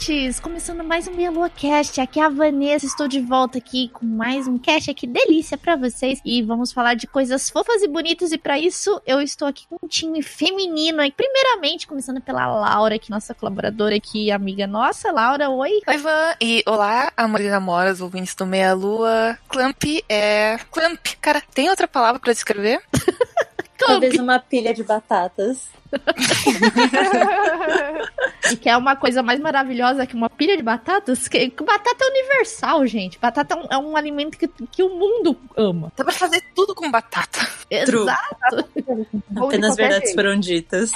Ouvintes! 0.00 0.40
Começando 0.40 0.82
mais 0.82 1.06
um 1.06 1.12
Meia 1.12 1.30
Lua 1.30 1.50
Cast. 1.50 2.00
Aqui 2.00 2.20
é 2.20 2.24
a 2.24 2.28
Vanessa, 2.30 2.86
estou 2.86 3.06
de 3.06 3.20
volta 3.20 3.58
aqui 3.58 3.90
com 3.90 4.06
mais 4.06 4.48
um 4.48 4.56
cast 4.56 4.90
aqui 4.90 5.06
delícia 5.06 5.58
para 5.58 5.76
vocês 5.76 6.22
e 6.24 6.42
vamos 6.42 6.72
falar 6.72 6.94
de 6.94 7.06
coisas 7.06 7.50
fofas 7.50 7.82
e 7.82 7.88
bonitas 7.88 8.32
e 8.32 8.38
para 8.38 8.58
isso 8.58 9.00
eu 9.06 9.20
estou 9.20 9.46
aqui 9.46 9.66
com 9.68 9.76
um 9.82 9.86
time 9.86 10.22
feminino. 10.22 11.02
E 11.02 11.12
primeiramente, 11.12 11.86
começando 11.86 12.18
pela 12.18 12.46
Laura, 12.46 12.98
que 12.98 13.10
nossa 13.10 13.34
colaboradora 13.34 13.94
aqui, 13.94 14.30
amiga 14.30 14.66
nossa. 14.66 15.12
Laura, 15.12 15.50
oi! 15.50 15.82
Oi, 15.86 15.98
Van! 15.98 16.34
E 16.40 16.62
olá, 16.66 17.12
amores 17.14 17.46
e 17.46 17.50
namoras, 17.50 18.00
ouvintes 18.00 18.34
do 18.34 18.46
Meia 18.46 18.72
Lua. 18.72 19.36
Clamp 19.48 19.84
é... 20.08 20.58
Clamp, 20.70 21.06
cara, 21.20 21.42
tem 21.52 21.68
outra 21.68 21.86
palavra 21.86 22.18
para 22.18 22.32
descrever? 22.32 22.82
Talvez 23.76 24.18
uma 24.18 24.38
pilha 24.38 24.72
de 24.72 24.82
batatas. 24.82 25.68
E 28.50 28.56
que 28.56 28.68
é 28.68 28.76
uma 28.76 28.96
coisa 28.96 29.22
mais 29.22 29.40
maravilhosa 29.40 30.06
que 30.06 30.14
uma 30.14 30.28
pilha 30.30 30.56
de 30.56 30.62
batatas. 30.62 31.28
Que, 31.28 31.50
batata 31.50 32.04
é 32.04 32.08
universal, 32.08 32.86
gente. 32.86 33.18
Batata 33.18 33.54
é 33.54 33.58
um, 33.58 33.66
é 33.70 33.78
um 33.78 33.96
alimento 33.96 34.38
que, 34.38 34.48
que 34.48 34.82
o 34.82 34.88
mundo 34.90 35.36
ama. 35.56 35.92
Dá 35.96 36.04
pra 36.04 36.12
fazer 36.12 36.42
tudo 36.54 36.74
com 36.74 36.90
batata. 36.90 37.48
Exato. 37.70 38.68
Apenas 39.36 39.76
verdades 39.76 40.10
jeito. 40.10 40.14
foram 40.14 40.38
ditas. 40.38 40.90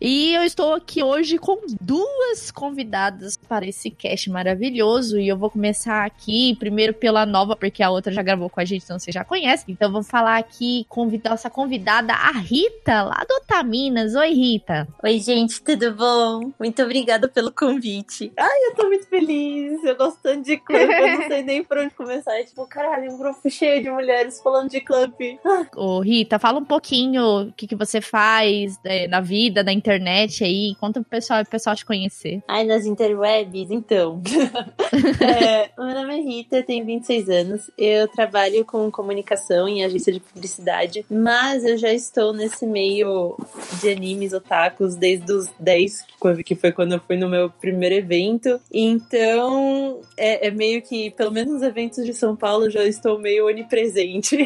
E 0.00 0.32
eu 0.34 0.42
estou 0.42 0.74
aqui 0.74 1.02
hoje 1.02 1.38
com 1.38 1.60
duas 1.80 2.50
convidadas 2.50 3.36
para 3.36 3.66
esse 3.66 3.90
cast 3.90 4.30
maravilhoso. 4.30 5.18
E 5.18 5.28
eu 5.28 5.36
vou 5.36 5.50
começar 5.50 6.04
aqui, 6.04 6.56
primeiro 6.56 6.94
pela 6.94 7.26
nova, 7.26 7.56
porque 7.56 7.82
a 7.82 7.90
outra 7.90 8.12
já 8.12 8.22
gravou 8.22 8.48
com 8.48 8.60
a 8.60 8.64
gente, 8.64 8.84
então 8.84 8.98
você 8.98 9.10
já 9.10 9.24
conhece. 9.24 9.64
Então 9.68 9.88
eu 9.88 9.92
vou 9.92 10.02
falar 10.02 10.38
aqui, 10.38 10.86
convidar 10.88 11.34
essa 11.34 11.50
convidada, 11.50 12.12
a 12.12 12.32
Rita, 12.32 13.02
lá 13.02 13.24
do 13.28 13.34
Otaminas. 13.36 14.14
Oi, 14.14 14.39
Rita. 14.40 14.88
Oi, 15.04 15.18
gente, 15.18 15.62
tudo 15.62 15.92
bom? 15.94 16.50
Muito 16.58 16.82
obrigada 16.82 17.28
pelo 17.28 17.52
convite. 17.52 18.32
Ai, 18.38 18.68
eu 18.68 18.74
tô 18.74 18.86
muito 18.86 19.06
feliz. 19.06 19.84
Eu 19.84 19.94
gosto 19.94 20.18
tanto 20.22 20.44
de 20.44 20.56
clube, 20.56 20.82
eu 20.82 21.18
não 21.18 21.28
sei 21.28 21.42
nem 21.42 21.62
por 21.62 21.76
onde 21.76 21.90
começar. 21.90 22.40
É 22.40 22.44
tipo, 22.44 22.66
caralho, 22.66 23.12
um 23.12 23.18
grupo 23.18 23.50
cheio 23.50 23.82
de 23.82 23.90
mulheres 23.90 24.40
falando 24.40 24.70
de 24.70 24.80
clube. 24.80 25.38
Ô, 25.76 26.00
Rita, 26.00 26.38
fala 26.38 26.58
um 26.58 26.64
pouquinho 26.64 27.48
o 27.48 27.52
que, 27.52 27.66
que 27.66 27.76
você 27.76 28.00
faz 28.00 28.78
é, 28.82 29.06
na 29.08 29.20
vida, 29.20 29.62
na 29.62 29.74
internet 29.74 30.42
aí. 30.42 30.74
Conta 30.80 31.02
pro 31.02 31.10
pessoal, 31.10 31.42
pro 31.42 31.50
pessoal 31.50 31.76
te 31.76 31.84
conhecer. 31.84 32.42
Ai, 32.48 32.64
nas 32.64 32.86
interwebs, 32.86 33.70
então. 33.70 34.22
é, 35.20 35.68
meu 35.76 35.94
nome 35.94 36.18
é 36.18 36.22
Rita, 36.22 36.56
eu 36.56 36.64
tenho 36.64 36.86
26 36.86 37.28
anos. 37.28 37.70
Eu 37.76 38.08
trabalho 38.08 38.64
com 38.64 38.90
comunicação 38.90 39.68
em 39.68 39.84
agência 39.84 40.10
de 40.10 40.20
publicidade, 40.20 41.04
mas 41.10 41.62
eu 41.62 41.76
já 41.76 41.92
estou 41.92 42.32
nesse 42.32 42.66
meio 42.66 43.36
de 43.82 43.90
animes 43.90 44.29
animes 44.30 44.32
otakus 44.32 44.96
desde 44.96 45.32
os 45.32 45.48
10, 45.58 46.06
que 46.44 46.54
foi 46.54 46.72
quando 46.72 46.92
eu 46.92 47.00
fui 47.00 47.16
no 47.16 47.28
meu 47.28 47.50
primeiro 47.50 47.94
evento. 47.94 48.60
Então, 48.72 50.00
é, 50.16 50.48
é 50.48 50.50
meio 50.50 50.80
que, 50.82 51.10
pelo 51.10 51.30
menos 51.30 51.54
nos 51.54 51.62
eventos 51.62 52.04
de 52.04 52.14
São 52.14 52.36
Paulo, 52.36 52.70
já 52.70 52.84
estou 52.84 53.18
meio 53.18 53.46
onipresente. 53.46 54.36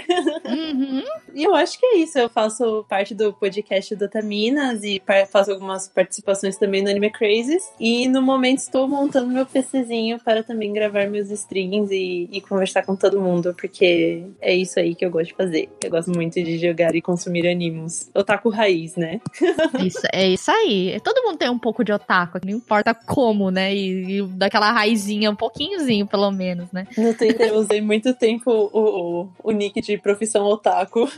Uhum. 0.45 1.03
e 1.35 1.45
eu 1.45 1.55
acho 1.55 1.79
que 1.79 1.87
é 1.87 1.97
isso. 1.99 2.19
Eu 2.19 2.29
faço 2.29 2.85
parte 2.89 3.15
do 3.15 3.33
podcast 3.33 3.95
do 3.95 4.09
Taminas 4.09 4.83
e 4.83 5.03
faço 5.31 5.53
algumas 5.53 5.89
participações 5.89 6.57
também 6.57 6.83
no 6.83 6.91
Anime 6.91 7.11
Crazes. 7.11 7.63
E 7.79 8.09
no 8.09 8.23
momento 8.23 8.59
estou 8.59 8.89
montando 8.89 9.29
meu 9.29 9.47
PCzinho 9.47 10.19
para 10.21 10.43
também 10.43 10.73
gravar 10.73 11.07
meus 11.09 11.31
streams 11.31 11.93
e, 11.93 12.29
e 12.33 12.41
conversar 12.41 12.85
com 12.85 12.97
todo 12.97 13.21
mundo, 13.21 13.55
porque 13.59 14.25
é 14.41 14.55
isso 14.55 14.79
aí 14.79 14.95
que 14.95 15.05
eu 15.05 15.11
gosto 15.11 15.29
de 15.29 15.35
fazer. 15.35 15.69
Eu 15.83 15.91
gosto 15.91 16.11
muito 16.11 16.43
de 16.43 16.59
jogar 16.59 16.95
e 16.95 17.03
consumir 17.03 17.49
animes. 17.49 18.11
Otaku 18.15 18.49
raiz, 18.49 18.97
né? 18.97 19.21
Isso, 19.81 20.07
é 20.13 20.29
isso 20.29 20.51
aí. 20.51 21.01
Todo 21.03 21.23
mundo 21.23 21.39
tem 21.39 21.49
um 21.49 21.59
pouco 21.59 21.85
de 21.85 21.93
otaku, 21.93 22.39
não 22.45 22.53
importa 22.53 22.95
como, 22.95 23.51
né? 23.51 23.75
E, 23.75 24.19
e 24.19 24.27
daquela 24.29 24.71
raizinha, 24.71 25.31
um 25.31 25.37
pouquinhozinho, 25.37 26.07
pelo 26.07 26.31
menos, 26.31 26.71
né? 26.73 26.87
No 26.97 27.15
Twitter 27.15 27.49
eu 27.49 27.57
usei 27.57 27.81
muito 27.81 28.15
tempo 28.15 28.51
o, 28.51 29.23
o, 29.23 29.29
o 29.43 29.51
nick 29.53 29.81
de 29.81 29.99
profissão 29.99 30.45
otaku. 30.45 31.09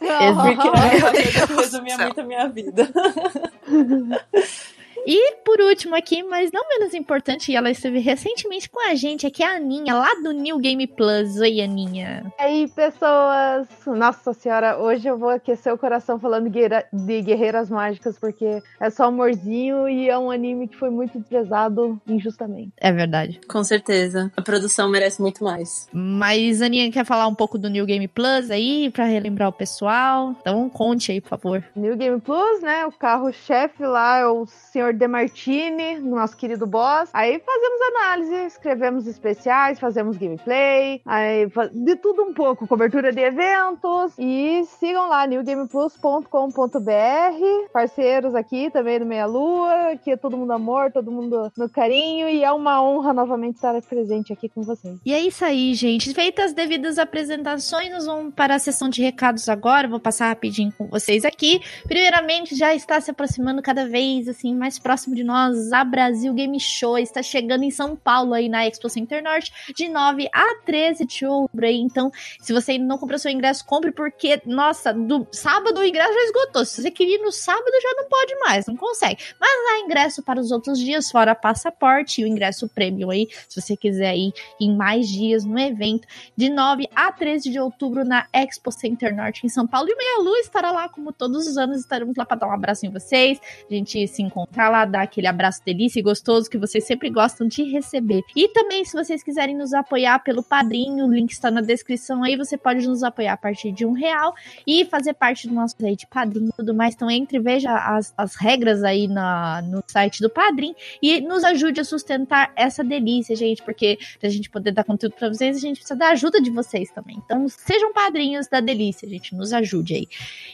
porque 0.00 1.54
resumia 1.62 1.98
muito 1.98 2.20
a 2.20 2.24
minha 2.24 2.48
vida. 2.48 2.88
E 5.10 5.36
por 5.36 5.58
último 5.58 5.96
aqui, 5.96 6.22
mas 6.22 6.52
não 6.52 6.68
menos 6.68 6.92
importante, 6.92 7.56
ela 7.56 7.70
esteve 7.70 7.98
recentemente 7.98 8.68
com 8.68 8.78
a 8.86 8.94
gente, 8.94 9.26
aqui 9.26 9.42
é 9.42 9.46
a 9.46 9.56
Aninha, 9.56 9.94
lá 9.94 10.14
do 10.22 10.32
New 10.32 10.58
Game 10.58 10.86
Plus. 10.86 11.40
Oi, 11.40 11.62
Aninha. 11.62 12.30
E 12.38 12.42
aí, 12.42 12.68
pessoas! 12.68 13.66
Nossa 13.86 14.34
senhora, 14.34 14.76
hoje 14.76 15.08
eu 15.08 15.16
vou 15.16 15.30
aquecer 15.30 15.72
o 15.72 15.78
coração 15.78 16.20
falando 16.20 16.50
de 16.50 17.22
Guerreiras 17.22 17.70
Mágicas, 17.70 18.18
porque 18.18 18.62
é 18.78 18.90
só 18.90 19.04
amorzinho 19.04 19.88
e 19.88 20.10
é 20.10 20.18
um 20.18 20.30
anime 20.30 20.68
que 20.68 20.76
foi 20.76 20.90
muito 20.90 21.18
desprezado 21.18 21.98
injustamente. 22.06 22.74
É 22.76 22.92
verdade. 22.92 23.40
Com 23.48 23.64
certeza. 23.64 24.30
A 24.36 24.42
produção 24.42 24.90
merece 24.90 25.22
muito 25.22 25.42
mais. 25.42 25.88
Mas, 25.90 26.60
Aninha, 26.60 26.92
quer 26.92 27.06
falar 27.06 27.28
um 27.28 27.34
pouco 27.34 27.56
do 27.56 27.70
New 27.70 27.86
Game 27.86 28.08
Plus 28.08 28.50
aí, 28.50 28.90
pra 28.90 29.06
relembrar 29.06 29.48
o 29.48 29.54
pessoal? 29.54 30.36
Então, 30.38 30.68
conte 30.68 31.12
aí, 31.12 31.20
por 31.22 31.30
favor. 31.30 31.64
New 31.74 31.96
Game 31.96 32.20
Plus, 32.20 32.60
né? 32.60 32.84
O 32.84 32.92
carro-chefe 32.92 33.82
lá 33.86 34.18
é 34.18 34.26
o 34.26 34.44
Senhor 34.44 34.97
Demartini, 34.98 36.00
nosso 36.00 36.36
querido 36.36 36.66
boss. 36.66 37.08
Aí 37.12 37.40
fazemos 37.40 37.80
análise, 37.96 38.34
escrevemos 38.46 39.06
especiais, 39.06 39.78
fazemos 39.78 40.16
gameplay, 40.16 41.00
aí 41.06 41.46
de 41.72 41.96
tudo 41.96 42.24
um 42.24 42.34
pouco, 42.34 42.66
cobertura 42.66 43.12
de 43.12 43.20
eventos. 43.20 44.14
E 44.18 44.64
sigam 44.78 45.08
lá, 45.08 45.26
newgameplus.com.br, 45.26 47.72
parceiros 47.72 48.34
aqui 48.34 48.70
também 48.70 48.98
do 48.98 49.06
Meia 49.06 49.26
Lua, 49.26 49.96
que 50.02 50.10
é 50.10 50.16
todo 50.16 50.36
mundo 50.36 50.52
amor, 50.52 50.90
todo 50.90 51.12
mundo 51.12 51.52
no 51.56 51.68
carinho. 51.68 52.28
E 52.28 52.42
é 52.42 52.50
uma 52.50 52.82
honra 52.82 53.12
novamente 53.12 53.56
estar 53.56 53.80
presente 53.82 54.32
aqui 54.32 54.48
com 54.48 54.62
vocês. 54.62 54.98
E 55.06 55.12
é 55.12 55.20
isso 55.20 55.44
aí, 55.44 55.74
gente. 55.74 56.12
Feitas 56.12 56.48
as 56.48 56.52
devidas 56.52 56.98
apresentações, 56.98 57.90
nós 57.90 58.06
vamos 58.06 58.34
para 58.34 58.54
a 58.54 58.58
sessão 58.58 58.88
de 58.88 59.02
recados 59.02 59.48
agora. 59.48 59.86
Vou 59.86 60.00
passar 60.00 60.28
rapidinho 60.28 60.72
com 60.76 60.86
vocês 60.86 61.24
aqui. 61.24 61.60
Primeiramente, 61.86 62.54
já 62.54 62.74
está 62.74 63.00
se 63.00 63.10
aproximando 63.10 63.62
cada 63.62 63.86
vez 63.86 64.28
assim 64.28 64.54
mais 64.54 64.77
próximo 64.78 65.14
de 65.14 65.24
nós, 65.24 65.72
a 65.72 65.84
Brasil 65.84 66.32
Game 66.34 66.58
Show 66.60 66.98
está 66.98 67.22
chegando 67.22 67.64
em 67.64 67.70
São 67.70 67.96
Paulo 67.96 68.34
aí 68.34 68.48
na 68.48 68.66
Expo 68.66 68.88
Center 68.88 69.22
Norte 69.22 69.52
de 69.74 69.88
9 69.88 70.28
a 70.32 70.54
13 70.64 71.04
de 71.04 71.26
outubro 71.26 71.66
aí. 71.66 71.76
Então, 71.76 72.10
se 72.40 72.52
você 72.52 72.72
ainda 72.72 72.84
não 72.84 72.98
comprou 72.98 73.18
seu 73.18 73.30
ingresso, 73.30 73.64
compre 73.64 73.92
porque, 73.92 74.40
nossa, 74.46 74.92
do 74.92 75.26
sábado 75.32 75.80
o 75.80 75.84
ingresso 75.84 76.12
já 76.12 76.24
esgotou. 76.24 76.64
Se 76.64 76.82
você 76.82 76.90
queria 76.90 77.16
ir 77.16 77.22
no 77.22 77.32
sábado, 77.32 77.70
já 77.82 77.94
não 77.94 78.08
pode 78.08 78.38
mais, 78.40 78.66
não 78.66 78.76
consegue. 78.76 79.22
Mas 79.40 79.50
há 79.50 79.84
ingresso 79.84 80.22
para 80.22 80.40
os 80.40 80.50
outros 80.50 80.78
dias, 80.78 81.10
fora 81.10 81.34
passaporte 81.34 82.20
e 82.20 82.24
o 82.24 82.26
ingresso 82.26 82.68
premium 82.68 83.10
aí, 83.10 83.28
se 83.48 83.60
você 83.60 83.76
quiser 83.76 84.16
ir 84.16 84.32
em 84.60 84.76
mais 84.76 85.08
dias 85.08 85.44
no 85.44 85.58
evento, 85.58 86.06
de 86.36 86.48
9 86.48 86.88
a 86.94 87.12
13 87.12 87.50
de 87.50 87.60
outubro 87.60 88.04
na 88.04 88.26
Expo 88.32 88.70
Center 88.70 89.14
Norte 89.14 89.44
em 89.44 89.48
São 89.48 89.66
Paulo. 89.66 89.88
E 89.90 89.96
Meia 89.96 90.18
Luz 90.20 90.46
estará 90.46 90.70
lá, 90.70 90.88
como 90.88 91.12
todos 91.12 91.46
os 91.46 91.56
anos, 91.56 91.80
estaremos 91.80 92.16
lá 92.16 92.24
para 92.24 92.38
dar 92.38 92.48
um 92.48 92.52
abraço 92.52 92.86
em 92.86 92.90
vocês, 92.90 93.40
a 93.68 93.74
gente 93.74 94.06
se 94.06 94.22
encontrar 94.22 94.67
lá 94.68 94.84
dar 94.84 95.02
aquele 95.02 95.26
abraço 95.26 95.62
delícia 95.64 96.00
e 96.00 96.02
gostoso 96.02 96.48
que 96.48 96.58
vocês 96.58 96.84
sempre 96.84 97.10
gostam 97.10 97.46
de 97.46 97.62
receber. 97.62 98.22
E 98.34 98.48
também, 98.48 98.84
se 98.84 98.92
vocês 98.92 99.22
quiserem 99.22 99.56
nos 99.56 99.72
apoiar 99.72 100.18
pelo 100.20 100.42
padrinho, 100.42 101.06
o 101.06 101.12
link 101.12 101.30
está 101.30 101.50
na 101.50 101.60
descrição 101.60 102.22
aí, 102.22 102.36
você 102.36 102.56
pode 102.56 102.86
nos 102.86 103.02
apoiar 103.02 103.34
a 103.34 103.36
partir 103.36 103.72
de 103.72 103.84
um 103.84 103.92
real 103.92 104.34
e 104.66 104.84
fazer 104.84 105.14
parte 105.14 105.48
do 105.48 105.54
nosso 105.54 105.76
de 105.78 106.06
padrinho 106.06 106.48
e 106.48 106.56
tudo 106.56 106.74
mais. 106.74 106.94
Então 106.94 107.10
entre 107.10 107.38
veja 107.38 107.72
as, 107.72 108.12
as 108.16 108.34
regras 108.34 108.82
aí 108.82 109.06
na, 109.06 109.62
no 109.62 109.82
site 109.86 110.20
do 110.20 110.30
padrinho 110.30 110.74
e 111.02 111.20
nos 111.20 111.44
ajude 111.44 111.80
a 111.80 111.84
sustentar 111.84 112.52
essa 112.56 112.82
delícia, 112.82 113.36
gente, 113.36 113.62
porque 113.62 113.98
pra 114.18 114.28
gente 114.28 114.50
poder 114.50 114.72
dar 114.72 114.84
conteúdo 114.84 115.14
pra 115.14 115.28
vocês, 115.28 115.56
a 115.56 115.60
gente 115.60 115.78
precisa 115.78 115.98
da 115.98 116.08
ajuda 116.08 116.40
de 116.40 116.50
vocês 116.50 116.90
também. 116.90 117.20
Então 117.24 117.48
sejam 117.48 117.92
padrinhos 117.92 118.48
da 118.48 118.60
delícia, 118.60 119.08
gente, 119.08 119.34
nos 119.34 119.52
ajude 119.52 119.94
aí. 119.94 120.08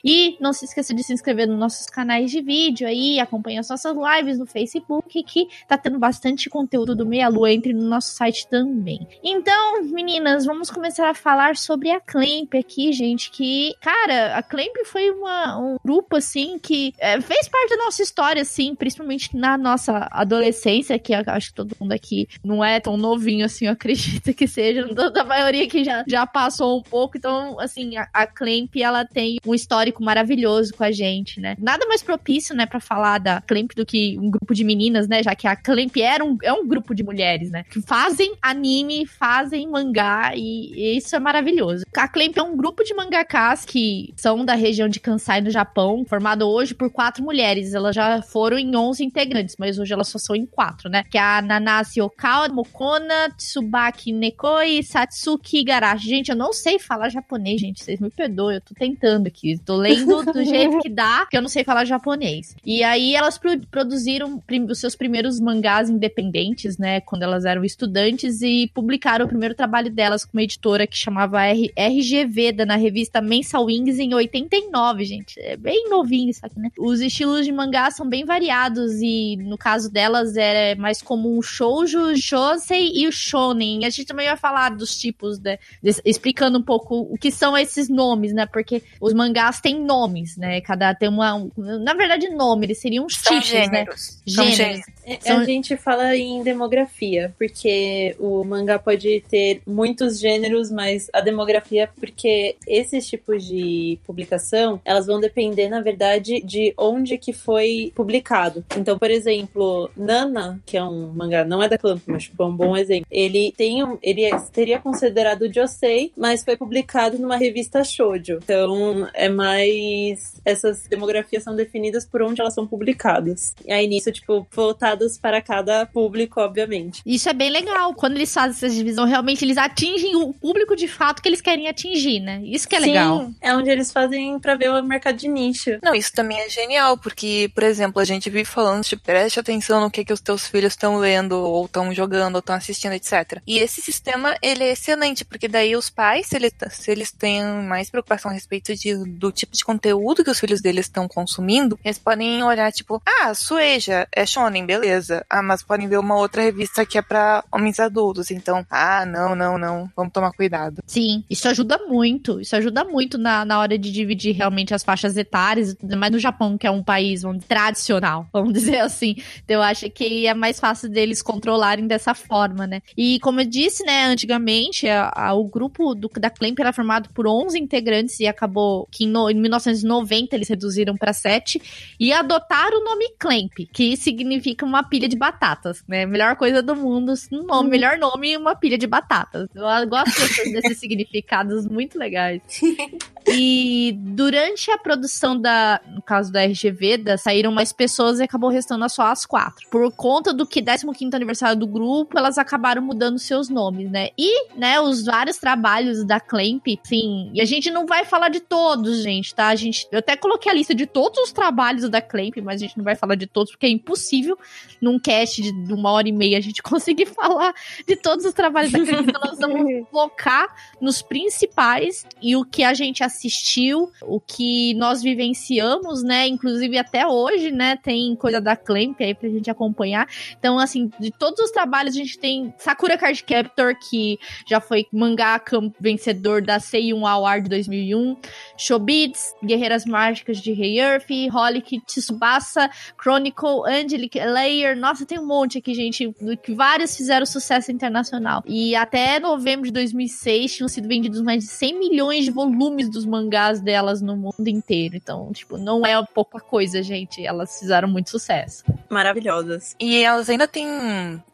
E 0.04 0.36
não 0.40 0.52
se 0.52 0.64
esqueça 0.64 0.94
de 0.94 1.02
se 1.02 1.12
inscrever 1.12 1.48
nos 1.48 1.58
nossos 1.58 1.86
canais 1.86 2.30
de 2.30 2.40
vídeo 2.40 2.86
aí, 2.86 3.18
acompanhe 3.20 3.58
as 3.58 3.68
nossas 3.68 3.84
lives 4.04 4.38
no 4.38 4.46
Facebook, 4.46 5.22
que 5.22 5.48
tá 5.68 5.76
tendo 5.76 5.98
bastante 5.98 6.48
conteúdo 6.50 6.94
do 6.94 7.06
Meia 7.06 7.28
Lua, 7.28 7.52
entre 7.52 7.72
no 7.72 7.88
nosso 7.88 8.14
site 8.14 8.46
também. 8.48 9.06
Então, 9.22 9.82
meninas, 9.84 10.44
vamos 10.44 10.70
começar 10.70 11.10
a 11.10 11.14
falar 11.14 11.56
sobre 11.56 11.90
a 11.90 12.00
Clamp 12.00 12.54
aqui, 12.54 12.92
gente, 12.92 13.30
que, 13.30 13.74
cara, 13.80 14.36
a 14.36 14.42
Clamp 14.42 14.74
foi 14.84 15.10
uma, 15.10 15.58
um 15.58 15.76
grupo, 15.84 16.16
assim, 16.16 16.58
que 16.58 16.92
é, 16.98 17.20
fez 17.20 17.48
parte 17.48 17.70
da 17.70 17.84
nossa 17.84 18.02
história, 18.02 18.42
assim, 18.42 18.74
principalmente 18.74 19.36
na 19.36 19.56
nossa 19.56 20.08
adolescência, 20.10 20.98
que 20.98 21.14
acho 21.14 21.48
que 21.48 21.54
todo 21.54 21.76
mundo 21.80 21.92
aqui 21.92 22.28
não 22.42 22.64
é 22.64 22.80
tão 22.80 22.96
novinho, 22.96 23.44
assim, 23.44 23.66
eu 23.66 23.72
acredito 23.72 24.32
que 24.34 24.46
seja, 24.46 24.86
da 24.94 25.24
maioria 25.24 25.66
que 25.68 25.84
já, 25.84 26.04
já 26.06 26.26
passou 26.26 26.78
um 26.78 26.82
pouco, 26.82 27.16
então, 27.16 27.58
assim, 27.58 27.96
a, 27.96 28.08
a 28.12 28.26
Clamp, 28.26 28.74
ela 28.76 29.04
tem 29.04 29.38
um 29.46 29.54
histórico 29.54 30.02
maravilhoso 30.02 30.74
com 30.74 30.84
a 30.84 30.92
gente, 30.92 31.40
né? 31.40 31.56
Nada 31.58 31.86
mais 31.86 32.02
propício, 32.02 32.54
né, 32.54 32.66
para 32.66 32.80
falar 32.80 33.18
da 33.18 33.40
Clamp 33.40 33.72
do 33.74 33.86
que 33.86 33.93
um 34.18 34.30
grupo 34.30 34.54
de 34.54 34.64
meninas, 34.64 35.08
né, 35.08 35.22
já 35.22 35.34
que 35.34 35.46
a 35.46 35.56
Clamp 35.56 35.96
era 35.96 36.24
um, 36.24 36.36
é 36.42 36.52
um 36.52 36.66
grupo 36.66 36.94
de 36.94 37.02
mulheres, 37.02 37.50
né, 37.50 37.64
que 37.70 37.80
fazem 37.80 38.34
anime, 38.42 39.06
fazem 39.06 39.68
mangá 39.68 40.32
e, 40.34 40.72
e 40.74 40.96
isso 40.96 41.14
é 41.14 41.18
maravilhoso. 41.18 41.84
A 41.96 42.08
Clamp 42.08 42.36
é 42.36 42.42
um 42.42 42.56
grupo 42.56 42.82
de 42.82 42.94
mangakás 42.94 43.64
que 43.64 44.12
são 44.16 44.44
da 44.44 44.54
região 44.54 44.88
de 44.88 45.00
Kansai, 45.00 45.40
no 45.40 45.50
Japão, 45.50 46.04
formado 46.08 46.48
hoje 46.48 46.74
por 46.74 46.90
quatro 46.90 47.22
mulheres. 47.22 47.74
Elas 47.74 47.94
já 47.94 48.22
foram 48.22 48.58
em 48.58 48.74
11 48.74 49.04
integrantes, 49.04 49.56
mas 49.58 49.78
hoje 49.78 49.92
elas 49.92 50.08
só 50.08 50.18
são 50.18 50.34
em 50.34 50.46
quatro, 50.46 50.88
né? 50.88 51.04
Que 51.10 51.18
é 51.18 51.20
a 51.20 51.42
Nanase 51.42 52.00
Okawa, 52.00 52.48
Mokona, 52.48 53.30
Tsubaki 53.36 54.12
Nekoi 54.12 54.78
e 54.78 54.82
Satsuki 54.82 55.58
Igarashi. 55.58 56.08
Gente, 56.08 56.30
eu 56.30 56.36
não 56.36 56.52
sei 56.52 56.78
falar 56.78 57.08
japonês, 57.08 57.60
gente. 57.60 57.82
Vocês 57.82 58.00
me 58.00 58.10
perdoem, 58.10 58.56
eu 58.56 58.60
tô 58.60 58.74
tentando 58.74 59.26
aqui. 59.26 59.58
Tô 59.58 59.76
lendo 59.76 60.24
do 60.24 60.44
jeito 60.44 60.78
que 60.80 60.88
dá, 60.88 61.20
porque 61.20 61.36
eu 61.36 61.42
não 61.42 61.48
sei 61.48 61.64
falar 61.64 61.84
japonês. 61.84 62.56
E 62.64 62.82
aí 62.82 63.14
elas 63.14 63.38
pro 63.38 63.83
produziram 63.84 64.42
os 64.70 64.80
seus 64.80 64.96
primeiros 64.96 65.38
mangás 65.38 65.90
independentes, 65.90 66.78
né? 66.78 67.00
Quando 67.02 67.22
elas 67.22 67.44
eram 67.44 67.64
estudantes 67.64 68.40
e 68.40 68.70
publicaram 68.74 69.26
o 69.26 69.28
primeiro 69.28 69.54
trabalho 69.54 69.90
delas 69.90 70.24
com 70.24 70.36
uma 70.36 70.42
editora 70.42 70.86
que 70.86 70.96
chamava 70.96 71.44
R 71.44 71.70
RGV, 71.76 72.52
da, 72.52 72.66
na 72.66 72.76
revista 72.76 73.20
Mensal 73.20 73.66
Wings 73.66 73.98
em 73.98 74.14
89, 74.14 75.04
gente. 75.04 75.38
É 75.38 75.56
bem 75.56 75.88
novinho 75.90 76.30
isso 76.30 76.44
aqui, 76.44 76.58
né? 76.58 76.70
Os 76.78 77.00
estilos 77.00 77.44
de 77.44 77.52
mangá 77.52 77.90
são 77.90 78.08
bem 78.08 78.24
variados 78.24 79.02
e 79.02 79.36
no 79.36 79.58
caso 79.58 79.92
delas 79.92 80.36
é 80.36 80.74
mais 80.74 81.02
comum 81.02 81.38
o 81.38 81.42
shoujo, 81.42 82.16
shosei 82.16 82.90
e 82.94 83.06
o 83.06 83.12
shonen. 83.12 83.84
A 83.84 83.90
gente 83.90 84.06
também 84.06 84.26
vai 84.26 84.36
falar 84.36 84.70
dos 84.70 84.96
tipos, 84.96 85.38
né? 85.38 85.58
explicando 86.04 86.58
um 86.58 86.62
pouco 86.62 87.00
o 87.10 87.18
que 87.18 87.30
são 87.30 87.56
esses 87.56 87.88
nomes, 87.88 88.32
né? 88.32 88.46
Porque 88.46 88.82
os 89.00 89.12
mangás 89.12 89.60
têm 89.60 89.84
nomes, 89.84 90.36
né? 90.38 90.60
Cada 90.62 90.94
tem 90.94 91.08
uma, 91.08 91.34
um, 91.34 91.50
na 91.56 91.92
verdade, 91.92 92.30
nome, 92.30 92.66
eles 92.66 92.80
seriam 92.80 93.06
são 93.08 93.40
tipos, 93.40 93.70
né? 93.70 93.73
Gêneros. 93.74 94.10
né? 94.10 94.22
Gêneros. 94.26 94.56
gêneros. 94.56 94.94
É, 95.06 95.18
são... 95.20 95.38
A 95.38 95.44
gente 95.44 95.76
fala 95.76 96.16
em 96.16 96.42
demografia, 96.42 97.34
porque 97.38 98.16
o 98.18 98.42
mangá 98.44 98.78
pode 98.78 99.22
ter 99.28 99.60
muitos 99.66 100.18
gêneros, 100.18 100.70
mas 100.70 101.08
a 101.12 101.20
demografia, 101.20 101.88
porque 101.98 102.56
esses 102.66 103.06
tipos 103.06 103.44
de 103.44 103.98
publicação, 104.06 104.80
elas 104.84 105.06
vão 105.06 105.20
depender, 105.20 105.68
na 105.68 105.80
verdade, 105.80 106.40
de 106.40 106.72
onde 106.76 107.18
que 107.18 107.32
foi 107.32 107.92
publicado. 107.94 108.64
Então, 108.76 108.98
por 108.98 109.10
exemplo, 109.10 109.90
Nana, 109.96 110.60
que 110.64 110.76
é 110.76 110.84
um 110.84 111.12
mangá, 111.12 111.44
não 111.44 111.62
é 111.62 111.68
da 111.68 111.78
Clamp, 111.78 112.02
mas 112.06 112.24
tipo, 112.24 112.42
é 112.42 112.46
um 112.46 112.56
bom 112.56 112.76
exemplo. 112.76 113.06
Ele 113.10 113.52
tem 113.56 113.84
um, 113.84 113.98
ele 114.02 114.22
seria 114.52 114.78
considerado 114.78 115.52
Josei, 115.52 116.12
mas 116.16 116.44
foi 116.44 116.56
publicado 116.56 117.18
numa 117.18 117.36
revista 117.36 117.84
shoujo. 117.84 118.38
Então, 118.42 119.08
é 119.14 119.28
mais 119.28 120.40
essas 120.44 120.86
demografias 120.86 121.42
são 121.42 121.54
definidas 121.54 122.06
por 122.06 122.22
onde 122.22 122.40
elas 122.40 122.54
são 122.54 122.66
publicadas. 122.66 123.54
E 123.64 123.72
aí 123.72 123.86
nisso, 123.86 124.10
tipo, 124.12 124.46
voltadas 124.52 125.18
para 125.18 125.40
cada 125.40 125.86
público, 125.86 126.40
obviamente. 126.40 127.02
Isso 127.04 127.28
é 127.28 127.32
bem 127.32 127.50
legal. 127.50 127.94
Quando 127.94 128.16
eles 128.16 128.32
fazem 128.32 128.50
essa 128.50 128.68
divisão, 128.68 129.04
realmente 129.06 129.44
eles 129.44 129.56
atingem 129.56 130.16
o 130.16 130.32
público 130.32 130.76
de 130.76 130.88
fato 130.88 131.22
que 131.22 131.28
eles 131.28 131.40
querem 131.40 131.68
atingir, 131.68 132.20
né? 132.20 132.40
Isso 132.44 132.68
que 132.68 132.76
é 132.76 132.80
Sim, 132.80 132.86
legal. 132.86 133.30
É 133.40 133.54
onde 133.54 133.70
eles 133.70 133.92
fazem 133.92 134.38
para 134.38 134.54
ver 134.54 134.70
o 134.70 134.82
mercado 134.82 135.16
de 135.16 135.28
nicho. 135.28 135.78
Não, 135.82 135.94
isso 135.94 136.12
também 136.12 136.38
é 136.38 136.48
genial, 136.48 136.98
porque, 136.98 137.50
por 137.54 137.64
exemplo, 137.64 138.00
a 138.00 138.04
gente 138.04 138.30
vive 138.30 138.44
falando, 138.44 138.82
tipo, 138.84 139.02
preste 139.02 139.40
atenção 139.40 139.80
no 139.80 139.90
que, 139.90 140.04
que 140.04 140.12
os 140.12 140.20
teus 140.20 140.46
filhos 140.46 140.72
estão 140.72 140.96
lendo, 140.96 141.32
ou 141.32 141.66
estão 141.66 141.92
jogando, 141.94 142.36
ou 142.36 142.40
estão 142.40 142.54
assistindo, 142.54 142.92
etc. 142.92 143.40
E 143.46 143.58
esse 143.58 143.80
sistema, 143.80 144.36
ele 144.42 144.64
é 144.64 144.72
excelente, 144.72 145.24
porque 145.24 145.48
daí 145.48 145.76
os 145.76 145.90
pais, 145.90 146.26
se, 146.26 146.36
ele, 146.36 146.50
se 146.70 146.90
eles 146.90 147.12
têm 147.12 147.42
mais 147.62 147.90
preocupação 147.90 148.30
a 148.30 148.34
respeito 148.34 148.74
de, 148.74 148.94
do 149.04 149.30
tipo 149.32 149.56
de 149.56 149.64
conteúdo 149.64 150.24
que 150.24 150.30
os 150.30 150.40
filhos 150.40 150.60
deles 150.60 150.86
estão 150.86 151.08
consumindo, 151.08 151.78
eles 151.84 151.98
podem 151.98 152.42
olhar, 152.42 152.72
tipo, 152.72 153.02
ah, 153.06 153.34
Sueja 153.54 154.08
é 154.12 154.26
shonen, 154.26 154.66
beleza. 154.66 155.24
Ah, 155.30 155.40
mas 155.40 155.62
podem 155.62 155.86
ver 155.86 156.00
uma 156.00 156.16
outra 156.16 156.42
revista 156.42 156.84
que 156.84 156.98
é 156.98 157.02
para 157.02 157.44
homens 157.52 157.78
adultos. 157.78 158.32
Então, 158.32 158.66
ah, 158.68 159.06
não, 159.06 159.36
não, 159.36 159.56
não, 159.56 159.88
vamos 159.94 160.12
tomar 160.12 160.32
cuidado. 160.32 160.82
Sim, 160.84 161.22
isso 161.30 161.48
ajuda 161.48 161.78
muito. 161.86 162.40
Isso 162.40 162.56
ajuda 162.56 162.82
muito 162.82 163.16
na, 163.16 163.44
na 163.44 163.60
hora 163.60 163.78
de 163.78 163.92
dividir 163.92 164.34
realmente 164.34 164.74
as 164.74 164.82
faixas 164.82 165.16
etárias, 165.16 165.76
mas 165.96 166.10
no 166.10 166.18
Japão, 166.18 166.58
que 166.58 166.66
é 166.66 166.70
um 166.70 166.82
país 166.82 167.22
vamos, 167.22 167.44
tradicional, 167.44 168.26
vamos 168.34 168.52
dizer 168.52 168.80
assim. 168.80 169.14
Então, 169.44 169.58
eu 169.58 169.62
acho 169.62 169.88
que 169.88 170.26
é 170.26 170.34
mais 170.34 170.58
fácil 170.58 170.88
deles 170.88 171.22
controlarem 171.22 171.86
dessa 171.86 172.12
forma, 172.12 172.66
né? 172.66 172.82
E 172.96 173.20
como 173.20 173.40
eu 173.40 173.46
disse, 173.46 173.84
né, 173.84 174.06
antigamente, 174.06 174.88
a, 174.88 175.12
a, 175.14 175.32
o 175.32 175.44
grupo 175.44 175.94
do, 175.94 176.10
da 176.18 176.28
Clamp 176.28 176.58
era 176.58 176.72
formado 176.72 177.08
por 177.14 177.28
11 177.28 177.56
integrantes 177.56 178.18
e 178.18 178.26
acabou 178.26 178.88
que 178.90 179.06
no, 179.06 179.30
em 179.30 179.34
1990 179.34 180.34
eles 180.34 180.48
reduziram 180.48 180.96
para 180.96 181.12
7 181.12 181.62
e 182.00 182.12
adotaram 182.12 182.80
o 182.80 182.84
nome 182.84 183.14
Clamp, 183.16 183.33
que 183.72 183.96
significa 183.96 184.64
uma 184.64 184.82
pilha 184.82 185.08
de 185.08 185.16
batatas, 185.16 185.84
né? 185.86 186.06
Melhor 186.06 186.36
coisa 186.36 186.62
do 186.62 186.74
mundo, 186.74 187.14
nome, 187.30 187.70
melhor 187.70 187.98
nome, 187.98 188.36
uma 188.36 188.54
pilha 188.54 188.78
de 188.78 188.86
batatas. 188.86 189.48
Eu 189.54 189.88
gosto 189.88 190.20
desses, 190.20 190.52
desses 190.52 190.78
significados 190.78 191.66
muito 191.66 191.98
legais. 191.98 192.42
E 193.26 193.96
durante 193.98 194.70
a 194.70 194.76
produção 194.76 195.38
da, 195.38 195.80
no 195.88 196.02
caso 196.02 196.30
da 196.30 196.44
RGV, 196.44 196.98
da, 196.98 197.18
saíram 197.18 197.50
mais 197.50 197.72
pessoas 197.72 198.20
e 198.20 198.22
acabou 198.22 198.50
restando 198.50 198.88
só 198.88 199.04
as 199.04 199.24
quatro. 199.24 199.66
Por 199.70 199.90
conta 199.92 200.32
do 200.32 200.46
que 200.46 200.62
15 200.62 200.86
aniversário 201.14 201.56
do 201.56 201.66
grupo, 201.66 202.18
elas 202.18 202.36
acabaram 202.36 202.82
mudando 202.82 203.18
seus 203.18 203.48
nomes, 203.48 203.90
né? 203.90 204.10
E, 204.18 204.50
né, 204.56 204.80
os 204.80 205.04
vários 205.04 205.38
trabalhos 205.38 206.04
da 206.04 206.20
Clamp, 206.20 206.66
sim, 206.84 207.30
e 207.32 207.40
a 207.40 207.44
gente 207.44 207.70
não 207.70 207.86
vai 207.86 208.04
falar 208.04 208.28
de 208.28 208.40
todos, 208.40 209.02
gente, 209.02 209.34
tá? 209.34 209.48
A 209.48 209.54
gente, 209.54 209.88
eu 209.90 210.00
até 210.00 210.16
coloquei 210.16 210.52
a 210.52 210.54
lista 210.54 210.74
de 210.74 210.86
todos 210.86 211.18
os 211.20 211.32
trabalhos 211.32 211.88
da 211.88 212.00
Clamp, 212.00 212.36
mas 212.42 212.60
a 212.60 212.66
gente 212.66 212.76
não 212.76 212.84
vai 212.84 212.94
falar 212.94 213.14
de 213.14 213.26
todos 213.26 213.52
porque 213.52 213.66
é 213.66 213.70
impossível 213.70 214.38
num 214.80 214.98
cast 214.98 215.40
de 215.40 215.72
uma 215.72 215.90
hora 215.92 216.08
e 216.08 216.12
meia 216.12 216.38
a 216.38 216.40
gente 216.40 216.60
conseguir 216.62 217.06
falar 217.06 217.54
de 217.86 217.96
todos 217.96 218.24
os 218.24 218.32
trabalhos 218.32 218.72
da 218.72 218.84
Clamp. 218.84 219.08
Então 219.08 219.20
nós 219.24 219.38
vamos 219.38 219.88
focar 219.90 220.54
nos 220.80 221.00
principais 221.00 222.06
e 222.20 222.36
o 222.36 222.44
que 222.44 222.62
a 222.62 222.74
gente 222.74 223.02
assistiu, 223.14 223.90
o 224.02 224.20
que 224.20 224.74
nós 224.74 225.02
vivenciamos, 225.02 226.02
né? 226.02 226.26
Inclusive 226.26 226.76
até 226.76 227.06
hoje, 227.06 227.50
né? 227.50 227.76
Tem 227.76 228.14
coisa 228.16 228.40
da 228.40 228.56
Clamp 228.56 229.00
aí 229.00 229.14
pra 229.14 229.28
gente 229.28 229.50
acompanhar. 229.50 230.08
Então, 230.38 230.58
assim, 230.58 230.90
de 230.98 231.10
todos 231.10 231.40
os 231.40 231.50
trabalhos, 231.50 231.94
a 231.94 231.98
gente 231.98 232.18
tem 232.18 232.52
Sakura 232.58 232.98
Card 232.98 233.22
Captor, 233.22 233.74
que 233.78 234.18
já 234.46 234.60
foi 234.60 234.86
mangá 234.92 235.40
vencedor 235.80 236.42
da 236.42 236.58
Seiyun 236.58 237.06
Award 237.06 237.48
2001, 237.48 238.16
Shobits, 238.56 239.34
Guerreiras 239.42 239.84
Mágicas 239.84 240.38
de 240.38 240.52
Rei 240.52 240.80
Earth, 240.80 241.10
Holic, 241.32 241.80
Tsubasa, 241.86 242.70
Chronicle, 243.00 243.62
Angelic 243.66 244.18
Layer. 244.18 244.76
Nossa, 244.76 245.06
tem 245.06 245.18
um 245.18 245.26
monte 245.26 245.58
aqui, 245.58 245.74
gente, 245.74 246.12
que 246.42 246.54
vários 246.54 246.96
fizeram 246.96 247.26
sucesso 247.26 247.70
internacional. 247.70 248.42
E 248.46 248.74
até 248.74 249.20
novembro 249.20 249.66
de 249.66 249.72
2006 249.72 250.56
tinham 250.56 250.68
sido 250.68 250.88
vendidos 250.88 251.20
mais 251.20 251.44
de 251.44 251.50
100 251.50 251.78
milhões 251.78 252.24
de 252.24 252.30
volumes 252.30 252.88
dos 252.88 253.03
mangás 253.04 253.60
delas 253.60 254.00
no 254.00 254.16
mundo 254.16 254.48
inteiro. 254.48 254.96
Então, 254.96 255.32
tipo, 255.32 255.56
não 255.58 255.84
é 255.84 256.02
pouca 256.14 256.40
coisa, 256.40 256.82
gente. 256.82 257.24
Elas 257.24 257.58
fizeram 257.58 257.88
muito 257.88 258.10
sucesso. 258.10 258.64
maravilhosas. 258.88 259.74
E 259.80 260.02
elas 260.02 260.30
ainda 260.30 260.46
têm 260.46 260.68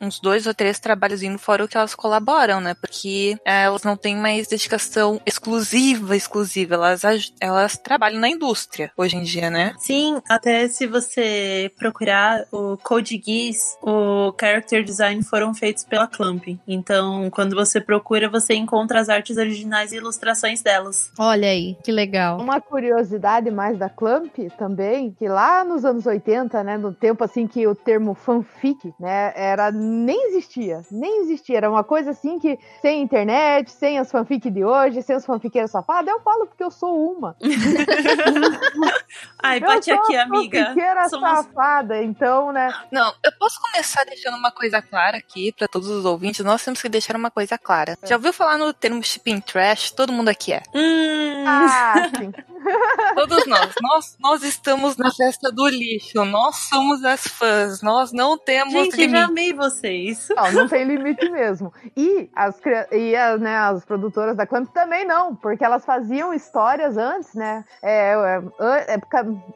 uns 0.00 0.18
dois 0.18 0.46
ou 0.46 0.54
três 0.54 0.78
trabalhos 0.80 1.22
indo 1.22 1.38
fora 1.38 1.64
o 1.64 1.68
que 1.68 1.76
elas 1.76 1.94
colaboram, 1.94 2.60
né? 2.60 2.74
Porque 2.74 3.36
é, 3.44 3.64
elas 3.64 3.82
não 3.82 3.96
têm 3.96 4.16
mais 4.16 4.48
dedicação 4.48 5.20
exclusiva, 5.26 6.16
exclusiva. 6.16 6.74
Elas, 6.74 7.02
elas 7.40 7.76
trabalham 7.76 8.20
na 8.20 8.28
indústria 8.28 8.90
hoje 8.96 9.16
em 9.16 9.22
dia, 9.22 9.50
né? 9.50 9.74
Sim, 9.78 10.20
até 10.28 10.68
se 10.68 10.86
você 10.86 11.70
procurar 11.76 12.44
o 12.50 12.76
Code 12.78 13.20
Geass, 13.24 13.76
o 13.82 14.32
character 14.38 14.82
design 14.82 15.22
foram 15.22 15.54
feitos 15.54 15.84
pela 15.84 16.06
Clamp. 16.06 16.44
Então, 16.66 17.28
quando 17.30 17.54
você 17.54 17.80
procura, 17.80 18.28
você 18.28 18.54
encontra 18.54 19.00
as 19.00 19.08
artes 19.08 19.36
originais 19.36 19.92
e 19.92 19.96
ilustrações 19.96 20.62
delas. 20.62 21.12
Olha 21.18 21.48
aí, 21.48 21.59
que 21.82 21.92
legal. 21.92 22.38
Uma 22.38 22.60
curiosidade 22.60 23.50
mais 23.50 23.78
da 23.78 23.88
Clamp 23.88 24.36
também, 24.56 25.12
que 25.12 25.28
lá 25.28 25.64
nos 25.64 25.84
anos 25.84 26.06
80, 26.06 26.62
né, 26.62 26.76
no 26.76 26.92
tempo 26.92 27.24
assim 27.24 27.46
que 27.46 27.66
o 27.66 27.74
termo 27.74 28.14
fanfic, 28.14 28.92
né, 28.98 29.32
era 29.34 29.70
nem 29.70 30.28
existia, 30.28 30.82
nem 30.90 31.22
existia, 31.22 31.58
era 31.58 31.70
uma 31.70 31.84
coisa 31.84 32.10
assim 32.10 32.38
que 32.38 32.58
sem 32.80 33.02
internet, 33.02 33.70
sem 33.70 33.98
as 33.98 34.10
fanfic 34.10 34.50
de 34.50 34.64
hoje, 34.64 35.02
sem 35.02 35.16
os 35.16 35.24
fanfiqueiros 35.24 35.70
safados, 35.70 36.10
eu 36.10 36.20
falo 36.20 36.46
porque 36.46 36.64
eu 36.64 36.70
sou 36.70 37.12
uma. 37.12 37.36
Ai, 39.42 39.60
bate 39.60 39.90
aqui, 39.90 40.16
amiga. 40.16 40.66
Fanfiqueira 40.66 41.08
Somos... 41.08 41.28
safada, 41.28 42.02
então, 42.02 42.52
né? 42.52 42.72
Não, 42.90 43.12
eu 43.24 43.32
posso 43.38 43.60
começar 43.60 44.04
deixando 44.04 44.36
uma 44.36 44.50
coisa 44.50 44.82
clara 44.82 45.16
aqui 45.16 45.52
para 45.52 45.66
todos 45.66 45.88
os 45.88 46.04
ouvintes. 46.04 46.44
Nós 46.44 46.64
temos 46.64 46.82
que 46.82 46.88
deixar 46.88 47.16
uma 47.16 47.30
coisa 47.30 47.58
clara. 47.58 47.96
É. 48.02 48.06
Já 48.06 48.16
ouviu 48.16 48.32
falar 48.32 48.58
no 48.58 48.72
termo 48.72 49.02
shipping 49.02 49.40
trash? 49.40 49.90
Todo 49.90 50.12
mundo 50.12 50.28
aqui 50.28 50.52
é. 50.52 50.62
Hum. 50.74 51.44
Ah, 51.50 52.08
sim. 52.16 52.32
Todos 53.14 53.46
nós. 53.46 53.74
nós. 53.82 54.16
Nós 54.20 54.42
estamos 54.42 54.96
na 54.96 55.10
festa 55.10 55.50
do 55.50 55.68
lixo. 55.68 56.24
Nós 56.24 56.56
somos 56.56 57.04
as 57.04 57.26
fãs. 57.26 57.82
Nós 57.82 58.12
não 58.12 58.38
temos 58.38 58.72
Gente, 58.72 58.96
limite. 58.96 59.18
já 59.18 59.24
amei 59.24 59.52
vocês. 59.52 60.28
Não, 60.34 60.52
não 60.52 60.68
tem 60.68 60.84
limite 60.84 61.28
mesmo. 61.30 61.72
E 61.96 62.30
as, 62.34 62.60
e 62.92 63.16
as, 63.16 63.40
né, 63.40 63.56
as 63.56 63.84
produtoras 63.84 64.36
da 64.36 64.46
Clamp 64.46 64.68
também 64.72 65.06
não, 65.06 65.34
porque 65.34 65.64
elas 65.64 65.84
faziam 65.84 66.32
histórias 66.32 66.96
antes, 66.96 67.34
né? 67.34 67.64
É, 67.82 68.14
é, 68.14 68.94
é, 68.94 69.00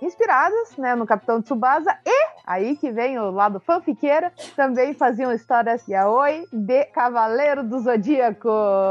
inspiradas 0.02 0.76
né, 0.76 0.94
no 0.94 1.06
Capitão 1.06 1.40
Tsubasa 1.40 1.96
e 2.04 2.26
aí 2.46 2.76
que 2.76 2.90
vem 2.90 3.18
o 3.18 3.30
lado 3.30 3.60
fanfiqueira, 3.60 4.32
também 4.56 4.94
faziam 4.94 5.32
histórias 5.32 5.86
yaoi 5.88 6.46
de 6.52 6.84
Cavaleiro 6.86 7.62
do 7.62 7.80
Zodíaco. 7.80 8.48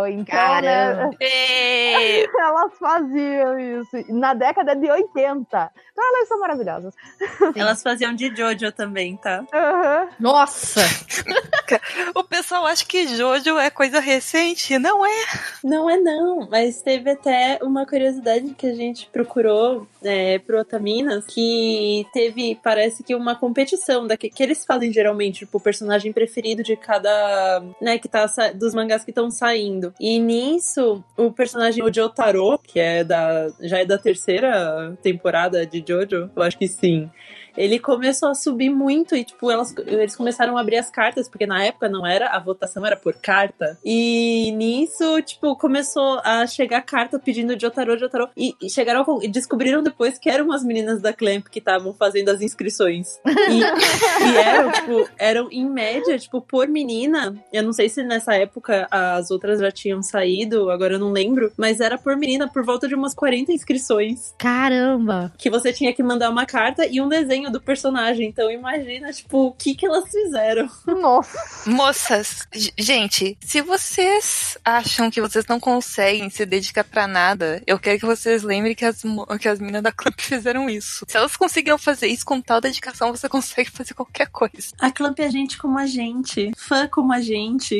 Então, 0.09 0.61
né, 0.61 1.09
elas 2.39 2.73
faziam 2.83 3.57
isso 3.57 4.13
na 4.13 4.33
década 4.33 4.75
de 4.75 4.91
80. 4.91 5.71
Então 5.93 6.15
elas 6.15 6.27
são 6.27 6.39
maravilhosas. 6.39 6.93
Sim. 7.17 7.53
Elas 7.55 7.81
faziam 7.81 8.13
de 8.13 8.35
Jojo 8.35 8.71
também, 8.73 9.15
tá? 9.15 9.39
Uhum. 9.39 10.09
Nossa! 10.19 10.81
o 12.13 12.23
pessoal 12.25 12.65
acha 12.65 12.85
que 12.85 13.07
Jojo 13.07 13.57
é 13.57 13.69
coisa 13.69 14.01
recente. 14.01 14.77
Não 14.77 15.05
é. 15.05 15.23
Não 15.63 15.89
é 15.89 15.97
não, 15.97 16.49
mas 16.49 16.81
teve 16.81 17.11
até 17.11 17.57
uma 17.61 17.85
curiosidade 17.85 18.53
que 18.53 18.67
a 18.67 18.73
gente 18.73 19.07
procurou 19.13 19.87
é, 20.03 20.39
pro 20.39 20.59
Otaminas, 20.59 21.25
que 21.25 22.05
teve, 22.11 22.59
parece 22.61 23.01
que 23.01 23.15
uma 23.15 23.35
competição 23.35 24.05
da 24.05 24.17
que, 24.17 24.29
que 24.29 24.43
eles 24.43 24.65
fazem 24.65 24.91
geralmente, 24.91 25.39
tipo, 25.39 25.57
o 25.57 25.61
personagem 25.61 26.11
preferido 26.11 26.63
de 26.63 26.75
cada, 26.75 27.63
né, 27.79 27.97
que 27.97 28.09
tá 28.09 28.25
dos 28.55 28.73
mangás 28.73 29.05
que 29.05 29.11
estão 29.11 29.31
saindo. 29.31 29.93
E 29.99 30.19
nisso, 30.19 31.03
o 31.15 31.31
personagem 31.31 31.83
o 31.83 31.93
Jotaro, 31.93 32.59
que 32.73 32.79
é 32.79 33.03
da 33.03 33.49
já 33.61 33.77
é 33.77 33.85
da 33.85 33.99
terceira 33.99 34.97
temporada 35.03 35.63
de 35.63 35.83
Jojo, 35.87 36.31
eu 36.35 36.41
acho 36.41 36.57
que 36.57 36.67
sim 36.67 37.07
ele 37.55 37.79
começou 37.79 38.29
a 38.29 38.35
subir 38.35 38.69
muito 38.69 39.15
e, 39.15 39.23
tipo, 39.23 39.49
elas, 39.49 39.73
eles 39.85 40.15
começaram 40.15 40.57
a 40.57 40.61
abrir 40.61 40.77
as 40.77 40.89
cartas, 40.89 41.29
porque 41.29 41.45
na 41.45 41.63
época 41.63 41.89
não 41.89 42.05
era, 42.05 42.29
a 42.29 42.39
votação 42.39 42.85
era 42.85 42.95
por 42.95 43.13
carta. 43.15 43.77
E 43.83 44.51
nisso, 44.51 45.21
tipo, 45.21 45.55
começou 45.55 46.19
a 46.23 46.45
chegar 46.47 46.81
carta 46.81 47.19
pedindo 47.19 47.59
Jotaro, 47.59 47.97
Jotaro. 47.97 48.29
E, 48.35 48.55
e 48.61 48.69
chegaram 48.69 49.03
e 49.21 49.27
descobriram 49.27 49.83
depois 49.83 50.17
que 50.17 50.29
eram 50.29 50.51
as 50.51 50.63
meninas 50.63 51.01
da 51.01 51.13
Clamp 51.13 51.47
que 51.47 51.59
estavam 51.59 51.93
fazendo 51.93 52.29
as 52.29 52.41
inscrições. 52.41 53.19
E, 53.25 53.59
e, 53.59 54.37
eram, 54.37 54.71
tipo, 54.71 55.09
eram 55.17 55.49
em 55.51 55.69
média, 55.69 56.17
tipo, 56.17 56.41
por 56.41 56.67
menina. 56.67 57.35
Eu 57.51 57.63
não 57.63 57.73
sei 57.73 57.89
se 57.89 58.03
nessa 58.03 58.35
época 58.35 58.87
as 58.89 59.31
outras 59.31 59.59
já 59.59 59.71
tinham 59.71 60.01
saído, 60.01 60.69
agora 60.69 60.95
eu 60.95 60.99
não 60.99 61.11
lembro, 61.11 61.51
mas 61.57 61.79
era 61.79 61.97
por 61.97 62.15
menina, 62.17 62.47
por 62.47 62.63
volta 62.63 62.87
de 62.87 62.95
umas 62.95 63.13
40 63.13 63.51
inscrições. 63.51 64.33
Caramba! 64.37 65.31
Que 65.37 65.49
você 65.49 65.71
tinha 65.71 65.93
que 65.93 66.03
mandar 66.03 66.29
uma 66.29 66.45
carta 66.45 66.85
e 66.85 67.01
um 67.01 67.07
desenho 67.07 67.42
desenho 67.43 67.51
do 67.51 67.61
personagem. 67.61 68.27
Então 68.27 68.49
imagina, 68.49 69.11
tipo, 69.11 69.47
o 69.47 69.51
que 69.51 69.75
que 69.75 69.85
elas 69.85 70.09
fizeram. 70.09 70.69
Nossa. 70.87 71.69
Moças, 71.69 72.47
gente, 72.77 73.37
se 73.41 73.61
vocês 73.61 74.57
acham 74.63 75.09
que 75.11 75.21
vocês 75.21 75.45
não 75.45 75.59
conseguem 75.59 76.29
se 76.29 76.45
dedicar 76.45 76.83
para 76.83 77.07
nada, 77.07 77.61
eu 77.67 77.79
quero 77.79 77.99
que 77.99 78.05
vocês 78.05 78.43
lembrem 78.43 78.75
que 78.75 78.85
as, 78.85 79.01
que 79.39 79.47
as 79.47 79.59
meninas 79.59 79.83
da 79.83 79.91
Clamp 79.91 80.19
fizeram 80.21 80.69
isso. 80.69 81.05
Se 81.07 81.17
elas 81.17 81.35
conseguiram 81.35 81.77
fazer 81.77 82.07
isso 82.07 82.25
com 82.25 82.39
tal 82.41 82.61
dedicação, 82.61 83.11
você 83.11 83.27
consegue 83.29 83.69
fazer 83.69 83.93
qualquer 83.93 84.27
coisa. 84.27 84.73
A 84.79 84.91
Clamp 84.91 85.19
é 85.19 85.29
gente 85.29 85.57
como 85.57 85.77
a 85.77 85.85
gente, 85.85 86.51
fã 86.55 86.87
como 86.87 87.13
a 87.13 87.21
gente. 87.21 87.77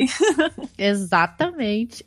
Exatamente. 0.76 2.04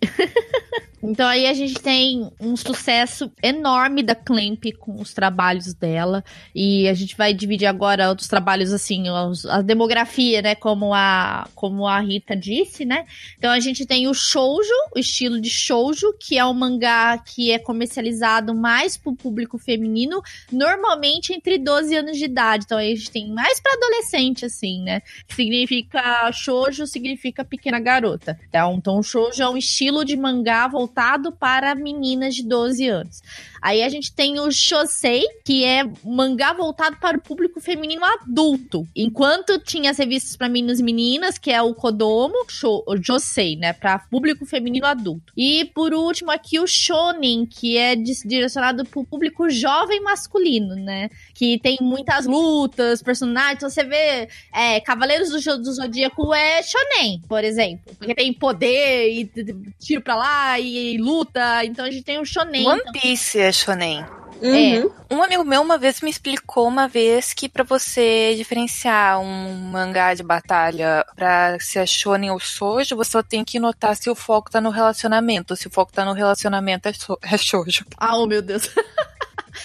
Então 1.01 1.27
aí 1.27 1.45
a 1.45 1.53
gente 1.53 1.75
tem 1.75 2.29
um 2.39 2.57
sucesso 2.57 3.31
enorme 3.41 4.01
da 4.01 4.15
Clamp 4.15 4.63
com 4.79 4.99
os 4.99 5.13
trabalhos 5.13 5.73
dela 5.73 6.23
e 6.55 6.87
a 6.87 6.93
gente 6.93 7.15
vai 7.15 7.33
dividir 7.33 7.67
agora 7.67 8.09
outros 8.09 8.27
trabalhos 8.27 8.73
assim, 8.73 9.03
a 9.49 9.61
demografia, 9.61 10.41
né, 10.41 10.55
como 10.55 10.93
a 10.93 11.47
como 11.53 11.87
a 11.87 11.99
Rita 11.99 12.35
disse, 12.35 12.83
né? 12.83 13.05
Então 13.37 13.51
a 13.51 13.59
gente 13.59 13.85
tem 13.85 14.07
o 14.07 14.13
shoujo, 14.13 14.69
o 14.95 14.99
estilo 14.99 15.39
de 15.39 15.49
shoujo, 15.49 16.13
que 16.19 16.37
é 16.37 16.45
um 16.45 16.53
mangá 16.53 17.17
que 17.19 17.51
é 17.51 17.59
comercializado 17.59 18.55
mais 18.55 18.97
para 18.97 19.11
o 19.11 19.15
público 19.15 19.57
feminino, 19.59 20.21
normalmente 20.51 21.31
entre 21.31 21.59
12 21.59 21.95
anos 21.95 22.17
de 22.17 22.25
idade. 22.25 22.65
Então 22.65 22.77
aí 22.77 22.91
a 22.91 22.95
gente 22.95 23.11
tem 23.11 23.29
mais 23.29 23.59
para 23.59 23.73
adolescente 23.73 24.45
assim, 24.45 24.81
né? 24.81 25.01
Significa 25.29 26.31
shoujo 26.31 26.87
significa 26.87 27.45
pequena 27.45 27.79
garota. 27.79 28.39
Então, 28.49 28.75
então 28.75 29.03
shoujo 29.03 29.43
é 29.43 29.49
um 29.49 29.57
estilo 29.57 30.03
de 30.03 30.17
mangá 30.17 30.67
voltado 30.67 30.86
voltado 30.87 31.33
para 31.33 31.75
meninas 31.75 32.33
de 32.33 32.43
12 32.43 32.87
anos. 32.87 33.21
Aí 33.61 33.83
a 33.83 33.89
gente 33.89 34.13
tem 34.13 34.39
o 34.39 34.51
Shosei, 34.51 35.25
que 35.43 35.63
é 35.63 35.83
mangá 36.03 36.53
voltado 36.53 36.97
para 36.97 37.17
o 37.17 37.21
público 37.21 37.59
feminino 37.59 38.03
adulto. 38.05 38.87
Enquanto 38.95 39.59
tinha 39.59 39.91
as 39.91 39.97
revistas 39.97 40.37
para 40.37 40.47
meninos 40.47 40.79
e 40.79 40.83
meninas, 40.83 41.37
que 41.37 41.51
é 41.51 41.61
o 41.61 41.73
Kodomo, 41.73 42.35
o 42.63 42.97
Josei, 42.97 43.55
né, 43.55 43.73
para 43.73 43.99
público 43.99 44.45
feminino 44.45 44.85
adulto. 44.85 45.33
E 45.35 45.65
por 45.73 45.93
último 45.93 46.31
aqui 46.31 46.59
o 46.59 46.67
Shonen, 46.67 47.45
que 47.45 47.77
é 47.77 47.95
direcionado 47.95 48.85
para 48.85 48.99
o 48.99 49.05
público 49.05 49.49
jovem 49.49 50.01
masculino, 50.01 50.75
né, 50.75 51.09
que 51.33 51.59
tem 51.59 51.77
muitas 51.81 52.25
lutas, 52.25 53.01
personagens. 53.01 53.57
Então 53.57 53.69
você 53.69 53.83
vê 53.83 54.29
é, 54.53 54.79
Cavaleiros 54.81 55.29
do, 55.29 55.57
do 55.57 55.73
Zodíaco 55.73 56.33
é 56.33 56.61
Shonen, 56.63 57.21
por 57.27 57.43
exemplo, 57.43 57.95
porque 57.97 58.15
tem 58.15 58.31
poder 58.31 59.09
e 59.09 59.31
tiro 59.79 60.01
para 60.01 60.15
lá 60.15 60.59
e, 60.59 60.76
e, 60.77 60.97
luta. 60.97 61.63
Então 61.65 61.85
a 61.85 61.91
gente 61.91 62.03
tem 62.03 62.19
o 62.19 62.25
Shonen. 62.25 62.67
One 62.67 62.79
então... 62.79 62.93
Piece 62.93 63.39
é 63.39 63.51
shonen. 63.51 64.05
Uhum. 64.41 64.91
É. 65.09 65.15
Um 65.15 65.23
amigo 65.23 65.43
meu 65.43 65.61
uma 65.61 65.77
vez 65.77 66.01
me 66.01 66.09
explicou 66.09 66.67
uma 66.67 66.87
vez 66.87 67.33
que 67.33 67.49
para 67.49 67.63
você 67.63 68.35
diferenciar 68.35 69.19
um 69.19 69.55
mangá 69.71 70.13
de 70.13 70.21
batalha 70.21 71.05
pra 71.15 71.57
se 71.59 71.79
é 71.79 71.85
shonen 71.85 72.31
ou 72.31 72.39
shoujo, 72.39 72.95
você 72.95 73.11
só 73.11 73.23
tem 73.23 73.43
que 73.43 73.59
notar 73.59 73.95
se 73.95 74.09
o 74.09 74.15
foco 74.15 74.51
tá 74.51 74.61
no 74.61 74.69
relacionamento. 74.69 75.55
Se 75.55 75.67
o 75.67 75.71
foco 75.71 75.91
tá 75.91 76.05
no 76.05 76.13
relacionamento, 76.13 76.87
é, 76.87 76.93
so 76.93 77.17
é 77.21 77.37
shoujo. 77.37 77.85
Ah, 77.97 78.17
oh 78.17 78.27
meu 78.27 78.41
Deus. 78.41 78.69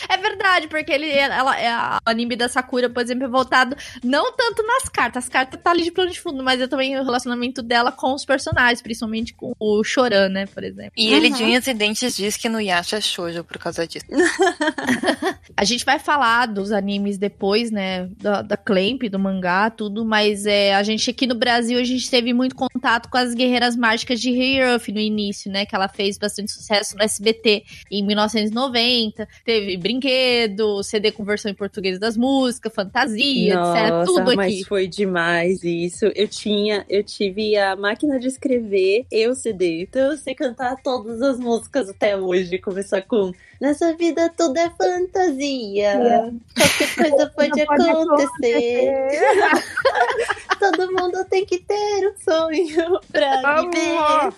É 0.09 0.17
verdade, 0.17 0.69
porque 0.69 0.93
ele, 0.93 1.11
ela, 1.11 1.59
é, 1.59 1.73
o 1.97 2.11
anime 2.11 2.37
da 2.37 2.49
Sakura, 2.49 2.89
por 2.89 3.03
exemplo, 3.03 3.25
é 3.25 3.29
voltado 3.29 3.77
não 4.03 4.33
tanto 4.33 4.63
nas 4.67 4.89
cartas. 4.89 5.25
As 5.25 5.29
cartas 5.29 5.61
tá 5.63 5.71
ali 5.71 5.85
de 5.85 5.93
plano 5.93 6.11
de 6.11 6.21
fundo, 6.21 6.43
mas 6.43 6.61
é 6.61 6.67
também 6.67 6.99
o 6.99 7.05
relacionamento 7.05 7.63
dela 7.63 7.93
com 7.93 8.15
os 8.15 8.25
personagens, 8.25 8.83
principalmente 8.83 9.35
com 9.35 9.53
o 9.59 9.85
Choran, 9.85 10.29
né, 10.29 10.47
por 10.47 10.65
exemplo. 10.65 10.93
E 10.97 11.09
uhum. 11.09 11.17
ele 11.17 11.31
de 11.31 11.43
unhas 11.45 11.67
e 11.67 11.75
dentes 11.75 12.17
diz 12.17 12.37
que 12.37 12.49
no 12.49 12.61
Yasha 12.61 12.97
é 12.97 13.01
shoujo 13.01 13.45
por 13.45 13.59
causa 13.59 13.87
disso. 13.87 14.07
a 15.57 15.65
gente 15.65 15.85
vai 15.85 15.99
falar 15.99 16.47
dos 16.47 16.73
animes 16.73 17.19
depois, 17.19 17.71
né, 17.71 18.09
da, 18.19 18.43
da 18.43 18.57
Clamp, 18.57 19.03
do 19.11 19.19
mangá, 19.19 19.71
tudo, 19.71 20.05
mas 20.05 20.47
é, 20.47 20.75
a 20.75 20.83
gente 20.83 21.11
aqui 21.11 21.27
no 21.27 21.35
Brasil, 21.35 21.79
a 21.79 21.85
gente 21.85 22.09
teve 22.11 22.33
muito 22.33 22.55
contato 22.55 23.09
com 23.09 23.17
as 23.17 23.35
Guerreiras 23.35 23.77
Mágicas 23.77 24.21
de 24.21 24.31
Heiruff 24.31 24.91
no 24.93 25.01
início, 25.01 25.51
né, 25.51 25.65
que 25.67 25.75
ela 25.75 25.89
fez 25.89 26.19
bastante 26.19 26.51
sucesso 26.51 26.97
no 26.97 27.03
SBT 27.03 27.65
em 27.91 28.05
1990. 28.05 29.29
Teve 29.45 29.77
brinquedo, 29.83 30.83
CD 30.83 31.13
com 31.13 31.25
versão 31.25 31.51
em 31.51 31.55
português 31.55 31.99
das 31.99 32.17
músicas, 32.17 32.73
fantasia, 32.75 33.55
etc. 33.55 33.55
Nossa, 33.55 34.05
Tudo 34.05 34.37
mas 34.37 34.47
aqui. 34.53 34.65
foi 34.65 34.87
demais 34.87 35.63
isso. 35.63 36.07
Eu 36.15 36.29
tinha, 36.29 36.85
eu 36.89 37.03
tive 37.03 37.57
a 37.57 37.77
máquina 37.77 38.19
de 38.19 38.29
escrever 38.29 39.05
e 39.11 39.29
o 39.29 39.35
CD. 39.35 39.83
Então 39.83 40.13
eu 40.13 40.17
sei 40.17 40.35
cantar 40.35 40.77
todas 40.83 41.21
as 41.21 41.39
músicas 41.39 41.89
até 41.89 42.17
hoje. 42.17 42.59
Começar 42.59 43.03
com 43.03 43.33
Nessa 43.63 43.95
vida 43.95 44.29
tudo 44.37 44.57
é 44.57 44.69
fantasia. 44.71 46.33
Qualquer 46.53 46.95
coisa 46.97 47.31
pode, 47.31 47.65
Pode 47.65 47.89
acontecer. 47.89 49.09
Todo 50.71 50.93
mundo 50.93 51.25
tem 51.29 51.45
que 51.45 51.59
ter 51.59 52.09
um 52.09 52.15
sonho 52.23 53.01
pra 53.11 53.63
viver. 53.63 53.97
Amor! 53.99 54.35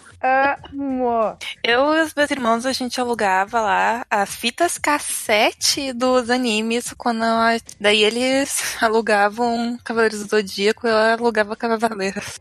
Amor! 0.72 1.36
Eu 1.62 1.94
e 1.94 2.00
os 2.00 2.14
meus 2.14 2.30
irmãos, 2.30 2.64
a 2.64 2.72
gente 2.72 2.98
alugava 2.98 3.60
lá 3.60 4.06
as 4.10 4.34
fitas 4.34 4.78
cassete 4.78 5.92
dos 5.92 6.30
animes, 6.30 6.94
quando 6.96 7.22
a- 7.24 7.58
daí 7.78 8.02
eles 8.02 8.76
alugavam 8.82 9.78
Cavaleiros 9.84 10.20
do 10.24 10.28
Zodíaco, 10.30 10.86
eu 10.86 10.96
alugava 10.96 11.54
Cavaleiros. 11.54 12.40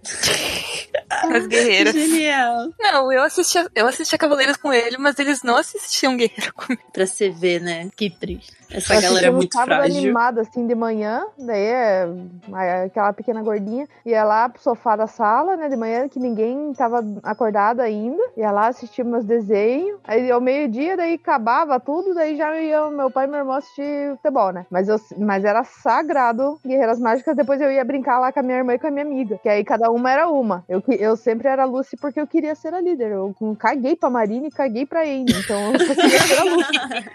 As 1.09 1.47
guerreiras. 1.47 1.93
Genial. 1.93 2.69
Não, 2.79 3.11
eu 3.11 3.23
assistia, 3.23 3.67
eu 3.75 3.87
assistia 3.87 4.17
Cavaleiros 4.17 4.57
com 4.57 4.73
ele, 4.73 4.97
mas 4.97 5.17
eles 5.19 5.43
não 5.43 5.55
assistiam 5.55 6.17
Guerreiro 6.17 6.53
comigo. 6.55 6.81
Pra 6.91 7.05
você 7.05 7.29
ver, 7.29 7.61
né? 7.61 7.89
Que 7.95 8.09
triste. 8.09 8.53
Essa 8.71 8.95
Eu 8.95 9.01
galera 9.01 9.27
é 9.27 9.31
muito 9.31 9.55
frágil. 9.59 9.99
animado 9.99 10.39
assim 10.39 10.65
de 10.65 10.73
manhã, 10.73 11.23
daí 11.37 11.61
é 11.63 12.07
é 12.57 12.83
aquela 12.85 13.13
pequena 13.13 13.41
gordinha, 13.43 13.87
ia 14.05 14.23
lá 14.23 14.49
pro 14.49 14.61
sofá 14.61 14.95
da 14.95 15.05
sala, 15.05 15.55
né, 15.55 15.69
de 15.69 15.75
manhã, 15.75 16.09
que 16.09 16.19
ninguém 16.19 16.73
tava 16.73 17.03
acordado 17.21 17.81
ainda, 17.81 18.21
ia 18.35 18.51
lá 18.51 18.67
assistir 18.67 19.03
meus 19.03 19.25
desenhos, 19.25 19.99
aí 20.03 20.29
ao 20.31 20.41
meio-dia, 20.41 20.97
daí 20.97 21.13
acabava 21.13 21.79
tudo, 21.79 22.13
daí 22.15 22.35
já 22.35 22.59
ia 22.59 22.89
meu 22.89 23.11
pai 23.11 23.25
e 23.25 23.29
meu 23.29 23.39
irmão 23.39 23.55
assistir 23.55 24.15
futebol, 24.15 24.51
né, 24.51 24.65
mas, 24.71 24.89
eu, 24.89 24.99
mas 25.17 25.45
era 25.45 25.63
sagrado 25.63 26.59
Guerreiras 26.65 26.99
Mágicas, 26.99 27.35
depois 27.35 27.61
eu 27.61 27.71
ia 27.71 27.83
brincar 27.85 28.19
lá 28.19 28.31
com 28.31 28.39
a 28.39 28.43
minha 28.43 28.57
irmã 28.57 28.73
e 28.73 28.79
com 28.79 28.87
a 28.87 28.91
minha 28.91 29.05
amiga, 29.05 29.37
que 29.41 29.49
aí 29.49 29.63
cada 29.63 29.91
uma 29.91 30.11
era 30.11 30.27
uma, 30.27 30.63
eu, 30.73 30.83
eu 30.97 31.15
sempre 31.15 31.47
era 31.47 31.65
Lucy 31.65 31.95
porque 31.95 32.19
eu 32.19 32.25
queria 32.25 32.55
ser 32.55 32.73
a 32.73 32.81
líder, 32.81 33.11
eu 33.11 33.35
caguei 33.59 33.95
pra 33.95 34.09
Marina 34.09 34.47
e 34.47 34.51
caguei 34.51 34.85
pra 34.85 35.01
Amy, 35.01 35.31
então 35.31 35.73
eu 35.73 35.79
ser 36.27 36.39
a 36.39 36.43
Lucy. 36.43 37.09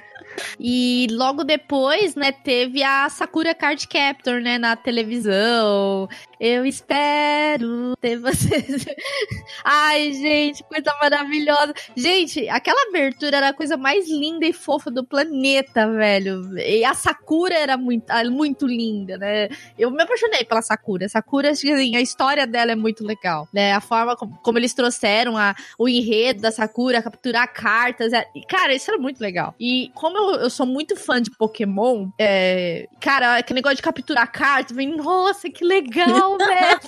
E 0.60 1.08
logo 1.10 1.42
depois, 1.42 2.14
né, 2.14 2.30
teve 2.30 2.82
a 2.82 3.08
Sakura 3.08 3.54
Card 3.54 3.88
Captor, 3.88 4.40
né, 4.40 4.58
na 4.58 4.76
televisão. 4.76 6.08
Eu 6.40 6.64
espero 6.64 7.96
ter 8.00 8.16
vocês. 8.18 8.86
Ai, 9.64 10.12
gente, 10.12 10.62
coisa 10.64 10.94
maravilhosa. 11.00 11.74
Gente, 11.96 12.48
aquela 12.48 12.88
abertura 12.88 13.38
era 13.38 13.48
a 13.48 13.52
coisa 13.52 13.76
mais 13.76 14.08
linda 14.08 14.46
e 14.46 14.52
fofa 14.52 14.90
do 14.90 15.04
planeta, 15.04 15.90
velho. 15.90 16.56
E 16.58 16.84
a 16.84 16.94
Sakura 16.94 17.54
era 17.54 17.76
muito, 17.76 18.08
ah, 18.10 18.24
muito 18.30 18.66
linda, 18.66 19.18
né? 19.18 19.48
Eu 19.78 19.90
me 19.90 20.02
apaixonei 20.02 20.44
pela 20.44 20.62
Sakura. 20.62 21.08
Sakura, 21.08 21.50
assim, 21.50 21.96
a 21.96 22.00
história 22.00 22.46
dela 22.46 22.72
é 22.72 22.76
muito 22.76 23.04
legal, 23.04 23.48
né? 23.52 23.72
A 23.72 23.80
forma 23.80 24.16
como, 24.16 24.38
como 24.42 24.58
eles 24.58 24.72
trouxeram 24.74 25.36
a, 25.36 25.54
o 25.78 25.88
enredo 25.88 26.40
da 26.42 26.52
Sakura, 26.52 27.02
capturar 27.02 27.52
cartas. 27.52 28.12
é- 28.12 28.26
Cara, 28.48 28.74
isso 28.74 28.90
era 28.90 29.00
muito 29.00 29.20
legal. 29.20 29.54
E 29.58 29.90
como 29.94 30.16
eu, 30.16 30.40
eu 30.42 30.50
sou 30.50 30.66
muito 30.66 30.94
fã 30.96 31.20
de 31.20 31.30
Pokémon, 31.36 32.08
é, 32.18 32.86
cara, 33.00 33.38
aquele 33.38 33.58
negócio 33.58 33.76
de 33.76 33.82
capturar 33.82 34.30
cartas, 34.30 34.76
vem, 34.76 34.96
nossa, 34.96 35.48
que 35.50 35.64
legal, 35.64 36.27
velho. 36.36 36.78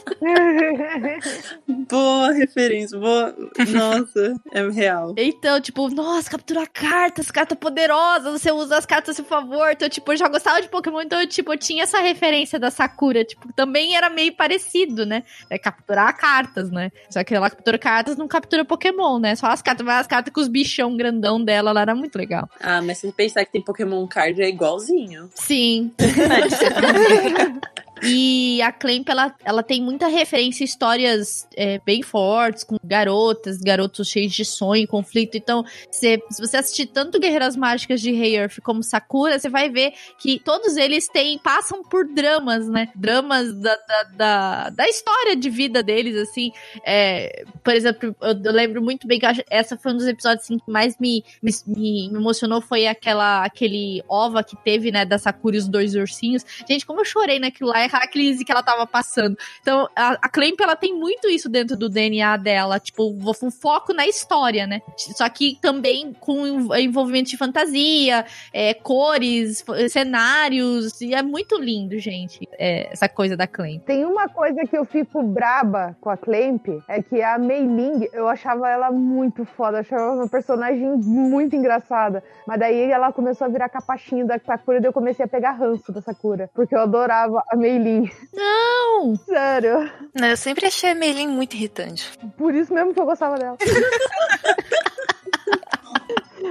Boa 1.88 2.32
referência, 2.32 2.98
boa. 2.98 3.34
Nossa, 3.72 4.34
é 4.52 4.68
real. 4.68 5.14
Então, 5.16 5.60
tipo, 5.60 5.88
nossa, 5.88 6.30
capturar 6.30 6.68
cartas, 6.72 7.30
carta 7.30 7.56
poderosa, 7.56 8.30
você 8.30 8.52
usa 8.52 8.76
as 8.76 8.86
cartas 8.86 9.10
a 9.10 9.16
seu 9.16 9.24
favor. 9.24 9.70
Então, 9.72 9.88
tipo, 9.88 10.12
eu 10.12 10.16
já 10.16 10.28
gostava 10.28 10.60
de 10.60 10.68
Pokémon, 10.68 11.00
então, 11.02 11.20
eu, 11.20 11.26
tipo, 11.26 11.52
eu 11.52 11.58
tinha 11.58 11.82
essa 11.84 12.00
referência 12.00 12.58
da 12.58 12.70
Sakura. 12.70 13.24
Tipo, 13.24 13.52
também 13.52 13.96
era 13.96 14.08
meio 14.10 14.32
parecido, 14.34 15.04
né? 15.04 15.24
É 15.48 15.58
capturar 15.58 16.16
cartas, 16.16 16.70
né? 16.70 16.90
Só 17.08 17.24
que 17.24 17.34
ela 17.34 17.50
captura 17.50 17.78
cartas, 17.78 18.16
não 18.16 18.28
captura 18.28 18.64
Pokémon, 18.64 19.18
né? 19.18 19.34
Só 19.34 19.46
as 19.46 19.62
cartas, 19.62 19.84
mas 19.84 20.00
as 20.00 20.06
cartas 20.06 20.32
com 20.32 20.40
os 20.40 20.48
bichão 20.48 20.96
grandão 20.96 21.42
dela, 21.42 21.72
lá 21.72 21.80
era 21.82 21.94
muito 21.94 22.16
legal. 22.16 22.48
Ah, 22.60 22.80
mas 22.82 22.98
se 22.98 23.06
você 23.06 23.12
pensar 23.12 23.44
que 23.44 23.52
tem 23.52 23.62
Pokémon 23.62 24.06
Card 24.06 24.40
é 24.40 24.48
igualzinho. 24.48 25.30
Sim. 25.34 25.92
E 28.02 28.62
a 28.62 28.72
Clamp, 28.72 29.08
ela, 29.08 29.34
ela 29.44 29.62
tem 29.62 29.82
muita 29.82 30.06
referência 30.06 30.64
histórias 30.64 31.46
é, 31.56 31.78
bem 31.84 32.02
fortes, 32.02 32.64
com 32.64 32.76
garotas, 32.82 33.58
garotos 33.58 34.08
cheios 34.08 34.32
de 34.32 34.44
sonho, 34.44 34.86
conflito. 34.88 35.36
Então, 35.36 35.64
se, 35.90 36.22
se 36.30 36.40
você 36.40 36.56
assistir 36.56 36.86
tanto 36.86 37.20
Guerreiras 37.20 37.56
Mágicas 37.56 38.00
de 38.00 38.12
Rei 38.12 38.36
Earth 38.36 38.60
como 38.62 38.82
Sakura, 38.82 39.38
você 39.38 39.48
vai 39.48 39.68
ver 39.70 39.92
que 40.18 40.38
todos 40.38 40.76
eles 40.76 41.08
têm, 41.08 41.38
passam 41.38 41.82
por 41.82 42.06
dramas, 42.06 42.68
né? 42.68 42.88
Dramas 42.94 43.52
da, 43.54 43.76
da, 43.76 44.02
da, 44.16 44.70
da 44.70 44.88
história 44.88 45.36
de 45.36 45.50
vida 45.50 45.82
deles, 45.82 46.16
assim. 46.16 46.52
É, 46.86 47.44
por 47.62 47.74
exemplo, 47.74 48.16
eu, 48.20 48.42
eu 48.44 48.52
lembro 48.52 48.82
muito 48.82 49.06
bem 49.06 49.18
que 49.18 49.26
essa 49.50 49.76
foi 49.76 49.92
um 49.92 49.96
dos 49.96 50.06
episódios 50.06 50.44
assim, 50.44 50.58
que 50.58 50.70
mais 50.70 50.96
me, 50.98 51.22
me, 51.42 51.52
me 51.66 51.90
me 52.08 52.18
emocionou, 52.18 52.60
foi 52.60 52.86
aquela, 52.86 53.44
aquele 53.44 54.02
ova 54.08 54.42
que 54.42 54.56
teve, 54.56 54.90
né, 54.90 55.04
da 55.04 55.18
Sakura 55.18 55.56
e 55.56 55.58
os 55.58 55.68
dois 55.68 55.94
ursinhos. 55.94 56.44
Gente, 56.68 56.86
como 56.86 57.00
eu 57.00 57.04
chorei 57.04 57.38
naquilo 57.38 57.70
lá, 57.70 57.80
é 57.80 57.88
a 57.98 58.08
crise 58.08 58.44
que 58.44 58.52
ela 58.52 58.62
tava 58.62 58.86
passando. 58.86 59.36
Então, 59.60 59.88
a, 59.96 60.12
a 60.22 60.28
Clamp, 60.28 60.60
ela 60.60 60.76
tem 60.76 60.94
muito 60.94 61.28
isso 61.28 61.48
dentro 61.48 61.76
do 61.76 61.88
DNA 61.88 62.36
dela, 62.36 62.78
tipo, 62.78 63.10
um 63.10 63.50
foco 63.50 63.92
na 63.92 64.06
história, 64.06 64.66
né? 64.66 64.80
Só 64.96 65.28
que 65.28 65.58
também 65.60 66.12
com 66.18 66.46
env- 66.46 66.72
envolvimento 66.78 67.30
de 67.30 67.36
fantasia, 67.36 68.24
é, 68.52 68.74
cores, 68.74 69.64
cenários, 69.88 71.00
e 71.00 71.14
é 71.14 71.22
muito 71.22 71.56
lindo, 71.58 71.98
gente, 71.98 72.48
é, 72.58 72.92
essa 72.92 73.08
coisa 73.08 73.36
da 73.36 73.46
Clamp. 73.46 73.82
Tem 73.84 74.04
uma 74.04 74.28
coisa 74.28 74.62
que 74.66 74.76
eu 74.76 74.84
fico 74.84 75.22
braba 75.22 75.96
com 76.00 76.10
a 76.10 76.16
Clamp, 76.16 76.66
é 76.88 77.02
que 77.02 77.22
a 77.22 77.38
Mei 77.38 77.60
Ling, 77.60 78.08
eu 78.12 78.28
achava 78.28 78.68
ela 78.68 78.90
muito 78.90 79.44
foda, 79.44 79.80
achava 79.80 80.12
uma 80.12 80.28
personagem 80.28 80.86
muito 80.96 81.54
engraçada. 81.56 82.22
Mas 82.46 82.58
daí 82.58 82.90
ela 82.90 83.12
começou 83.12 83.46
a 83.46 83.50
virar 83.50 83.68
capachinho 83.68 84.26
da 84.26 84.38
Sakura 84.38 84.80
e 84.80 84.84
eu 84.84 84.92
comecei 84.92 85.24
a 85.24 85.28
pegar 85.28 85.52
ranço 85.52 85.92
da 85.92 86.00
Sakura. 86.02 86.50
Porque 86.54 86.74
eu 86.74 86.80
adorava 86.80 87.42
a 87.50 87.56
Mei 87.56 87.78
Ling. 87.82 88.10
Não! 88.32 89.16
Sério. 89.16 89.90
Eu 90.14 90.36
sempre 90.36 90.66
achei 90.66 90.90
a 90.90 90.94
Meilin 90.94 91.28
muito 91.28 91.54
irritante. 91.54 92.10
Por 92.36 92.54
isso 92.54 92.72
mesmo 92.72 92.92
que 92.94 93.00
eu 93.00 93.06
gostava 93.06 93.38
dela. 93.38 93.56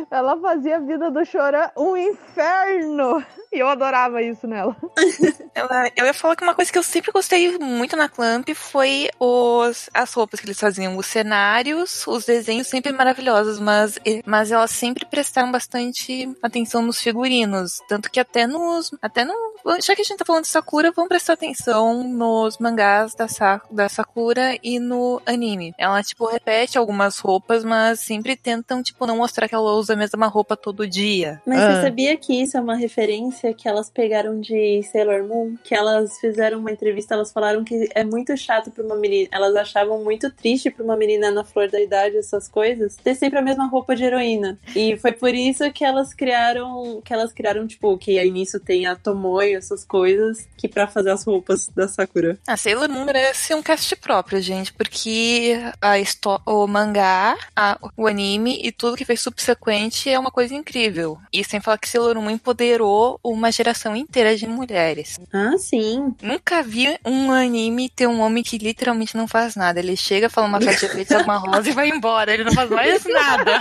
Ela 0.09 0.37
fazia 0.39 0.77
a 0.77 0.79
vida 0.79 1.09
do 1.11 1.25
Choran 1.25 1.69
um 1.77 1.95
inferno. 1.95 3.23
E 3.51 3.59
eu 3.59 3.67
adorava 3.67 4.21
isso 4.21 4.47
nela. 4.47 4.75
Eu, 5.55 5.67
eu 5.97 6.05
ia 6.05 6.13
falar 6.13 6.37
que 6.37 6.43
uma 6.43 6.55
coisa 6.55 6.71
que 6.71 6.77
eu 6.77 6.83
sempre 6.83 7.11
gostei 7.11 7.57
muito 7.57 7.97
na 7.97 8.07
Clamp 8.07 8.47
foi 8.55 9.09
os, 9.19 9.89
as 9.93 10.13
roupas 10.13 10.39
que 10.39 10.45
eles 10.45 10.59
faziam, 10.59 10.95
os 10.95 11.05
cenários, 11.05 12.07
os 12.07 12.25
desenhos 12.25 12.67
sempre 12.67 12.93
maravilhosos, 12.93 13.59
mas, 13.59 13.99
mas 14.25 14.51
elas 14.51 14.71
sempre 14.71 15.05
prestaram 15.05 15.51
bastante 15.51 16.33
atenção 16.41 16.81
nos 16.81 17.01
figurinos. 17.01 17.81
Tanto 17.89 18.09
que 18.09 18.21
até 18.21 18.47
nos. 18.47 18.91
Até 19.01 19.25
no. 19.25 19.33
Já 19.81 19.95
que 19.95 20.01
a 20.01 20.05
gente 20.05 20.17
tá 20.17 20.25
falando 20.25 20.43
de 20.43 20.49
Sakura, 20.49 20.93
vamos 20.95 21.09
prestar 21.09 21.33
atenção 21.33 22.03
nos 22.03 22.57
mangás 22.57 23.13
da, 23.13 23.27
Sa, 23.27 23.61
da 23.69 23.89
Sakura 23.89 24.57
e 24.63 24.79
no 24.79 25.21
anime. 25.25 25.73
Ela, 25.77 26.01
tipo, 26.01 26.25
repete 26.25 26.77
algumas 26.77 27.19
roupas, 27.19 27.65
mas 27.65 27.99
sempre 27.99 28.37
tentam, 28.37 28.81
tipo, 28.81 29.05
não 29.05 29.17
mostrar 29.17 29.49
que 29.49 29.55
ela 29.55 29.71
usa 29.79 29.93
a 29.93 29.95
mesma 29.95 30.27
roupa 30.27 30.55
todo 30.55 30.87
dia. 30.87 31.41
Mas 31.45 31.59
Ah. 31.59 31.75
você 31.75 31.81
sabia 31.83 32.15
que 32.17 32.33
isso 32.41 32.57
é 32.57 32.61
uma 32.61 32.75
referência 32.75 33.53
que 33.53 33.67
elas 33.67 33.89
pegaram 33.89 34.39
de 34.39 34.81
Sailor 34.91 35.23
Moon? 35.27 35.55
Que 35.63 35.73
elas 35.75 36.19
fizeram 36.19 36.59
uma 36.59 36.71
entrevista, 36.71 37.13
elas 37.15 37.31
falaram 37.31 37.63
que 37.63 37.89
é 37.95 38.03
muito 38.03 38.35
chato 38.37 38.71
pra 38.71 38.83
uma 38.83 38.95
menina. 38.95 39.27
Elas 39.31 39.55
achavam 39.55 40.03
muito 40.03 40.29
triste 40.31 40.69
pra 40.69 40.83
uma 40.83 40.95
menina 40.97 41.31
na 41.31 41.43
flor 41.43 41.69
da 41.69 41.79
idade, 41.81 42.17
essas 42.17 42.47
coisas, 42.47 42.95
ter 42.97 43.15
sempre 43.15 43.39
a 43.39 43.41
mesma 43.41 43.67
roupa 43.67 43.95
de 43.95 44.03
heroína. 44.03 44.57
E 44.75 44.97
foi 44.97 45.11
por 45.11 45.33
isso 45.33 45.71
que 45.71 45.83
elas 45.83 46.13
criaram, 46.13 47.01
que 47.03 47.13
elas 47.13 47.31
criaram, 47.33 47.65
tipo, 47.67 47.97
que 47.97 48.19
aí 48.19 48.29
nisso 48.31 48.59
tem 48.59 48.85
a 48.85 48.95
Tomoe, 48.95 49.53
essas 49.53 49.83
coisas, 49.85 50.47
que 50.57 50.67
pra 50.67 50.87
fazer 50.87 51.11
as 51.11 51.23
roupas 51.23 51.67
da 51.75 51.87
Sakura. 51.87 52.37
A 52.47 52.57
Sailor 52.57 52.89
Moon 52.89 53.05
merece 53.05 53.53
um 53.53 53.61
cast 53.63 53.95
próprio, 53.95 54.41
gente, 54.41 54.73
porque 54.73 55.57
a 55.81 55.95
o 56.45 56.67
mangá, 56.67 57.37
a- 57.55 57.77
o 57.95 58.07
anime 58.07 58.59
e 58.63 58.71
tudo 58.71 58.95
que 58.97 59.05
fez 59.05 59.21
subsequente 59.21 59.68
é 59.71 60.19
uma 60.19 60.31
coisa 60.31 60.53
incrível. 60.53 61.17
E 61.31 61.43
sem 61.43 61.59
falar 61.59 61.77
que 61.77 61.89
Sailor 61.89 62.15
Moon 62.15 62.31
empoderou 62.31 63.19
uma 63.23 63.51
geração 63.51 63.95
inteira 63.95 64.35
de 64.35 64.47
mulheres. 64.47 65.19
Ah, 65.33 65.57
sim. 65.57 66.13
Nunca 66.21 66.61
vi 66.61 66.97
um 67.05 67.31
anime 67.31 67.89
ter 67.89 68.07
um 68.07 68.19
homem 68.21 68.43
que 68.43 68.57
literalmente 68.57 69.15
não 69.15 69.27
faz 69.27 69.55
nada. 69.55 69.79
Ele 69.79 69.95
chega, 69.95 70.29
fala 70.29 70.47
uma 70.47 70.61
frase 70.61 70.79
de 70.79 70.85
efeito, 70.85 71.17
uma 71.17 71.37
rosa 71.37 71.69
e 71.69 71.73
vai 71.73 71.89
embora. 71.89 72.33
Ele 72.33 72.43
não 72.43 72.53
faz 72.53 72.69
mais 72.69 73.03
nada. 73.05 73.59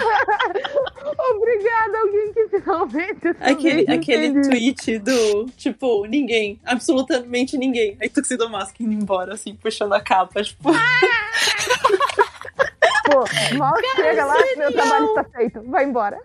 Obrigada, 1.31 1.99
alguém 1.99 2.33
que 2.33 2.49
finalmente. 2.49 3.29
Aquele, 3.41 3.93
aquele 3.93 4.43
tweet 4.43 4.99
do, 4.99 5.47
tipo, 5.57 6.07
ninguém, 6.07 6.59
absolutamente 6.65 7.57
ninguém. 7.57 7.97
Aí 8.01 8.09
Tuxedo 8.09 8.49
Mask 8.49 8.79
indo 8.81 8.93
embora, 8.93 9.35
assim, 9.35 9.55
puxando 9.55 9.93
a 9.93 10.01
capa, 10.01 10.43
tipo... 10.43 10.71
Pô, 13.09 13.25
mal 13.57 13.75
chega 13.97 14.27
lá, 14.27 14.35
meu 14.59 14.71
trabalho 14.71 15.07
está 15.07 15.25
feito. 15.25 15.63
Vai 15.71 15.85
embora. 15.85 16.19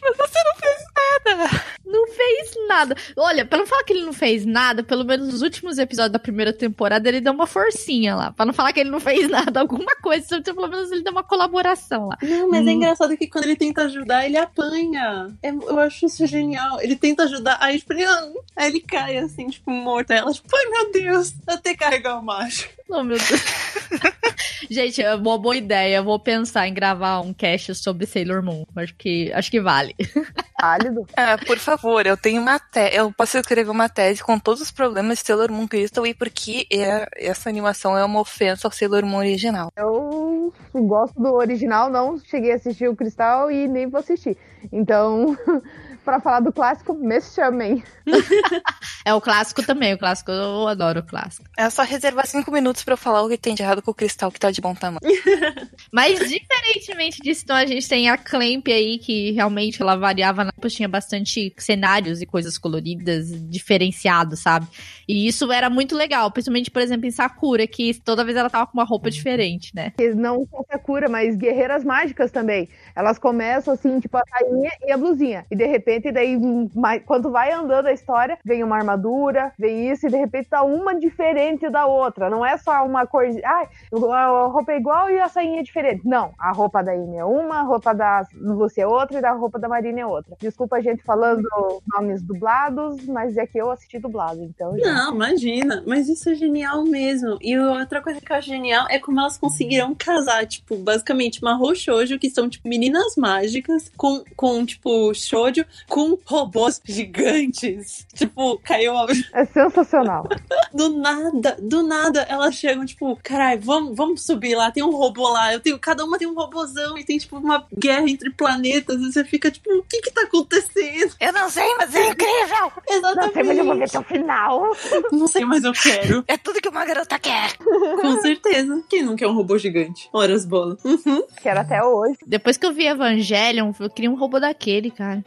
Mas 0.00 0.16
você 0.16 0.38
não 0.44 0.54
fez 0.64 0.84
nada. 1.26 1.64
Não 1.84 2.06
fez 2.08 2.50
nada. 2.68 2.96
Olha, 3.16 3.44
pra 3.44 3.58
não 3.58 3.66
falar 3.66 3.84
que 3.84 3.92
ele 3.92 4.04
não 4.04 4.12
fez 4.12 4.44
nada, 4.44 4.82
pelo 4.82 5.04
menos 5.04 5.28
nos 5.28 5.42
últimos 5.42 5.78
episódios 5.78 6.12
da 6.12 6.18
primeira 6.18 6.52
temporada, 6.52 7.08
ele 7.08 7.20
deu 7.20 7.32
uma 7.32 7.46
forcinha 7.46 8.14
lá. 8.16 8.32
Pra 8.32 8.44
não 8.46 8.52
falar 8.52 8.72
que 8.72 8.80
ele 8.80 8.90
não 8.90 9.00
fez 9.00 9.28
nada, 9.28 9.60
alguma 9.60 9.94
coisa, 9.96 10.36
então, 10.38 10.54
pelo 10.54 10.68
menos 10.68 10.90
ele 10.90 11.02
deu 11.02 11.12
uma 11.12 11.22
colaboração 11.22 12.08
lá. 12.08 12.18
Não, 12.22 12.48
mas 12.50 12.66
é 12.66 12.70
Hum. 12.70 12.72
engraçado 12.74 13.16
que 13.16 13.26
quando 13.28 13.44
ele 13.44 13.56
tenta 13.56 13.82
ajudar, 13.84 14.24
ele 14.26 14.36
apanha. 14.36 15.28
É- 15.42 15.50
eu 15.50 15.78
acho 15.78 16.06
isso 16.06 16.26
genial. 16.26 16.80
Ele 16.80 16.96
tenta 16.96 17.24
ajudar, 17.24 17.58
aí, 17.60 17.78
tipo, 17.78 17.92
ele, 17.92 18.04
ah, 18.04 18.28
aí 18.56 18.68
ele 18.70 18.80
cai 18.80 19.18
assim, 19.18 19.48
tipo, 19.48 19.70
morto. 19.70 20.10
Aí 20.10 20.18
ela, 20.18 20.32
tipo, 20.32 20.48
ai 20.56 20.66
meu 20.66 20.92
Deus, 20.92 21.32
até 21.46 21.74
carregar 21.74 22.18
o 22.18 22.22
macho. 22.24 22.68
Oh, 22.88 23.02
meu 23.02 23.16
Deus. 23.18 23.40
Gente, 24.70 25.02
é 25.02 25.14
uma 25.14 25.38
boa 25.38 25.56
ideia. 25.56 25.96
Eu 25.96 26.04
vou 26.04 26.18
pensar 26.18 26.66
em 26.68 26.74
gravar 26.74 27.20
um 27.20 27.32
cast 27.32 27.74
sobre 27.74 28.06
Sailor 28.06 28.42
Moon. 28.42 28.64
Acho 28.76 28.94
que, 28.96 29.32
acho 29.32 29.50
que 29.50 29.60
vale. 29.60 29.94
Válido. 30.60 31.06
Ah, 31.16 31.36
por 31.46 31.58
favor, 31.58 32.06
eu 32.06 32.16
tenho 32.16 32.40
uma 32.40 32.58
tese. 32.58 32.96
Eu 32.96 33.12
posso 33.12 33.36
escrever 33.38 33.70
uma 33.70 33.88
tese 33.88 34.22
com 34.22 34.38
todos 34.38 34.60
os 34.60 34.70
problemas 34.70 35.18
de 35.18 35.26
Sailor 35.26 35.50
Moon 35.50 35.66
Crystal 35.66 36.06
e 36.06 36.14
porque 36.14 36.66
é- 36.70 37.06
essa 37.16 37.48
animação 37.48 37.96
é 37.96 38.04
uma 38.04 38.20
ofensa 38.20 38.66
ao 38.66 38.72
Sailor 38.72 39.04
Moon 39.04 39.18
original. 39.18 39.72
Eu 39.76 40.52
gosto 40.74 41.20
do 41.20 41.34
original, 41.34 41.90
não 41.90 42.18
cheguei 42.18 42.52
a 42.52 42.56
assistir 42.56 42.88
o 42.88 42.96
Cristal 42.96 43.50
e 43.50 43.66
nem 43.68 43.88
vou 43.88 44.00
assistir. 44.00 44.36
Então, 44.72 45.36
pra 46.04 46.20
falar 46.20 46.40
do 46.40 46.52
clássico, 46.52 46.94
me 46.94 47.20
chamem. 47.20 47.82
É 49.06 49.12
o 49.12 49.20
clássico 49.20 49.62
também. 49.62 49.92
O 49.92 49.98
clássico, 49.98 50.30
eu 50.30 50.66
adoro 50.66 51.00
o 51.00 51.02
clássico. 51.02 51.46
É 51.58 51.68
só 51.68 51.82
reservar 51.82 52.26
cinco 52.26 52.50
minutos 52.50 52.82
pra 52.82 52.94
eu 52.94 52.98
falar 52.98 53.22
o 53.22 53.28
que 53.28 53.36
tem 53.36 53.54
de 53.54 53.62
errado 53.62 53.82
com 53.82 53.90
o 53.90 53.94
cristal 53.94 54.32
que 54.32 54.40
tá 54.40 54.50
de 54.50 54.62
bom 54.62 54.74
tamanho. 54.74 55.00
Mas, 55.92 56.20
diferentemente 56.20 57.20
disso, 57.20 57.42
então, 57.44 57.54
a 57.54 57.66
gente 57.66 57.86
tem 57.86 58.08
a 58.08 58.16
Clamp 58.16 58.66
aí, 58.68 58.98
que 58.98 59.32
realmente 59.32 59.82
ela 59.82 59.94
variava, 59.94 60.42
na 60.42 60.52
tinha 60.68 60.88
bastante 60.88 61.54
cenários 61.58 62.22
e 62.22 62.26
coisas 62.26 62.56
coloridas, 62.56 63.28
diferenciados, 63.50 64.40
sabe? 64.40 64.66
E 65.06 65.26
isso 65.26 65.52
era 65.52 65.68
muito 65.68 65.94
legal, 65.94 66.30
principalmente, 66.30 66.70
por 66.70 66.80
exemplo, 66.80 67.06
em 67.06 67.10
Sakura, 67.10 67.66
que 67.66 67.92
toda 68.00 68.24
vez 68.24 68.36
ela 68.36 68.48
tava 68.48 68.66
com 68.66 68.72
uma 68.78 68.84
roupa 68.84 69.10
diferente, 69.10 69.74
né? 69.74 69.92
Não 70.16 70.46
só 70.50 70.64
Sakura, 70.70 71.08
mas 71.08 71.36
guerreiras 71.36 71.84
mágicas 71.84 72.30
também. 72.30 72.68
Elas 72.96 73.18
começam 73.18 73.74
assim, 73.74 74.00
tipo, 74.00 74.16
a 74.16 74.22
sainha 74.26 74.70
e 74.86 74.90
a 74.90 74.96
blusinha. 74.96 75.44
E 75.50 75.56
de 75.56 75.66
repente, 75.66 75.93
daí, 76.00 76.36
hum, 76.36 76.68
mais- 76.74 77.02
quando 77.04 77.30
vai 77.30 77.52
andando 77.52 77.86
a 77.86 77.92
história, 77.92 78.38
vem 78.44 78.62
uma 78.62 78.76
armadura, 78.76 79.52
vem 79.58 79.90
isso, 79.90 80.06
e 80.06 80.10
de 80.10 80.16
repente 80.16 80.48
tá 80.48 80.62
uma 80.62 80.94
diferente 80.98 81.68
da 81.70 81.86
outra. 81.86 82.28
Não 82.30 82.44
é 82.44 82.56
só 82.58 82.84
uma 82.84 83.06
cor. 83.06 83.24
Ah, 83.44 83.66
a 83.92 84.46
roupa 84.46 84.72
é 84.72 84.76
igual 84.78 85.10
e 85.10 85.18
a 85.20 85.28
sainha 85.28 85.60
é 85.60 85.62
diferente. 85.62 86.02
Não, 86.06 86.32
a 86.38 86.52
roupa 86.52 86.82
da 86.82 86.92
Amy 86.92 87.16
é 87.16 87.24
uma, 87.24 87.60
a 87.60 87.62
roupa 87.62 87.94
da 87.94 88.26
Lucy 88.34 88.80
é 88.80 88.86
outra 88.86 89.20
e 89.20 89.24
a 89.24 89.32
roupa 89.32 89.58
da 89.58 89.68
Marina 89.68 90.00
é 90.00 90.06
outra. 90.06 90.36
Desculpa 90.40 90.76
a 90.76 90.80
gente 90.80 91.02
falando 91.02 91.48
nomes 91.94 92.22
dublados, 92.22 93.04
mas 93.06 93.36
é 93.36 93.46
que 93.46 93.58
eu 93.58 93.70
assisti 93.70 93.98
dublado, 93.98 94.42
então. 94.42 94.76
já. 94.78 94.84
Não, 94.92 95.14
imagina. 95.14 95.82
Mas 95.86 96.08
isso 96.08 96.28
é 96.30 96.34
genial 96.34 96.84
mesmo. 96.84 97.38
E 97.40 97.58
outra 97.58 98.00
coisa 98.00 98.20
que 98.20 98.30
eu 98.32 98.36
acho 98.36 98.48
genial 98.48 98.86
é 98.90 98.98
como 98.98 99.18
elas 99.20 99.36
conseguiram 99.38 99.94
casar, 99.94 100.46
tipo, 100.46 100.76
basicamente 100.76 101.42
Mahou 101.42 101.74
Shoujo, 101.74 102.18
que 102.18 102.30
são, 102.30 102.48
tipo, 102.48 102.68
meninas 102.68 103.16
mágicas, 103.16 103.90
com, 103.96 104.22
com 104.36 104.64
tipo, 104.64 105.12
shoujo, 105.14 105.64
com 105.88 106.18
robôs 106.24 106.80
gigantes. 106.84 108.06
Tipo, 108.14 108.58
caiu 108.58 108.92
uma... 108.92 109.06
É 109.32 109.44
sensacional. 109.44 110.28
Do 110.72 110.88
nada, 110.98 111.56
do 111.60 111.84
nada, 111.84 112.22
elas 112.28 112.56
chegam, 112.56 112.84
tipo, 112.84 113.16
caralho, 113.22 113.60
vamos, 113.60 113.96
vamos 113.96 114.22
subir 114.26 114.56
lá, 114.56 114.72
tem 114.72 114.82
um 114.82 114.90
robô 114.90 115.28
lá, 115.28 115.52
eu 115.52 115.60
tenho, 115.60 115.78
cada 115.78 116.04
uma 116.04 116.18
tem 116.18 116.26
um 116.26 116.34
robôzão 116.34 116.98
e 116.98 117.04
tem, 117.04 117.16
tipo, 117.16 117.36
uma 117.36 117.64
guerra 117.78 118.08
entre 118.10 118.28
planetas, 118.30 119.00
e 119.00 119.12
você 119.12 119.24
fica, 119.24 119.52
tipo, 119.52 119.70
o 119.72 119.84
que 119.84 120.00
que 120.00 120.10
tá 120.10 120.22
acontecendo? 120.22 121.14
Eu 121.20 121.32
não 121.32 121.48
sei, 121.48 121.74
mas 121.76 121.94
é 121.94 122.08
incrível! 122.08 122.72
Não 123.04 123.32
sei, 123.32 123.42
mas 123.42 123.58
eu 123.58 123.64
vou 123.64 123.76
ver 123.76 123.84
Exatamente. 123.84 123.96
até 123.96 123.98
o 123.98 124.02
final. 124.02 124.76
Não 125.12 125.26
sei, 125.26 125.44
mas 125.44 125.64
eu 125.64 125.72
quero. 125.72 126.24
É 126.26 126.36
tudo 126.36 126.60
que 126.60 126.68
uma 126.68 126.84
garota 126.84 127.18
quer. 127.18 127.56
Com 127.56 128.20
certeza. 128.20 128.82
Quem 128.88 129.02
não 129.02 129.16
quer 129.16 129.26
um 129.26 129.34
robô 129.34 129.58
gigante? 129.58 130.08
Horas 130.12 130.44
bola. 130.44 130.76
Uhum. 130.84 131.22
Quero 131.42 131.60
até 131.60 131.82
hoje. 131.82 132.18
Depois 132.26 132.56
que 132.56 132.66
eu 132.66 132.72
vi 132.72 132.86
Evangelion, 132.86 133.72
eu 133.78 133.90
queria 133.90 134.10
um 134.10 134.16
robô 134.16 134.40
daquele, 134.40 134.90
cara. 134.90 135.24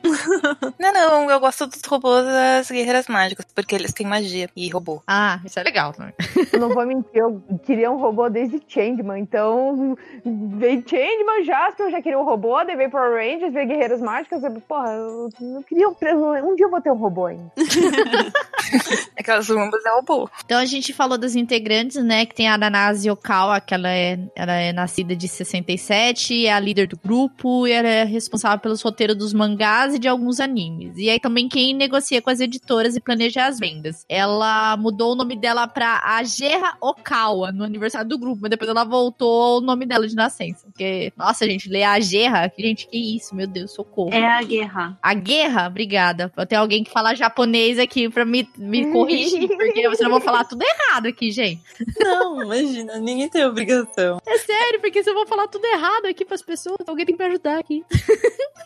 Não, 0.80 0.94
não, 0.94 1.30
eu 1.30 1.40
gosto 1.40 1.68
dos 1.68 1.82
robôs 1.86 2.26
das 2.26 2.70
guerreiras 2.70 3.08
mágicas, 3.08 3.46
porque 3.54 3.76
eles 3.76 3.94
têm 3.94 4.06
magia 4.06 4.50
e 4.56 4.70
robô. 4.70 5.02
Ah, 5.08 5.40
isso 5.46 5.60
é 5.60 5.64
legal 5.64 5.94
também. 5.94 6.14
Eu 6.54 6.60
não 6.60 6.70
vou 6.70 6.86
mentir, 6.86 7.10
eu 7.16 7.42
queria 7.66 7.92
um 7.92 7.98
robô 7.98 8.30
desde 8.30 8.62
Changeman, 8.68 9.20
então 9.20 9.96
veio 10.26 10.84
Changeman, 10.88 11.44
Jasper, 11.44 11.88
eu 11.88 11.92
já 11.92 12.02
queria 12.02 12.18
um 12.18 12.24
robô, 12.24 12.64
daí 12.64 12.76
veio 12.76 12.90
Power 12.90 13.14
Rangers, 13.14 13.54
veio 13.54 13.68
Guerreiras 13.68 14.02
Mágicas, 14.02 14.44
eu, 14.44 14.52
porra, 14.62 14.92
eu, 14.94 15.30
eu 15.42 15.64
queria 15.64 15.90
um, 15.90 16.52
um 16.52 16.56
dia 16.56 16.66
eu 16.66 16.72
vou 16.72 16.82
ter 16.82 16.92
um 16.92 16.96
robô 16.96 17.26
ainda. 17.26 17.52
Aquelas 19.18 19.50
rumbas 19.50 19.86
é 19.86 19.90
robô. 19.90 20.30
Então 20.46 20.58
a 20.58 20.66
gente 20.66 20.94
falou 20.94 21.18
das 21.18 21.36
integrantes, 21.36 22.04
né? 22.04 22.26
Que 22.26 22.36
tem 22.36 22.48
a 22.48 22.58
Nanase 22.58 23.10
Okawa, 23.10 23.60
que 23.60 23.74
ela 23.74 23.90
é, 23.90 24.20
ela 24.36 24.54
é 24.54 24.72
nascida 24.72 25.16
de 25.16 25.28
67, 25.28 26.46
é 26.46 26.54
a 26.54 26.60
líder 26.60 26.88
do 26.88 26.98
grupo 26.98 27.68
e 27.68 27.72
ela 27.72 27.88
é 27.88 28.04
responsável 28.04 28.60
pelos 28.60 28.82
roteiros 28.82 29.16
dos 29.16 29.34
mangás 29.34 29.96
e 29.96 30.00
de 30.00 30.08
alguns 30.08 30.37
animes. 30.40 30.98
E 30.98 31.10
aí 31.10 31.20
também 31.20 31.48
quem 31.48 31.74
negocia 31.74 32.22
com 32.22 32.30
as 32.30 32.40
editoras 32.40 32.96
e 32.96 33.02
planeja 33.02 33.46
as 33.46 33.60
vendas. 33.60 34.06
Ela 34.10 34.76
mudou 34.78 35.14
o 35.14 35.16
nome 35.16 35.36
dela 35.36 35.68
pra 35.68 36.02
Agerra 36.04 36.78
Okawa 36.82 37.52
no 37.52 37.64
aniversário 37.64 38.08
do 38.08 38.18
grupo, 38.18 38.40
mas 38.42 38.50
depois 38.50 38.70
ela 38.70 38.84
voltou 38.84 39.58
o 39.58 39.62
nome 39.62 39.86
dela 39.86 40.08
de 40.08 40.16
nascença. 40.16 40.66
Porque, 40.66 41.12
nossa, 41.18 41.46
gente, 41.46 41.70
ler 41.70 41.84
Agerra, 41.84 42.52
gente, 42.58 42.88
que 42.88 43.16
isso, 43.16 43.36
meu 43.36 43.48
Deus, 43.48 43.72
socorro. 43.72 44.14
É 44.14 44.26
a 44.26 44.42
guerra. 44.42 44.98
A 45.02 45.14
guerra, 45.14 45.68
obrigada. 45.68 46.32
Tem 46.48 46.58
alguém 46.58 46.84
que 46.84 46.92
fala 46.92 47.16
japonês 47.16 47.80
aqui 47.80 48.10
pra 48.10 48.26
me, 48.26 48.48
me 48.58 48.92
corrigir, 48.92 49.48
porque 49.58 49.96
senão 49.96 50.10
eu 50.10 50.12
vou 50.12 50.22
falar 50.22 50.44
tudo 50.44 50.64
errado 50.64 51.08
aqui, 51.08 51.32
gente. 51.32 51.62
Não, 52.00 52.42
imagina, 52.44 52.98
ninguém 52.98 53.30
tem 53.30 53.46
obrigação. 53.46 54.20
É 54.26 54.38
sério, 54.38 54.80
porque 54.80 55.04
se 55.04 55.10
eu 55.10 55.14
vou 55.14 55.28
falar 55.28 55.48
tudo 55.48 55.66
errado 55.66 56.06
aqui 56.06 56.26
pras 56.26 56.42
pessoas, 56.42 56.78
alguém 56.88 57.06
tem 57.06 57.16
que 57.16 57.24
me 57.24 57.30
ajudar 57.30 57.60
aqui. 57.60 57.84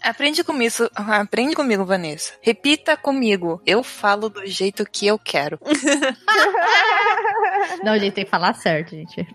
Aprende 0.01 0.43
comigo, 0.43 0.73
aprende 0.95 1.55
comigo, 1.61 1.85
Vanessa. 1.85 2.33
Repita 2.41 2.97
comigo. 2.97 3.61
Eu 3.65 3.83
falo 3.83 4.29
do 4.29 4.45
jeito 4.47 4.83
que 4.83 5.05
eu 5.05 5.19
quero. 5.19 5.59
Não, 7.83 7.97
gente, 7.97 8.13
tem 8.13 8.23
que 8.25 8.29
falar 8.29 8.53
certo, 8.53 8.91
gente. 8.91 9.27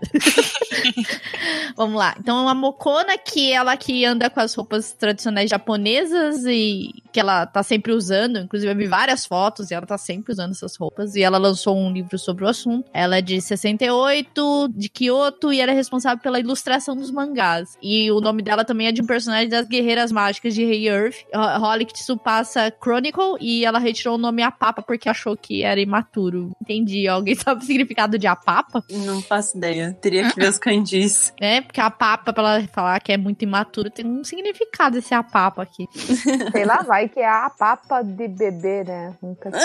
Vamos 1.77 1.97
lá. 1.97 2.15
Então, 2.19 2.49
a 2.49 2.55
Mokona, 2.55 3.19
que 3.19 3.53
ela 3.53 3.77
que 3.77 4.05
anda 4.05 4.31
com 4.31 4.41
as 4.41 4.55
roupas 4.55 4.93
tradicionais 4.93 5.51
japonesas 5.51 6.45
e 6.47 6.91
que 7.13 7.21
ela 7.21 7.47
tá 7.47 7.63
sempre 7.63 7.93
usando, 7.93 8.39
inclusive 8.39 8.71
eu 8.73 8.77
vi 8.77 8.87
várias 8.87 9.25
fotos 9.25 9.71
e 9.71 9.75
ela 9.75 9.87
tá 9.87 9.97
sempre 9.99 10.33
usando 10.33 10.51
essas 10.53 10.77
roupas. 10.77 11.15
E 11.15 11.23
ela 11.23 11.39
lançou 11.39 11.77
um 11.77 11.91
livro 11.93 12.19
sobre 12.19 12.45
o 12.45 12.49
assunto. 12.49 12.89
Ela 12.93 13.19
é 13.19 13.23
de 13.23 13.41
68, 13.41 14.69
de 14.75 14.89
Kyoto, 14.89 15.53
e 15.53 15.61
ela 15.61 15.73
é 15.73 15.75
responsável 15.75 16.23
pela 16.23 16.39
ilustração 16.41 16.97
dos 16.97 17.11
mangás. 17.11 17.77
E 17.83 18.11
o 18.11 18.21
nome 18.21 18.43
dela 18.43 18.65
também 18.65 18.87
é 18.89 18.93
de 18.93 19.03
um 19.03 19.07
personagem 19.07 19.49
das 19.49 19.67
Guerreiras 19.67 20.13
Mágicas 20.13 20.55
de 20.55 20.65
Rei 20.65 20.89
Earth, 20.89 21.17
Ho- 21.35 21.65
Holic 21.65 21.93
Tsupasa 21.93 22.73
Chronicle, 22.83 23.37
e 23.41 23.65
ela 23.65 23.79
retirou 23.79 24.15
o 24.17 24.19
nome 24.19 24.43
Apapa 24.43 24.83
porque 24.83 25.09
achou 25.09 25.37
que 25.37 25.63
era 25.63 25.81
imaturo. 25.81 26.53
Entendi. 26.63 27.07
Alguém 27.09 27.35
sabe 27.37 27.63
o 27.63 27.67
significado 27.67 28.16
de 28.19 28.27
Apapa? 28.27 28.83
Não 28.91 29.21
faço 29.23 29.57
ideia. 29.57 29.97
Teria 30.01 30.31
que 30.31 30.41
ver 30.41 30.49
os 30.49 30.59
kanjis. 30.59 31.33
né? 31.41 31.61
Porque 31.67 31.81
a 31.81 31.91
papa, 31.91 32.33
pra 32.33 32.57
ela 32.57 32.69
falar 32.69 33.01
que 33.01 33.13
é 33.13 33.17
muito 33.17 33.43
imaturo, 33.43 33.91
tem 33.91 34.07
um 34.07 34.23
significado 34.25 34.99
esse 34.99 35.15
a 35.15 35.23
papa 35.23 35.63
aqui. 35.63 35.87
Sei 36.53 36.65
lá, 36.65 36.83
vai 36.83 37.09
que 37.09 37.21
é 37.21 37.29
a 37.29 37.51
papa 37.51 38.03
de 38.03 38.29
bebê, 38.29 38.85
né? 38.85 39.15
Nunca 39.23 39.51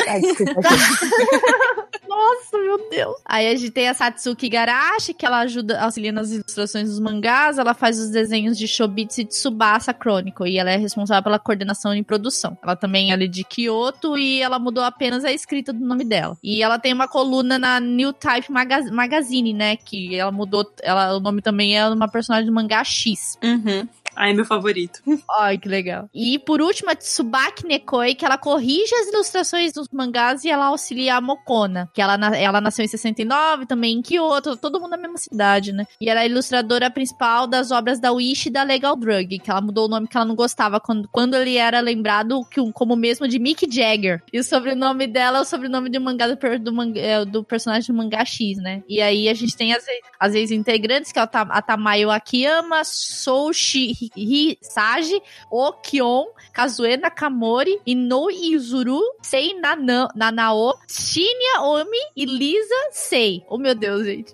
Nossa, 2.07 2.57
meu 2.57 2.89
Deus. 2.89 3.15
Aí 3.25 3.47
a 3.47 3.55
gente 3.55 3.71
tem 3.71 3.87
a 3.87 3.93
Satsuki 3.93 4.49
Garashi, 4.49 5.13
que 5.13 5.25
ela 5.25 5.39
ajuda, 5.39 5.79
auxilia 5.81 6.11
nas 6.11 6.31
ilustrações 6.31 6.89
dos 6.89 6.99
mangás, 6.99 7.57
ela 7.57 7.73
faz 7.73 7.97
os 7.99 8.09
desenhos 8.09 8.57
de 8.57 8.67
Shobitsu 8.67 9.21
e 9.21 9.25
Tsubasa 9.25 9.93
Chronicle, 9.93 10.49
e 10.49 10.57
ela 10.57 10.71
é 10.71 10.75
responsável 10.77 11.23
pela 11.23 11.39
coordenação 11.39 11.95
e 11.95 12.03
produção. 12.03 12.57
Ela 12.61 12.75
também 12.75 13.11
é 13.11 13.13
ali 13.13 13.27
de 13.27 13.43
Kyoto 13.45 14.17
e 14.17 14.41
ela 14.41 14.59
mudou 14.59 14.83
apenas 14.83 15.23
a 15.23 15.31
escrita 15.31 15.71
do 15.71 15.85
nome 15.85 16.03
dela. 16.03 16.37
E 16.43 16.61
ela 16.61 16.77
tem 16.77 16.93
uma 16.93 17.07
coluna 17.07 17.57
na 17.57 17.79
New 17.79 18.11
Type 18.11 18.40
Maga- 18.49 18.91
Magazine, 18.91 19.53
né, 19.53 19.75
que 19.75 20.15
ela 20.15 20.31
mudou, 20.31 20.65
ela, 20.81 21.15
o 21.15 21.19
nome 21.19 21.41
também 21.41 21.77
é 21.77 21.87
uma 21.87 22.07
personagem 22.07 22.45
do 22.47 22.53
mangá 22.53 22.83
X. 22.83 23.37
Uhum. 23.43 23.87
Ai, 24.15 24.33
meu 24.33 24.45
favorito. 24.45 25.01
Ai, 25.39 25.57
que 25.57 25.67
legal. 25.69 26.09
E 26.13 26.37
por 26.39 26.61
último, 26.61 26.89
a 26.89 26.95
Tsubaki 26.95 27.65
Nekoi, 27.65 28.13
que 28.15 28.25
ela 28.25 28.37
corrige 28.37 28.93
as 28.95 29.07
ilustrações 29.07 29.71
dos 29.73 29.87
mangás 29.91 30.43
e 30.43 30.49
ela 30.49 30.65
auxilia 30.67 31.15
a 31.15 31.21
Mokona, 31.21 31.89
que 31.93 32.01
ela, 32.01 32.13
ela 32.35 32.61
nasceu 32.61 32.83
em 32.83 32.87
69, 32.87 33.65
também 33.65 33.93
em 33.97 34.01
Kyoto, 34.01 34.57
todo 34.57 34.79
mundo 34.79 34.91
na 34.91 34.97
mesma 34.97 35.17
cidade, 35.17 35.71
né? 35.71 35.85
E 35.99 36.09
ela 36.09 36.21
é 36.23 36.25
ilustradora 36.27 36.89
principal 36.91 37.47
das 37.47 37.71
obras 37.71 37.99
da 37.99 38.11
Wish 38.11 38.47
e 38.47 38.51
da 38.51 38.63
Legal 38.63 38.95
Drug, 38.95 39.39
que 39.39 39.49
ela 39.49 39.61
mudou 39.61 39.85
o 39.85 39.89
nome 39.89 40.07
que 40.07 40.17
ela 40.17 40.25
não 40.25 40.35
gostava 40.35 40.79
quando, 40.79 41.07
quando 41.09 41.35
ele 41.35 41.55
era 41.55 41.79
lembrado 41.79 42.43
que, 42.45 42.59
como 42.73 42.95
mesmo 42.95 43.27
de 43.27 43.39
Mick 43.39 43.65
Jagger. 43.71 44.21
E 44.31 44.39
o 44.39 44.43
sobrenome 44.43 45.07
dela 45.07 45.37
é 45.39 45.41
o 45.41 45.45
sobrenome 45.45 45.89
do 45.89 46.01
mangá 46.01 46.27
do, 46.27 46.37
do, 46.59 46.73
manga- 46.73 46.99
é, 46.99 47.23
do 47.25 47.43
personagem 47.43 47.87
do 47.87 47.97
mangá 47.97 48.25
X, 48.25 48.57
né? 48.57 48.83
E 48.87 49.01
aí 49.01 49.29
a 49.29 49.33
gente 49.33 49.55
tem 49.55 49.73
as, 49.73 49.85
as 50.19 50.33
ex-integrantes, 50.35 51.11
que 51.11 51.19
é 51.19 51.21
a, 51.21 51.29
a 51.31 51.61
Tamayo 51.61 52.11
Akiyama, 52.11 52.83
Soushi 52.83 54.00
Hi- 54.15 54.57
Hisagi, 54.61 55.21
Okion, 55.51 56.25
Kazue 56.53 56.97
Nakamori, 56.97 57.79
Ino 57.85 58.29
Izuru, 58.31 58.99
Sei 59.21 59.53
Nana- 59.59 60.09
Nanao, 60.15 60.73
Shinya 60.89 61.61
Omi 61.61 61.97
e 62.15 62.25
Lisa 62.25 62.75
Sei. 62.91 63.43
Oh, 63.49 63.57
meu 63.57 63.75
Deus, 63.75 64.05
gente. 64.05 64.33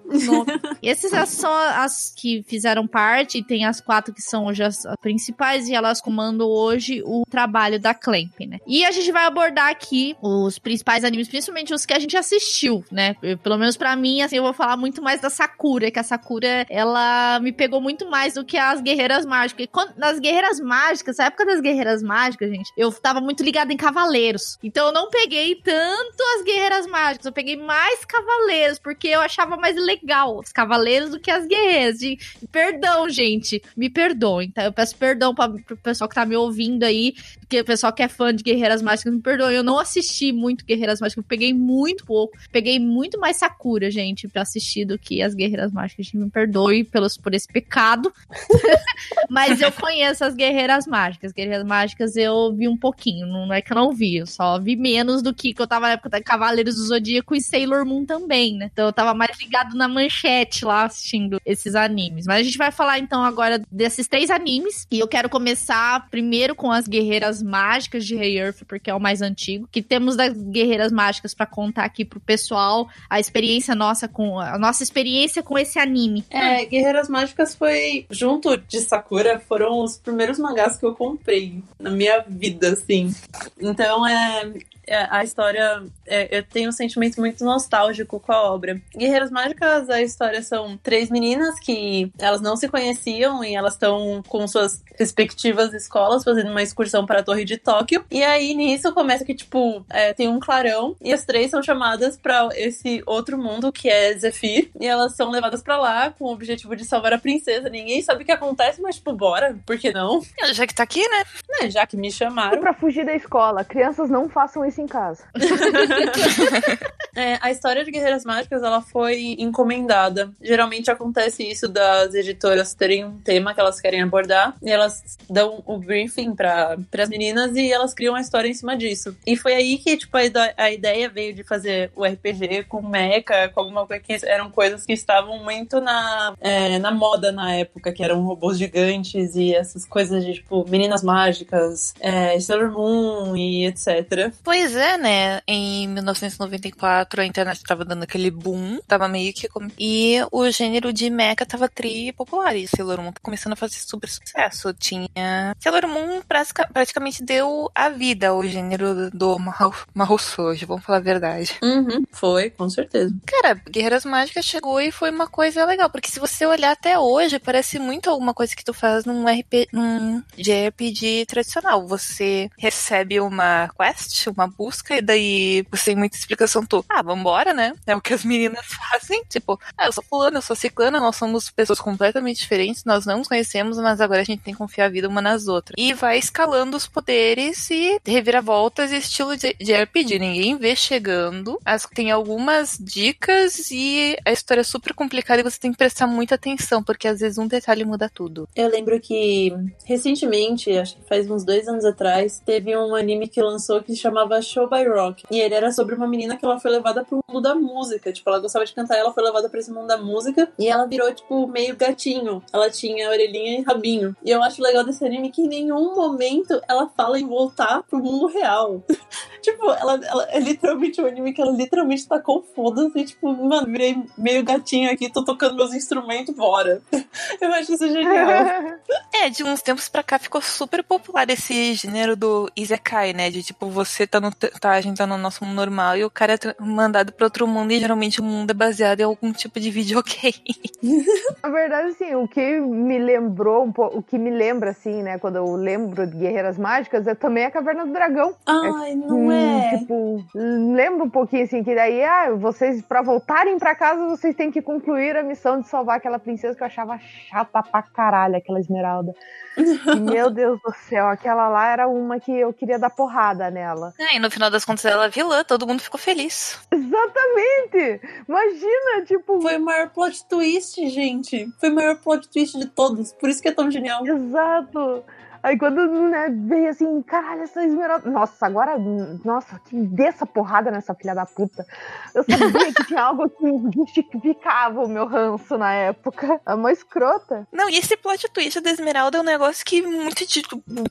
E 0.82 0.90
Essas 0.90 1.30
são 1.30 1.52
as 1.52 2.14
que 2.16 2.44
fizeram 2.48 2.88
parte, 2.88 3.40
e 3.40 3.44
tem 3.44 3.66
as 3.66 3.82
quatro 3.82 4.14
que 4.14 4.22
são 4.22 4.46
hoje 4.46 4.64
as 4.64 4.84
principais, 5.02 5.68
e 5.68 5.74
elas 5.76 6.02
comandam 6.02 6.48
hoje 6.48 7.02
o 7.06 7.24
trabalho 7.30 7.80
da 7.80 7.94
Clamp, 7.94 8.40
né? 8.48 8.58
E 8.66 8.86
a 8.86 8.92
gente 8.92 9.12
vai 9.12 9.26
abordar 9.26 9.70
aqui 9.70 10.16
os 10.22 10.58
principais 10.60 11.04
animes, 11.04 11.28
principalmente 11.28 11.74
os 11.74 11.86
que 11.86 11.94
a 11.94 12.00
gente 12.00 12.16
assistiu, 12.18 12.84
né? 12.92 13.16
Pelo 13.44 13.58
menos 13.58 13.76
pra 13.78 13.96
mim, 13.96 14.22
assim, 14.22 14.38
eu 14.38 14.44
vou 14.44 14.54
falar 14.54 14.78
muito 14.78 15.02
mais 15.02 15.20
da 15.22 15.30
Sakura, 15.30 15.92
que 15.92 16.00
a 16.00 16.04
Sakura, 16.04 16.66
ela 16.70 17.40
me 17.40 17.52
pegou 17.52 17.82
muito 17.82 18.10
mais 18.10 18.34
do 18.36 18.44
que 18.46 18.58
as 18.58 18.82
Guerreiras 18.82 19.26
Mágicas. 19.26 19.57
E 19.64 19.68
quando, 19.68 19.96
nas 19.98 20.20
Guerreiras 20.20 20.60
Mágicas, 20.60 21.18
na 21.18 21.26
época 21.26 21.46
das 21.46 21.62
Guerreiras 21.62 22.02
Mágicas, 22.02 22.50
gente, 22.50 22.72
eu 22.78 22.92
tava 22.92 23.22
muito 23.22 23.44
ligada 23.44 23.72
em 23.74 23.78
Cavaleiros. 23.78 24.58
Então 24.64 24.88
eu 24.88 24.94
não 24.94 25.10
peguei 25.10 25.56
tanto 25.56 26.24
as 26.36 26.44
Guerreiras 26.44 26.88
Mágicas, 26.88 27.26
eu 27.26 27.32
peguei 27.32 27.56
mais 27.56 28.06
Cavaleiros, 28.06 28.80
porque 28.80 29.08
eu 29.08 29.22
achava 29.22 29.58
mais 29.58 29.76
legal 29.76 30.40
os 30.40 30.52
Cavaleiros 30.52 31.12
do 31.12 31.20
que 31.20 31.32
as 31.32 31.46
Guerreiras. 31.46 32.00
De, 32.00 32.18
perdão, 32.52 33.10
gente, 33.10 33.62
me 33.76 33.90
perdoem, 33.90 34.52
tá? 34.52 34.66
Eu 34.66 34.74
peço 34.74 34.96
perdão 34.96 35.34
pra, 35.34 35.50
pro 35.50 35.78
pessoal 35.78 36.08
que 36.08 36.16
tá 36.16 36.26
me 36.26 36.36
ouvindo 36.36 36.84
aí, 36.84 37.14
porque 37.40 37.62
o 37.62 37.66
pessoal 37.66 37.94
que 37.94 38.04
é 38.04 38.08
fã 38.08 38.34
de 38.34 38.44
Guerreiras 38.44 38.82
Mágicas, 38.82 39.14
me 39.14 39.22
perdoe. 39.22 39.56
Eu 39.56 39.64
não 39.64 39.80
assisti 39.80 40.32
muito 40.32 40.66
Guerreiras 40.66 41.00
Mágicas, 41.00 41.24
eu 41.24 41.28
peguei 41.28 41.54
muito 41.54 42.06
pouco. 42.06 42.38
Peguei 42.52 42.80
muito 42.80 43.20
mais 43.20 43.38
Sakura, 43.38 43.90
gente, 43.90 44.28
pra 44.28 44.42
assistir 44.42 44.86
do 44.86 44.98
que 44.98 45.22
as 45.22 45.34
Guerreiras 45.34 45.72
Mágicas. 45.72 46.12
Me 46.14 46.30
perdoe 46.30 46.84
pelos, 46.84 47.18
por 47.18 47.34
esse 47.34 47.48
pecado. 47.48 48.12
Mas 49.30 49.47
eu 49.62 49.72
conheço 49.72 50.24
as 50.24 50.36
Guerreiras 50.36 50.86
Mágicas. 50.88 51.32
Guerreiras 51.32 51.64
Mágicas 51.64 52.16
eu 52.16 52.54
vi 52.54 52.68
um 52.68 52.78
pouquinho. 52.78 53.28
Não 53.28 53.52
é 53.54 53.62
que 53.62 53.72
eu 53.72 53.76
não 53.76 53.92
vi, 53.92 54.18
eu 54.18 54.28
só 54.28 54.60
vi 54.60 54.76
menos 54.76 55.22
do 55.22 55.34
que, 55.34 55.54
que 55.54 55.62
eu 55.62 55.68
tava 55.68 55.88
na 55.88 55.94
época 55.94 56.10
da 56.10 56.22
Cavaleiros 56.22 56.76
do 56.76 56.84
Zodíaco 56.84 57.36
e 57.36 57.42
Sailor 57.42 57.86
Moon 57.86 58.06
também, 58.06 58.56
né? 58.58 58.70
Então 58.72 58.86
eu 58.86 58.94
tava 58.94 59.14
mais 59.14 59.38
ligado 59.40 59.76
na 59.76 59.88
manchete 59.88 60.66
lá 60.66 60.86
assistindo 60.86 61.40
esses 61.46 61.76
animes. 61.76 62.26
Mas 62.26 62.42
a 62.42 62.44
gente 62.44 62.58
vai 62.58 62.72
falar 62.72 63.00
então 63.00 63.24
agora 63.24 63.62
desses 63.72 64.08
três 64.08 64.30
animes. 64.30 64.88
E 64.92 65.00
eu 65.00 65.08
quero 65.08 65.30
começar 65.30 66.08
primeiro 66.10 66.56
com 66.56 66.72
as 66.72 66.88
Guerreiras 66.88 67.42
Mágicas 67.42 68.06
de 68.06 68.16
Rei 68.16 68.38
Earth, 68.40 68.64
porque 68.68 68.90
é 68.90 68.94
o 68.94 69.00
mais 69.00 69.22
antigo. 69.22 69.68
Que 69.72 69.82
temos 69.82 70.16
das 70.16 70.34
Guerreiras 70.34 70.92
Mágicas 70.92 71.34
pra 71.34 71.46
contar 71.46 71.86
aqui 71.86 72.04
pro 72.04 72.20
pessoal 72.20 72.90
a 73.10 73.20
experiência 73.20 73.76
nossa 73.76 74.08
com. 74.08 74.40
A 74.40 74.58
nossa 74.58 74.84
experiência 74.84 75.44
com 75.44 75.58
esse 75.58 75.80
anime. 75.80 76.26
É, 76.30 76.66
Guerreiras 76.66 77.10
Mágicas 77.10 77.56
foi, 77.56 78.06
junto 78.10 78.58
de 78.58 78.80
Sakura, 78.82 79.37
foram 79.40 79.84
os 79.84 79.98
primeiros 79.98 80.40
mangás 80.40 80.78
que 80.78 80.86
eu 80.86 80.96
comprei 80.96 81.64
na 81.80 81.90
minha 81.90 82.24
vida, 82.28 82.70
assim. 82.70 83.14
Então, 83.60 84.06
é, 84.08 84.54
é, 84.88 85.06
a 85.10 85.24
história, 85.24 85.84
é, 86.06 86.38
eu 86.38 86.44
tenho 86.44 86.70
um 86.70 86.72
sentimento 86.72 87.20
muito 87.20 87.44
nostálgico 87.44 88.20
com 88.20 88.32
a 88.32 88.52
obra. 88.52 88.82
Guerreiras 88.96 89.30
Mágicas, 89.30 89.90
a 89.90 90.02
história 90.02 90.42
são 90.42 90.78
três 90.78 91.10
meninas 91.10 91.60
que 91.60 92.10
elas 92.18 92.40
não 92.40 92.56
se 92.56 92.70
conheciam 92.70 93.44
e 93.44 93.54
elas 93.54 93.74
estão 93.74 94.24
com 94.28 94.48
suas 94.48 94.82
respectivas 94.98 95.74
escolas 95.74 96.24
fazendo 96.24 96.50
uma 96.50 96.64
excursão 96.64 97.06
para 97.06 97.20
a 97.20 97.24
Torre 97.24 97.44
de 97.44 97.58
Tóquio. 97.58 98.04
E 98.10 98.24
aí, 98.24 98.54
nisso, 98.56 98.94
começa 98.94 99.26
que, 99.26 99.36
tipo, 99.36 99.86
é, 99.90 100.14
tem 100.14 100.30
um 100.30 100.40
clarão 100.40 100.96
e 101.02 101.12
as 101.12 101.26
três 101.26 101.52
são 101.52 101.62
chamadas 101.62 102.18
para 102.18 102.50
esse 102.56 103.04
outro 103.06 103.38
mundo 103.38 103.72
que 103.72 103.90
é 103.90 104.18
Zephyr. 104.18 104.70
E 104.80 104.88
elas 104.88 105.16
são 105.16 105.30
levadas 105.30 105.62
para 105.62 105.78
lá 105.78 106.12
com 106.12 106.26
o 106.26 106.34
objetivo 106.34 106.76
de 106.76 106.86
salvar 106.86 107.12
a 107.12 107.20
princesa. 107.20 107.70
Ninguém 107.70 108.02
sabe 108.02 108.24
o 108.24 108.26
que 108.26 108.32
acontece, 108.32 108.82
mas, 108.82 108.96
tipo, 108.96 109.14
bora, 109.28 109.58
por 109.66 109.78
que 109.78 109.92
não? 109.92 110.22
Já 110.54 110.66
que 110.66 110.74
tá 110.74 110.84
aqui, 110.84 111.06
né? 111.08 111.24
Né, 111.62 111.70
já 111.72 111.86
que 111.86 111.98
me 111.98 112.12
chamaram. 112.12 112.60
Pra 112.60 112.74
fugir 112.74 113.06
da 113.06 113.14
escola. 113.16 113.64
Crianças 113.64 114.10
não 114.10 114.30
façam 114.30 114.64
isso 114.66 114.80
em 114.82 114.88
casa. 114.88 115.24
É, 117.20 117.40
a 117.42 117.50
história 117.50 117.84
de 117.84 117.90
Guerreiras 117.90 118.24
Mágicas 118.24 118.62
ela 118.62 118.80
foi 118.80 119.36
encomendada. 119.40 120.30
Geralmente 120.40 120.92
acontece 120.92 121.42
isso 121.44 121.68
das 121.68 122.14
editoras 122.14 122.76
terem 122.76 123.06
um 123.06 123.18
tema 123.18 123.56
que 123.56 123.60
elas 123.60 123.82
querem 123.82 124.04
abordar 124.04 124.54
e 124.62 124.70
elas 124.70 125.18
dão 125.28 125.64
o 125.66 125.80
briefing 125.80 126.36
para 126.36 126.78
as 126.96 127.10
meninas 127.10 127.56
e 127.56 127.72
elas 127.74 127.96
criam 127.96 128.14
a 128.14 128.22
história 128.22 128.48
em 128.48 128.54
cima 128.54 128.78
disso. 128.78 129.18
E 129.26 129.36
foi 129.36 129.56
aí 129.56 129.80
que 129.80 129.98
tipo 129.98 130.16
a, 130.16 130.26
ide- 130.26 130.54
a 130.56 130.72
ideia 130.72 131.10
veio 131.10 131.34
de 131.34 131.44
fazer 131.44 131.90
o 131.96 132.06
RPG 132.06 132.66
com 132.70 132.84
mecha, 132.88 133.50
com 133.50 133.62
alguma 133.62 133.88
coisa 133.88 134.04
que 134.04 134.16
eram 134.24 134.52
coisas 134.52 134.86
que 134.86 134.94
estavam 134.94 135.44
muito 135.44 135.82
na 135.82 136.36
é, 136.40 136.78
na 136.78 136.92
moda 136.92 137.32
na 137.32 137.52
época, 137.56 137.92
que 137.92 138.04
eram 138.04 138.22
robôs 138.22 138.60
gigantes 138.60 139.17
e 139.36 139.54
essas 139.56 139.86
coisas 139.86 140.24
de 140.26 140.34
tipo 140.36 140.66
meninas 140.70 141.04
mágicas, 141.04 141.94
é, 142.00 142.40
Sailor 142.40 142.72
Moon 142.72 143.36
e 143.36 143.66
etc. 143.66 144.32
Pois 144.44 144.76
é, 144.76 144.98
né? 144.98 145.42
Em 145.48 145.88
1994 145.88 147.22
a 147.22 147.26
internet 147.26 147.64
tava 147.64 147.84
dando 147.86 148.04
aquele 148.04 148.30
boom, 148.32 148.80
tava 148.88 149.08
meio 149.08 149.34
que. 149.34 149.48
com- 149.48 149.68
E 149.80 150.18
o 150.32 150.50
gênero 150.50 150.92
de 150.94 151.10
mecha 151.10 151.46
tava 151.46 151.68
tri 151.70 152.12
popular. 152.14 152.56
E 152.56 152.68
Sailor 152.68 153.02
Moon 153.02 153.12
tá 153.12 153.20
começando 153.22 153.54
a 153.54 153.58
fazer 153.58 153.76
super 153.78 154.10
sucesso. 154.10 154.74
Tinha. 154.74 155.56
Sailor 155.60 155.88
Moon 155.88 156.22
prasca- 156.28 156.70
praticamente 156.72 157.24
deu 157.24 157.70
a 157.74 157.90
vida 157.90 158.30
ao 158.30 158.44
gênero 158.44 159.10
do 159.12 159.38
Mahou 159.40 159.74
Mahou 159.94 160.18
Shoujo, 160.18 160.66
vamos 160.68 160.84
falar 160.86 160.98
a 161.00 161.02
verdade. 161.02 161.56
Uhum, 161.62 162.04
foi, 162.12 162.50
com 162.50 162.70
certeza. 162.70 163.14
Cara, 163.26 163.56
Guerreiras 163.70 164.06
Mágicas 164.06 164.46
chegou 164.46 164.80
e 164.80 164.92
foi 164.92 165.10
uma 165.10 165.28
coisa 165.28 165.66
legal, 165.66 165.90
porque 165.90 166.10
se 166.10 166.20
você 166.20 166.46
olhar 166.46 166.72
até 166.72 166.98
hoje, 167.00 167.40
parece 167.40 167.80
muito 167.80 168.10
alguma 168.10 168.34
coisa 168.34 168.56
que 168.56 168.64
tu 168.64 168.74
faz 168.74 169.06
num 169.08 169.26
RP, 169.26 169.68
num 169.72 170.22
JRPG 170.38 171.26
tradicional. 171.26 171.88
Você 171.88 172.50
recebe 172.58 173.20
uma 173.20 173.70
quest, 173.78 174.28
uma 174.28 174.48
busca, 174.48 174.98
e 174.98 175.02
daí 175.02 175.66
sem 175.76 175.96
muita 175.96 176.18
explicação 176.18 176.66
tu, 176.66 176.84
ah, 176.90 177.02
vambora, 177.02 177.54
né? 177.54 177.74
É 177.86 177.96
o 177.96 178.02
que 178.02 178.14
as 178.14 178.24
meninas 178.24 178.66
fazem. 178.92 179.24
Tipo, 179.30 179.60
ah, 179.78 179.86
eu 179.86 179.94
sou 179.94 180.04
fulano, 180.04 180.38
eu 180.38 180.42
sou 180.42 180.56
ciclana, 180.56 181.00
nós 181.00 181.16
somos 181.16 181.50
pessoas 181.50 181.80
completamente 181.80 182.40
diferentes, 182.40 182.84
nós 182.84 183.06
não 183.06 183.20
nos 183.20 183.28
conhecemos, 183.28 183.78
mas 183.78 184.02
agora 184.02 184.22
a 184.22 184.26
gente 184.26 184.42
tem 184.42 184.54
que 184.54 184.58
confiar 184.58 184.86
a 184.86 184.90
vida 184.90 185.08
uma 185.08 185.22
nas 185.22 185.48
outras. 185.48 185.76
E 185.78 185.94
vai 185.94 186.18
escalando 186.18 186.78
os 186.78 186.88
poderes 186.88 187.70
e 187.70 188.00
reviravoltas 188.06 188.92
e 188.92 188.98
estilo 188.98 189.36
de, 189.38 189.56
RPG. 189.74 190.20
Ninguém 190.20 190.58
vê 190.58 190.76
chegando. 190.76 191.60
As, 191.64 191.86
tem 191.86 192.12
algumas 192.12 192.78
dicas 192.80 193.70
e 193.72 194.18
a 194.26 194.32
história 194.32 194.62
é 194.62 194.64
super 194.64 194.94
complicada 194.94 195.40
e 195.40 195.44
você 195.44 195.60
tem 195.60 195.72
que 195.72 195.78
prestar 195.78 196.08
muita 196.08 196.36
atenção, 196.36 196.84
porque 196.84 197.08
às 197.08 197.20
vezes 197.20 197.38
um 197.38 197.48
detalhe 197.48 197.86
muda 197.86 198.10
tudo. 198.10 198.48
Eu 198.56 198.70
lembro 198.70 198.87
que 199.00 199.54
recentemente, 199.86 200.72
acho 200.78 200.96
que 200.96 201.04
faz 201.08 201.30
uns 201.30 201.44
dois 201.44 201.68
anos 201.68 201.86
atrás, 201.86 202.42
teve 202.46 202.76
um 202.76 202.96
anime 202.96 203.28
que 203.28 203.42
lançou 203.42 203.82
que 203.82 203.94
se 203.94 203.98
chamava 203.98 204.42
Show 204.42 204.70
by 204.70 204.86
Rock. 204.86 205.24
E 205.30 205.40
ele 205.40 205.54
era 205.54 205.72
sobre 205.72 205.96
uma 205.96 206.08
menina 206.08 206.38
que 206.38 206.46
ela 206.46 206.60
foi 206.60 206.72
levada 206.72 207.04
pro 207.04 207.20
mundo 207.28 207.42
da 207.42 207.56
música. 207.56 208.12
Tipo, 208.12 208.30
ela 208.30 208.40
gostava 208.40 208.66
de 208.66 208.74
cantar, 208.74 208.98
ela 208.98 209.14
foi 209.14 209.24
levada 209.24 209.50
pra 209.50 209.60
esse 209.60 209.72
mundo 209.72 209.88
da 209.88 209.98
música. 209.98 210.50
E 210.58 210.68
ela 210.68 210.86
virou, 210.86 211.14
tipo, 211.14 211.48
meio 211.48 211.76
gatinho. 211.76 212.42
Ela 212.52 212.70
tinha 212.70 213.10
orelhinha 213.10 213.60
e 213.60 213.64
rabinho. 213.64 214.16
E 214.24 214.32
eu 214.32 214.42
acho 214.42 214.62
legal 214.62 214.84
desse 214.84 215.06
anime 215.06 215.32
que 215.32 215.42
em 215.42 215.48
nenhum 215.48 215.96
momento 215.96 216.60
ela 216.68 216.90
fala 216.96 217.20
em 217.20 217.28
voltar 217.28 217.84
pro 217.84 218.00
mundo 218.00 218.28
real. 218.28 218.84
tipo, 219.42 219.70
ela, 219.70 220.00
ela 220.04 220.24
é 220.30 220.40
literalmente 220.40 221.02
um 221.02 221.06
anime 221.06 221.34
que 221.34 221.42
ela 221.42 221.52
literalmente 221.52 222.08
tá 222.08 222.20
com 222.20 222.42
foda-se. 222.42 223.06
Tipo, 223.06 223.34
mano, 223.34 223.68
virei 223.68 224.02
meio 224.18 224.44
gatinho 224.44 224.92
aqui, 224.92 225.12
tô 225.12 225.24
tocando 225.24 225.56
meus 225.56 225.74
instrumentos, 225.74 226.36
bora. 226.36 226.82
eu 227.42 227.54
acho 227.54 227.74
isso 227.74 227.88
genial. 227.88 228.77
É, 229.14 229.30
de 229.30 229.44
uns 229.44 229.62
tempos 229.62 229.90
pra 229.90 230.04
cá 230.04 230.20
ficou 230.20 230.42
super 230.42 230.84
popular 230.84 231.30
esse 231.30 231.74
gênero 231.74 232.16
do 232.16 232.50
Isekai, 232.56 233.14
né? 233.14 233.30
De 233.30 233.42
tipo, 233.44 233.70
você 233.70 234.06
tá 234.06 234.20
no. 234.20 234.32
Tá, 234.32 234.72
a 234.72 234.82
gente 234.82 234.98
tá 234.98 235.08
no 235.08 235.18
nosso 235.18 235.44
mundo 235.44 235.56
normal 235.56 235.98
e 235.98 236.06
o 236.06 236.10
cara 236.10 236.34
é 236.34 236.38
mandado 236.64 237.12
pra 237.12 237.26
outro 237.26 237.48
mundo 237.48 237.72
e 237.72 237.80
geralmente 237.80 238.22
o 238.22 238.24
mundo 238.24 238.52
é 238.52 238.54
baseado 238.54 239.00
em 239.00 239.04
algum 239.04 239.32
tipo 239.32 239.60
de 239.60 239.72
videogame. 239.72 240.44
Na 241.44 241.50
verdade, 241.50 241.90
assim, 241.90 242.16
o 242.16 242.28
que 242.28 242.60
me 242.60 242.98
lembrou 243.00 243.64
um 243.64 243.72
pouco, 243.72 243.98
o 243.98 244.04
que 244.04 244.18
me 244.18 244.30
lembra, 244.30 244.72
assim, 244.72 245.02
né, 245.02 245.18
quando 245.18 245.38
eu 245.38 245.56
lembro 245.56 246.06
de 246.06 246.16
Guerreiras 246.16 246.58
Mágicas, 246.58 247.08
é 247.08 247.16
também 247.16 247.46
a 247.46 247.52
Caverna 247.52 247.86
do 247.86 247.94
Dragão. 247.94 248.36
Ai, 248.46 248.96
não 248.96 249.18
Hum, 249.18 249.32
é. 249.32 249.78
Tipo, 249.78 250.24
lembro 250.34 251.06
um 251.06 251.10
pouquinho, 251.10 251.44
assim, 251.44 251.64
que 251.64 251.74
daí, 251.74 252.04
ah, 252.04 252.32
vocês, 252.36 252.82
pra 252.82 253.02
voltarem 253.02 253.58
pra 253.58 253.76
casa, 253.76 254.06
vocês 254.08 254.36
têm 254.36 254.52
que 254.52 254.62
concluir 254.62 255.16
a 255.16 255.24
missão 255.24 255.60
de 255.60 255.68
salvar 255.68 255.98
aquela 255.98 256.20
princesa 256.20 256.56
que 256.56 256.62
eu 256.64 256.68
achava 256.68 257.00
chata 257.00 257.64
pra 257.64 257.82
caralho, 257.82 258.36
aquela 258.38 258.60
esmeralda. 258.68 259.14
E, 259.58 260.00
meu 260.00 260.30
Deus 260.30 260.60
do 260.62 260.74
céu, 260.88 261.08
aquela 261.08 261.50
lá 261.50 261.72
era 261.72 261.88
uma 261.88 262.20
que 262.20 262.32
eu 262.32 262.54
queria 262.54 262.78
dar 262.78 262.90
porrada 262.90 263.50
nela. 263.50 263.94
É, 263.98 264.16
e 264.16 264.20
no 264.20 264.30
final 264.30 264.52
das 264.52 264.64
contas 264.64 264.86
ela 264.86 265.06
é 265.06 265.10
vilã, 265.10 265.44
todo 265.44 265.66
mundo 265.66 265.82
ficou 265.82 266.00
feliz. 266.00 266.60
Exatamente! 266.72 268.02
Imagina, 268.28 269.06
tipo, 269.06 269.42
Foi 269.42 269.58
o 269.58 269.62
maior 269.62 269.90
plot 269.90 270.26
twist, 270.28 270.88
gente. 270.90 271.48
Foi 271.60 271.70
o 271.70 271.76
maior 271.76 271.96
plot 271.98 272.30
twist 272.30 272.58
de 272.58 272.68
todos. 272.68 273.14
Por 273.14 273.30
isso 273.30 273.42
que 273.42 273.48
é 273.48 273.52
tão 273.52 273.72
genial. 273.72 274.06
Exato. 274.06 275.04
Aí 275.44 275.58
quando 275.58 275.88
né, 276.10 276.30
veio 276.30 276.70
assim, 276.70 277.02
caralho, 277.02 277.44
essa 277.44 277.64
esmeralda. 277.64 278.10
Nossa, 278.10 278.46
agora. 278.46 278.78
Nossa, 279.24 279.60
que 279.60 279.76
dessa 279.76 280.26
porrada 280.26 280.72
nessa 280.72 280.94
filha 280.96 281.16
da 281.16 281.26
puta. 281.26 281.66
Eu 282.14 282.24
sabia 282.24 282.74
que 282.74 282.86
tinha 282.86 283.02
algo 283.02 283.30
que 283.30 283.46
justificava 283.76 284.84
o 284.84 284.88
meu 284.88 285.06
ranço 285.06 285.58
na 285.58 285.74
época. 285.74 286.40
É 286.46 286.54
uma 286.54 286.72
escrota. 286.72 287.48
Não, 287.52 287.70
e 287.70 287.78
esse 287.78 287.98
plot 287.98 288.30
twist 288.30 288.60
da 288.62 288.72
Esmeralda 288.72 289.18
é 289.18 289.22
um 289.22 289.26
negócio 289.26 289.66
que 289.66 289.82
muito 289.82 290.26
de 290.26 290.44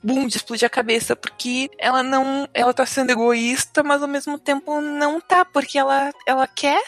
boom, 0.02 0.26
de 0.26 0.36
explodir 0.36 0.66
a 0.66 0.70
cabeça, 0.70 1.16
porque 1.16 1.70
ela 1.78 2.02
não. 2.02 2.48
Ela 2.52 2.74
tá 2.74 2.86
sendo 2.86 3.10
egoísta, 3.10 3.82
mas 3.82 4.02
ao 4.02 4.08
mesmo 4.08 4.38
tempo 4.38 4.80
não 4.80 5.20
tá, 5.20 5.44
porque 5.44 5.78
ela, 5.78 6.10
ela 6.26 6.46
quer 6.46 6.82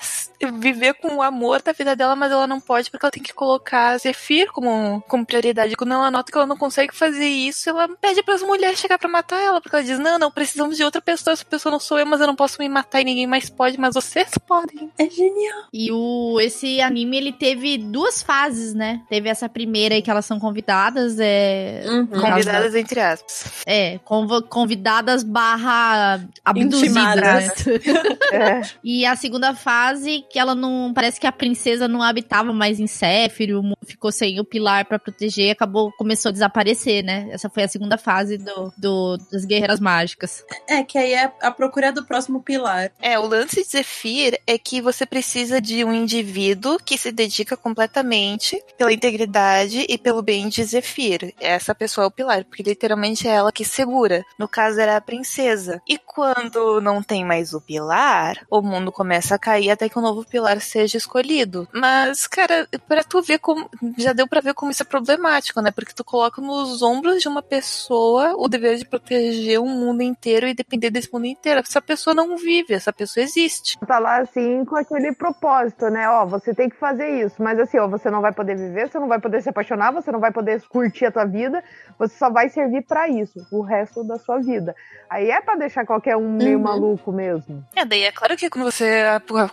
viver 0.52 0.94
com 0.94 1.16
o 1.16 1.22
amor 1.22 1.62
da 1.62 1.72
vida 1.72 1.96
dela, 1.96 2.14
mas 2.14 2.30
ela 2.30 2.46
não 2.46 2.60
pode 2.60 2.90
porque 2.90 3.04
ela 3.04 3.12
tem 3.12 3.22
que 3.22 3.32
colocar 3.32 3.98
Zephyr 3.98 4.50
como, 4.52 5.02
como 5.08 5.26
prioridade. 5.26 5.76
Quando 5.76 5.94
ela 5.94 6.10
nota 6.10 6.30
que 6.30 6.38
ela 6.38 6.46
não 6.46 6.56
consegue 6.56 6.94
fazer 6.94 7.26
isso, 7.26 7.47
ela 7.66 7.88
pede 8.00 8.22
para 8.22 8.34
as 8.34 8.42
mulheres 8.42 8.78
chegar 8.78 8.98
para 8.98 9.08
matar 9.08 9.40
ela, 9.40 9.60
porque 9.60 9.74
ela 9.76 9.84
diz: 9.84 9.98
Não, 9.98 10.18
não, 10.18 10.30
precisamos 10.30 10.76
de 10.76 10.84
outra 10.84 11.00
pessoa. 11.00 11.32
Essa 11.34 11.44
pessoa 11.44 11.70
não 11.72 11.80
sou 11.80 11.98
eu, 11.98 12.06
mas 12.06 12.20
eu 12.20 12.26
não 12.26 12.36
posso 12.36 12.56
me 12.60 12.68
matar 12.68 13.00
e 13.00 13.04
ninguém 13.04 13.26
mais 13.26 13.48
pode, 13.50 13.78
mas 13.78 13.94
vocês 13.94 14.30
podem. 14.46 14.90
É 14.98 15.08
genial. 15.08 15.64
E 15.72 15.90
o, 15.92 16.38
esse 16.40 16.80
anime, 16.80 17.16
ele 17.16 17.32
teve 17.32 17.78
duas 17.78 18.22
fases, 18.22 18.74
né? 18.74 19.02
Teve 19.08 19.28
essa 19.28 19.48
primeira 19.48 19.94
aí 19.94 20.02
que 20.02 20.10
elas 20.10 20.24
são 20.26 20.38
convidadas, 20.38 21.18
é... 21.18 21.84
Uhum. 21.86 22.06
Convidadas 22.06 22.74
entre 22.74 23.00
aspas. 23.00 23.62
É, 23.66 23.98
convo- 24.04 24.42
convidadas 24.42 25.22
barra 25.22 26.20
abduzidas. 26.44 26.98
É. 28.30 28.60
E 28.84 29.06
a 29.06 29.16
segunda 29.16 29.54
fase, 29.54 30.24
que 30.30 30.38
ela 30.38 30.54
não. 30.54 30.92
Parece 30.94 31.18
que 31.18 31.26
a 31.26 31.32
princesa 31.32 31.88
não 31.88 32.02
habitava 32.02 32.52
mais 32.52 32.78
em 32.78 32.86
Séfiro, 32.86 33.62
ficou 33.86 34.12
sem 34.12 34.38
o 34.38 34.44
pilar 34.44 34.84
pra 34.84 34.98
proteger 34.98 35.46
e 35.46 35.50
acabou, 35.50 35.90
começou 35.96 36.28
a 36.28 36.32
desaparecer, 36.32 37.02
né? 37.02 37.30
Essa 37.38 37.48
foi 37.48 37.62
a 37.62 37.68
segunda 37.68 37.96
fase 37.96 38.36
do, 38.36 38.72
do- 38.76 39.16
das 39.30 39.44
Guerreiras 39.44 39.78
Mágicas. 39.78 40.44
É, 40.66 40.82
que 40.82 40.98
aí 40.98 41.12
é 41.12 41.32
a 41.40 41.50
procura 41.52 41.92
do 41.92 42.04
próximo 42.04 42.42
pilar. 42.42 42.90
É, 43.00 43.16
o 43.16 43.26
lance 43.26 43.62
de 43.62 43.68
Zephyr 43.68 44.40
é 44.44 44.58
que 44.58 44.80
você 44.82 45.06
precisa 45.06 45.60
de 45.60 45.84
um 45.84 45.92
indivíduo 45.92 46.78
que 46.84 46.98
se 46.98 47.12
dedica 47.12 47.56
completamente 47.56 48.62
pela 48.76 48.92
integridade 48.92 49.86
e 49.88 49.96
pelo 49.96 50.20
bem 50.20 50.48
de 50.48 50.64
Zephyr. 50.64 51.32
Essa 51.40 51.74
pessoa 51.74 52.04
é 52.04 52.08
o 52.08 52.10
pilar, 52.10 52.44
porque 52.44 52.62
literalmente 52.62 53.26
é 53.28 53.32
ela 53.32 53.52
que 53.52 53.64
segura. 53.64 54.24
No 54.38 54.48
caso, 54.48 54.80
era 54.80 54.96
a 54.96 55.00
princesa. 55.00 55.80
E 55.88 55.96
quando 55.96 56.80
não 56.80 57.02
tem 57.02 57.24
mais 57.24 57.54
o 57.54 57.60
pilar, 57.60 58.44
o 58.50 58.60
mundo 58.60 58.90
começa 58.90 59.34
a 59.34 59.38
cair 59.38 59.70
até 59.70 59.88
que 59.88 59.98
um 59.98 60.02
novo 60.02 60.24
pilar 60.24 60.60
seja 60.60 60.96
escolhido. 60.98 61.68
Mas, 61.72 62.26
cara, 62.26 62.68
pra 62.88 63.04
tu 63.04 63.22
ver 63.22 63.38
como. 63.38 63.68
Já 63.96 64.12
deu 64.12 64.26
pra 64.26 64.40
ver 64.40 64.54
como 64.54 64.70
isso 64.70 64.82
é 64.82 64.86
problemático, 64.86 65.60
né? 65.60 65.70
Porque 65.70 65.92
tu 65.94 66.04
coloca 66.04 66.40
nos 66.42 66.82
ombros 66.82 67.22
de 67.22 67.27
uma 67.28 67.42
pessoa 67.42 68.34
o 68.36 68.48
dever 68.48 68.76
de 68.76 68.84
proteger 68.84 69.60
o 69.60 69.66
mundo 69.66 70.02
inteiro 70.02 70.46
e 70.46 70.54
depender 70.54 70.90
desse 70.90 71.12
mundo 71.12 71.26
inteiro. 71.26 71.60
Essa 71.60 71.80
pessoa 71.80 72.14
não 72.14 72.36
vive, 72.36 72.74
essa 72.74 72.92
pessoa 72.92 73.22
existe. 73.22 73.78
Tá 73.86 73.98
lá 73.98 74.18
assim 74.20 74.64
com 74.64 74.76
aquele 74.76 75.12
propósito, 75.12 75.88
né? 75.90 76.08
Ó, 76.08 76.26
você 76.26 76.54
tem 76.54 76.68
que 76.68 76.76
fazer 76.76 77.24
isso, 77.24 77.42
mas 77.42 77.58
assim, 77.58 77.78
ó, 77.78 77.86
você 77.88 78.10
não 78.10 78.20
vai 78.20 78.32
poder 78.32 78.56
viver, 78.56 78.88
você 78.90 78.98
não 78.98 79.08
vai 79.08 79.20
poder 79.20 79.42
se 79.42 79.48
apaixonar, 79.48 79.92
você 79.92 80.10
não 80.10 80.20
vai 80.20 80.32
poder 80.32 80.60
curtir 80.68 81.06
a 81.06 81.12
tua 81.12 81.24
vida, 81.24 81.62
você 81.98 82.16
só 82.16 82.30
vai 82.30 82.48
servir 82.48 82.82
pra 82.86 83.08
isso 83.08 83.46
o 83.52 83.62
resto 83.62 84.02
da 84.04 84.18
sua 84.18 84.38
vida. 84.38 84.74
Aí 85.10 85.30
é 85.30 85.40
pra 85.40 85.56
deixar 85.56 85.86
qualquer 85.86 86.16
um 86.16 86.30
meio 86.36 86.58
Uhum. 86.58 86.64
maluco 86.64 87.12
mesmo. 87.12 87.64
É, 87.74 87.84
daí 87.84 88.02
é 88.02 88.12
claro 88.12 88.36
que 88.36 88.50
quando 88.50 88.64
você 88.64 89.04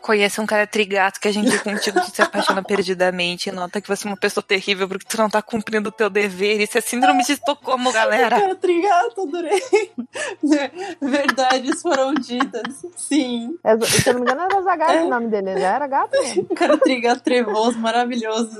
conhece 0.02 0.42
um 0.42 0.46
cara 0.46 0.68
trigato 0.68 1.20
que 1.20 1.28
a 1.28 1.32
gente 1.32 1.58
contigo, 1.60 2.00
se 2.04 2.22
apaixona 2.22 2.62
perdidamente 2.64 3.50
e 3.50 3.52
nota 3.52 3.80
que 3.80 3.88
você 3.88 4.08
é 4.08 4.12
uma 4.12 4.18
pessoa 4.18 4.44
terrível 4.44 4.88
porque 4.88 5.06
tu 5.08 5.18
não 5.18 5.30
tá 5.30 5.42
cumprindo 5.42 5.90
o 5.90 5.92
teu 5.92 6.10
dever. 6.10 6.60
Isso 6.62 6.78
é 6.78 6.82
síndrome 6.82 7.24
de 7.24 7.34
Estocolmo, 7.34 7.65
galera. 7.94 8.40
Cara, 8.40 8.56
trigato, 8.56 9.22
adorei. 9.22 9.62
Verdades 11.02 11.82
foram 11.82 12.14
ditas. 12.14 12.86
Sim. 12.96 13.58
É, 13.64 13.78
se 13.86 14.08
eu 14.10 14.14
não 14.14 14.22
me 14.22 14.32
engano, 14.32 14.42
era 14.50 14.62
Zagato 14.62 14.92
É. 14.94 15.04
o 15.04 15.10
nome 15.10 15.28
dele, 15.28 15.58
já 15.60 15.76
era 15.76 15.88
gato 15.88 16.12
mesmo. 16.22 16.46
Cara, 16.56 16.78
trigato 16.78 17.22
trevoso, 17.22 17.78
maravilhoso. 17.80 18.58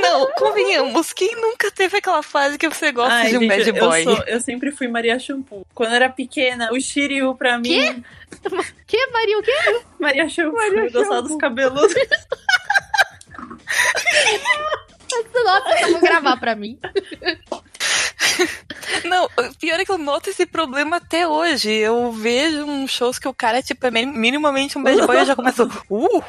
Não, 0.00 0.30
convenhamos, 0.32 1.12
quem 1.12 1.34
nunca 1.36 1.70
teve 1.70 1.98
aquela 1.98 2.22
fase 2.22 2.58
que 2.58 2.68
você 2.68 2.92
gosta 2.92 3.12
Ai, 3.14 3.30
de 3.30 3.36
um 3.38 3.40
gente, 3.40 3.48
bad 3.50 3.68
eu, 3.68 3.74
boy? 3.88 4.04
sou- 4.04 4.24
eu 4.26 4.40
sempre 4.40 4.70
fui 4.70 4.86
Maria 4.88 5.18
Shampoo. 5.18 5.66
Quando 5.74 5.90
eu 5.90 5.96
era 5.96 6.08
pequena, 6.08 6.70
o 6.72 6.80
Shiryu 6.80 7.34
pra 7.34 7.58
mim. 7.58 8.04
Que, 8.86 9.06
Maria, 9.08 9.38
o 9.38 9.42
quê? 9.42 9.80
Maria 9.98 10.28
Shampoo. 10.28 10.54
Maria 10.56 10.84
eu 10.84 10.92
gostava 10.92 11.22
dos 11.22 11.36
cabeludos. 11.36 11.94
Nossa, 15.44 15.80
eu 15.82 15.92
vou 15.92 16.00
gravar 16.00 16.36
pra 16.38 16.54
mim. 16.56 16.78
Não, 19.14 19.26
o 19.26 19.54
pior 19.60 19.78
é 19.78 19.84
que 19.84 19.92
eu 19.92 19.98
noto 19.98 20.28
esse 20.28 20.44
problema 20.44 20.96
até 20.96 21.28
hoje. 21.28 21.70
Eu 21.70 22.10
vejo 22.10 22.64
uns 22.64 22.90
shows 22.90 23.16
que 23.16 23.28
o 23.28 23.32
cara 23.32 23.62
tipo, 23.62 23.86
é 23.86 23.90
mi- 23.92 24.06
minimamente 24.06 24.76
um 24.76 24.82
bad 24.82 25.06
boy 25.06 25.16
e 25.16 25.20
eu 25.20 25.24
já 25.24 25.36
começo. 25.36 25.62
Uh! 25.88 26.20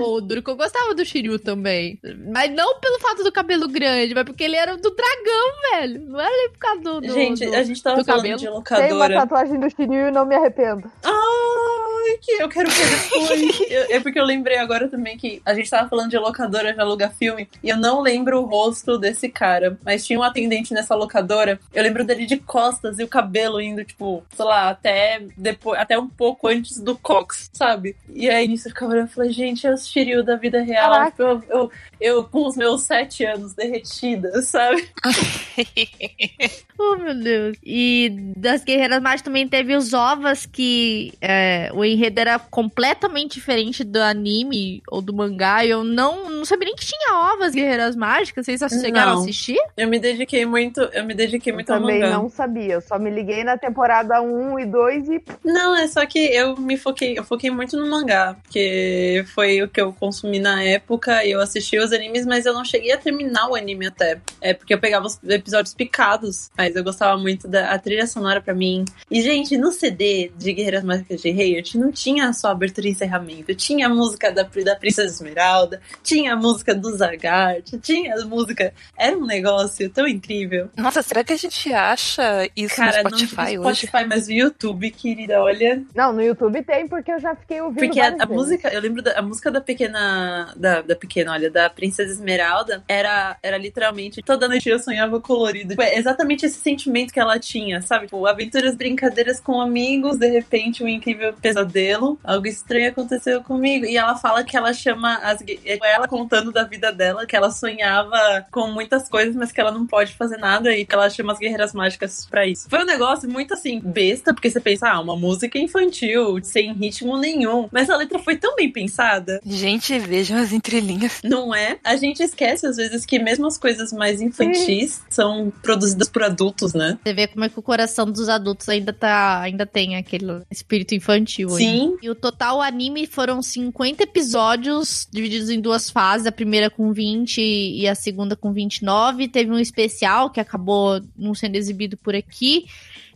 O 0.00 0.20
duro 0.20 0.42
que 0.42 0.50
eu 0.50 0.56
gostava 0.56 0.94
do 0.94 1.04
Shiryu 1.04 1.38
também. 1.38 1.98
Mas 2.32 2.50
não 2.52 2.78
pelo 2.80 2.98
fato 3.00 3.22
do 3.24 3.32
cabelo 3.32 3.68
grande, 3.68 4.14
mas 4.14 4.24
porque 4.24 4.44
ele 4.44 4.56
era 4.56 4.76
do 4.76 4.90
dragão, 4.90 5.52
velho. 5.72 6.00
Não 6.08 6.20
era 6.20 6.30
nem 6.36 6.48
por 6.50 6.58
causa 6.58 6.80
do. 6.82 7.00
do- 7.00 7.12
gente, 7.12 7.46
do- 7.46 7.54
a 7.54 7.62
gente 7.62 7.82
tava 7.82 7.96
do 7.98 8.04
falando 8.04 8.22
cabelo. 8.22 8.38
de 8.38 8.42
Tem 8.44 8.50
uma 8.52 8.58
locadora. 8.58 9.14
tatuagem 9.14 9.60
do 9.60 9.70
Shiryu 9.70 10.08
e 10.08 10.10
não 10.10 10.24
me 10.26 10.34
arrependo. 10.36 10.90
Ai, 11.04 12.18
que 12.22 12.32
eu 12.42 12.48
quero 12.48 12.70
ver 12.70 12.86
depois. 12.88 13.60
Eu- 13.70 13.86
é 13.96 14.00
porque 14.00 14.18
eu 14.18 14.24
lembrei 14.24 14.56
agora 14.58 14.88
também 14.88 15.16
que 15.16 15.42
a 15.44 15.54
gente 15.54 15.68
tava 15.68 15.88
falando 15.88 16.10
de 16.10 16.18
locadora 16.18 16.72
de 16.72 16.80
alugar 16.80 17.12
filme 17.14 17.48
e 17.62 17.68
eu 17.68 17.76
não 17.76 18.00
lembro 18.00 18.40
o 18.40 18.44
rosto 18.46 18.96
desse 18.98 19.28
cara. 19.28 19.78
Mas 19.84 20.06
tinha 20.06 20.18
um 20.18 20.22
atendente 20.22 20.72
nessa 20.72 20.94
locadora. 20.94 21.60
Eu 21.74 21.82
lembro 21.82 22.04
dele 22.04 22.26
de 22.26 22.36
costas 22.38 22.98
e 22.98 23.04
o 23.04 23.08
cabelo 23.08 23.60
indo, 23.60 23.84
tipo, 23.84 24.22
sei 24.34 24.44
lá, 24.44 24.70
até 24.70 25.22
depois, 25.36 25.78
até 25.80 25.98
um 25.98 26.08
pouco 26.08 26.48
antes 26.48 26.78
do 26.80 26.96
Cox, 26.96 27.50
sabe? 27.52 27.96
E 28.08 28.28
aí 28.30 28.46
nisso 28.48 28.68
eu 28.68 28.72
ficava 28.72 28.92
olhando 28.92 29.08
e 29.08 29.12
falei, 29.12 29.30
gente, 29.30 29.47
é 29.66 29.72
o 29.72 29.76
Shiryu 29.76 30.22
da 30.22 30.36
vida 30.36 30.62
real. 30.62 30.90
Caraca. 30.92 31.22
Eu, 31.22 31.42
eu, 31.48 31.70
eu 32.00 32.24
com 32.24 32.46
os 32.46 32.56
meus 32.56 32.82
sete 32.82 33.24
anos 33.24 33.54
derretida, 33.54 34.42
sabe? 34.42 34.88
Oh, 36.80 36.94
meu 36.96 37.12
Deus. 37.12 37.56
E 37.64 38.32
das 38.36 38.62
Guerreiras 38.62 39.02
Mágicas 39.02 39.22
também 39.22 39.48
teve 39.48 39.74
os 39.74 39.92
ovas 39.92 40.46
que 40.46 41.12
é, 41.20 41.70
o 41.74 41.84
enredo 41.84 42.20
era 42.20 42.38
completamente 42.38 43.34
diferente 43.34 43.82
do 43.82 43.98
anime 44.00 44.80
ou 44.88 45.02
do 45.02 45.12
mangá. 45.12 45.64
E 45.64 45.70
eu 45.70 45.82
não, 45.82 46.30
não 46.30 46.44
sabia 46.44 46.66
nem 46.66 46.76
que 46.76 46.86
tinha 46.86 47.32
ovas 47.34 47.52
Guerreiras 47.52 47.96
Mágicas. 47.96 48.46
Vocês 48.46 48.60
chegaram 48.80 49.10
a 49.10 49.14
Não. 49.16 49.22
assistir? 49.22 49.58
Eu 49.76 49.88
me 49.88 49.98
dediquei 49.98 50.46
muito, 50.46 50.80
eu 50.80 51.04
me 51.04 51.14
dediquei 51.14 51.50
Eu 51.50 51.56
muito 51.56 51.72
ao 51.72 51.80
também 51.80 51.98
mangá. 52.00 52.12
não 52.16 52.28
sabia. 52.30 52.74
Eu 52.74 52.80
só 52.80 52.96
me 52.96 53.10
liguei 53.10 53.42
na 53.42 53.58
temporada 53.58 54.22
1 54.22 54.60
e 54.60 54.66
2 54.66 55.08
e 55.08 55.22
Não, 55.44 55.74
é 55.74 55.88
só 55.88 56.06
que 56.06 56.18
eu 56.18 56.56
me 56.56 56.76
foquei, 56.76 57.18
eu 57.18 57.24
foquei 57.24 57.50
muito 57.50 57.76
no 57.76 57.90
mangá, 57.90 58.36
porque 58.40 59.24
foi 59.34 59.60
o 59.62 59.68
que 59.68 59.80
eu 59.80 59.92
consumi 59.92 60.38
na 60.38 60.62
época 60.62 61.24
e 61.24 61.32
eu 61.32 61.40
assisti 61.40 61.76
os 61.76 61.87
animes, 61.92 62.26
mas 62.26 62.46
eu 62.46 62.54
não 62.54 62.64
cheguei 62.64 62.92
a 62.92 62.98
terminar 62.98 63.48
o 63.48 63.54
anime 63.54 63.86
até. 63.86 64.20
É 64.40 64.54
porque 64.54 64.74
eu 64.74 64.80
pegava 64.80 65.06
os 65.06 65.18
episódios 65.24 65.74
picados, 65.74 66.50
mas 66.56 66.74
eu 66.74 66.84
gostava 66.84 67.16
muito 67.20 67.46
da 67.46 67.70
a 67.70 67.78
trilha 67.78 68.06
sonora 68.06 68.40
pra 68.40 68.54
mim. 68.54 68.84
E, 69.10 69.20
gente, 69.22 69.56
no 69.56 69.72
CD 69.72 70.30
de 70.36 70.52
Guerreiras 70.52 70.84
Mágicas 70.84 71.20
de 71.20 71.28
Heart 71.28 71.74
não 71.74 71.92
tinha 71.92 72.32
só 72.32 72.48
abertura 72.48 72.88
e 72.88 72.90
encerramento, 72.90 73.54
tinha 73.54 73.86
a 73.86 73.90
música 73.90 74.30
da, 74.30 74.42
da 74.42 74.76
Princesa 74.76 75.14
Esmeralda, 75.14 75.80
tinha 76.02 76.32
a 76.32 76.36
música 76.36 76.74
do 76.74 76.96
Zagart, 76.96 77.72
tinha 77.82 78.14
a 78.14 78.24
música. 78.24 78.72
Era 78.96 79.16
um 79.16 79.26
negócio 79.26 79.88
tão 79.90 80.06
incrível. 80.06 80.68
Nossa, 80.76 81.02
será 81.02 81.22
que 81.22 81.32
a 81.32 81.36
gente 81.36 81.72
acha 81.72 82.48
isso 82.56 82.76
Cara, 82.76 83.02
no 83.02 83.10
não 83.10 83.18
Spotify 83.18 83.56
no 83.56 83.66
hoje? 83.66 83.86
Spotify, 83.86 84.08
mas 84.08 84.28
no 84.28 84.34
YouTube, 84.34 84.90
querida, 84.90 85.42
olha. 85.42 85.82
Não, 85.94 86.12
no 86.12 86.22
YouTube 86.22 86.62
tem, 86.62 86.88
porque 86.88 87.12
eu 87.12 87.18
já 87.18 87.34
fiquei 87.34 87.60
ouvindo 87.60 87.80
Porque 87.80 88.00
a, 88.00 88.16
a 88.18 88.26
música, 88.26 88.68
eu 88.68 88.80
lembro 88.80 89.02
da 89.02 89.18
a 89.18 89.22
música 89.22 89.50
da 89.50 89.60
pequena. 89.60 90.52
Da, 90.56 90.82
da 90.82 90.96
pequena, 90.96 91.32
olha, 91.32 91.50
da 91.50 91.68
Princesa 91.78 92.12
Esmeralda 92.12 92.82
era, 92.88 93.36
era 93.40 93.56
literalmente 93.56 94.20
toda 94.20 94.48
noite 94.48 94.68
eu 94.68 94.80
sonhava 94.80 95.20
colorido. 95.20 95.70
Tipo, 95.70 95.82
é 95.82 95.96
exatamente 95.96 96.44
esse 96.44 96.58
sentimento 96.58 97.12
que 97.12 97.20
ela 97.20 97.38
tinha, 97.38 97.80
sabe? 97.80 98.06
Tipo, 98.06 98.26
aventuras, 98.26 98.74
brincadeiras 98.74 99.38
com 99.38 99.60
amigos, 99.60 100.18
de 100.18 100.28
repente 100.28 100.82
um 100.82 100.88
incrível 100.88 101.32
pesadelo. 101.34 102.18
Algo 102.24 102.46
estranho 102.48 102.90
aconteceu 102.90 103.42
comigo. 103.44 103.84
E 103.86 103.96
ela 103.96 104.16
fala 104.16 104.42
que 104.42 104.56
ela 104.56 104.72
chama 104.72 105.18
as. 105.18 105.40
é 105.42 105.78
ela 105.82 106.08
contando 106.08 106.50
da 106.50 106.64
vida 106.64 106.90
dela, 106.92 107.26
que 107.26 107.36
ela 107.36 107.50
sonhava 107.50 108.44
com 108.50 108.66
muitas 108.66 109.08
coisas, 109.08 109.36
mas 109.36 109.52
que 109.52 109.60
ela 109.60 109.70
não 109.70 109.86
pode 109.86 110.14
fazer 110.14 110.36
nada 110.38 110.74
e 110.74 110.84
que 110.84 110.94
ela 110.94 111.08
chama 111.08 111.32
as 111.32 111.38
guerreiras 111.38 111.72
mágicas 111.72 112.26
pra 112.26 112.44
isso. 112.44 112.68
Foi 112.68 112.80
um 112.80 112.86
negócio 112.86 113.30
muito 113.30 113.54
assim, 113.54 113.80
besta, 113.80 114.34
porque 114.34 114.50
você 114.50 114.60
pensa, 114.60 114.88
ah, 114.90 115.00
uma 115.00 115.16
música 115.16 115.58
infantil, 115.58 116.42
sem 116.42 116.72
ritmo 116.72 117.16
nenhum. 117.16 117.68
Mas 117.70 117.88
a 117.88 117.96
letra 117.96 118.18
foi 118.18 118.36
tão 118.36 118.56
bem 118.56 118.70
pensada, 118.70 119.40
Gente, 119.46 119.96
vejam 119.98 120.38
as 120.38 120.52
entrelinhas. 120.52 121.20
não 121.22 121.54
é? 121.54 121.67
A 121.84 121.96
gente 121.96 122.22
esquece 122.22 122.66
às 122.66 122.76
vezes 122.76 123.04
que 123.04 123.18
mesmo 123.18 123.46
as 123.46 123.58
coisas 123.58 123.92
mais 123.92 124.20
infantis 124.20 125.02
são 125.10 125.52
produzidas 125.62 126.08
por 126.08 126.22
adultos, 126.22 126.74
né? 126.74 126.98
Você 127.02 127.12
vê 127.12 127.26
como 127.26 127.44
é 127.44 127.48
que 127.48 127.58
o 127.58 127.62
coração 127.62 128.10
dos 128.10 128.28
adultos 128.28 128.68
ainda 128.68 128.92
tá. 128.92 129.40
Ainda 129.40 129.66
tem 129.66 129.96
aquele 129.96 130.42
espírito 130.50 130.94
infantil. 130.94 131.50
Sim. 131.50 131.96
E 132.02 132.10
o 132.10 132.14
total 132.14 132.60
anime 132.60 133.06
foram 133.06 133.42
50 133.42 134.02
episódios, 134.02 135.08
divididos 135.10 135.50
em 135.50 135.60
duas 135.60 135.90
fases, 135.90 136.26
a 136.26 136.32
primeira 136.32 136.70
com 136.70 136.92
20 136.92 137.40
e 137.40 137.88
a 137.88 137.94
segunda 137.94 138.36
com 138.36 138.52
29. 138.52 139.28
Teve 139.28 139.50
um 139.50 139.58
especial 139.58 140.30
que 140.30 140.40
acabou 140.40 141.00
não 141.16 141.34
sendo 141.34 141.56
exibido 141.56 141.96
por 141.96 142.14
aqui. 142.14 142.66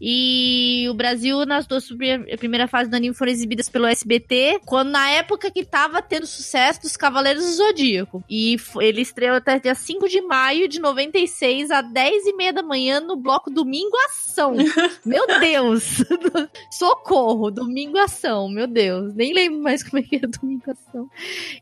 E 0.05 0.85
o 0.91 0.95
Brasil, 0.95 1.47
nas 1.47 1.65
duas 1.65 1.89
a 2.33 2.37
primeira 2.37 2.67
fase 2.67 2.91
do 2.91 2.97
anime, 2.97 3.15
foram 3.15 3.31
exibidas 3.31 3.69
pelo 3.69 3.87
SBT, 3.87 4.61
quando 4.67 4.91
na 4.91 5.09
época 5.11 5.49
que 5.49 5.65
tava 5.65 6.03
tendo 6.03 6.27
sucesso 6.27 6.83
dos 6.83 6.97
Cavaleiros 6.97 7.45
do 7.45 7.53
Zodíaco. 7.53 8.25
E 8.29 8.57
ele 8.81 9.01
estreou 9.01 9.37
até 9.37 9.61
dia 9.61 9.77
5 9.77 10.09
de 10.09 10.21
maio 10.21 10.67
de 10.67 10.81
96, 10.81 11.71
às 11.71 11.89
10 11.93 12.27
e 12.27 12.33
meia 12.33 12.53
da 12.53 12.65
manhã, 12.65 12.99
no 12.99 13.15
bloco 13.15 13.49
Domingo 13.49 13.97
Ação. 14.07 14.57
meu 15.07 15.25
Deus! 15.39 16.03
Socorro! 16.69 17.53
Domingo 17.53 17.97
Ação, 17.97 18.49
meu 18.49 18.67
Deus. 18.67 19.15
Nem 19.15 19.33
lembro 19.33 19.63
mais 19.63 19.85
como 19.85 20.01
é 20.01 20.03
que 20.03 20.17
era 20.17 20.27
Domingo 20.27 20.65
Ação. 20.69 21.09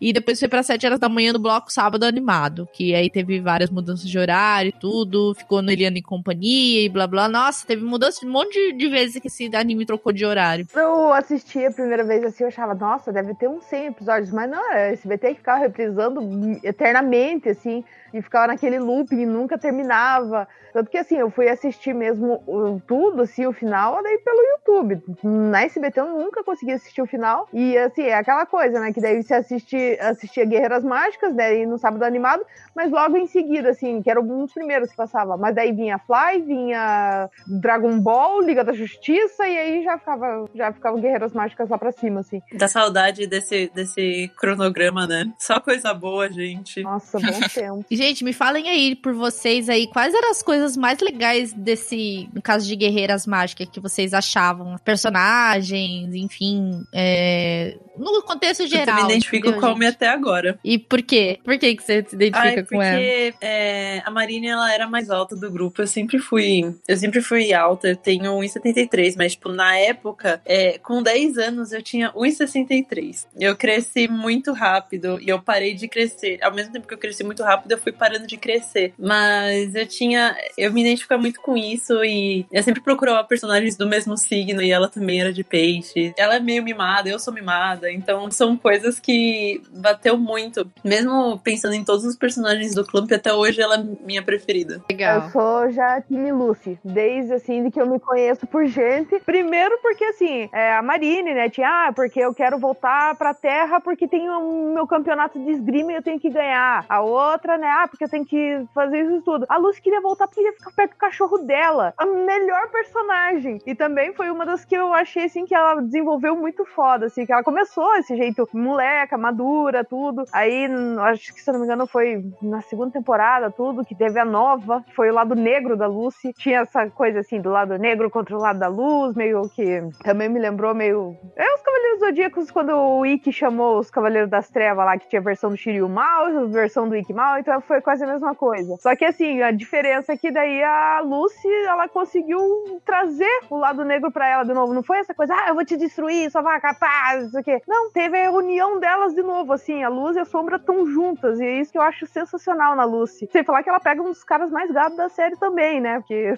E 0.00 0.14
depois 0.14 0.38
foi 0.38 0.48
pra 0.48 0.62
7 0.62 0.86
horas 0.86 0.98
da 0.98 1.10
manhã 1.10 1.34
no 1.34 1.38
bloco 1.38 1.70
Sábado 1.70 2.04
Animado, 2.04 2.66
que 2.72 2.94
aí 2.94 3.10
teve 3.10 3.38
várias 3.38 3.68
mudanças 3.68 4.08
de 4.08 4.18
horário 4.18 4.70
e 4.70 4.80
tudo, 4.80 5.34
ficou 5.34 5.60
no 5.60 5.70
Eliana 5.70 5.98
em 5.98 6.02
Companhia 6.02 6.86
e 6.86 6.88
blá 6.88 7.06
blá. 7.06 7.28
Nossa, 7.28 7.66
teve 7.66 7.84
mudança 7.84 8.20
de 8.20 8.29
um 8.30 8.32
monte 8.32 8.52
de, 8.52 8.72
de, 8.72 8.88
vezes 8.88 9.20
que 9.20 9.26
esse 9.26 9.50
anime 9.54 9.84
trocou 9.84 10.12
de 10.12 10.24
horário. 10.24 10.66
Eu 10.74 11.12
assisti 11.12 11.66
a 11.66 11.70
primeira 11.70 12.04
vez 12.04 12.22
assim, 12.22 12.44
eu 12.44 12.48
achava, 12.48 12.74
nossa, 12.74 13.12
deve 13.12 13.34
ter 13.34 13.48
uns 13.48 13.64
100 13.64 13.86
episódios, 13.86 14.30
mas 14.30 14.48
não, 14.48 14.72
é 14.72 14.92
SBT 14.92 15.30
que 15.30 15.34
ficava 15.40 15.58
reprisando 15.58 16.20
eternamente, 16.62 17.48
assim 17.48 17.84
e 18.12 18.22
ficava 18.22 18.48
naquele 18.48 18.78
looping 18.78 19.20
e 19.20 19.26
nunca 19.26 19.58
terminava. 19.58 20.48
Tanto 20.72 20.90
que 20.90 20.98
assim, 20.98 21.16
eu 21.16 21.30
fui 21.30 21.48
assistir 21.48 21.94
mesmo 21.94 22.42
tudo, 22.86 23.22
assim, 23.22 23.46
o 23.46 23.52
final, 23.52 24.02
daí 24.02 24.18
pelo 24.18 24.40
YouTube. 24.52 25.02
Na 25.22 25.62
SBT 25.62 26.00
eu 26.00 26.06
nunca 26.06 26.44
consegui 26.44 26.72
assistir 26.72 27.02
o 27.02 27.06
final. 27.06 27.48
E 27.52 27.76
assim, 27.76 28.02
é 28.02 28.14
aquela 28.14 28.46
coisa, 28.46 28.78
né? 28.78 28.92
Que 28.92 29.00
daí 29.00 29.22
você 29.22 29.34
assiste, 29.34 29.98
assistia 30.00 30.44
Guerreiras 30.44 30.84
Mágicas, 30.84 31.34
daí 31.34 31.66
no 31.66 31.78
sábado 31.78 32.04
animado, 32.04 32.44
mas 32.74 32.90
logo 32.90 33.16
em 33.16 33.26
seguida, 33.26 33.70
assim, 33.70 34.00
que 34.00 34.10
era 34.10 34.20
um 34.20 34.44
dos 34.44 34.52
primeiros 34.52 34.90
que 34.90 34.96
passava. 34.96 35.36
Mas 35.36 35.54
daí 35.54 35.72
vinha 35.72 35.98
Fly, 35.98 36.42
vinha 36.42 37.28
Dragon 37.46 37.98
Ball, 37.98 38.40
Liga 38.40 38.62
da 38.62 38.72
Justiça, 38.72 39.46
e 39.48 39.58
aí 39.58 39.82
já 39.82 39.98
ficava, 39.98 40.48
já 40.54 40.72
ficava 40.72 41.00
Guerreiras 41.00 41.32
Mágicas 41.32 41.68
lá 41.68 41.78
pra 41.78 41.92
cima, 41.92 42.20
assim. 42.20 42.40
Da 42.54 42.68
saudade 42.68 43.26
desse, 43.26 43.70
desse 43.74 44.30
cronograma, 44.38 45.06
né? 45.06 45.32
Só 45.38 45.60
coisa 45.60 45.92
boa, 45.92 46.30
gente. 46.30 46.82
Nossa, 46.82 47.18
bom 47.18 47.26
tempo. 47.52 47.84
Gente, 48.00 48.24
me 48.24 48.32
falem 48.32 48.66
aí 48.66 48.96
por 48.96 49.12
vocês 49.12 49.68
aí, 49.68 49.86
quais 49.86 50.14
eram 50.14 50.30
as 50.30 50.42
coisas 50.42 50.74
mais 50.74 50.98
legais 51.00 51.52
desse, 51.52 52.30
no 52.32 52.40
caso 52.40 52.66
de 52.66 52.74
Guerreiras 52.74 53.26
Mágicas, 53.26 53.68
que 53.70 53.78
vocês 53.78 54.14
achavam? 54.14 54.78
Personagens, 54.82 56.14
enfim, 56.14 56.82
é, 56.94 57.76
no 58.00 58.22
contexto 58.22 58.66
geral. 58.66 59.00
Eu 59.00 59.04
me 59.04 59.10
identifico 59.12 59.48
entendeu, 59.48 59.60
com 59.60 59.66
a 59.66 59.68
Almi 59.70 59.86
até 59.86 60.08
agora. 60.08 60.58
E 60.64 60.78
por 60.78 61.02
quê? 61.02 61.38
Por 61.44 61.58
que, 61.58 61.76
que 61.76 61.82
você 61.82 62.04
se 62.06 62.14
identifica 62.14 62.60
Ai, 62.60 62.64
com 62.64 62.82
ela? 62.82 62.96
Porque 62.96 63.34
é, 63.40 64.02
a 64.04 64.10
Marina, 64.10 64.48
ela 64.48 64.72
era 64.72 64.88
mais 64.88 65.10
alta 65.10 65.36
do 65.36 65.50
grupo. 65.50 65.82
Eu 65.82 65.86
sempre 65.86 66.18
fui. 66.18 66.74
Eu 66.88 66.96
sempre 66.96 67.20
fui 67.20 67.52
alta. 67.52 67.88
Eu 67.88 67.96
tenho 67.96 68.32
1,73, 68.32 69.14
mas, 69.16 69.32
tipo, 69.32 69.50
na 69.50 69.76
época, 69.76 70.40
é, 70.46 70.78
com 70.78 71.02
10 71.02 71.38
anos, 71.38 71.72
eu 71.72 71.82
tinha 71.82 72.10
1,63. 72.12 73.26
Eu 73.38 73.54
cresci 73.56 74.08
muito 74.08 74.52
rápido 74.52 75.18
e 75.20 75.28
eu 75.28 75.40
parei 75.40 75.74
de 75.74 75.86
crescer. 75.86 76.38
Ao 76.42 76.54
mesmo 76.54 76.72
tempo 76.72 76.88
que 76.88 76.94
eu 76.94 76.98
cresci 76.98 77.22
muito 77.22 77.42
rápido, 77.42 77.72
eu 77.72 77.78
fui 77.78 77.89
parando 77.92 78.26
de 78.26 78.36
crescer. 78.36 78.92
Mas 78.98 79.74
eu 79.74 79.86
tinha. 79.86 80.36
Eu 80.56 80.72
me 80.72 80.80
identifico 80.82 81.18
muito 81.18 81.40
com 81.40 81.56
isso 81.56 82.04
e 82.04 82.46
eu 82.52 82.62
sempre 82.62 82.80
procurava 82.80 83.22
personagens 83.24 83.76
do 83.76 83.86
mesmo 83.86 84.16
signo 84.16 84.62
e 84.62 84.70
ela 84.70 84.88
também 84.88 85.20
era 85.20 85.32
de 85.32 85.44
peixe. 85.44 86.12
Ela 86.16 86.36
é 86.36 86.40
meio 86.40 86.62
mimada, 86.62 87.08
eu 87.08 87.18
sou 87.18 87.32
mimada. 87.32 87.90
Então 87.90 88.30
são 88.30 88.56
coisas 88.56 88.98
que 88.98 89.62
bateu 89.72 90.16
muito. 90.16 90.70
Mesmo 90.84 91.38
pensando 91.38 91.74
em 91.74 91.84
todos 91.84 92.04
os 92.04 92.16
personagens 92.16 92.74
do 92.74 92.84
Clump, 92.84 93.10
até 93.12 93.32
hoje 93.32 93.60
ela 93.60 93.76
é 93.76 93.84
minha 94.04 94.22
preferida. 94.22 94.82
Legal. 94.90 95.22
Eu 95.22 95.30
sou 95.30 95.70
já 95.70 96.00
time 96.00 96.32
Lucy, 96.32 96.78
desde 96.84 97.34
assim 97.34 97.64
de 97.64 97.70
que 97.70 97.80
eu 97.80 97.86
me 97.86 97.98
conheço 97.98 98.46
por 98.46 98.66
gente. 98.66 99.18
Primeiro 99.20 99.78
porque 99.82 100.04
assim, 100.04 100.48
é, 100.52 100.74
a 100.74 100.82
Marine, 100.82 101.34
né, 101.34 101.48
tinha, 101.48 101.88
ah, 101.88 101.92
porque 101.92 102.20
eu 102.20 102.34
quero 102.34 102.58
voltar 102.58 103.14
pra 103.16 103.34
Terra 103.34 103.80
porque 103.80 104.06
tem 104.06 104.28
o 104.28 104.38
um, 104.38 104.74
meu 104.74 104.86
campeonato 104.86 105.38
de 105.38 105.50
esgrima 105.50 105.92
e 105.92 105.96
eu 105.96 106.02
tenho 106.02 106.20
que 106.20 106.30
ganhar. 106.30 106.84
A 106.88 107.00
outra, 107.00 107.56
né, 107.56 107.68
ah, 107.80 107.88
porque 107.88 108.04
eu 108.04 108.08
tenho 108.08 108.24
que 108.24 108.66
fazer 108.74 108.98
isso 109.00 109.22
tudo. 109.22 109.46
A 109.48 109.56
Lucy 109.56 109.80
queria 109.80 110.00
voltar 110.00 110.26
porque 110.26 110.40
queria 110.40 110.52
ficar 110.52 110.70
perto 110.72 110.92
do 110.92 110.98
cachorro 110.98 111.38
dela. 111.38 111.94
A 111.96 112.04
melhor 112.04 112.68
personagem. 112.70 113.58
E 113.66 113.74
também 113.74 114.12
foi 114.12 114.30
uma 114.30 114.44
das 114.44 114.64
que 114.64 114.74
eu 114.74 114.92
achei 114.92 115.24
assim 115.24 115.44
que 115.44 115.54
ela 115.54 115.80
desenvolveu 115.80 116.36
muito 116.36 116.64
foda, 116.64 117.06
assim, 117.06 117.24
que 117.24 117.32
ela 117.32 117.42
começou 117.42 117.94
esse 117.96 118.16
jeito 118.16 118.48
moleca, 118.52 119.16
madura, 119.16 119.84
tudo. 119.84 120.24
Aí, 120.32 120.66
acho 121.10 121.34
que 121.34 121.40
se 121.40 121.48
eu 121.48 121.52
não 121.52 121.60
me 121.60 121.66
engano, 121.66 121.86
foi 121.86 122.24
na 122.42 122.60
segunda 122.62 122.92
temporada, 122.92 123.50
tudo, 123.50 123.84
que 123.84 123.94
teve 123.94 124.18
a 124.18 124.24
nova, 124.24 124.84
foi 124.94 125.10
o 125.10 125.14
lado 125.14 125.34
negro 125.34 125.76
da 125.76 125.86
Lucy. 125.86 126.32
Tinha 126.32 126.60
essa 126.60 126.88
coisa 126.90 127.20
assim, 127.20 127.40
do 127.40 127.50
lado 127.50 127.78
negro 127.78 128.10
contra 128.10 128.36
o 128.36 128.40
lado 128.40 128.58
da 128.58 128.68
luz, 128.68 129.14
meio 129.14 129.48
que 129.48 129.82
também 130.02 130.28
me 130.28 130.38
lembrou 130.38 130.74
meio. 130.74 131.16
É 131.36 131.54
os 131.54 131.62
Cavaleiros 131.62 132.00
Zodíacos, 132.00 132.50
quando 132.50 132.74
o 132.74 133.06
Ikki 133.06 133.32
chamou 133.32 133.78
os 133.78 133.90
Cavaleiros 133.90 134.30
das 134.30 134.50
Trevas 134.50 134.84
lá, 134.84 134.98
que 134.98 135.08
tinha 135.08 135.20
a 135.20 135.24
versão 135.24 135.50
do 135.50 135.56
Shiryu 135.56 135.88
mal, 135.88 136.26
a 136.26 136.44
versão 136.46 136.88
do 136.88 136.96
Ikki 136.96 137.12
mal, 137.12 137.38
então 137.38 137.60
foi 137.70 137.80
quase 137.80 138.02
a 138.02 138.06
mesma 138.08 138.34
coisa. 138.34 138.76
Só 138.80 138.96
que 138.96 139.04
assim, 139.04 139.40
a 139.42 139.52
diferença 139.52 140.12
é 140.12 140.16
que 140.16 140.30
daí 140.32 140.60
a 140.64 141.00
Lucy, 141.04 141.46
ela 141.68 141.88
conseguiu 141.88 142.40
trazer 142.84 143.30
o 143.48 143.56
lado 143.56 143.84
negro 143.84 144.10
pra 144.10 144.26
ela 144.28 144.42
de 144.44 144.52
novo. 144.52 144.74
Não 144.74 144.82
foi 144.82 144.98
essa 144.98 145.14
coisa, 145.14 145.32
ah, 145.34 145.48
eu 145.50 145.54
vou 145.54 145.64
te 145.64 145.76
destruir, 145.76 146.28
só 146.32 146.42
vai 146.42 146.60
capaz, 146.60 147.26
isso 147.28 147.38
aqui. 147.38 147.56
Não, 147.68 147.92
teve 147.92 148.20
a 148.20 148.32
união 148.32 148.80
delas 148.80 149.14
de 149.14 149.22
novo, 149.22 149.52
assim, 149.52 149.84
a 149.84 149.88
luz 149.88 150.16
e 150.16 150.20
a 150.20 150.24
sombra 150.24 150.56
estão 150.56 150.84
juntas, 150.84 151.38
e 151.38 151.44
é 151.44 151.60
isso 151.60 151.70
que 151.70 151.78
eu 151.78 151.82
acho 151.82 152.06
sensacional 152.08 152.74
na 152.74 152.84
Lucy. 152.84 153.28
Sem 153.30 153.44
falar 153.44 153.62
que 153.62 153.68
ela 153.68 153.78
pega 153.78 154.02
um 154.02 154.06
dos 154.06 154.24
caras 154.24 154.50
mais 154.50 154.68
gatos 154.72 154.96
da 154.96 155.08
série 155.08 155.36
também, 155.36 155.80
né? 155.80 156.00
Porque 156.00 156.34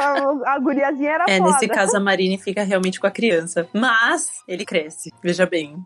a, 0.00 0.52
a 0.54 0.58
guriazinha 0.58 1.10
era 1.10 1.24
É, 1.28 1.38
foda. 1.38 1.50
nesse 1.52 1.68
caso 1.68 1.96
a 1.96 2.00
Marine 2.00 2.38
fica 2.38 2.62
realmente 2.62 3.00
com 3.00 3.06
a 3.06 3.10
criança. 3.10 3.68
Mas 3.72 4.28
ele 4.46 4.64
cresce, 4.64 5.10
veja 5.22 5.46
bem. 5.46 5.76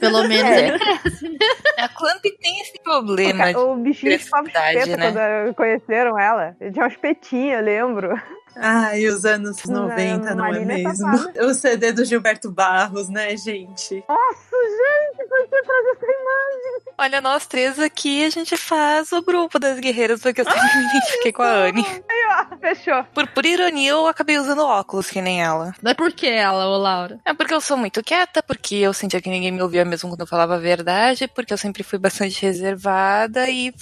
Pelo 0.00 0.24
menos 0.26 0.50
É. 0.50 0.68
ele 0.68 0.78
cresce. 0.78 1.28
né? 1.28 1.38
A 1.78 1.88
Clamp 1.88 2.22
tem 2.22 2.60
esse 2.62 2.78
problema. 3.04 3.52
de- 3.52 3.56
O 3.58 3.76
bichinho 3.76 4.16
Diversidade, 4.18 4.80
chupeta 4.80 4.96
né? 4.96 5.12
quando 5.12 5.54
conheceram 5.54 6.18
ela. 6.18 6.56
Ele 6.60 6.72
tinha 6.72 6.84
uma 6.84 6.90
chupetinha, 6.90 7.56
eu 7.58 7.62
lembro. 7.64 8.20
Ai, 8.56 9.06
os 9.06 9.24
anos 9.24 9.62
Não, 9.64 9.82
90, 9.88 10.34
não 10.34 10.46
é 10.46 10.50
Marina 10.52 10.72
é 10.72 10.76
mesmo? 10.82 10.96
safada. 10.96 11.32
O 11.46 11.54
CD 11.54 11.92
do 11.92 12.04
Gilberto 12.04 12.50
Barros, 12.50 13.08
né, 13.08 13.36
gente? 13.36 14.02
Nossa, 14.08 14.56
gente, 14.56 15.28
por 15.28 15.42
que 15.48 15.62
trazer 15.62 15.90
essa 15.90 16.06
imagem? 16.06 16.92
Olha, 16.98 17.20
nós 17.20 17.46
três 17.46 17.78
aqui, 17.78 18.24
a 18.24 18.30
gente 18.30 18.56
faz 18.56 19.12
o 19.12 19.22
grupo 19.22 19.58
das 19.58 19.78
guerreiras, 19.78 20.20
porque 20.22 20.40
eu 20.40 20.44
sempre 20.44 20.78
me 20.78 20.84
identifiquei 20.86 21.32
com 21.32 21.42
a 21.42 21.48
Anne. 21.50 21.84
Aí, 21.86 22.48
ó, 22.52 22.56
fechou. 22.56 23.04
Por, 23.14 23.26
por 23.28 23.44
ironia, 23.44 23.90
eu 23.90 24.06
acabei 24.06 24.38
usando 24.38 24.64
óculos, 24.64 25.10
que 25.10 25.20
nem 25.20 25.42
ela. 25.42 25.74
Mas 25.82 25.92
por 25.94 26.10
que 26.12 26.26
ela, 26.26 26.66
ô 26.68 26.78
Laura? 26.78 27.20
É 27.24 27.34
porque 27.34 27.52
eu 27.52 27.60
sou 27.60 27.76
muito 27.76 28.02
quieta, 28.02 28.42
porque 28.42 28.76
eu 28.76 28.94
sentia 28.94 29.20
que 29.20 29.28
ninguém 29.28 29.52
me 29.52 29.62
ouvia 29.62 29.84
mesmo 29.84 30.08
quando 30.08 30.20
eu 30.22 30.26
falava 30.26 30.54
a 30.54 30.58
verdade, 30.58 31.28
porque 31.28 31.52
eu 31.52 31.58
sempre 31.58 31.82
fui 31.82 31.98
bastante 31.98 32.40
reservada 32.42 33.48
e 33.50 33.72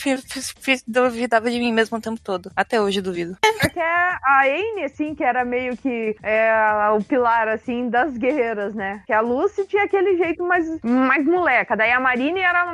duvidava 0.87 1.51
de 1.51 1.59
mim 1.59 1.73
mesmo 1.73 1.97
o 1.97 2.01
tempo 2.01 2.21
todo. 2.21 2.51
Até 2.57 2.81
hoje 2.81 3.01
duvido. 3.01 3.37
Porque 3.61 3.79
a 3.81 4.49
Anne, 4.73 4.85
assim, 4.85 5.15
que 5.15 5.25
era 5.25 5.45
meio 5.45 5.77
que 5.77 6.17
é, 6.23 6.53
o 6.97 7.03
pilar, 7.03 7.49
assim, 7.49 7.89
das 7.89 8.17
guerreiras, 8.17 8.75
né? 8.75 9.03
Que 9.07 9.13
a 9.13 9.21
Lucy 9.21 9.67
tinha 9.67 9.85
aquele 9.85 10.17
jeito 10.17 10.43
mais, 10.45 10.67
mais 10.83 11.25
moleca. 11.25 11.77
Daí 11.77 11.91
a 11.91 12.01
Marine 12.01 12.41
era 12.41 12.65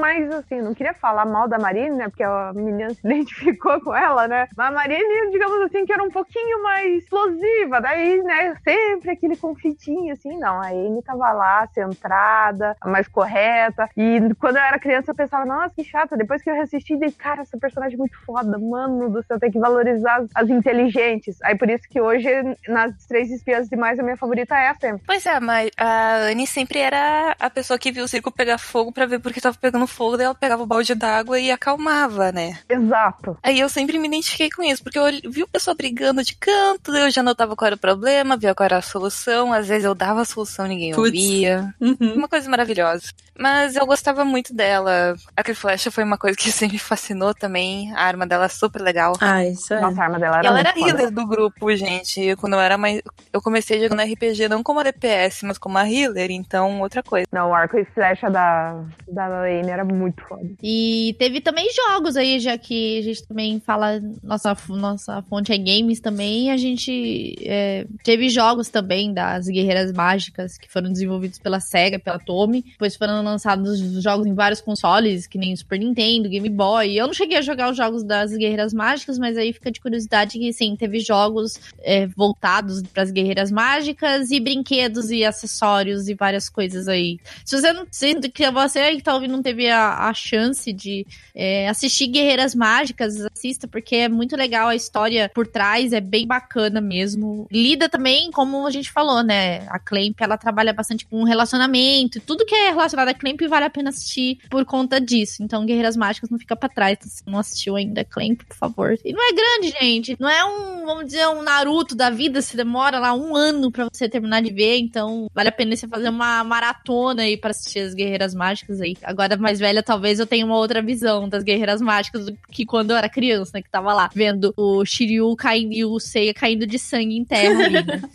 mais, 0.00 0.30
assim, 0.34 0.60
não 0.60 0.74
queria 0.74 0.94
falar 0.94 1.26
mal 1.26 1.48
da 1.48 1.58
Marine, 1.58 1.96
né? 1.96 2.08
Porque 2.08 2.22
a 2.22 2.52
menina 2.54 2.94
se 2.94 3.00
identificou 3.06 3.80
com 3.80 3.94
ela, 3.94 4.26
né? 4.28 4.48
Mas 4.56 4.68
a 4.68 4.70
Marine, 4.70 5.30
digamos 5.30 5.60
assim, 5.62 5.84
que 5.84 5.92
era 5.92 6.02
um 6.02 6.10
pouquinho 6.10 6.62
mais 6.62 7.02
explosiva. 7.02 7.80
Daí, 7.80 8.22
né, 8.22 8.54
sempre 8.64 9.10
aquele 9.10 9.36
conflitinho, 9.36 10.12
assim. 10.12 10.38
Não, 10.38 10.60
a 10.60 10.68
Anne 10.68 11.02
tava 11.02 11.32
lá, 11.32 11.66
centrada, 11.68 12.76
mais 12.84 13.08
correta. 13.08 13.88
E 13.96 14.34
quando 14.38 14.56
eu 14.56 14.62
era 14.62 14.78
criança, 14.78 15.10
eu 15.10 15.14
pensava, 15.14 15.44
nossa, 15.44 15.74
que 15.74 15.84
chata. 15.84 16.16
Depois 16.16 16.42
que 16.42 16.50
eu 16.50 16.54
reassisti, 16.54 16.96
dei, 16.96 17.10
cara, 17.10 17.42
essa 17.42 17.58
personagem 17.58 17.94
é 17.94 17.98
muito 17.98 18.18
foda. 18.24 18.58
Mano 18.58 19.10
do 19.10 19.22
céu, 19.22 19.38
tem 19.38 19.50
que 19.50 19.58
valorizar 19.58 20.24
as 20.34 20.48
inteligentes. 20.48 21.39
Aí 21.42 21.56
por 21.56 21.68
isso 21.68 21.84
que 21.88 22.00
hoje, 22.00 22.28
nas 22.68 23.06
três 23.06 23.30
espiãs 23.30 23.68
demais, 23.68 23.98
a 23.98 24.02
minha 24.02 24.16
favorita 24.16 24.54
é 24.54 24.68
a 24.68 24.74
Sam. 24.74 24.98
Pois 25.06 25.24
é, 25.26 25.40
mas 25.40 25.70
a 25.76 26.16
Anne 26.30 26.46
sempre 26.46 26.78
era 26.78 27.34
a 27.38 27.50
pessoa 27.50 27.78
que 27.78 27.92
viu 27.92 28.04
o 28.04 28.08
circo 28.08 28.30
pegar 28.30 28.58
fogo 28.58 28.92
pra 28.92 29.06
ver 29.06 29.18
por 29.18 29.32
que 29.32 29.40
tava 29.40 29.56
pegando 29.56 29.86
fogo, 29.86 30.16
daí 30.16 30.26
ela 30.26 30.34
pegava 30.34 30.62
o 30.62 30.66
balde 30.66 30.94
d'água 30.94 31.38
e 31.38 31.50
acalmava, 31.50 32.32
né? 32.32 32.58
Exato. 32.68 33.36
Aí 33.42 33.58
eu 33.58 33.68
sempre 33.68 33.98
me 33.98 34.08
identifiquei 34.08 34.50
com 34.50 34.62
isso, 34.62 34.82
porque 34.82 34.98
eu 34.98 35.04
vi 35.30 35.42
o 35.42 35.48
pessoal 35.48 35.76
brigando 35.76 36.22
de 36.22 36.34
canto, 36.34 36.94
eu 36.94 37.10
já 37.10 37.22
notava 37.22 37.56
qual 37.56 37.66
era 37.66 37.76
o 37.76 37.78
problema, 37.78 38.36
via 38.36 38.54
qual 38.54 38.64
era 38.66 38.78
a 38.78 38.82
solução, 38.82 39.52
às 39.52 39.68
vezes 39.68 39.84
eu 39.84 39.94
dava 39.94 40.22
a 40.22 40.24
solução 40.24 40.66
ninguém 40.66 40.92
Putz. 40.92 41.06
ouvia. 41.06 41.74
Uhum. 41.80 42.14
Uma 42.14 42.28
coisa 42.28 42.48
maravilhosa. 42.48 43.04
Mas 43.38 43.74
eu 43.74 43.86
gostava 43.86 44.22
muito 44.22 44.54
dela. 44.54 45.16
A 45.34 45.54
Flecha 45.54 45.90
foi 45.90 46.04
uma 46.04 46.18
coisa 46.18 46.36
que 46.36 46.52
sempre 46.52 46.74
me 46.74 46.78
fascinou 46.78 47.34
também. 47.34 47.90
A 47.94 48.04
arma 48.04 48.26
dela 48.26 48.44
é 48.44 48.48
super 48.48 48.82
legal. 48.82 49.14
Ah, 49.20 49.44
isso 49.44 49.72
é. 49.72 49.80
Nossa, 49.80 50.00
a 50.00 50.04
arma 50.04 50.18
dela 50.18 50.38
era 50.38 50.44
E 50.44 50.46
ela 50.46 50.60
era 50.60 50.78
healer 50.78 51.10
do 51.20 51.26
grupo, 51.26 51.74
gente. 51.76 52.34
Quando 52.36 52.54
eu 52.54 52.60
era 52.60 52.76
mais. 52.76 53.00
Eu 53.32 53.40
comecei 53.40 53.80
jogando 53.80 54.02
RPG 54.02 54.48
não 54.48 54.62
como 54.62 54.80
a 54.80 54.84
DPS, 54.84 55.44
mas 55.44 55.58
como 55.58 55.78
a 55.78 55.88
healer, 55.88 56.30
então 56.30 56.80
outra 56.80 57.02
coisa. 57.02 57.26
Não, 57.32 57.50
o 57.50 57.54
arco 57.54 57.78
e 57.78 57.84
flecha 57.84 58.30
da, 58.30 58.82
da 59.08 59.28
Lane 59.28 59.70
era 59.70 59.84
muito 59.84 60.22
foda. 60.24 60.48
E 60.62 61.14
teve 61.18 61.40
também 61.40 61.68
jogos 61.72 62.16
aí, 62.16 62.38
já 62.38 62.56
que 62.58 62.98
a 62.98 63.02
gente 63.02 63.26
também 63.26 63.60
fala, 63.60 64.00
nossa, 64.22 64.56
nossa 64.68 65.22
fonte 65.22 65.52
é 65.52 65.58
games 65.58 66.00
também, 66.00 66.50
a 66.50 66.56
gente 66.56 67.36
é, 67.44 67.86
teve 68.02 68.28
jogos 68.28 68.68
também 68.68 69.12
das 69.12 69.46
Guerreiras 69.46 69.92
Mágicas 69.92 70.56
que 70.58 70.70
foram 70.70 70.90
desenvolvidos 70.90 71.38
pela 71.38 71.60
SEGA, 71.60 71.98
pela 71.98 72.18
Tommy, 72.18 72.62
depois 72.62 72.96
foram 72.96 73.22
lançados 73.22 73.80
jogos 74.02 74.26
em 74.26 74.34
vários 74.34 74.60
consoles, 74.60 75.26
que 75.26 75.38
nem 75.38 75.52
o 75.52 75.56
Super 75.56 75.78
Nintendo, 75.78 76.28
Game 76.28 76.48
Boy. 76.48 76.96
Eu 76.96 77.06
não 77.06 77.14
cheguei 77.14 77.38
a 77.38 77.42
jogar 77.42 77.70
os 77.70 77.76
jogos 77.76 78.02
das 78.02 78.32
Guerreiras 78.32 78.72
Mágicas, 78.72 79.18
mas 79.18 79.36
aí 79.36 79.52
fica 79.52 79.70
de 79.70 79.80
curiosidade 79.80 80.38
que 80.38 80.52
sim, 80.52 80.76
teve 80.76 81.00
jogos 81.10 81.58
é, 81.80 82.06
voltados 82.06 82.82
para 82.82 83.02
as 83.02 83.10
Guerreiras 83.10 83.50
Mágicas 83.50 84.30
e 84.30 84.38
brinquedos 84.38 85.10
e 85.10 85.24
acessórios 85.24 86.08
e 86.08 86.14
várias 86.14 86.48
coisas 86.48 86.86
aí. 86.86 87.18
Se 87.44 87.60
você 87.60 87.72
não 87.72 87.84
sendo 87.90 88.30
que 88.30 88.48
você 88.50 88.78
aí 88.78 88.96
que 88.96 89.02
tá 89.02 89.18
não 89.20 89.42
teve 89.42 89.68
a, 89.68 90.08
a 90.08 90.14
chance 90.14 90.72
de 90.72 91.04
é, 91.34 91.68
assistir 91.68 92.06
Guerreiras 92.06 92.54
Mágicas, 92.54 93.16
assista, 93.26 93.66
porque 93.66 93.96
é 93.96 94.08
muito 94.08 94.36
legal 94.36 94.68
a 94.68 94.76
história 94.76 95.28
por 95.34 95.48
trás, 95.48 95.92
é 95.92 96.00
bem 96.00 96.26
bacana 96.26 96.80
mesmo. 96.80 97.48
Lida 97.50 97.88
também, 97.88 98.30
como 98.30 98.66
a 98.66 98.70
gente 98.70 98.90
falou, 98.90 99.24
né? 99.24 99.66
A 99.68 99.78
Clamp, 99.78 100.20
ela 100.20 100.38
trabalha 100.38 100.72
bastante 100.72 101.04
com 101.06 101.24
relacionamento, 101.24 102.20
tudo 102.20 102.46
que 102.46 102.54
é 102.54 102.70
relacionado 102.70 103.08
a 103.08 103.14
Clamp 103.14 103.40
vale 103.48 103.64
a 103.64 103.70
pena 103.70 103.90
assistir 103.90 104.38
por 104.48 104.64
conta 104.64 105.00
disso. 105.00 105.42
Então, 105.42 105.66
Guerreiras 105.66 105.96
Mágicas 105.96 106.30
não 106.30 106.38
fica 106.38 106.54
pra 106.54 106.68
trás. 106.68 106.96
Então, 106.98 107.10
se 107.10 107.22
não 107.26 107.38
assistiu 107.38 107.74
ainda 107.76 108.04
Clamp, 108.04 108.42
por 108.42 108.56
favor. 108.56 108.98
E 109.04 109.12
não 109.12 109.28
é 109.28 109.32
grande, 109.32 109.76
gente. 109.80 110.16
Não 110.20 110.28
é 110.28 110.44
um, 110.44 110.99
vamos 111.00 111.12
dizer, 111.12 111.26
um 111.28 111.42
Naruto 111.42 111.94
da 111.94 112.10
vida, 112.10 112.42
se 112.42 112.56
demora 112.56 112.98
lá 112.98 113.14
um 113.14 113.34
ano 113.34 113.70
pra 113.70 113.88
você 113.90 114.08
terminar 114.08 114.42
de 114.42 114.52
ver, 114.52 114.78
então 114.78 115.28
vale 115.34 115.48
a 115.48 115.52
pena 115.52 115.74
você 115.74 115.88
fazer 115.88 116.10
uma 116.10 116.44
maratona 116.44 117.22
aí 117.22 117.36
pra 117.38 117.50
assistir 117.50 117.80
as 117.80 117.94
Guerreiras 117.94 118.34
Mágicas 118.34 118.80
aí. 118.80 118.94
Agora, 119.02 119.36
mais 119.36 119.58
velha, 119.58 119.82
talvez 119.82 120.20
eu 120.20 120.26
tenha 120.26 120.44
uma 120.44 120.56
outra 120.56 120.82
visão 120.82 121.28
das 121.28 121.42
Guerreiras 121.42 121.80
Mágicas 121.80 122.26
do 122.26 122.36
que 122.50 122.66
quando 122.66 122.90
eu 122.90 122.96
era 122.96 123.08
criança, 123.08 123.52
né? 123.54 123.62
Que 123.62 123.70
tava 123.70 123.94
lá 123.94 124.10
vendo 124.14 124.52
o 124.56 124.84
Shiryu 124.84 125.34
caindo 125.36 125.72
e 125.72 125.84
o 125.84 125.98
Seiya 125.98 126.34
caindo 126.34 126.66
de 126.66 126.78
sangue 126.78 127.16
em 127.16 127.24
terra 127.24 127.64
ali, 127.64 127.84
né? 127.84 128.02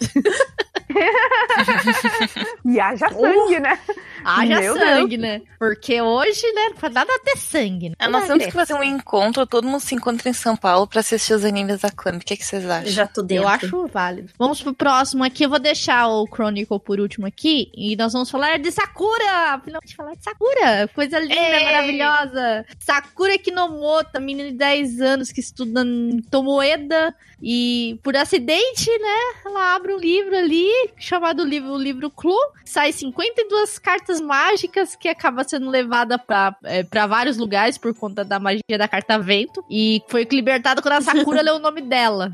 E 2.63 2.79
haja 2.79 3.09
sangue, 3.09 3.59
né? 3.59 3.77
Haja 4.25 4.59
Meu 4.59 4.75
sangue, 4.75 5.17
né? 5.17 5.41
Porque 5.59 6.01
hoje, 6.01 6.51
né, 6.53 6.71
faz 6.75 6.93
nada 6.93 7.11
ter 7.23 7.37
sangue. 7.37 7.89
Né? 7.89 7.95
É, 7.99 8.07
nós 8.07 8.25
temos 8.25 8.43
é 8.43 8.47
que 8.47 8.51
fazer 8.51 8.73
um 8.73 8.83
encontro, 8.83 9.45
todo 9.45 9.67
mundo 9.67 9.79
se 9.79 9.93
encontra 9.93 10.27
em 10.27 10.33
São 10.33 10.57
Paulo 10.57 10.87
pra 10.87 11.01
assistir 11.01 11.33
os 11.33 11.45
animes 11.45 11.81
da 11.81 11.91
Clamp. 11.91 12.21
O 12.21 12.25
que, 12.25 12.35
que 12.35 12.43
vocês 12.43 12.67
acham? 12.67 12.91
Já 12.91 13.05
tô 13.05 13.21
dentro. 13.21 13.43
Eu 13.43 13.47
acho 13.47 13.87
válido. 13.87 14.31
Vamos 14.37 14.61
pro 14.61 14.73
próximo 14.73 15.23
aqui. 15.23 15.45
Eu 15.45 15.49
vou 15.49 15.59
deixar 15.59 16.07
o 16.07 16.25
Chronicle 16.25 16.79
por 16.79 16.99
último 16.99 17.27
aqui. 17.27 17.71
E 17.75 17.95
nós 17.95 18.13
vamos 18.13 18.29
falar 18.31 18.57
de 18.57 18.71
Sakura. 18.71 19.61
Finalmente 19.63 19.95
falar 19.95 20.15
de 20.15 20.23
Sakura. 20.23 20.89
Coisa 20.93 21.19
linda, 21.19 21.35
Ei! 21.35 21.65
maravilhosa. 21.65 22.65
Sakura 22.79 23.37
Kinomoto, 23.37 24.19
menina 24.19 24.49
de 24.49 24.57
10 24.57 25.01
anos 25.01 25.31
que 25.31 25.39
estuda 25.39 25.81
em 25.81 26.21
Tomoeda. 26.31 27.15
E 27.41 27.99
por 28.01 28.15
acidente, 28.15 28.89
né? 28.89 29.41
Ela 29.45 29.75
abre 29.75 29.93
um 29.93 29.97
livro 29.99 30.35
ali, 30.35 30.67
chamado 30.97 31.43
livro, 31.43 31.71
o 31.71 31.77
livro 31.77 32.09
Clu. 32.09 32.35
Sai 32.63 32.91
52 32.91 33.77
cartas 33.77 34.14
mágicas 34.19 34.95
que 34.95 35.07
acaba 35.07 35.43
sendo 35.43 35.69
levada 35.69 36.17
pra, 36.17 36.55
é, 36.63 36.83
pra 36.83 37.07
vários 37.07 37.37
lugares 37.37 37.77
por 37.77 37.93
conta 37.93 38.23
da 38.23 38.39
magia 38.39 38.77
da 38.77 38.87
carta 38.87 39.17
vento. 39.19 39.63
E 39.69 40.01
foi 40.07 40.27
libertada 40.31 40.81
quando 40.81 40.95
a 40.95 41.01
Sakura 41.01 41.41
leu 41.43 41.55
o 41.55 41.59
nome 41.59 41.81
dela. 41.81 42.31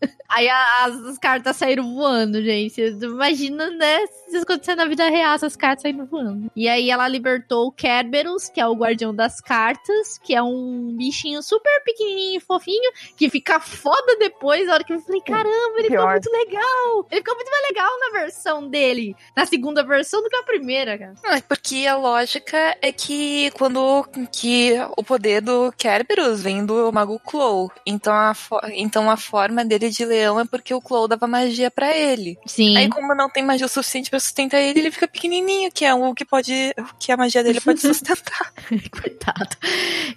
Aí 0.28 0.48
as, 0.48 0.94
as 1.04 1.18
cartas 1.18 1.56
saíram 1.56 1.94
voando, 1.94 2.42
gente. 2.42 2.80
Imagina, 2.80 3.70
né? 3.70 4.06
Se 4.06 4.36
isso 4.36 4.42
acontecer 4.42 4.74
na 4.74 4.84
vida 4.86 5.08
real, 5.08 5.34
essas 5.34 5.56
cartas 5.56 5.82
saindo 5.82 6.04
voando. 6.04 6.50
E 6.54 6.68
aí 6.68 6.90
ela 6.90 7.06
libertou 7.06 7.68
o 7.68 7.72
Kerberos, 7.72 8.48
que 8.48 8.60
é 8.60 8.66
o 8.66 8.74
guardião 8.74 9.14
das 9.14 9.40
cartas, 9.40 10.18
que 10.18 10.34
é 10.34 10.42
um 10.42 10.96
bichinho 10.96 11.42
super 11.42 11.82
pequenininho 11.84 12.38
e 12.38 12.40
fofinho, 12.40 12.92
que 13.16 13.30
fica 13.30 13.60
foda 13.60 14.16
depois, 14.18 14.66
na 14.66 14.74
hora 14.74 14.84
que 14.84 14.92
eu 14.92 15.00
falei, 15.00 15.20
caramba, 15.20 15.78
ele 15.78 15.88
ficou 15.88 15.98
Pior. 15.98 16.12
muito 16.12 16.30
legal. 16.30 17.06
Ele 17.10 17.20
ficou 17.20 17.34
muito 17.36 17.50
mais 17.50 17.68
legal 17.68 17.90
na 18.00 18.20
versão 18.20 18.68
dele, 18.68 19.16
na 19.34 19.46
segunda 19.46 19.84
versão 19.84 20.22
do 20.22 20.28
que 20.28 20.36
a 20.36 20.42
primeira, 20.42 20.98
cara. 20.98 21.05
Não, 21.22 21.32
é 21.32 21.40
porque 21.40 21.86
a 21.86 21.96
lógica 21.96 22.76
é 22.80 22.92
que 22.92 23.50
quando 23.52 24.06
que 24.32 24.74
o 24.96 25.02
poder 25.02 25.40
do 25.40 25.72
Kerberos 25.76 26.42
vem 26.42 26.64
do 26.64 26.92
Mago 26.92 27.18
Clow. 27.18 27.70
Então 27.84 28.12
a, 28.12 28.34
então 28.72 29.10
a 29.10 29.16
forma 29.16 29.64
dele 29.64 29.90
de 29.90 30.04
leão 30.04 30.40
é 30.40 30.44
porque 30.44 30.74
o 30.74 30.80
Clow 30.80 31.08
dava 31.08 31.26
magia 31.26 31.70
pra 31.70 31.96
ele. 31.96 32.38
Sim. 32.46 32.76
Aí 32.76 32.88
como 32.88 33.14
não 33.14 33.30
tem 33.30 33.44
magia 33.44 33.66
o 33.66 33.68
suficiente 33.68 34.10
pra 34.10 34.20
sustentar 34.20 34.60
ele, 34.60 34.80
ele 34.80 34.90
fica 34.90 35.08
pequenininho, 35.08 35.70
que 35.72 35.84
é 35.84 35.94
o 35.94 36.14
que 36.14 36.24
pode, 36.24 36.74
que 36.98 37.12
a 37.12 37.16
magia 37.16 37.42
dele 37.42 37.60
pode 37.60 37.80
sustentar. 37.80 38.52
Coitado. 39.00 39.56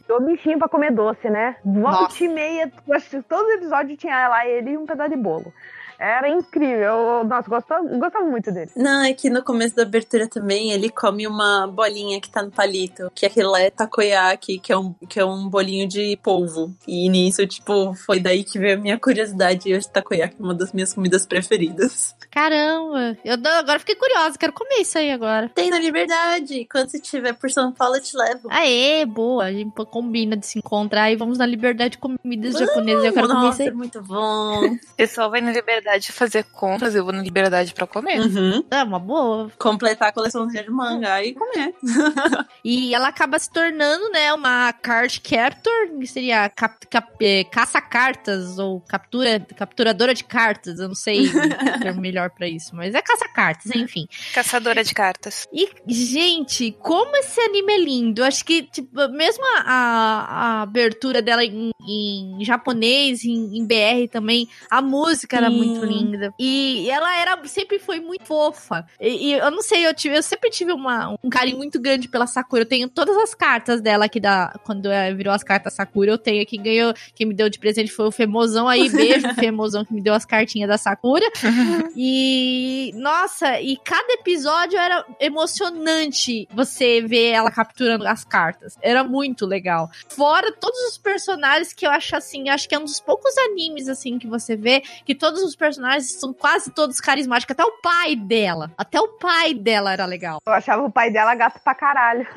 O 0.10 0.20
bichinho 0.22 0.60
pra 0.60 0.70
comer 0.70 0.92
doce, 0.94 1.30
né? 1.30 1.56
Volta 1.64 2.04
Nossa. 2.04 2.24
e 2.24 2.28
meia, 2.28 2.72
eu 2.88 2.96
acho 2.96 3.10
que 3.10 3.22
todo 3.24 3.50
episódio 3.52 3.98
tinha 3.98 4.28
lá 4.28 4.48
ele 4.48 4.72
e 4.72 4.78
um 4.78 4.86
pedaço 4.86 5.10
de 5.12 5.18
bolo. 5.18 5.54
Era 6.00 6.30
incrível. 6.30 6.80
Eu, 6.80 7.24
nossa, 7.26 7.50
gostava, 7.50 7.84
gostava 7.98 8.26
muito 8.26 8.52
dele. 8.52 8.72
Não, 8.76 9.04
é 9.04 9.14
que 9.14 9.30
no 9.30 9.44
começo 9.44 9.76
da 9.76 9.84
abertura 9.84 10.28
também 10.28 10.72
ele 10.72 10.90
come 10.90 11.28
uma 11.28 11.68
bolinha 11.68 12.22
que 12.22 12.30
tá 12.30 12.42
no 12.42 12.52
palito, 12.52 13.12
que 13.14 13.26
aquilo 13.26 13.54
é 13.56 13.70
takoyaki, 13.70 14.60
que 14.60 14.72
é 14.72 14.78
um, 14.78 14.94
que 15.10 15.20
é 15.20 15.26
um 15.26 15.50
bolinho 15.50 15.88
de 15.88 16.18
polvo. 16.24 16.74
E 16.88 17.10
nisso, 17.10 17.46
tipo, 17.46 17.94
foi 17.96 18.20
daí 18.22 18.46
que 18.46 18.58
veio 18.58 18.78
a 18.78 18.80
minha 18.80 18.98
curiosidade. 18.98 19.70
E 19.70 19.76
hoje 19.76 19.90
takoyaki 19.90 20.38
é 20.40 20.44
uma 20.44 20.54
das 20.54 20.72
minhas 20.72 20.94
comidas 20.94 21.26
preferidas. 21.26 22.16
Caramba. 22.32 23.18
Eu 23.26 23.36
agora 23.58 23.80
fiquei 23.80 23.96
curiosa, 23.96 24.38
quero 24.38 24.54
comer 24.54 24.82
isso 24.82 24.98
aí 24.98 25.12
agora. 25.12 25.50
Tem 25.50 25.70
na 25.70 25.80
Liberdade. 25.80 26.66
Quando 26.72 26.90
você 26.90 26.98
estiver 26.98 27.34
por 27.34 27.52
São 27.52 27.74
Paulo, 27.74 27.96
eu 27.96 28.02
te 28.02 28.16
levo. 28.16 28.48
Aê, 28.50 29.06
boa. 29.06 29.46
A 29.46 29.52
gente 29.52 29.72
combina 29.90 30.38
de 30.38 30.46
se 30.46 30.60
encontrar 30.60 31.12
e 31.12 31.18
vamos 31.18 31.38
na 31.38 31.46
liberdade 31.46 31.92
de 31.92 31.98
comidas 31.98 32.54
japonesas. 32.58 33.04
Eu 33.06 33.14
quero 33.14 33.28
comer 33.28 33.40
isso 33.40 33.48
Nossa, 33.48 33.64
aí. 33.64 33.70
é 33.70 33.72
muito 33.72 34.02
bom. 34.02 34.78
Pessoal 34.96 35.30
vai 35.30 35.42
na 35.42 35.52
liberdade 35.52 35.89
fazer 36.12 36.44
compras, 36.46 36.94
eu 36.96 37.04
vou 37.04 37.14
na 37.14 37.22
liberdade 37.22 37.74
pra 37.74 37.88
comer. 37.88 38.20
Uhum. 38.20 38.64
É 38.72 38.84
uma 38.84 39.00
boa. 39.00 39.52
Completar 39.58 40.10
a 40.10 40.12
coleção 40.12 40.48
de 40.48 40.70
mangá 40.70 41.24
e 41.24 41.34
comer. 41.34 41.74
E 42.64 42.94
ela 42.94 43.08
acaba 43.08 43.40
se 43.40 43.50
tornando, 43.52 44.10
né, 44.12 44.34
uma 44.34 44.72
card 44.74 45.22
captor, 45.22 45.98
que 46.00 46.06
seria 46.08 46.50
cap, 46.50 46.86
cap- 46.88 47.26
eh, 47.26 47.46
caça-cartas 47.46 48.60
ou 48.60 48.82
captura, 48.82 49.40
capturadora 49.56 50.14
de 50.14 50.24
cartas. 50.24 50.78
Eu 50.80 50.90
não 50.90 50.96
sei 50.96 51.28
o 51.28 51.80
termo 51.80 52.02
melhor 52.02 52.30
pra 52.32 52.48
isso, 52.48 52.76
mas 52.76 52.94
é 52.94 53.02
caça-cartas, 53.02 53.74
enfim. 53.74 54.08
Caçadora 54.34 54.84
de 54.84 54.94
cartas. 54.94 55.48
E, 55.54 55.70
gente, 55.88 56.72
como 56.80 57.16
esse 57.18 57.40
anime 57.40 57.74
é 57.74 57.78
lindo. 57.80 58.22
Eu 58.22 58.26
Acho 58.26 58.44
que, 58.46 58.64
tipo, 58.64 59.08
mesmo 59.10 59.44
a, 59.58 59.62
a- 59.66 60.26
a 60.60 60.62
abertura 60.64 61.22
dela 61.22 61.44
em, 61.44 61.72
em 61.88 62.44
japonês, 62.44 63.24
em, 63.24 63.58
em 63.58 63.66
BR 63.66 64.08
também, 64.12 64.48
a 64.70 64.82
música 64.82 65.38
era 65.38 65.50
Sim. 65.50 65.58
Muito 65.80 65.94
linda. 65.94 66.34
E 66.40 66.90
ela 66.90 67.18
era, 67.18 67.40
sempre 67.46 67.80
foi 67.80 68.00
muito 68.00 68.26
fofa. 68.26 68.86
E, 69.00 69.30
e 69.30 69.34
eu 69.34 69.52
não 69.52 69.62
sei, 69.62 69.86
eu, 69.86 69.94
tive, 69.94 70.18
eu 70.18 70.24
sempre 70.24 70.50
tive 70.50 70.72
uma, 70.72 71.16
um 71.24 71.30
carinho 71.30 71.58
muito 71.58 71.80
grande 71.80 72.08
pela 72.08 72.28
Sakura. 72.28 72.64
Eu 72.64 72.68
tenho 72.68 72.90
todas 72.90 73.18
as 73.18 73.34
cartas 73.34 73.82
dela 73.82 74.06
aqui 74.06 74.20
da. 74.20 74.54
Quando 74.64 74.92
eh, 74.92 75.14
virou 75.14 75.34
as 75.34 75.44
cartas 75.44 75.74
Sakura, 75.74 76.12
eu 76.12 76.18
tenho. 76.18 76.46
Quem 76.46 76.62
ganhou, 76.62 76.94
quem 77.16 77.28
me 77.28 77.34
deu 77.34 77.50
de 77.50 77.60
presente 77.60 77.92
foi 77.92 78.08
o 78.08 78.12
Femozão 78.12 78.68
aí. 78.68 78.90
Beijo, 78.90 79.28
Femozão, 79.36 79.86
que 79.86 79.94
me 79.94 80.02
deu 80.02 80.14
as 80.14 80.26
cartinhas 80.26 80.70
da 80.70 80.78
Sakura. 80.78 81.26
E 82.02 82.92
nossa, 82.96 83.60
e 83.60 83.76
cada 83.78 84.14
episódio 84.14 84.78
era 84.78 85.06
emocionante 85.20 86.48
você 86.54 87.02
ver 87.02 87.32
ela 87.32 87.52
capturando 87.52 88.08
as 88.08 88.24
cartas. 88.24 88.78
Era 88.82 89.04
muito 89.04 89.46
legal. 89.46 89.90
Fora 90.08 90.52
todos 90.52 90.80
os 90.90 90.98
personagens 90.98 91.74
que 91.74 91.86
eu 91.86 91.92
acho 91.92 92.16
assim, 92.16 92.50
acho 92.50 92.70
que 92.70 92.76
é 92.76 92.80
um 92.80 92.84
dos 92.84 93.00
poucos 93.00 93.38
animes 93.38 93.88
assim 93.88 94.18
que 94.18 94.28
você 94.28 94.56
vê 94.56 94.82
que 95.06 95.16
todos 95.16 95.42
os 95.42 95.56
personagens 95.56 95.69
são 95.76 96.34
quase 96.34 96.72
todos 96.72 97.00
carismáticos, 97.00 97.54
até 97.54 97.64
o 97.64 97.82
pai 97.82 98.16
dela. 98.16 98.72
Até 98.78 99.00
o 99.00 99.08
pai 99.08 99.54
dela 99.54 99.94
era 99.94 100.06
legal. 100.06 100.40
Eu 100.46 100.54
achava 100.54 100.84
o 100.84 100.92
pai 100.92 101.12
dela 101.12 101.36
gato 101.36 101.60
pra 101.62 101.76
caralho. 101.76 102.28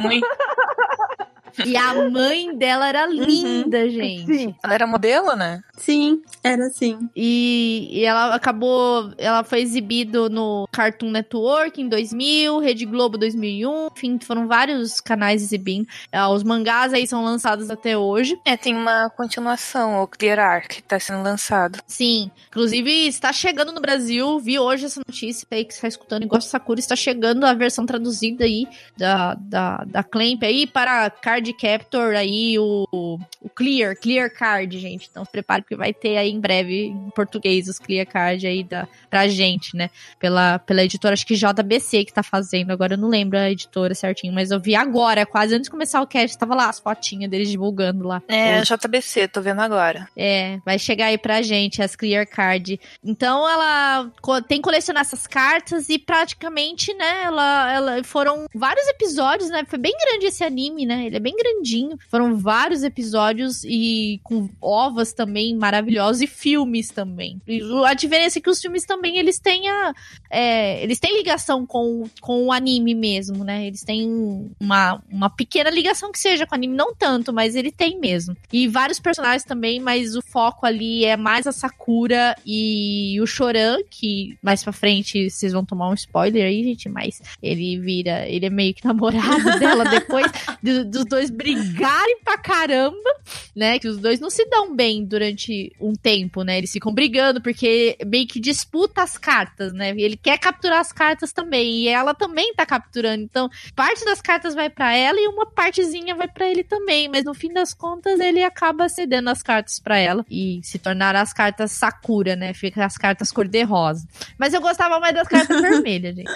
Muito. 0.00 0.26
E 1.64 1.76
a 1.76 2.08
mãe 2.10 2.56
dela 2.56 2.88
era 2.88 3.06
linda, 3.06 3.88
gente. 3.88 4.26
Sim. 4.26 4.54
Ela 4.62 4.74
era 4.74 4.86
modelo, 4.86 5.34
né? 5.36 5.62
Sim, 5.76 6.22
era 6.42 6.66
assim. 6.66 7.08
E, 7.14 7.88
e 7.90 8.04
ela 8.04 8.34
acabou. 8.34 9.12
Ela 9.18 9.44
foi 9.44 9.60
exibido 9.60 10.28
no 10.30 10.68
Cartoon 10.72 11.10
Network 11.10 11.80
em 11.80 11.88
2000, 11.88 12.58
Rede 12.60 12.84
Globo 12.84 13.18
2001. 13.18 13.88
Enfim, 13.96 14.18
foram 14.22 14.46
vários 14.46 15.00
canais 15.00 15.42
exibindo. 15.42 15.86
Ah, 16.12 16.28
Os 16.30 16.42
mangás 16.42 16.92
aí 16.92 17.06
são 17.06 17.24
lançados 17.24 17.70
até 17.70 17.96
hoje. 17.96 18.38
É, 18.44 18.56
tem 18.56 18.74
uma 18.74 19.10
continuação, 19.10 20.02
o 20.02 20.06
Clear 20.06 20.38
Arc, 20.38 20.68
que 20.76 20.82
tá 20.82 20.98
sendo 20.98 21.22
lançado. 21.22 21.80
Sim, 21.86 22.30
inclusive 22.48 22.90
está 23.06 23.32
chegando 23.32 23.72
no 23.72 23.80
Brasil. 23.80 24.38
Vi 24.38 24.58
hoje 24.58 24.86
essa 24.86 25.00
notícia 25.06 25.46
aí 25.50 25.64
que 25.64 25.72
você 25.72 25.78
está 25.78 25.88
escutando 25.88 26.22
e 26.22 26.26
gosta 26.26 26.46
de 26.46 26.50
Sakura. 26.50 26.80
Está 26.80 26.96
chegando 26.96 27.44
a 27.44 27.54
versão 27.54 27.84
traduzida 27.84 28.44
aí 28.44 28.66
da, 28.96 29.34
da, 29.34 29.84
da 29.84 30.02
Clamp 30.02 30.42
aí 30.42 30.66
para 30.66 31.10
Card 31.10 31.43
Captor 31.52 32.14
aí, 32.14 32.58
o, 32.58 32.86
o 32.92 33.48
Clear, 33.54 33.96
Clear 33.96 34.32
Card, 34.32 34.78
gente. 34.78 35.08
Então 35.10 35.24
se 35.24 35.30
prepare 35.30 35.62
porque 35.62 35.76
vai 35.76 35.92
ter 35.92 36.16
aí 36.16 36.30
em 36.30 36.40
breve 36.40 36.86
em 36.86 37.10
português 37.10 37.68
os 37.68 37.78
Clear 37.78 38.06
Card 38.06 38.46
aí 38.46 38.64
da, 38.64 38.88
pra 39.10 39.28
gente, 39.28 39.76
né? 39.76 39.90
Pela, 40.18 40.58
pela 40.58 40.82
editora, 40.84 41.14
acho 41.14 41.26
que 41.26 41.34
JBC 41.34 42.04
que 42.04 42.12
tá 42.12 42.22
fazendo. 42.22 42.70
Agora 42.70 42.94
eu 42.94 42.98
não 42.98 43.08
lembro 43.08 43.38
a 43.38 43.50
editora 43.50 43.94
certinho, 43.94 44.32
mas 44.32 44.50
eu 44.50 44.60
vi 44.60 44.74
agora, 44.74 45.26
quase 45.26 45.54
antes 45.54 45.64
de 45.64 45.70
começar 45.70 46.00
o 46.00 46.06
cast, 46.06 46.38
tava 46.38 46.54
lá 46.54 46.68
as 46.68 46.78
fotinhas 46.78 47.30
deles 47.30 47.50
divulgando 47.50 48.06
lá. 48.06 48.22
É, 48.28 48.62
JBC, 48.62 49.28
tô 49.28 49.40
vendo 49.40 49.60
agora. 49.60 50.08
é, 50.16 50.58
vai 50.64 50.78
chegar 50.78 51.06
aí 51.06 51.18
pra 51.18 51.42
gente 51.42 51.82
as 51.82 51.96
Clear 51.96 52.26
Card. 52.26 52.80
Então 53.02 53.48
ela 53.48 54.10
tem 54.46 54.58
que 54.58 54.64
colecionar 54.64 55.02
essas 55.02 55.26
cartas 55.26 55.88
e 55.88 55.98
praticamente, 55.98 56.92
né, 56.94 57.22
ela, 57.24 57.72
ela 57.72 58.04
foram 58.04 58.46
vários 58.54 58.86
episódios, 58.88 59.50
né? 59.50 59.64
Foi 59.66 59.78
bem 59.78 59.92
grande 59.92 60.26
esse 60.26 60.44
anime, 60.44 60.86
né? 60.86 61.06
Ele 61.06 61.16
é 61.16 61.20
bem 61.20 61.33
grandinho. 61.36 61.98
Foram 62.10 62.36
vários 62.36 62.82
episódios 62.82 63.62
e 63.64 64.20
com 64.22 64.48
ovas 64.60 65.12
também 65.12 65.54
maravilhosas 65.56 66.22
e 66.22 66.26
filmes 66.26 66.88
também. 66.90 67.40
E 67.46 67.60
a 67.86 67.94
diferença 67.94 68.38
é 68.38 68.42
que 68.42 68.50
os 68.50 68.60
filmes 68.60 68.84
também 68.84 69.18
eles 69.18 69.38
têm 69.38 69.68
a, 69.68 69.92
é, 70.30 70.82
eles 70.82 70.98
têm 70.98 71.16
ligação 71.16 71.66
com, 71.66 72.04
com 72.20 72.46
o 72.46 72.52
anime 72.52 72.94
mesmo, 72.94 73.44
né? 73.44 73.66
Eles 73.66 73.82
têm 73.82 74.50
uma, 74.60 75.02
uma 75.10 75.30
pequena 75.30 75.70
ligação 75.70 76.10
que 76.12 76.18
seja 76.18 76.46
com 76.46 76.54
o 76.54 76.56
anime, 76.56 76.74
não 76.76 76.94
tanto, 76.94 77.32
mas 77.32 77.54
ele 77.56 77.70
tem 77.72 77.98
mesmo. 77.98 78.36
E 78.52 78.68
vários 78.68 78.98
personagens 79.00 79.44
também, 79.44 79.80
mas 79.80 80.16
o 80.16 80.22
foco 80.22 80.66
ali 80.66 81.04
é 81.04 81.16
mais 81.16 81.46
a 81.46 81.52
Sakura 81.52 82.36
e 82.46 83.18
o 83.20 83.26
Choran, 83.26 83.78
que 83.90 84.36
mais 84.42 84.62
pra 84.62 84.72
frente 84.72 85.28
vocês 85.30 85.52
vão 85.52 85.64
tomar 85.64 85.88
um 85.90 85.94
spoiler 85.94 86.46
aí, 86.46 86.62
gente, 86.62 86.88
mas 86.88 87.20
ele 87.42 87.78
vira, 87.78 88.28
ele 88.28 88.46
é 88.46 88.50
meio 88.50 88.74
que 88.74 88.84
namorado 88.84 89.44
dela 89.58 89.84
depois 89.84 90.26
do- 90.62 90.84
dos 90.84 91.04
dois 91.24 91.30
brigarem 91.30 92.20
pra 92.22 92.36
caramba, 92.36 93.10
né? 93.54 93.78
Que 93.78 93.88
os 93.88 93.98
dois 93.98 94.20
não 94.20 94.30
se 94.30 94.44
dão 94.46 94.74
bem 94.74 95.04
durante 95.04 95.72
um 95.80 95.94
tempo, 95.94 96.42
né? 96.42 96.58
Eles 96.58 96.72
ficam 96.72 96.92
brigando 96.92 97.40
porque 97.40 97.96
meio 98.06 98.26
que 98.26 98.40
disputa 98.40 99.02
as 99.02 99.16
cartas, 99.16 99.72
né? 99.72 99.94
E 99.94 100.02
ele 100.02 100.16
quer 100.16 100.38
capturar 100.38 100.80
as 100.80 100.92
cartas 100.92 101.32
também, 101.32 101.82
e 101.82 101.88
ela 101.88 102.14
também 102.14 102.54
tá 102.54 102.66
capturando. 102.66 103.22
Então, 103.22 103.48
parte 103.74 104.04
das 104.04 104.20
cartas 104.20 104.54
vai 104.54 104.68
pra 104.68 104.94
ela 104.94 105.18
e 105.18 105.28
uma 105.28 105.46
partezinha 105.46 106.14
vai 106.14 106.28
pra 106.28 106.48
ele 106.48 106.64
também, 106.64 107.08
mas 107.08 107.24
no 107.24 107.34
fim 107.34 107.52
das 107.52 107.72
contas 107.72 108.20
ele 108.20 108.42
acaba 108.42 108.88
cedendo 108.88 109.30
as 109.30 109.42
cartas 109.42 109.78
pra 109.78 109.98
ela 109.98 110.24
e 110.30 110.60
se 110.62 110.78
tornar 110.78 111.16
as 111.16 111.32
cartas 111.32 111.72
Sakura, 111.72 112.36
né? 112.36 112.52
Fica 112.54 112.84
as 112.84 112.96
cartas 112.96 113.30
cor-de-rosa. 113.30 114.06
Mas 114.38 114.52
eu 114.52 114.60
gostava 114.60 114.98
mais 115.00 115.14
das 115.14 115.28
cartas 115.28 115.60
vermelhas, 115.60 116.16
gente. 116.16 116.30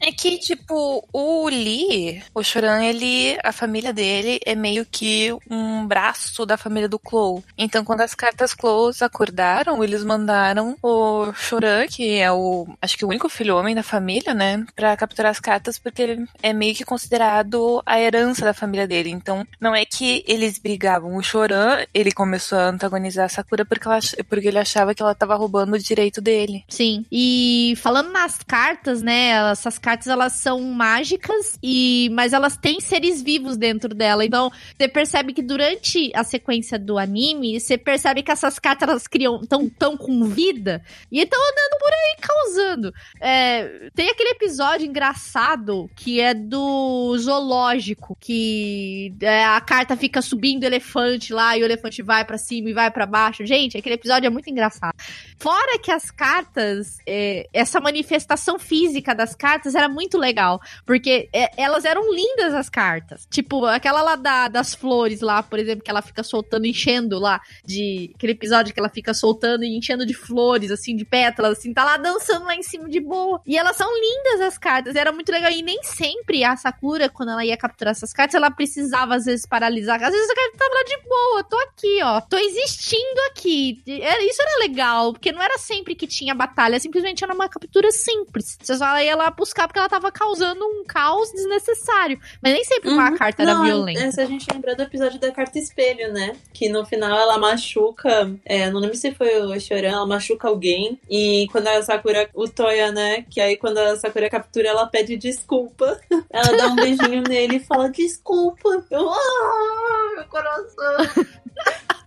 É 0.00 0.12
que, 0.12 0.38
tipo, 0.38 1.06
o 1.12 1.48
Lee, 1.48 2.22
o 2.34 2.42
Choran, 2.42 2.84
ele, 2.84 3.36
a 3.42 3.52
família 3.52 3.92
dele 3.92 4.40
é 4.44 4.54
meio 4.54 4.86
que 4.86 5.30
um 5.50 5.86
braço 5.86 6.46
da 6.46 6.56
família 6.56 6.88
do 6.88 6.98
Clow. 6.98 7.42
Então, 7.56 7.84
quando 7.84 8.02
as 8.02 8.14
cartas 8.14 8.54
Clows 8.54 9.02
acordaram, 9.02 9.82
eles 9.82 10.04
mandaram 10.04 10.76
o 10.82 11.32
Choran, 11.32 11.86
que 11.88 12.18
é 12.18 12.30
o, 12.30 12.66
acho 12.80 12.96
que 12.96 13.04
o 13.04 13.08
único 13.08 13.28
filho 13.28 13.56
homem 13.56 13.74
da 13.74 13.82
família, 13.82 14.32
né, 14.32 14.64
pra 14.74 14.96
capturar 14.96 15.30
as 15.30 15.40
cartas, 15.40 15.78
porque 15.78 16.02
ele 16.02 16.26
é 16.42 16.52
meio 16.52 16.74
que 16.74 16.84
considerado 16.84 17.82
a 17.84 18.00
herança 18.00 18.44
da 18.44 18.54
família 18.54 18.86
dele. 18.86 19.10
Então, 19.10 19.46
não 19.60 19.74
é 19.74 19.84
que 19.84 20.24
eles 20.28 20.58
brigavam. 20.58 21.16
O 21.16 21.22
Choran, 21.22 21.84
ele 21.92 22.12
começou 22.12 22.58
a 22.58 22.68
antagonizar 22.68 23.26
a 23.26 23.28
Sakura 23.28 23.64
porque, 23.64 23.88
ela, 23.88 23.98
porque 24.28 24.48
ele 24.48 24.58
achava 24.58 24.94
que 24.94 25.02
ela 25.02 25.14
tava 25.14 25.34
roubando 25.34 25.74
o 25.74 25.78
direito 25.78 26.20
dele. 26.20 26.64
Sim. 26.68 27.04
E 27.10 27.74
falando 27.78 28.12
nas 28.12 28.38
cartas, 28.46 29.02
né? 29.02 29.30
Essas 29.50 29.78
cartas 29.78 29.87
elas 30.06 30.34
são 30.34 30.60
mágicas 30.60 31.58
e 31.62 32.08
mas 32.12 32.32
elas 32.32 32.56
têm 32.56 32.80
seres 32.80 33.22
vivos 33.22 33.56
dentro 33.56 33.94
dela. 33.94 34.24
Então, 34.24 34.50
você 34.76 34.88
percebe 34.88 35.32
que 35.32 35.42
durante 35.42 36.10
a 36.14 36.24
sequência 36.24 36.78
do 36.78 36.98
anime, 36.98 37.58
você 37.58 37.78
percebe 37.78 38.22
que 38.22 38.30
essas 38.30 38.58
cartas 38.58 38.88
elas 38.88 39.06
criam 39.06 39.40
tão 39.46 39.68
tão 39.68 39.96
com 39.96 40.24
vida 40.24 40.82
e 41.10 41.20
estão 41.20 41.40
andando 41.40 41.78
por 41.78 41.92
aí 41.92 42.16
causando. 42.20 42.94
É, 43.20 43.90
tem 43.94 44.10
aquele 44.10 44.30
episódio 44.30 44.86
engraçado 44.86 45.90
que 45.96 46.20
é 46.20 46.34
do 46.34 47.16
zoológico, 47.18 48.16
que 48.20 49.14
é, 49.20 49.44
a 49.44 49.60
carta 49.60 49.96
fica 49.96 50.20
subindo 50.20 50.62
o 50.62 50.66
elefante 50.66 51.32
lá 51.32 51.56
e 51.56 51.62
o 51.62 51.64
elefante 51.64 52.02
vai 52.02 52.24
pra 52.24 52.38
cima 52.38 52.70
e 52.70 52.72
vai 52.72 52.90
pra 52.90 53.06
baixo. 53.06 53.46
Gente, 53.46 53.76
aquele 53.76 53.94
episódio 53.94 54.26
é 54.26 54.30
muito 54.30 54.50
engraçado. 54.50 54.94
Fora 55.38 55.78
que 55.78 55.90
as 55.90 56.10
cartas, 56.10 56.98
é, 57.06 57.48
essa 57.52 57.80
manifestação 57.80 58.58
física 58.58 59.14
das 59.14 59.34
cartas 59.34 59.74
era 59.78 59.88
muito 59.88 60.18
legal. 60.18 60.60
Porque 60.86 61.28
é, 61.32 61.50
elas 61.56 61.84
eram 61.84 62.12
lindas, 62.12 62.54
as 62.54 62.68
cartas. 62.68 63.26
Tipo, 63.30 63.64
aquela 63.66 64.02
lá 64.02 64.16
da- 64.16 64.48
das 64.48 64.74
flores 64.74 65.20
lá, 65.20 65.42
por 65.42 65.58
exemplo, 65.58 65.82
que 65.84 65.90
ela 65.90 66.02
fica 66.02 66.22
soltando, 66.22 66.66
enchendo 66.66 67.18
lá. 67.18 67.40
de 67.64 68.10
Aquele 68.14 68.32
episódio 68.32 68.72
que 68.74 68.80
ela 68.80 68.88
fica 68.88 69.12
soltando 69.14 69.64
e 69.64 69.76
enchendo 69.76 70.04
de 70.06 70.14
flores, 70.14 70.70
assim, 70.70 70.96
de 70.96 71.04
pétalas, 71.04 71.58
assim, 71.58 71.72
tá 71.72 71.84
lá 71.84 71.96
dançando 71.96 72.44
lá 72.46 72.54
em 72.54 72.62
cima 72.62 72.88
de 72.88 73.00
boa. 73.00 73.40
E 73.46 73.56
elas 73.56 73.76
são 73.76 73.88
lindas, 73.98 74.40
as 74.40 74.58
cartas. 74.58 74.96
Era 74.96 75.12
muito 75.12 75.30
legal. 75.30 75.50
E 75.50 75.62
nem 75.62 75.82
sempre 75.82 76.44
a 76.44 76.56
Sakura, 76.56 77.08
quando 77.08 77.30
ela 77.30 77.44
ia 77.44 77.56
capturar 77.56 77.92
essas 77.92 78.12
cartas, 78.12 78.34
ela 78.34 78.50
precisava, 78.50 79.14
às 79.16 79.24
vezes, 79.24 79.46
paralisar. 79.46 80.02
Às 80.02 80.10
vezes 80.12 80.30
a 80.30 80.34
carta 80.34 80.58
tava 80.58 80.74
lá 80.74 80.82
de 80.84 80.98
boa. 81.08 81.44
Tô 81.44 81.58
aqui, 81.60 82.00
ó. 82.02 82.20
Tô 82.22 82.36
existindo 82.38 83.20
aqui. 83.30 83.82
Isso 83.86 84.42
era 84.42 84.58
legal, 84.60 85.12
porque 85.12 85.32
não 85.32 85.42
era 85.42 85.58
sempre 85.58 85.94
que 85.94 86.06
tinha 86.06 86.34
batalha, 86.34 86.80
simplesmente 86.80 87.22
era 87.24 87.32
uma 87.34 87.48
captura 87.48 87.90
simples. 87.90 88.58
Você 88.60 88.76
só 88.76 88.98
ia 89.00 89.14
lá 89.16 89.30
buscar 89.30 89.67
porque 89.68 89.78
ela 89.78 89.88
tava 89.88 90.10
causando 90.10 90.64
um 90.64 90.82
caos 90.84 91.30
desnecessário. 91.30 92.18
Mas 92.42 92.52
nem 92.54 92.64
sempre 92.64 92.90
uma 92.90 93.10
Uhum. 93.10 93.16
carta 93.16 93.42
era 93.42 93.54
Não, 93.54 93.64
violenta. 93.64 94.00
Essa 94.00 94.22
a 94.22 94.26
gente 94.26 94.46
lembrou 94.52 94.74
do 94.74 94.82
episódio 94.82 95.20
da 95.20 95.30
carta 95.30 95.58
espelho, 95.58 96.12
né? 96.12 96.34
Que 96.52 96.68
no 96.68 96.84
final 96.84 97.16
ela 97.16 97.38
machuca. 97.38 98.34
É, 98.44 98.70
não 98.70 98.80
lembro 98.80 98.96
se 98.96 99.14
foi 99.14 99.40
o 99.40 99.60
Choran, 99.60 99.88
ela 99.90 100.06
machuca 100.06 100.48
alguém. 100.48 100.98
E 101.08 101.46
quando 101.52 101.68
a 101.68 101.80
Sakura, 101.82 102.28
o 102.34 102.48
Toya, 102.48 102.90
né? 102.90 103.22
Que 103.30 103.40
aí 103.40 103.56
quando 103.56 103.78
a 103.78 103.96
Sakura 103.96 104.28
captura, 104.28 104.68
ela 104.68 104.86
pede 104.86 105.16
desculpa. 105.16 106.00
Ela 106.30 106.56
dá 106.56 106.66
um 106.68 106.76
beijinho 106.76 107.22
nele 107.28 107.56
e 107.56 107.60
fala 107.60 107.88
desculpa. 107.90 108.84
Eu, 108.90 109.08
ah, 109.10 110.12
meu 110.16 110.24
coração. 110.24 111.26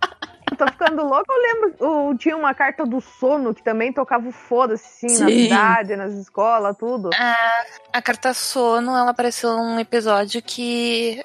Eu 0.61 0.67
tô 0.67 0.71
ficando 0.73 1.03
louca. 1.03 1.25
Eu 1.33 1.41
lembro, 1.41 1.75
o- 2.09 2.17
tinha 2.17 2.35
uma 2.37 2.53
carta 2.53 2.85
do 2.85 3.01
sono 3.01 3.53
que 3.53 3.63
também 3.63 3.91
tocava 3.91 4.27
o 4.27 4.31
foda-se, 4.31 5.05
assim, 5.07 5.19
na 5.19 5.29
cidade, 5.29 5.95
nas 5.95 6.13
escolas, 6.13 6.77
tudo. 6.77 7.09
A, 7.13 7.63
a 7.93 8.01
carta 8.01 8.33
sono, 8.33 8.91
ela 8.95 9.11
apareceu 9.11 9.51
num 9.57 9.79
episódio 9.79 10.41
que 10.41 11.21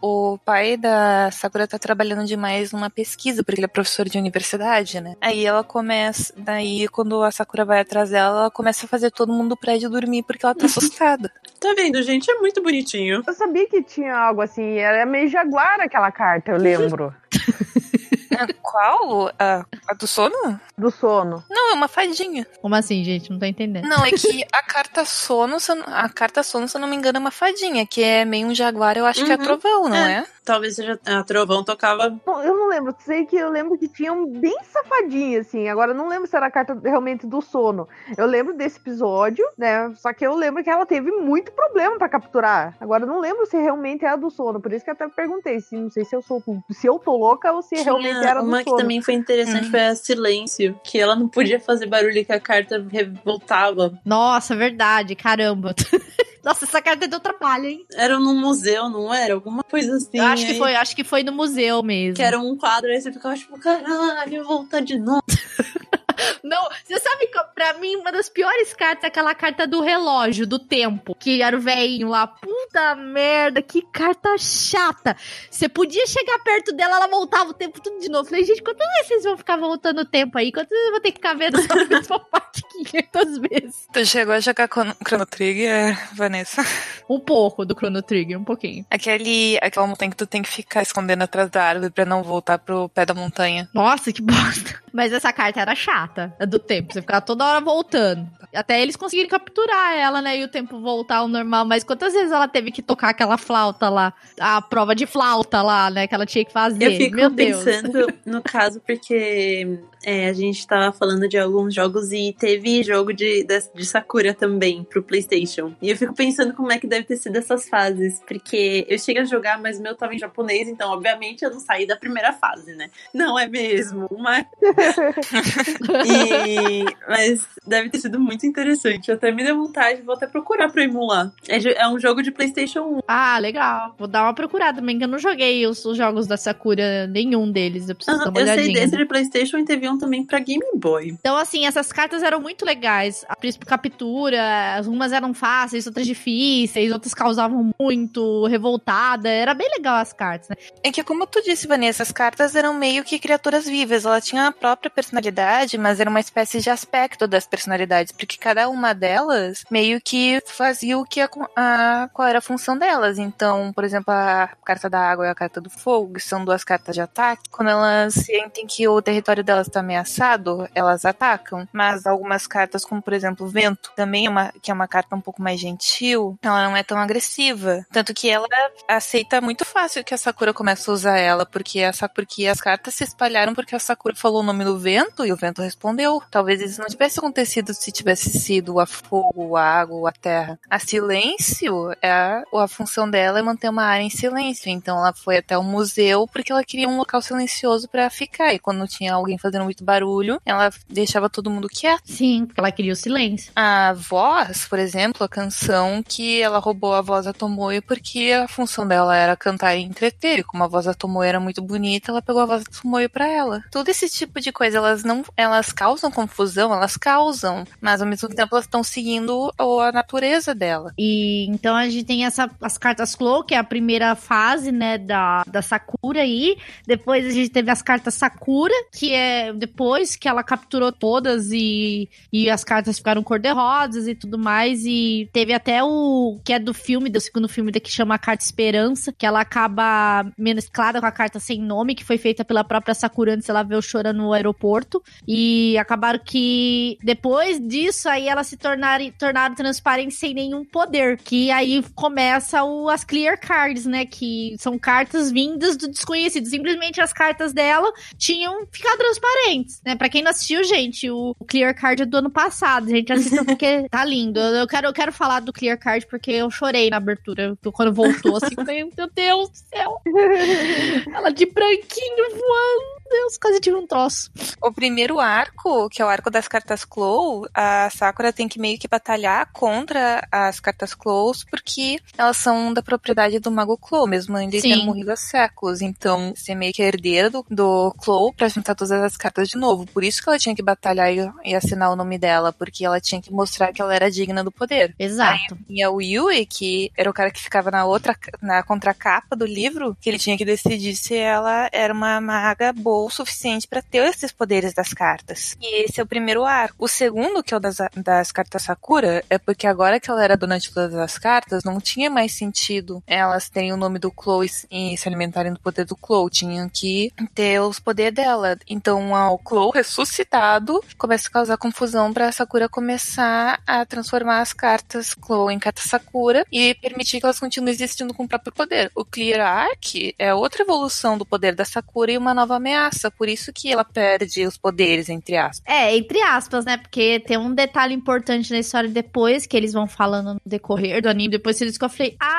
o, 0.00 0.32
o 0.34 0.38
pai 0.38 0.76
da 0.76 1.30
Sakura 1.30 1.66
tá 1.68 1.78
trabalhando 1.78 2.24
demais 2.24 2.72
numa 2.72 2.90
pesquisa, 2.90 3.44
porque 3.44 3.60
ele 3.60 3.66
é 3.66 3.68
professor 3.68 4.06
de 4.08 4.18
universidade, 4.18 5.00
né? 5.00 5.14
Aí 5.20 5.44
ela 5.44 5.62
começa, 5.62 6.32
daí 6.36 6.88
quando 6.88 7.22
a 7.22 7.30
Sakura 7.30 7.64
vai 7.64 7.80
atrás 7.80 8.10
dela, 8.10 8.40
ela 8.40 8.50
começa 8.50 8.86
a 8.86 8.88
fazer 8.88 9.10
todo 9.10 9.32
mundo 9.32 9.50
do 9.50 9.56
prédio 9.56 9.88
dormir 9.90 10.22
porque 10.24 10.44
ela 10.44 10.54
tá 10.54 10.66
assustada. 10.66 11.30
Tá 11.60 11.72
vendo, 11.76 12.02
gente? 12.02 12.30
É 12.30 12.34
muito 12.34 12.62
bonitinho. 12.62 13.22
Eu 13.26 13.32
sabia 13.34 13.68
que 13.68 13.82
tinha 13.82 14.14
algo 14.14 14.40
assim, 14.42 14.76
era 14.78 15.06
meio 15.06 15.28
jaguar 15.28 15.80
aquela 15.80 16.10
carta, 16.10 16.50
eu 16.52 16.58
lembro. 16.58 17.14
Ah, 18.32 18.46
Qual? 18.62 19.30
A, 19.38 19.64
a 19.88 19.94
do 19.94 20.06
sono? 20.06 20.60
do 20.76 20.90
sono. 20.90 21.42
Não, 21.48 21.70
é 21.70 21.74
uma 21.74 21.88
fadinha. 21.88 22.46
Como 22.60 22.74
assim, 22.74 23.02
gente? 23.02 23.30
Não 23.30 23.38
tô 23.38 23.46
entendendo. 23.46 23.86
Não, 23.88 24.04
é 24.04 24.10
que 24.10 24.44
a 24.52 24.62
carta 24.62 25.04
sono, 25.04 25.58
se 25.58 25.70
eu 25.72 25.76
não- 25.76 25.84
a 25.86 26.08
carta 26.08 26.42
sono, 26.42 26.68
se 26.68 26.76
eu 26.76 26.80
não 26.80 26.88
me 26.88 26.96
engano, 26.96 27.16
é 27.16 27.20
uma 27.20 27.30
fadinha, 27.30 27.86
que 27.86 28.02
é 28.02 28.24
meio 28.24 28.46
um 28.48 28.54
jaguar, 28.54 28.96
eu 28.98 29.06
acho 29.06 29.24
que 29.24 29.32
é 29.32 29.36
Uhum. 29.36 29.42
trovão, 29.42 29.88
não 29.88 29.96
é? 29.96 30.26
Talvez 30.44 30.76
seja 30.76 31.00
a 31.04 31.24
Trovão 31.24 31.64
tocava. 31.64 32.08
Bom, 32.24 32.40
Eu 32.40 32.56
não 32.56 32.68
lembro, 32.68 32.94
sei 33.00 33.26
que 33.26 33.34
eu 33.34 33.50
lembro 33.50 33.76
que 33.76 33.88
tinha 33.88 34.12
um 34.12 34.26
bem 34.26 34.54
safadinho, 34.72 35.40
assim. 35.40 35.68
Agora 35.68 35.90
eu 35.90 35.94
não 35.96 36.06
lembro 36.08 36.28
se 36.28 36.36
era 36.36 36.46
a 36.46 36.50
carta 36.52 36.78
realmente 36.84 37.26
do 37.26 37.40
sono. 37.42 37.88
Eu 38.16 38.26
lembro 38.26 38.54
desse 38.54 38.78
episódio, 38.78 39.44
né? 39.58 39.92
Só 39.96 40.12
que 40.12 40.24
eu 40.24 40.36
lembro 40.36 40.62
que 40.62 40.70
ela 40.70 40.86
teve 40.86 41.10
muito 41.10 41.50
problema 41.50 41.98
pra 41.98 42.08
capturar. 42.08 42.76
Agora 42.80 43.02
eu 43.02 43.08
não 43.08 43.18
lembro 43.18 43.44
se 43.46 43.56
realmente 43.56 44.04
era 44.04 44.14
do 44.14 44.30
sono. 44.30 44.60
Por 44.60 44.72
isso 44.72 44.84
que 44.84 44.90
eu 44.90 44.94
até 44.94 45.08
perguntei. 45.08 45.58
Se, 45.60 45.74
não 45.76 45.90
sei 45.90 46.04
se 46.04 46.14
eu 46.14 46.22
sou 46.22 46.40
se 46.70 46.86
eu 46.86 46.96
tô 47.00 47.16
louca 47.16 47.52
ou 47.52 47.60
se 47.60 47.74
realmente 47.82 48.15
era 48.24 48.40
do 48.40 48.46
uma 48.46 48.58
que 48.58 48.64
sono. 48.70 48.76
também 48.76 49.00
foi 49.02 49.14
interessante 49.14 49.64
Uhum. 49.64 49.70
foi 49.70 49.80
a 49.86 49.94
Silêncio, 49.96 50.80
que 50.84 50.98
ela 50.98 51.14
não 51.16 51.28
podia 51.28 51.58
fazer 51.60 51.86
barulho 51.86 52.24
que 52.24 52.32
a 52.32 52.40
carta 52.40 52.84
revoltava. 52.90 53.98
Nossa, 54.04 54.54
verdade, 54.56 55.14
caramba. 55.14 55.74
Nossa, 56.44 56.64
essa 56.64 56.80
carta 56.80 57.08
deu 57.08 57.18
trabalho, 57.18 57.64
hein? 57.66 57.84
Era 57.92 58.20
num 58.20 58.38
museu, 58.38 58.88
não 58.88 59.12
era? 59.12 59.34
Alguma 59.34 59.64
coisa 59.64 59.96
assim. 59.96 60.18
Eu 60.18 60.24
acho 60.26 60.46
que 60.46 60.52
aí- 60.52 60.58
foi, 60.58 60.76
acho 60.76 60.94
que 60.94 61.02
foi 61.02 61.24
no 61.24 61.32
museu 61.32 61.82
mesmo. 61.82 62.14
Que 62.14 62.22
era 62.22 62.38
um 62.38 62.56
quadro, 62.56 62.88
aí 62.88 63.00
você 63.00 63.10
ficava 63.12 63.34
tipo, 63.34 63.58
caralho, 63.58 64.44
voltar 64.44 64.80
de 64.80 64.96
novo. 64.96 65.22
Não, 66.42 66.68
você 66.84 66.98
sabe 66.98 67.26
que 67.26 67.38
pra 67.54 67.74
mim 67.74 67.96
uma 67.96 68.12
das 68.12 68.28
piores 68.28 68.72
cartas 68.74 69.04
é 69.04 69.06
aquela 69.08 69.34
carta 69.34 69.66
do 69.66 69.80
relógio, 69.80 70.46
do 70.46 70.58
tempo, 70.58 71.14
que 71.18 71.42
era 71.42 71.56
o 71.56 71.60
velhinho 71.60 72.08
lá. 72.08 72.26
Puta 72.26 72.94
merda, 72.94 73.62
que 73.62 73.82
carta 73.92 74.36
chata. 74.38 75.16
Você 75.50 75.68
podia 75.68 76.06
chegar 76.06 76.38
perto 76.40 76.72
dela, 76.72 76.96
ela 76.96 77.08
voltava 77.08 77.50
o 77.50 77.54
tempo 77.54 77.80
tudo 77.80 78.00
de 78.00 78.08
novo. 78.08 78.28
Falei, 78.28 78.44
gente, 78.44 78.62
quantas 78.62 78.86
vezes 78.86 79.08
vocês 79.08 79.24
vão 79.24 79.36
ficar 79.36 79.56
voltando 79.56 80.00
o 80.00 80.04
tempo 80.04 80.38
aí? 80.38 80.52
Quantas 80.52 80.70
vezes 80.70 80.86
eu 80.86 80.92
vou 80.92 81.00
ter 81.00 81.10
que 81.12 81.18
ficar 81.18 81.34
vendo 81.34 81.58
essa 81.58 81.74
mesma 81.86 82.20
parte 82.20 82.62
500 82.84 83.38
vezes? 83.38 83.88
Tu 83.92 84.06
chegou 84.06 84.34
a 84.34 84.40
jogar 84.40 84.68
com 84.68 84.82
Chrono 85.06 85.26
Trigger, 85.26 86.14
Vanessa? 86.14 86.64
Um 87.08 87.20
pouco 87.20 87.64
do 87.64 87.74
Chrono 87.74 88.02
Trigger, 88.02 88.38
um 88.38 88.44
pouquinho. 88.44 88.84
Aquele, 88.90 89.58
aquela 89.62 89.86
montanha 89.86 90.10
que 90.10 90.16
tu 90.16 90.26
tem 90.26 90.42
que 90.42 90.48
ficar 90.48 90.82
escondendo 90.82 91.22
atrás 91.22 91.50
da 91.50 91.62
árvore 91.62 91.90
pra 91.90 92.04
não 92.04 92.22
voltar 92.22 92.58
pro 92.58 92.88
pé 92.88 93.04
da 93.06 93.14
montanha. 93.14 93.68
Nossa, 93.72 94.12
que 94.12 94.22
bosta. 94.22 94.80
Mas 94.92 95.12
essa 95.12 95.32
carta 95.32 95.60
era 95.60 95.74
chata, 95.74 96.05
a 96.38 96.44
do 96.44 96.58
tempo. 96.58 96.92
Você 96.92 97.00
ficava 97.00 97.20
toda 97.20 97.44
hora 97.44 97.60
voltando. 97.60 98.28
Até 98.54 98.80
eles 98.80 98.96
conseguiram 98.96 99.28
capturar 99.28 99.94
ela, 99.96 100.22
né? 100.22 100.38
E 100.38 100.44
o 100.44 100.48
tempo 100.48 100.80
voltar 100.80 101.16
ao 101.16 101.28
normal. 101.28 101.64
Mas 101.64 101.84
quantas 101.84 102.12
vezes 102.12 102.32
ela 102.32 102.48
teve 102.48 102.70
que 102.70 102.82
tocar 102.82 103.10
aquela 103.10 103.36
flauta 103.36 103.88
lá? 103.88 104.12
A 104.40 104.62
prova 104.62 104.94
de 104.94 105.06
flauta 105.06 105.62
lá, 105.62 105.90
né? 105.90 106.06
Que 106.06 106.14
ela 106.14 106.26
tinha 106.26 106.44
que 106.44 106.52
fazer. 106.52 106.84
Eu 106.84 106.96
fico 106.96 107.16
Meu 107.16 107.30
Deus. 107.30 107.62
pensando 107.64 108.06
no 108.24 108.42
caso, 108.42 108.80
porque 108.80 109.78
é, 110.08 110.28
a 110.28 110.32
gente 110.32 110.64
tava 110.64 110.92
falando 110.96 111.28
de 111.28 111.36
alguns 111.36 111.74
jogos 111.74 112.12
e 112.12 112.32
teve 112.38 112.84
jogo 112.84 113.12
de, 113.12 113.42
de, 113.42 113.60
de 113.74 113.84
Sakura 113.84 114.32
também 114.32 114.84
pro 114.84 115.02
PlayStation. 115.02 115.74
E 115.82 115.90
eu 115.90 115.96
fico 115.96 116.14
pensando 116.14 116.54
como 116.54 116.70
é 116.70 116.78
que 116.78 116.86
deve 116.86 117.04
ter 117.04 117.16
sido 117.16 117.34
essas 117.36 117.68
fases, 117.68 118.20
porque 118.24 118.86
eu 118.88 118.96
cheguei 119.00 119.22
a 119.22 119.24
jogar, 119.24 119.60
mas 119.60 119.80
o 119.80 119.82
meu 119.82 119.96
tava 119.96 120.14
em 120.14 120.18
japonês, 120.18 120.68
então 120.68 120.92
obviamente 120.92 121.44
eu 121.44 121.50
não 121.50 121.58
saí 121.58 121.88
da 121.88 121.96
primeira 121.96 122.32
fase, 122.32 122.72
né? 122.76 122.88
Não 123.12 123.36
é 123.36 123.48
mesmo, 123.48 124.06
mas. 124.16 124.46
E- 126.06 126.84
mas 127.08 127.46
deve 127.66 127.90
ter 127.90 127.98
sido 127.98 128.20
muito 128.20 128.46
interessante. 128.46 129.10
Até 129.10 129.32
me 129.32 129.42
deu 129.44 129.56
vontade, 129.56 130.02
vou 130.02 130.14
até 130.14 130.26
procurar 130.26 130.70
pra 130.70 130.84
emular. 130.84 131.32
É, 131.48 131.56
é 131.82 131.88
um 131.88 131.98
jogo 131.98 132.22
de 132.22 132.30
PlayStation 132.30 132.80
1. 132.82 133.00
Ah, 133.08 133.38
legal. 133.38 133.94
Vou 133.98 134.06
dar 134.06 134.22
uma 134.22 134.34
procurada 134.34 134.78
também, 134.78 134.98
que 134.98 135.04
eu 135.04 135.08
não 135.08 135.18
joguei 135.18 135.66
os, 135.66 135.84
os 135.84 135.96
jogos 135.96 136.26
da 136.26 136.36
Sakura, 136.36 137.06
nenhum 137.08 137.50
deles. 137.50 137.88
Eu 137.88 137.94
preciso 137.96 138.18
dar 138.18 138.24
Aham, 138.24 138.30
uma 138.30 138.40
eu 138.40 138.44
sei 138.46 138.54
olhadinha. 138.54 138.80
desse 138.80 138.96
de 138.96 139.04
PlayStation 139.04 139.58
e 139.58 139.64
teve 139.64 139.88
um 139.88 139.95
também 139.98 140.24
pra 140.24 140.38
Game 140.38 140.64
Boy. 140.74 141.08
Então, 141.10 141.36
assim, 141.36 141.66
essas 141.66 141.92
cartas 141.92 142.22
eram 142.22 142.40
muito 142.40 142.64
legais. 142.64 143.24
A 143.28 143.36
príncipe 143.36 143.66
captura, 143.66 144.80
umas 144.86 145.12
eram 145.12 145.32
fáceis, 145.34 145.86
outras 145.86 146.06
difíceis, 146.06 146.92
outras 146.92 147.14
causavam 147.14 147.70
muito, 147.78 148.46
revoltada. 148.46 149.28
Era 149.28 149.54
bem 149.54 149.68
legal 149.76 149.96
as 149.96 150.12
cartas, 150.12 150.48
né? 150.48 150.56
É 150.82 150.90
que, 150.92 151.02
como 151.02 151.26
tu 151.26 151.42
disse, 151.42 151.66
Vanessa, 151.66 152.02
as 152.02 152.12
cartas 152.12 152.54
eram 152.54 152.74
meio 152.74 153.04
que 153.04 153.18
criaturas 153.18 153.64
vivas. 153.66 154.04
Ela 154.04 154.20
tinha 154.20 154.48
a 154.48 154.52
própria 154.52 154.90
personalidade, 154.90 155.78
mas 155.78 156.00
era 156.00 156.10
uma 156.10 156.20
espécie 156.20 156.60
de 156.60 156.70
aspecto 156.70 157.26
das 157.26 157.46
personalidades, 157.46 158.12
porque 158.12 158.36
cada 158.38 158.68
uma 158.68 158.92
delas 158.94 159.64
meio 159.70 160.00
que 160.00 160.40
fazia 160.46 160.98
o 160.98 161.04
que 161.04 161.20
a, 161.20 161.28
a- 161.56 162.08
qual 162.12 162.28
era 162.28 162.38
a 162.38 162.42
função 162.42 162.76
delas. 162.76 163.18
Então, 163.18 163.72
por 163.72 163.84
exemplo, 163.84 164.12
a 164.12 164.48
carta 164.64 164.88
da 164.90 165.00
água 165.00 165.26
e 165.26 165.30
a 165.30 165.34
carta 165.34 165.60
do 165.60 165.70
fogo, 165.70 166.14
que 166.14 166.20
são 166.20 166.44
duas 166.44 166.64
cartas 166.64 166.94
de 166.94 167.00
ataque. 167.00 167.42
Quando 167.50 167.68
elas 167.70 168.14
sentem 168.14 168.66
que 168.66 168.86
o 168.88 169.00
território 169.02 169.42
delas 169.44 169.66
está 169.66 169.82
ameaçado, 169.86 170.68
elas 170.74 171.04
atacam. 171.04 171.66
Mas 171.72 172.06
algumas 172.06 172.46
cartas, 172.46 172.84
como 172.84 173.00
por 173.00 173.12
exemplo 173.12 173.46
o 173.46 173.48
vento, 173.48 173.92
também 173.96 174.26
é 174.26 174.30
uma, 174.30 174.52
que 174.60 174.70
é 174.70 174.74
uma 174.74 174.88
carta 174.88 175.14
um 175.14 175.20
pouco 175.20 175.40
mais 175.40 175.60
gentil, 175.60 176.38
ela 176.42 176.68
não 176.68 176.76
é 176.76 176.82
tão 176.82 176.98
agressiva. 176.98 177.86
Tanto 177.92 178.12
que 178.12 178.28
ela 178.28 178.46
aceita 178.88 179.40
muito 179.40 179.64
fácil 179.64 180.04
que 180.04 180.14
a 180.14 180.18
Sakura 180.18 180.52
comece 180.52 180.90
a 180.90 180.92
usar 180.92 181.18
ela, 181.18 181.46
porque, 181.46 181.80
essa, 181.80 182.08
porque 182.08 182.46
as 182.46 182.60
cartas 182.60 182.94
se 182.94 183.04
espalharam 183.04 183.54
porque 183.54 183.74
a 183.74 183.78
Sakura 183.78 184.14
falou 184.14 184.40
o 184.40 184.44
nome 184.44 184.64
do 184.64 184.78
vento 184.78 185.24
e 185.24 185.32
o 185.32 185.36
vento 185.36 185.62
respondeu. 185.62 186.20
Talvez 186.30 186.60
isso 186.60 186.80
não 186.80 186.88
tivesse 186.88 187.18
acontecido 187.18 187.72
se 187.72 187.92
tivesse 187.92 188.30
sido 188.30 188.80
a 188.80 188.86
fogo, 188.86 189.56
a 189.56 189.62
água, 189.62 190.10
a 190.10 190.12
terra. 190.12 190.58
A 190.68 190.78
silêncio, 190.78 191.92
é 192.02 192.10
a, 192.10 192.42
a 192.54 192.68
função 192.68 193.08
dela 193.08 193.38
é 193.38 193.42
manter 193.42 193.68
uma 193.68 193.84
área 193.84 194.02
em 194.02 194.10
silêncio. 194.10 194.70
Então 194.70 194.98
ela 194.98 195.12
foi 195.12 195.38
até 195.38 195.56
o 195.56 195.62
museu 195.62 196.26
porque 196.26 196.52
ela 196.52 196.64
queria 196.64 196.88
um 196.88 196.96
local 196.96 197.22
silencioso 197.22 197.88
pra 197.88 198.10
ficar. 198.10 198.52
E 198.52 198.58
quando 198.58 198.86
tinha 198.86 199.14
alguém 199.14 199.38
fazendo 199.38 199.65
muito 199.66 199.84
barulho, 199.84 200.40
ela 200.44 200.70
deixava 200.88 201.28
todo 201.28 201.50
mundo 201.50 201.68
quieto. 201.68 202.02
Sim, 202.04 202.48
ela 202.56 202.72
queria 202.72 202.92
o 202.92 202.96
silêncio. 202.96 203.52
A 203.54 203.92
voz, 203.92 204.66
por 204.66 204.78
exemplo, 204.78 205.24
a 205.24 205.28
canção 205.28 206.02
que 206.02 206.40
ela 206.40 206.58
roubou 206.58 206.94
a 206.94 207.02
voz 207.02 207.26
da 207.26 207.32
Tomoe 207.32 207.80
porque 207.80 208.32
a 208.32 208.48
função 208.48 208.86
dela 208.86 209.16
era 209.16 209.36
cantar 209.36 209.76
e 209.76 209.82
entreter. 209.82 210.38
E 210.38 210.44
como 210.44 210.64
a 210.64 210.68
voz 210.68 210.86
da 210.86 210.94
Tomoe 210.94 211.26
era 211.26 211.40
muito 211.40 211.60
bonita, 211.60 212.10
ela 212.10 212.22
pegou 212.22 212.42
a 212.42 212.46
voz 212.46 212.64
da 212.64 212.70
Tomoe 212.70 213.08
pra 213.08 213.26
ela. 213.26 213.62
Todo 213.70 213.88
esse 213.88 214.08
tipo 214.08 214.40
de 214.40 214.52
coisa, 214.52 214.78
elas 214.78 215.04
não, 215.04 215.24
elas 215.36 215.72
causam 215.72 216.10
confusão, 216.10 216.72
elas 216.72 216.96
causam, 216.96 217.64
mas 217.80 218.00
ao 218.00 218.08
mesmo 218.08 218.28
tempo 218.28 218.54
elas 218.54 218.64
estão 218.64 218.82
seguindo 218.82 219.52
a 219.58 219.92
natureza 219.92 220.54
dela. 220.54 220.92
E 220.98 221.46
então 221.48 221.74
a 221.74 221.88
gente 221.88 222.04
tem 222.04 222.24
essa, 222.24 222.50
as 222.60 222.78
cartas 222.78 223.14
Clo, 223.14 223.44
que 223.44 223.54
é 223.54 223.58
a 223.58 223.64
primeira 223.64 224.14
fase, 224.14 224.70
né, 224.70 224.98
da, 224.98 225.42
da 225.46 225.62
Sakura 225.62 226.20
aí. 226.20 226.56
Depois 226.86 227.26
a 227.26 227.30
gente 227.30 227.50
teve 227.50 227.70
as 227.70 227.82
cartas 227.82 228.14
Sakura, 228.14 228.74
que 228.92 229.12
é 229.12 229.52
depois 229.56 230.16
que 230.16 230.28
ela 230.28 230.42
capturou 230.42 230.92
todas 230.92 231.50
e, 231.50 232.08
e 232.32 232.48
as 232.50 232.64
cartas 232.64 232.98
ficaram 232.98 233.22
cor-de-rosas 233.22 234.06
e 234.06 234.14
tudo 234.14 234.38
mais. 234.38 234.84
E 234.84 235.28
teve 235.32 235.52
até 235.52 235.82
o 235.82 236.38
que 236.44 236.52
é 236.52 236.58
do 236.58 236.74
filme, 236.74 237.10
do 237.10 237.20
segundo 237.20 237.48
filme, 237.48 237.72
que 237.72 237.90
chama 237.90 238.14
a 238.14 238.18
Carta 238.18 238.44
Esperança, 238.44 239.12
que 239.12 239.26
ela 239.26 239.40
acaba 239.40 240.30
mesclada 240.38 241.00
com 241.00 241.06
a 241.06 241.12
carta 241.12 241.38
sem 241.38 241.60
nome, 241.60 241.94
que 241.94 242.04
foi 242.04 242.18
feita 242.18 242.44
pela 242.44 242.64
própria 242.64 242.94
Sakura 242.94 243.34
antes 243.34 243.48
ela 243.48 243.62
ver 243.62 243.76
o 243.76 243.80
Chora 243.82 244.12
no 244.12 244.32
aeroporto. 244.32 245.02
E 245.26 245.76
acabaram 245.78 246.20
que 246.24 246.98
depois 247.02 247.60
disso 247.60 248.08
aí 248.08 248.28
elas 248.28 248.46
se 248.46 248.56
tornaram, 248.56 249.10
tornaram 249.18 249.54
transparentes 249.54 250.18
sem 250.18 250.34
nenhum 250.34 250.64
poder. 250.64 251.18
Que 251.18 251.50
aí 251.50 251.82
começa 251.94 252.62
o, 252.64 252.88
as 252.88 253.04
clear 253.04 253.38
cards, 253.38 253.86
né? 253.86 254.06
Que 254.06 254.56
são 254.58 254.78
cartas 254.78 255.30
vindas 255.30 255.76
do 255.76 255.88
desconhecido. 255.88 256.46
Simplesmente 256.46 257.00
as 257.00 257.12
cartas 257.12 257.52
dela 257.52 257.92
tinham 258.16 258.66
ficado 258.70 258.98
transparentes, 258.98 259.45
né? 259.84 259.96
Pra 259.96 260.08
quem 260.08 260.22
não 260.22 260.30
assistiu, 260.30 260.62
gente, 260.64 261.10
o 261.10 261.34
clear 261.46 261.74
card 261.74 262.02
é 262.02 262.06
do 262.06 262.18
ano 262.18 262.30
passado. 262.30 262.86
A 262.86 262.90
gente 262.90 263.12
assistiu 263.12 263.44
porque 263.46 263.88
tá 263.88 264.04
lindo. 264.04 264.38
Eu 264.38 264.66
eu 264.66 264.68
quero, 264.68 264.86
eu 264.88 264.92
quero 264.92 265.12
falar 265.12 265.40
do 265.40 265.52
clear 265.52 265.78
card 265.78 266.06
porque 266.06 266.32
eu 266.32 266.50
chorei 266.50 266.90
na 266.90 266.96
abertura. 266.96 267.56
Quando 267.72 267.92
voltou, 267.92 268.36
assim, 268.36 268.54
falei, 268.54 268.84
meu 268.96 269.08
Deus 269.14 269.48
do 269.48 269.56
céu. 269.56 270.00
Ela 271.14 271.30
de 271.30 271.46
branquinho 271.46 272.30
voando. 272.30 272.95
Deus, 273.08 273.38
quase 273.38 273.60
tive 273.60 273.76
um 273.76 273.86
troço. 273.86 274.30
O 274.62 274.72
primeiro 274.72 275.18
arco, 275.20 275.88
que 275.88 276.02
é 276.02 276.04
o 276.04 276.08
arco 276.08 276.30
das 276.30 276.48
cartas 276.48 276.84
Clow, 276.84 277.46
a 277.54 277.88
Sakura 277.90 278.32
tem 278.32 278.48
que 278.48 278.58
meio 278.58 278.78
que 278.78 278.88
batalhar 278.88 279.50
contra 279.52 280.26
as 280.30 280.60
cartas 280.60 280.94
Clows, 280.94 281.44
porque 281.44 282.00
elas 282.16 282.36
são 282.36 282.72
da 282.72 282.82
propriedade 282.82 283.38
do 283.38 283.50
Mago 283.50 283.76
Clow, 283.76 284.06
mesmo 284.06 284.36
Sim. 284.38 284.50
tendo 284.50 284.84
morrido 284.84 285.12
há 285.12 285.16
séculos. 285.16 285.82
Então, 285.82 286.32
você 286.34 286.54
meio 286.54 286.72
que 286.72 286.82
é 286.82 286.86
herdeira 286.86 287.30
do, 287.30 287.44
do 287.48 287.94
Clow 287.98 288.32
pra 288.32 288.48
juntar 288.48 288.74
todas 288.74 288.92
as 288.92 289.16
cartas 289.16 289.48
de 289.48 289.56
novo. 289.56 289.86
Por 289.86 290.04
isso 290.04 290.22
que 290.22 290.28
ela 290.28 290.38
tinha 290.38 290.54
que 290.54 290.62
batalhar 290.62 291.12
e, 291.12 291.30
e 291.44 291.54
assinar 291.54 291.90
o 291.90 291.96
nome 291.96 292.18
dela, 292.18 292.52
porque 292.52 292.84
ela 292.84 293.00
tinha 293.00 293.20
que 293.20 293.32
mostrar 293.32 293.72
que 293.72 293.80
ela 293.80 293.94
era 293.94 294.10
digna 294.10 294.42
do 294.42 294.52
poder. 294.52 294.94
Exato. 294.98 295.56
E 295.68 295.82
a 295.82 295.88
Yui, 295.88 296.46
que 296.46 296.90
era 296.96 297.10
o 297.10 297.14
cara 297.14 297.30
que 297.30 297.40
ficava 297.40 297.70
na 297.70 297.84
outra, 297.84 298.16
na 298.42 298.62
contracapa 298.62 299.36
do 299.36 299.46
livro, 299.46 299.96
que 300.00 300.08
ele 300.08 300.18
tinha 300.18 300.36
que 300.36 300.44
decidir 300.44 300.94
se 300.96 301.16
ela 301.16 301.68
era 301.72 301.92
uma 301.92 302.20
maga 302.20 302.72
boa 302.72 302.95
o 303.04 303.10
suficiente 303.10 303.66
para 303.66 303.82
ter 303.82 304.06
esses 304.08 304.32
poderes 304.32 304.72
das 304.72 304.92
cartas. 304.92 305.56
E 305.60 305.84
esse 305.84 306.00
é 306.00 306.02
o 306.02 306.06
primeiro 306.06 306.44
arco. 306.44 306.76
O 306.78 306.88
segundo, 306.88 307.42
que 307.42 307.52
é 307.52 307.56
o 307.56 307.60
das, 307.60 307.78
das 307.96 308.32
cartas 308.32 308.62
Sakura, 308.62 309.24
é 309.28 309.38
porque 309.38 309.66
agora 309.66 310.00
que 310.00 310.10
ela 310.10 310.24
era 310.24 310.36
dona 310.36 310.58
de 310.58 310.72
todas 310.72 310.94
as 310.94 311.18
cartas, 311.18 311.64
não 311.64 311.80
tinha 311.80 312.10
mais 312.10 312.32
sentido 312.32 313.02
elas 313.06 313.48
terem 313.48 313.72
o 313.72 313.76
nome 313.76 313.98
do 313.98 314.12
Chloe 314.12 314.50
e 314.70 314.96
se 314.96 315.08
alimentarem 315.08 315.52
do 315.52 315.60
poder 315.60 315.84
do 315.84 315.96
Chloe. 315.96 316.30
Tinham 316.30 316.68
que 316.68 317.12
ter 317.34 317.60
os 317.60 317.78
poderes 317.78 318.14
dela. 318.14 318.56
Então, 318.68 319.12
o 319.12 319.40
Chloe 319.46 319.72
ressuscitado 319.74 320.82
começa 320.96 321.28
a 321.28 321.32
causar 321.32 321.56
confusão 321.56 322.12
para 322.12 322.32
Sakura 322.32 322.68
começar 322.68 323.60
a 323.66 323.84
transformar 323.84 324.40
as 324.40 324.52
cartas 324.52 325.14
Chloe 325.24 325.54
em 325.54 325.58
cartas 325.58 325.84
Sakura 325.84 326.46
e 326.50 326.74
permitir 326.74 327.20
que 327.20 327.26
elas 327.26 327.40
continuem 327.40 327.74
existindo 327.74 328.14
com 328.14 328.24
o 328.24 328.28
próprio 328.28 328.52
poder. 328.52 328.90
O 328.94 329.04
Clear 329.04 329.40
Arc 329.40 330.14
é 330.18 330.34
outra 330.34 330.62
evolução 330.62 331.18
do 331.18 331.26
poder 331.26 331.54
da 331.54 331.64
Sakura 331.64 332.12
e 332.12 332.18
uma 332.18 332.34
nova 332.34 332.56
ameaça. 332.56 332.85
Por 333.10 333.28
isso 333.28 333.52
que 333.52 333.72
ela 333.72 333.84
perde 333.84 334.46
os 334.46 334.56
poderes, 334.56 335.08
entre 335.08 335.36
aspas. 335.36 335.62
É, 335.66 335.96
entre 335.96 336.20
aspas, 336.22 336.64
né? 336.64 336.76
Porque 336.76 337.20
tem 337.20 337.36
um 337.36 337.54
detalhe 337.54 337.94
importante 337.94 338.52
na 338.52 338.58
história 338.58 338.88
depois, 338.88 339.46
que 339.46 339.56
eles 339.56 339.72
vão 339.72 339.86
falando 339.86 340.34
no 340.34 340.40
decorrer 340.44 341.02
do 341.02 341.08
anime, 341.08 341.32
depois 341.32 341.60
eles 341.60 341.78
que 341.78 341.84
eu 341.84 341.88
falei, 341.88 342.16
ah. 342.20 342.35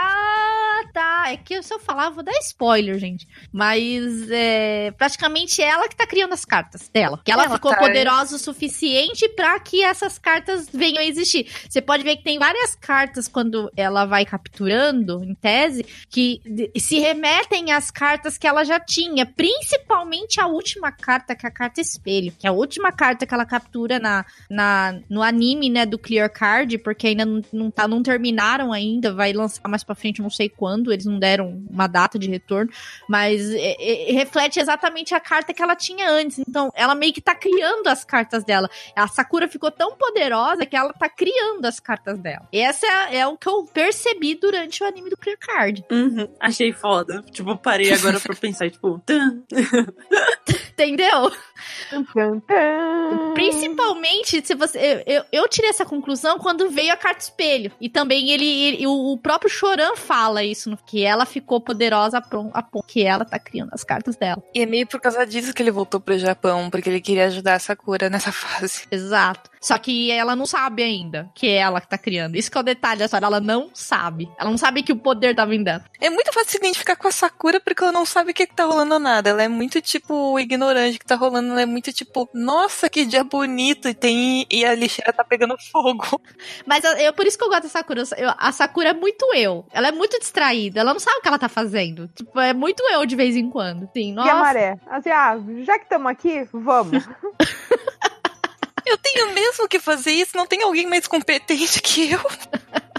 Falar, 1.28 1.34
é 1.34 1.38
que 1.38 1.62
se 1.62 1.74
eu 1.74 1.80
falar, 1.80 2.06
eu 2.06 2.14
vou 2.14 2.24
dar 2.24 2.32
spoiler, 2.42 2.98
gente. 2.98 3.28
Mas 3.52 4.30
é 4.30 4.92
praticamente 4.98 5.62
ela 5.62 5.88
que 5.88 5.96
tá 5.96 6.06
criando 6.08 6.34
as 6.34 6.46
cartas 6.46 6.90
dela. 6.90 7.20
Que 7.24 7.32
ela, 7.32 7.46
Ela 7.46 7.56
ficou 7.56 7.72
tá- 7.72 7.78
poderosa 7.78 8.36
o 8.36 8.40
suficiente 8.40 9.28
pra 9.30 9.60
que 9.60 9.84
essas 9.84 10.18
cartas 10.18 10.68
venham 10.72 11.00
a 11.02 11.06
existir. 11.06 11.48
Você 11.70 11.82
pode 11.82 12.04
ver 12.04 12.18
que 12.18 12.24
tem 12.24 12.40
várias 12.40 12.76
cartas 12.76 13.28
quando 13.28 13.72
ela 13.76 14.06
vai 14.06 14.26
capturando, 14.26 15.24
em 15.24 15.34
tese, 15.36 15.86
que 16.10 16.42
se 16.78 17.00
remetem 17.00 17.72
às 17.72 17.92
cartas 17.92 18.38
que 18.38 18.48
ela 18.48 18.64
já 18.64 18.80
tinha. 18.80 19.26
Principalmente 19.26 20.40
a 20.40 20.48
última 20.48 20.92
carta, 20.92 21.36
que 21.36 21.46
é 21.46 21.50
a 21.50 21.52
carta 21.52 21.82
espelho. 21.82 22.32
Que 22.38 22.48
é 22.48 22.50
a 22.50 22.54
última 22.54 22.92
carta 22.92 23.26
que 23.26 23.34
ela 23.34 23.46
captura 23.46 24.00
na, 24.00 24.26
na, 24.50 25.00
no 25.10 25.22
anime, 25.22 25.70
né, 25.70 25.86
do 25.86 25.98
Clear 26.00 26.32
Card, 26.32 26.78
porque 26.80 27.08
ainda 27.08 27.26
não, 27.26 27.42
não, 27.52 27.72
tá, 27.72 27.88
não 27.88 28.02
terminaram 28.04 28.72
ainda, 28.72 29.14
vai 29.14 29.34
lançar 29.34 29.68
mais 29.68 29.84
pra 29.84 29.96
frente, 29.96 30.22
não 30.22 30.30
sei 30.30 30.50
quando, 30.50 30.92
eles 30.92 31.06
não 31.06 31.17
deram 31.18 31.64
uma 31.70 31.88
data 31.88 32.18
de 32.18 32.30
retorno, 32.30 32.72
mas 33.08 33.50
é, 33.54 34.10
é, 34.10 34.12
reflete 34.14 34.60
exatamente 34.60 35.14
a 35.14 35.20
carta 35.20 35.54
que 35.54 35.62
ela 35.62 35.76
tinha 35.76 36.10
antes. 36.10 36.40
Então, 36.40 36.72
ela 36.76 36.96
meio 36.96 37.14
que 37.14 37.22
tá 37.22 37.36
criando 37.36 37.88
as 37.88 38.04
cartas 38.04 38.44
dela. 38.44 38.70
A 38.96 39.08
Sakura 39.08 39.48
ficou 39.48 39.72
tão 39.72 39.96
poderosa 39.96 40.66
que 40.66 40.76
ela 40.76 40.94
tá 40.94 41.10
criando 41.10 41.66
as 41.66 41.80
cartas 41.80 42.18
dela. 42.20 42.48
Essa 42.52 42.86
é, 42.86 43.18
é 43.18 43.28
o 43.28 43.38
que 43.38 43.48
eu 43.48 43.66
percebi 43.66 44.36
durante 44.36 44.84
o 44.84 44.88
anime 44.88 45.10
do 45.10 45.18
Clear 45.18 45.38
Card. 45.40 45.86
Uhum, 45.92 46.28
achei 46.40 46.72
foda. 46.72 47.24
Tipo, 47.32 47.58
parei 47.58 47.92
agora 47.94 48.20
pra 48.20 48.36
pensar, 48.38 48.70
tipo. 48.70 49.02
Entendeu? 50.72 51.32
Principalmente 53.34 54.46
se 54.46 54.56
você. 54.56 55.04
Eu, 55.06 55.16
eu, 55.16 55.24
eu 55.32 55.48
tirei 55.48 55.70
essa 55.70 55.86
conclusão 55.86 56.38
quando 56.40 56.70
veio 56.70 56.92
a 56.94 56.98
carta 56.98 57.22
espelho. 57.22 57.72
E 57.80 57.90
também 57.90 58.30
ele, 58.32 58.46
ele- 58.46 58.88
o, 58.88 59.14
o 59.14 59.18
próprio 59.18 59.50
Choran 59.50 59.96
fala 59.96 60.44
isso, 60.44 60.70
no- 60.70 60.78
que 60.78 61.04
ela 61.04 61.26
ficou 61.26 61.60
poderosa 61.62 62.18
a 62.54 62.62
ponto 62.62 62.84
que 62.88 63.04
ela 63.04 63.26
tá 63.26 63.38
criando 63.40 63.70
as 63.74 63.84
cartas 63.84 64.16
dela. 64.16 64.42
E 64.54 64.62
é 64.62 64.66
meio 64.66 64.88
por 64.88 65.00
causa 65.00 65.26
disso 65.26 65.54
que 65.54 65.62
ele 65.62 65.72
voltou 65.72 66.00
pro 66.00 66.18
Japão, 66.18 66.70
porque 66.70 66.90
ele 66.90 67.02
queria 67.02 67.26
ajudar 67.28 67.56
a 67.56 67.60
Sakura 67.60 68.10
nessa 68.10 68.32
fase. 68.34 68.84
Exato. 68.92 69.50
Só 69.60 69.78
que 69.78 70.12
ela 70.12 70.36
não 70.36 70.46
sabe 70.46 70.84
ainda 70.84 71.30
que 71.34 71.48
é 71.48 71.56
ela 71.58 71.82
que 71.82 71.88
tá 71.88 71.98
criando. 71.98 72.36
Isso 72.36 72.50
que 72.52 72.58
é 72.58 72.62
o 72.62 72.64
detalhe 72.64 73.00
da 73.00 73.06
história. 73.06 73.26
Ela 73.26 73.40
não 73.40 73.70
sabe. 73.74 74.30
Ela 74.40 74.50
não 74.50 74.58
sabe 74.58 74.84
que 74.84 74.92
o 74.92 74.96
poder 74.98 75.36
tá 75.36 75.46
vindo 75.46 75.64
dela. 75.66 75.84
É 76.00 76.10
muito 76.10 76.32
fácil 76.34 76.52
se 76.52 76.58
identificar 76.58 76.96
com 76.96 77.08
a 77.08 77.12
Sakura 77.12 77.60
porque 77.60 77.84
ela 77.84 77.92
não 77.92 78.06
sabe 78.06 78.32
o 78.32 78.34
que, 78.34 78.46
que 78.46 78.56
tá 78.56 78.66
rolando 78.66 79.00
nada. 79.00 79.30
Ela 79.30 79.44
é 79.44 79.48
muito, 79.48 79.82
tipo, 79.82 80.40
ignorante 80.40 81.00
que 81.00 81.06
tá 81.06 81.16
rolando. 81.16 81.52
Ela 81.52 81.62
é 81.64 81.66
muito, 81.66 81.92
tipo, 81.92 82.30
nossa, 82.34 82.90
que 82.90 83.06
dia 83.06 83.24
bonito. 83.24 83.88
E 83.90 83.94
tem. 83.94 84.46
E 84.52 84.64
a 84.66 84.76
lixeira 84.76 85.12
tá 85.12 85.24
pegando 85.24 85.56
fogo. 85.72 86.22
Mas 86.66 86.84
eu, 86.84 86.92
eu- 86.94 87.14
por 87.14 87.26
isso 87.26 87.38
que 87.38 87.44
eu 87.44 87.50
gosto 87.50 87.64
da 87.64 87.70
Sakura. 87.70 88.04
Eu- 88.18 88.34
a 88.38 88.52
Sakura 88.52 88.90
é 88.90 88.94
muito 88.94 89.26
eu. 89.34 89.66
Ela 89.72 89.88
é 89.88 89.92
muito 89.92 90.20
distraída. 90.20 90.80
Ela 90.82 90.94
não 90.94 91.00
sabe 91.00 91.18
o 91.18 91.22
que 91.22 91.28
ela 91.28 91.40
tá 91.40 91.50
fazendo. 91.50 92.08
Tipo, 92.10 92.40
é 92.40 92.54
muito 92.54 92.84
eu 92.92 93.06
de 93.06 93.16
vez 93.16 93.36
em 93.36 93.50
quando. 93.50 93.90
Sim, 93.94 94.10
E 94.10 94.12
a 94.12 94.16
nossa. 94.16 94.34
maré? 94.36 94.78
Assim, 94.88 95.10
ah, 95.10 95.38
já 95.64 95.78
que 95.78 95.84
estamos 95.86 96.12
aqui, 96.12 96.48
vamos. 96.54 97.04
Eu 98.88 98.98
tenho 98.98 99.34
mesmo 99.34 99.68
que 99.68 99.80
fazer 99.80 100.12
isso. 100.12 100.38
Não 100.38 100.48
tem 100.48 100.64
alguém 100.64 100.88
mais 100.88 101.08
competente 101.08 101.82
que 101.82 102.12
eu. 102.12 102.20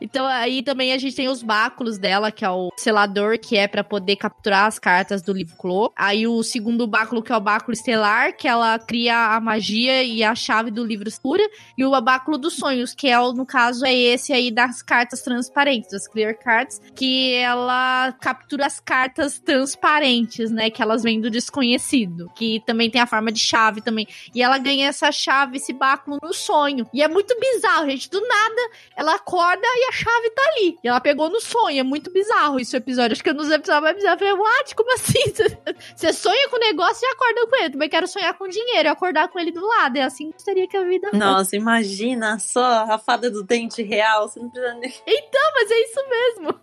Então 0.00 0.26
aí 0.26 0.62
também 0.62 0.92
a 0.92 0.98
gente 0.98 1.16
tem 1.16 1.28
os 1.28 1.42
báculos 1.42 1.98
dela, 1.98 2.30
que 2.30 2.44
é 2.44 2.50
o 2.50 2.70
selador, 2.76 3.38
que 3.38 3.56
é 3.56 3.66
pra 3.66 3.84
poder 3.84 4.16
capturar 4.16 4.66
as 4.66 4.78
cartas 4.78 5.22
do 5.22 5.32
livro 5.32 5.56
Clô. 5.56 5.92
Aí 5.96 6.26
o 6.26 6.42
segundo 6.42 6.86
báculo, 6.86 7.22
que 7.22 7.32
é 7.32 7.36
o 7.36 7.40
báculo 7.40 7.72
estelar, 7.72 8.36
que 8.36 8.48
ela 8.48 8.78
cria 8.78 9.34
a 9.34 9.40
magia 9.40 10.02
e 10.02 10.22
a 10.22 10.34
chave 10.34 10.70
do 10.70 10.84
livro 10.84 11.08
escura. 11.08 11.42
E 11.76 11.84
o 11.84 12.00
báculo 12.00 12.36
dos 12.38 12.54
sonhos, 12.54 12.94
que 12.94 13.08
é 13.08 13.18
no 13.32 13.46
caso 13.46 13.86
é 13.86 13.94
esse 13.94 14.32
aí 14.32 14.50
das 14.50 14.82
cartas 14.82 15.22
transparentes, 15.22 15.90
das 15.90 16.06
clear 16.06 16.36
cards, 16.38 16.80
que 16.94 17.32
ela 17.34 18.12
captura 18.20 18.66
as 18.66 18.80
cartas 18.80 19.38
transparentes, 19.38 20.50
né, 20.50 20.68
que 20.68 20.82
elas 20.82 21.02
vêm 21.02 21.20
do 21.20 21.30
desconhecido, 21.30 22.30
que 22.34 22.62
também 22.66 22.90
tem 22.90 23.00
a 23.00 23.06
forma 23.06 23.32
de 23.32 23.40
chave 23.40 23.80
também. 23.80 24.06
E 24.34 24.42
ela 24.42 24.58
ganha 24.58 24.88
essa 24.88 25.10
chave, 25.10 25.56
esse 25.56 25.72
báculo 25.72 26.18
no 26.22 26.34
sonho. 26.34 26.86
E 26.92 27.02
é 27.02 27.08
muito 27.08 27.34
bizarro, 27.38 27.88
gente, 27.88 28.10
do 28.10 28.20
nada 28.20 28.70
ela 28.96 29.14
acorda 29.14 29.62
e 29.64 29.83
a 29.84 29.92
chave 29.92 30.30
tá 30.30 30.42
ali. 30.42 30.78
E 30.82 30.88
ela 30.88 31.00
pegou 31.00 31.28
no 31.30 31.40
sonho. 31.40 31.80
É 31.80 31.82
muito 31.82 32.12
bizarro 32.12 32.60
esse 32.60 32.76
episódio. 32.76 33.12
Acho 33.12 33.24
que 33.24 33.32
nos 33.32 33.50
episódios 33.50 33.82
mais 33.82 33.96
bizarros. 33.96 34.20
Eu 34.20 34.28
falei, 34.28 34.42
what? 34.42 34.74
Como 34.74 34.94
assim? 34.94 35.22
Você 35.94 36.12
sonha 36.12 36.48
com 36.48 36.56
o 36.56 36.60
negócio 36.60 37.04
e 37.04 37.12
acorda 37.12 37.46
com 37.46 37.56
ele. 37.56 37.70
Também 37.70 37.88
quero 37.88 38.06
sonhar 38.06 38.34
com 38.34 38.48
dinheiro 38.48 38.88
e 38.88 38.90
acordar 38.90 39.28
com 39.28 39.38
ele 39.38 39.52
do 39.52 39.66
lado. 39.66 39.96
É 39.96 40.02
assim 40.02 40.30
que 40.30 40.42
seria 40.42 40.66
que 40.68 40.76
a 40.76 40.84
vida 40.84 41.08
fosse. 41.08 41.18
Nossa, 41.18 41.56
imagina 41.56 42.38
só 42.38 42.86
a 42.88 42.98
fada 42.98 43.30
do 43.30 43.42
dente 43.42 43.82
real. 43.82 44.28
Você 44.28 44.40
não 44.40 44.50
precisa 44.50 44.74
nem. 44.74 44.92
Não, 45.32 45.52
mas 45.54 45.70
é 45.70 45.80
isso 45.82 46.08
mesmo. 46.08 46.54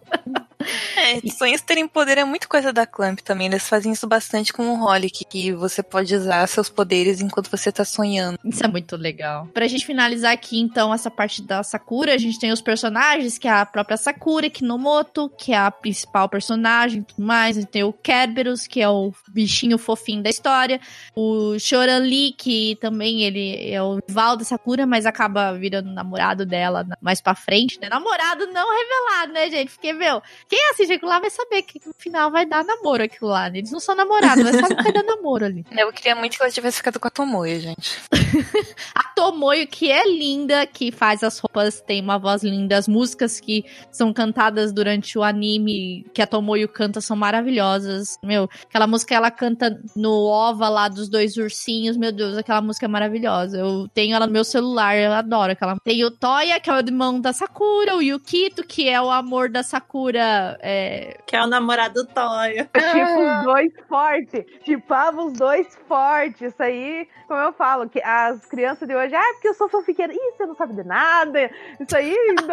É, 0.95 1.27
sonhos 1.29 1.61
terem 1.61 1.87
poder 1.87 2.17
é 2.17 2.23
muito 2.23 2.47
coisa 2.47 2.71
da 2.71 2.85
Clamp 2.85 3.19
também. 3.19 3.47
Eles 3.47 3.67
fazem 3.67 3.91
isso 3.91 4.07
bastante 4.07 4.53
com 4.53 4.69
o 4.69 4.83
Holic, 4.83 5.25
que 5.25 5.51
você 5.51 5.81
pode 5.81 6.13
usar 6.15 6.47
seus 6.47 6.69
poderes 6.69 7.21
enquanto 7.21 7.49
você 7.49 7.71
tá 7.71 7.83
sonhando. 7.83 8.37
Isso 8.43 8.63
é 8.63 8.67
muito 8.67 8.95
legal. 8.95 9.47
Pra 9.53 9.67
gente 9.67 9.85
finalizar 9.85 10.31
aqui, 10.31 10.59
então, 10.59 10.93
essa 10.93 11.09
parte 11.09 11.41
da 11.41 11.63
Sakura, 11.63 12.13
a 12.13 12.17
gente 12.17 12.39
tem 12.39 12.51
os 12.51 12.61
personagens, 12.61 13.10
que 13.39 13.47
é 13.47 13.51
a 13.51 13.65
própria 13.65 13.97
Sakura, 13.97 14.49
Kinomoto, 14.49 15.29
que 15.37 15.51
é 15.53 15.57
a 15.57 15.69
principal 15.71 16.29
personagem 16.29 17.01
e 17.01 17.03
tudo 17.03 17.25
mais. 17.25 17.63
Tem 17.65 17.83
o 17.83 17.91
Kerberos, 17.93 18.67
que 18.67 18.81
é 18.81 18.89
o 18.89 19.13
bichinho 19.27 19.77
fofinho 19.77 20.23
da 20.23 20.29
história. 20.29 20.79
O 21.15 21.57
Shoran 21.59 21.99
Lee, 21.99 22.33
que 22.37 22.77
também 22.79 23.23
ele 23.23 23.71
é 23.71 23.81
o 23.81 23.99
rival 24.07 24.37
da 24.37 24.43
Sakura, 24.43 24.85
mas 24.85 25.05
acaba 25.05 25.53
virando 25.53 25.91
namorado 25.91 26.45
dela 26.45 26.85
mais 27.01 27.21
pra 27.21 27.35
frente, 27.35 27.79
né? 27.79 27.89
Namorado 27.89 28.47
não 28.47 28.67
revelado, 28.69 29.33
né, 29.33 29.49
gente? 29.49 29.71
Porque, 29.71 29.91
meu, 29.93 30.21
quem 30.47 30.69
assiste 30.69 30.93
aquilo 30.93 31.09
lá 31.09 31.19
vai 31.19 31.29
saber 31.29 31.61
que 31.63 31.79
no 31.85 31.93
final 31.97 32.31
vai 32.31 32.45
dar 32.45 32.63
namoro 32.63 33.03
aquilo 33.03 33.29
lá. 33.29 33.49
né? 33.49 33.57
Eles 33.59 33.71
não 33.71 33.79
são 33.79 33.95
namorados, 33.95 34.43
mas 34.43 34.55
sabe 34.55 34.75
que 34.75 34.83
vai 34.83 34.93
dar 34.93 35.03
namoro 35.03 35.45
ali. 35.45 35.65
Eu 35.77 35.91
queria 35.91 36.15
muito 36.15 36.37
que 36.37 36.43
ela 36.43 36.51
tivesse 36.51 36.77
ficado 36.77 36.99
com 36.99 37.07
a 37.07 37.11
Tomoe, 37.11 37.59
gente. 37.59 37.99
A 38.95 39.03
Tomoyo, 39.15 39.67
que 39.67 39.91
é 39.91 40.07
linda, 40.07 40.65
que 40.65 40.91
faz 40.91 41.23
as 41.23 41.37
roupas, 41.39 41.81
tem 41.81 42.01
uma 42.01 42.17
voz 42.17 42.43
linda. 42.43 42.77
As 42.77 42.87
músicas 42.87 43.00
que 43.39 43.65
são 43.91 44.13
cantadas 44.13 44.71
durante 44.71 45.17
o 45.17 45.23
anime 45.23 46.05
que 46.13 46.21
a 46.21 46.27
Tomoyo 46.27 46.67
canta 46.67 47.01
são 47.01 47.15
maravilhosas. 47.15 48.17
Meu, 48.23 48.49
aquela 48.67 48.87
música 48.87 49.15
ela 49.15 49.31
canta 49.31 49.79
no 49.95 50.25
OVA 50.25 50.69
lá 50.69 50.87
dos 50.87 51.09
dois 51.09 51.37
ursinhos. 51.37 51.97
Meu 51.97 52.11
Deus, 52.11 52.37
aquela 52.37 52.61
música 52.61 52.85
é 52.85 52.89
maravilhosa. 52.89 53.57
Eu 53.57 53.87
tenho 53.93 54.15
ela 54.15 54.27
no 54.27 54.33
meu 54.33 54.43
celular, 54.43 54.95
eu 54.95 55.11
adoro 55.11 55.51
aquela. 55.51 55.77
Tem 55.83 56.03
o 56.03 56.11
Toya, 56.11 56.59
que 56.59 56.69
é 56.69 56.73
o 56.73 56.79
irmão 56.79 57.19
da 57.19 57.33
Sakura, 57.33 57.95
o 57.95 58.01
Yukito, 58.01 58.63
que 58.63 58.89
é 58.89 59.01
o 59.01 59.09
amor 59.09 59.49
da 59.49 59.63
Sakura. 59.63 60.57
É... 60.61 61.17
Que 61.25 61.35
é 61.35 61.43
o 61.43 61.47
namorado 61.47 62.05
Toya. 62.07 62.69
Tipo, 62.73 63.39
os 63.39 63.43
dois 63.45 63.71
fortes. 63.87 64.45
Tipava 64.63 65.23
os 65.23 65.33
dois 65.33 65.67
fortes. 65.87 66.41
Isso 66.41 66.63
aí, 66.63 67.07
como 67.27 67.39
eu 67.39 67.53
falo, 67.53 67.89
que 67.89 68.01
as 68.01 68.45
crianças 68.45 68.87
de 68.87 68.95
hoje, 68.95 69.15
ah, 69.15 69.33
porque 69.33 69.47
eu 69.49 69.53
sou 69.53 69.69
fanfiqueira. 69.69 70.13
Ih, 70.13 70.33
você 70.37 70.45
não 70.45 70.55
sabe 70.55 70.73
de 70.73 70.83
nada. 70.83 71.49
Isso 71.79 71.95
aí, 71.95 72.13
em 72.13 72.45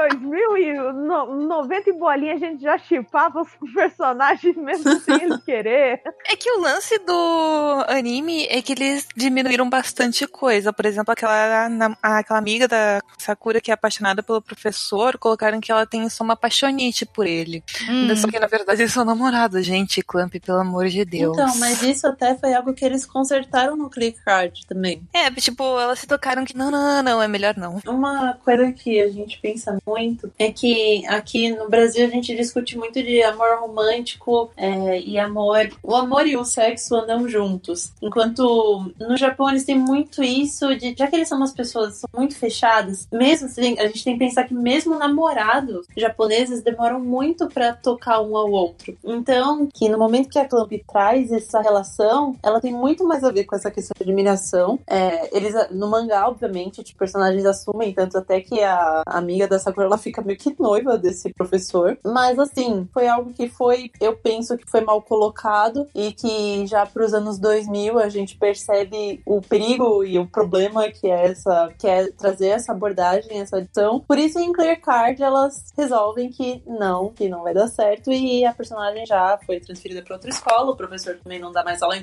2090 0.47 1.91
e 1.91 1.93
bolinha, 1.93 2.35
a 2.35 2.39
gente 2.39 2.63
já 2.63 2.79
chipava 2.79 3.43
os 3.43 3.49
personagens 3.73 4.57
mesmo 4.57 4.99
sem 5.01 5.23
eles 5.23 5.43
querer. 5.45 6.03
É 6.27 6.37
que 6.37 6.51
o 6.53 6.61
lance 6.61 6.99
do 6.99 7.85
anime 7.89 8.47
é 8.47 8.61
que 8.63 8.73
eles 8.73 9.07
diminuíram 9.17 9.69
bastante 9.69 10.27
coisa. 10.27 10.73
Por 10.73 10.87
exemplo, 10.87 11.13
aquela, 11.13 11.69
na- 11.69 11.97
aquela 12.03 12.39
amiga 12.39 12.67
da 12.69 13.01
Sakura 13.19 13.61
que 13.61 13.71
é 13.71 13.75
apaixonada 13.75 14.23
pelo 14.23 14.41
professor, 14.43 15.19
colocaram 15.19 15.61
que 15.61 15.71
ela 15.73 15.87
tem 15.87 16.09
só 16.09 16.25
uma 16.25 16.35
apaixonite 16.35 17.05
por 17.07 17.27
ele. 17.27 17.63
hum, 17.89 18.15
Só 18.17 18.29
que 18.29 18.39
na 18.39 18.47
verdade 18.47 18.83
eles 18.83 18.93
são 18.93 19.05
namorados, 19.05 19.65
gente. 19.65 20.03
Clamp, 20.03 20.35
pelo 20.45 20.59
amor 20.59 20.89
de 20.89 21.05
Deus. 21.05 21.37
Então, 21.37 21.57
mas 21.59 21.83
isso 21.83 22.07
até 22.07 22.35
foi 22.37 22.55
algo 22.55 22.73
que 22.75 22.85
eles 22.85 23.05
consertaram 23.05 23.77
no 23.77 23.91
Click 23.91 24.19
Card 24.25 24.67
também. 24.67 25.03
É, 25.13 25.31
tipo, 25.33 25.63
elas 25.79 25.99
se 25.99 26.07
tocaram 26.07 26.45
que 26.45 26.57
não, 26.57 26.71
não, 26.71 26.81
não, 26.97 27.03
não, 27.03 27.23
é 27.23 27.29
melhor 27.29 27.57
não. 27.57 27.81
Uma 27.87 28.35
coisa 28.45 28.71
que 28.73 29.01
a 29.01 29.09
gente 29.11 29.39
pensa 29.41 29.79
muito 29.87 30.28
é 30.39 30.51
que 30.51 31.07
aqui 31.07 31.51
no 31.51 31.69
Brasil 31.69 32.07
a 32.07 32.11
gente 32.11 32.35
discute 32.35 32.77
muito 32.77 33.03
de 33.03 33.23
amor 33.23 33.59
romântico 33.61 34.51
é, 34.57 35.01
e 35.01 35.19
amor. 35.19 35.71
O 35.83 35.95
amor 35.95 36.27
e 36.27 36.37
o 36.37 36.45
sexo 36.45 36.95
andam 36.97 37.29
juntos. 37.29 37.93
Enquanto 38.03 38.91
no 38.99 39.17
Japão 39.17 39.49
eles 39.49 39.65
têm 39.65 39.79
muito 39.79 40.23
isso 40.23 40.75
de. 40.77 40.95
Já 40.97 41.07
que 41.07 41.17
eles 41.17 41.29
são 41.29 41.39
umas 41.39 41.53
pessoas 41.53 41.97
são 41.97 42.09
muito 42.17 42.37
fechadas, 42.37 43.07
mesmo 43.13 43.49
a 43.49 43.87
gente 43.87 44.05
tem 44.05 44.15
que 44.15 44.19
pensar 44.19 44.45
que 44.45 44.55
mesmo 44.55 44.99
namorados 44.99 45.87
japoneses 45.97 46.63
demoram 46.63 47.01
muito 47.01 47.49
pra 47.49 47.73
tocar 47.73 48.21
um 48.21 48.37
ao 48.37 48.51
outro. 48.51 48.97
Então, 49.05 49.69
que 49.73 49.89
no 49.89 49.99
momento 49.99 50.29
que 50.29 50.39
a 50.39 50.49
Clamp 50.49 50.73
traz 50.91 51.33
essa 51.33 51.61
relação, 51.61 52.37
ela 52.43 52.61
tem 52.61 52.73
muito 52.73 53.07
mais 53.07 53.25
a 53.25 53.31
ver 53.31 53.45
com 53.45 53.57
essa 53.57 53.71
questão 53.71 53.95
de 53.97 54.03
admiração. 54.03 54.79
É, 54.87 55.37
eles, 55.37 55.55
no 55.71 55.89
mangá, 55.89 56.29
obviamente, 56.29 56.81
os 56.81 56.93
personagens 56.93 57.45
assumem, 57.45 57.93
tanto 57.93 58.19
até 58.19 58.41
que 58.41 58.63
a 58.63 59.03
amiga 59.07 59.47
da 59.47 59.59
Sakura, 59.59 59.87
ela 59.87 59.99
fica 59.99 60.18
meio 60.21 60.39
que 60.39 60.55
noiva 60.59 60.99
desse 60.99 61.33
professor. 61.33 61.99
Mas, 62.05 62.39
assim, 62.39 62.89
foi 62.93 63.09
algo 63.09 63.33
que 63.33 63.49
foi, 63.49 63.91
eu 64.01 64.17
penso 64.17 64.57
que 64.57 64.71
foi 64.71 64.81
mal 64.81 65.01
colocado 65.01 65.87
e 65.95 66.13
que 66.13 66.67
já 66.67 66.85
pros 66.87 67.15
anos 67.15 67.39
2000 67.39 67.99
a 67.99 68.09
gente 68.09 68.37
percebe 68.37 69.23
o 69.25 69.41
perigo 69.41 70.05
e 70.05 70.19
o 70.19 70.27
problema 70.27 70.91
que 70.91 71.07
é 71.07 71.27
essa, 71.31 71.73
que 71.79 71.87
é 71.87 72.11
trazer 72.11 72.49
essa 72.49 72.73
abordagem, 72.73 73.41
essa 73.41 73.59
adição. 73.59 74.01
Por 74.01 74.19
isso, 74.19 74.39
em 74.39 74.53
Clear 74.53 74.81
Card, 74.81 75.23
elas 75.23 75.73
resolvem 75.77 76.31
que 76.31 76.63
não, 76.67 77.11
que 77.11 77.29
não 77.29 77.43
vai 77.43 77.55
dar 77.55 77.69
certo 77.69 78.11
e 78.11 78.45
a 78.45 78.53
personagem 78.53 79.07
já 79.07 79.39
foi 79.47 79.61
transferida 79.61 80.03
para 80.03 80.17
outra 80.17 80.31
escola, 80.31 80.73
o 80.73 80.77
professor 80.77 81.17
também 81.23 81.39
não 81.39 81.53
dá 81.53 81.63
mais 81.63 81.83
aula 81.83 81.97
em 81.97 82.03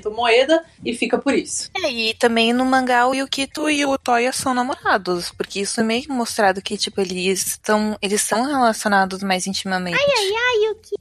e 0.84 0.94
fica 0.94 1.18
por 1.18 1.34
isso. 1.34 1.70
É, 1.76 1.90
e 1.90 2.14
também 2.14 2.52
no 2.52 2.64
mangá 2.64 3.06
o 3.06 3.14
Yukito 3.14 3.68
e 3.68 3.84
o 3.84 3.98
Toya 3.98 4.32
são 4.32 4.54
namorados, 4.54 5.30
porque 5.32 5.60
isso 5.60 5.80
é 5.80 5.84
meio 5.84 6.04
mostrado 6.08 6.62
que, 6.62 6.76
tipo, 6.76 7.00
eles 7.00 7.46
estão 7.46 7.96
eles 8.06 8.22
são 8.22 8.44
relacionados 8.44 9.22
mais 9.22 9.46
intimamente. 9.46 9.98
Ai, 9.98 10.06
ai, 10.18 10.32
ai, 10.36 10.56
Yuki. 10.68 10.94